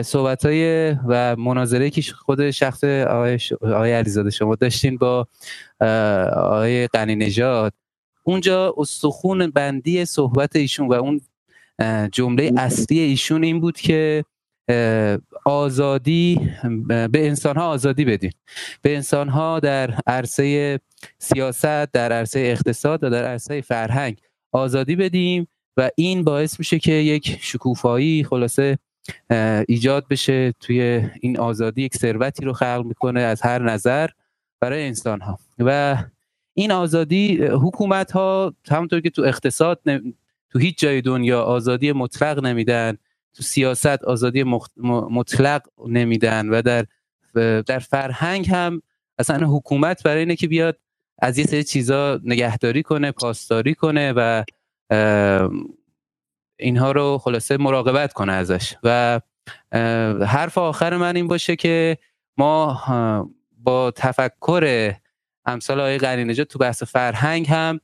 [0.02, 5.26] صحبت های و مناظره که خود شخص آقای, آقای علیزاده شما داشتین با
[6.36, 7.72] آقای قنی نژاد.
[8.22, 11.20] اونجا استخون بندی صحبت ایشون و اون
[12.12, 14.24] جمله اصلی ایشون این بود که
[15.44, 16.50] آزادی
[16.86, 18.32] به انسان ها آزادی بدین.
[18.82, 20.80] به انسان ها در عرصه
[21.18, 24.20] سیاست در عرصه اقتصاد و در عرصه فرهنگ.
[24.52, 28.78] آزادی بدیم و این باعث میشه که یک شکوفایی خلاصه
[29.68, 34.08] ایجاد بشه توی این آزادی یک ثروتی رو خلق می‌کنه از هر نظر
[34.60, 35.96] برای انسان ها و
[36.54, 39.80] این آزادی حکومت ها همونطور که تو اقتصاد
[40.50, 42.96] تو هیچ جای دنیا آزادی مطلق نمیدن
[43.34, 44.44] تو سیاست آزادی
[45.10, 46.86] مطلق نمیدن و در
[47.62, 48.82] در فرهنگ هم
[49.18, 50.78] اصلا حکومت برای اینه که بیاد
[51.18, 54.44] از یه سری چیزا نگهداری کنه پاسداری کنه و
[56.58, 58.74] اینها رو خلاصه مراقبت کنه ازش.
[58.82, 59.20] و
[60.26, 61.98] حرف آخر من این باشه که
[62.38, 62.80] ما
[63.58, 64.94] با تفکر
[65.44, 67.80] امثال آقای غنی تو بحث فرهنگ هم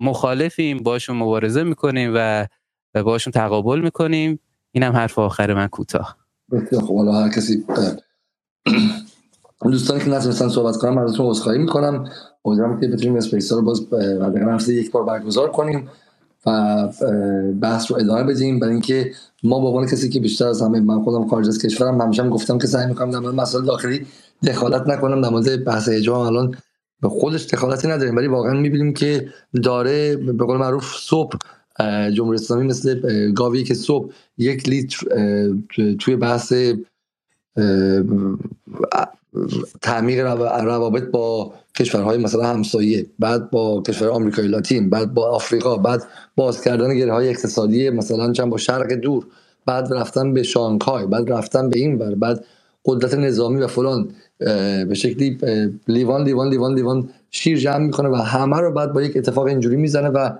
[0.00, 2.46] مخالفیم باشون مبارزه می‌کنیم و
[2.94, 4.40] باشون تقابل می‌کنیم.
[4.72, 6.16] این هم حرف آخر من کوتاه.
[6.80, 7.64] خب حالا هر کسی
[9.70, 12.10] دوستانی که نتونستن صحبت کنم ازتون عذرخواهی می‌کنم.
[12.44, 13.86] امیدوارم که بتونیم اسپیس رو باز
[14.48, 15.88] هفته یک بار برگزار کنیم
[16.46, 16.88] و
[17.60, 18.60] بحث رو ادامه بدیم.
[18.60, 22.00] برای اینکه ما به عنوان کسی که بیشتر از همه من خودم خارج از کشورم
[22.00, 24.06] همیشه گفتم که سعی می‌کنم در مسائل داخلی
[24.46, 25.20] دخالت نکنم.
[25.20, 26.56] در مورد بحث حجاب الان
[27.02, 29.28] به خودش دخالتی نداریم ولی واقعا می‌بینیم که
[29.62, 31.38] داره به قول معروف صبح
[32.14, 35.06] جمهوری اسلامی مثل گاوی که صبح یک لیتر
[36.00, 36.52] توی بحث
[39.82, 40.26] تعمیق
[40.64, 46.02] روابط با کشورهای مثلا همسایه بعد با کشور آمریکای لاتین بعد با آفریقا بعد
[46.36, 49.26] باز کردن گره های اقتصادی مثلا چند با شرق دور
[49.66, 52.44] بعد رفتن به شانگهای بعد رفتن به این بر بعد
[52.84, 54.08] قدرت نظامی و فلان
[54.88, 55.38] به شکلی
[55.88, 59.76] لیوان لیوان لیوان لیوان شیر جمع می‌کنه و همه رو بعد با یک اتفاق اینجوری
[59.76, 60.30] می‌زنه و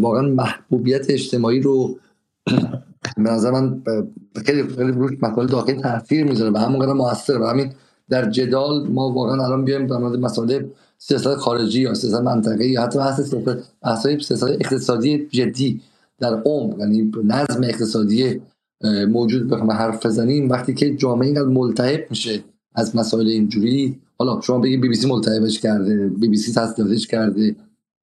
[0.00, 1.98] واقعا محبوبیت اجتماعی رو
[3.16, 3.82] به نظر من
[4.46, 7.72] خیلی روش مسائل داخلی تاثیر می‌ذاره و همون قدر موثره و همین
[8.10, 10.62] در جدال ما واقعا الان بیایم در مورد مسائل
[10.98, 13.20] سیاست خارجی یا سیاست منطقه‌ای یا حتی بحث
[14.00, 15.80] سیاست اقتصادی جدی
[16.18, 18.40] در عمق یعنی نظم اقتصادی
[19.08, 20.50] موجود بخوام حرف بزنیم.
[20.50, 22.44] وقتی که جامعه اینقدر ملتهب میشه
[22.74, 27.06] از مسائل اینجوری حالا شما بگید بی بی سی ملتهبش کرده بی بی سی تصدیقش
[27.06, 27.56] کرده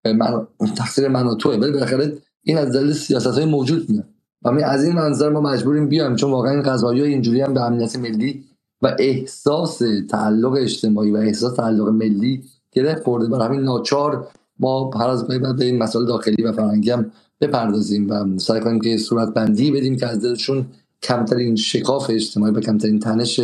[0.06, 4.06] من تقصیر من و توه ولی بالاخره این از دلیل سیاست های موجود میاد.
[4.41, 7.61] و از این منظر ما مجبوریم بیایم چون واقعا این قضایی های اینجوری هم به
[7.61, 8.43] امنیت ملی
[8.83, 14.27] و احساس تعلق اجتماعی و احساس تعلق ملی گره خورده برای همین ناچار
[14.59, 18.81] ما هر از باید به این مسائل داخلی و فرهنگی هم بپردازیم و سعی کنیم
[18.81, 20.65] که صورت بندی بدیم که از دلشون
[21.03, 23.39] کمترین شکاف اجتماعی و کمترین تنش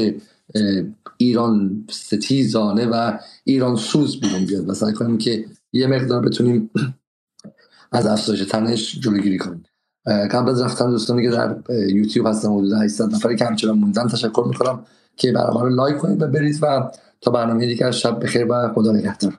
[1.18, 6.70] ایران ستیزانه و ایران سوز بیرون بیاد و سعی کنیم که یه مقدار بتونیم
[7.92, 9.64] از افزایش تنش جلوگیری کنیم.
[10.06, 14.44] قبل از رفتن دوستانی که در یوتیوب هستن حدود 800 نفری که همچنان موندن تشکر
[14.48, 14.86] می‌کنم.
[15.20, 16.92] که برنامه رو لایک کنید و برید و
[17.22, 19.34] تا برنامه دیگر شب بخیر و خدا نگهدار.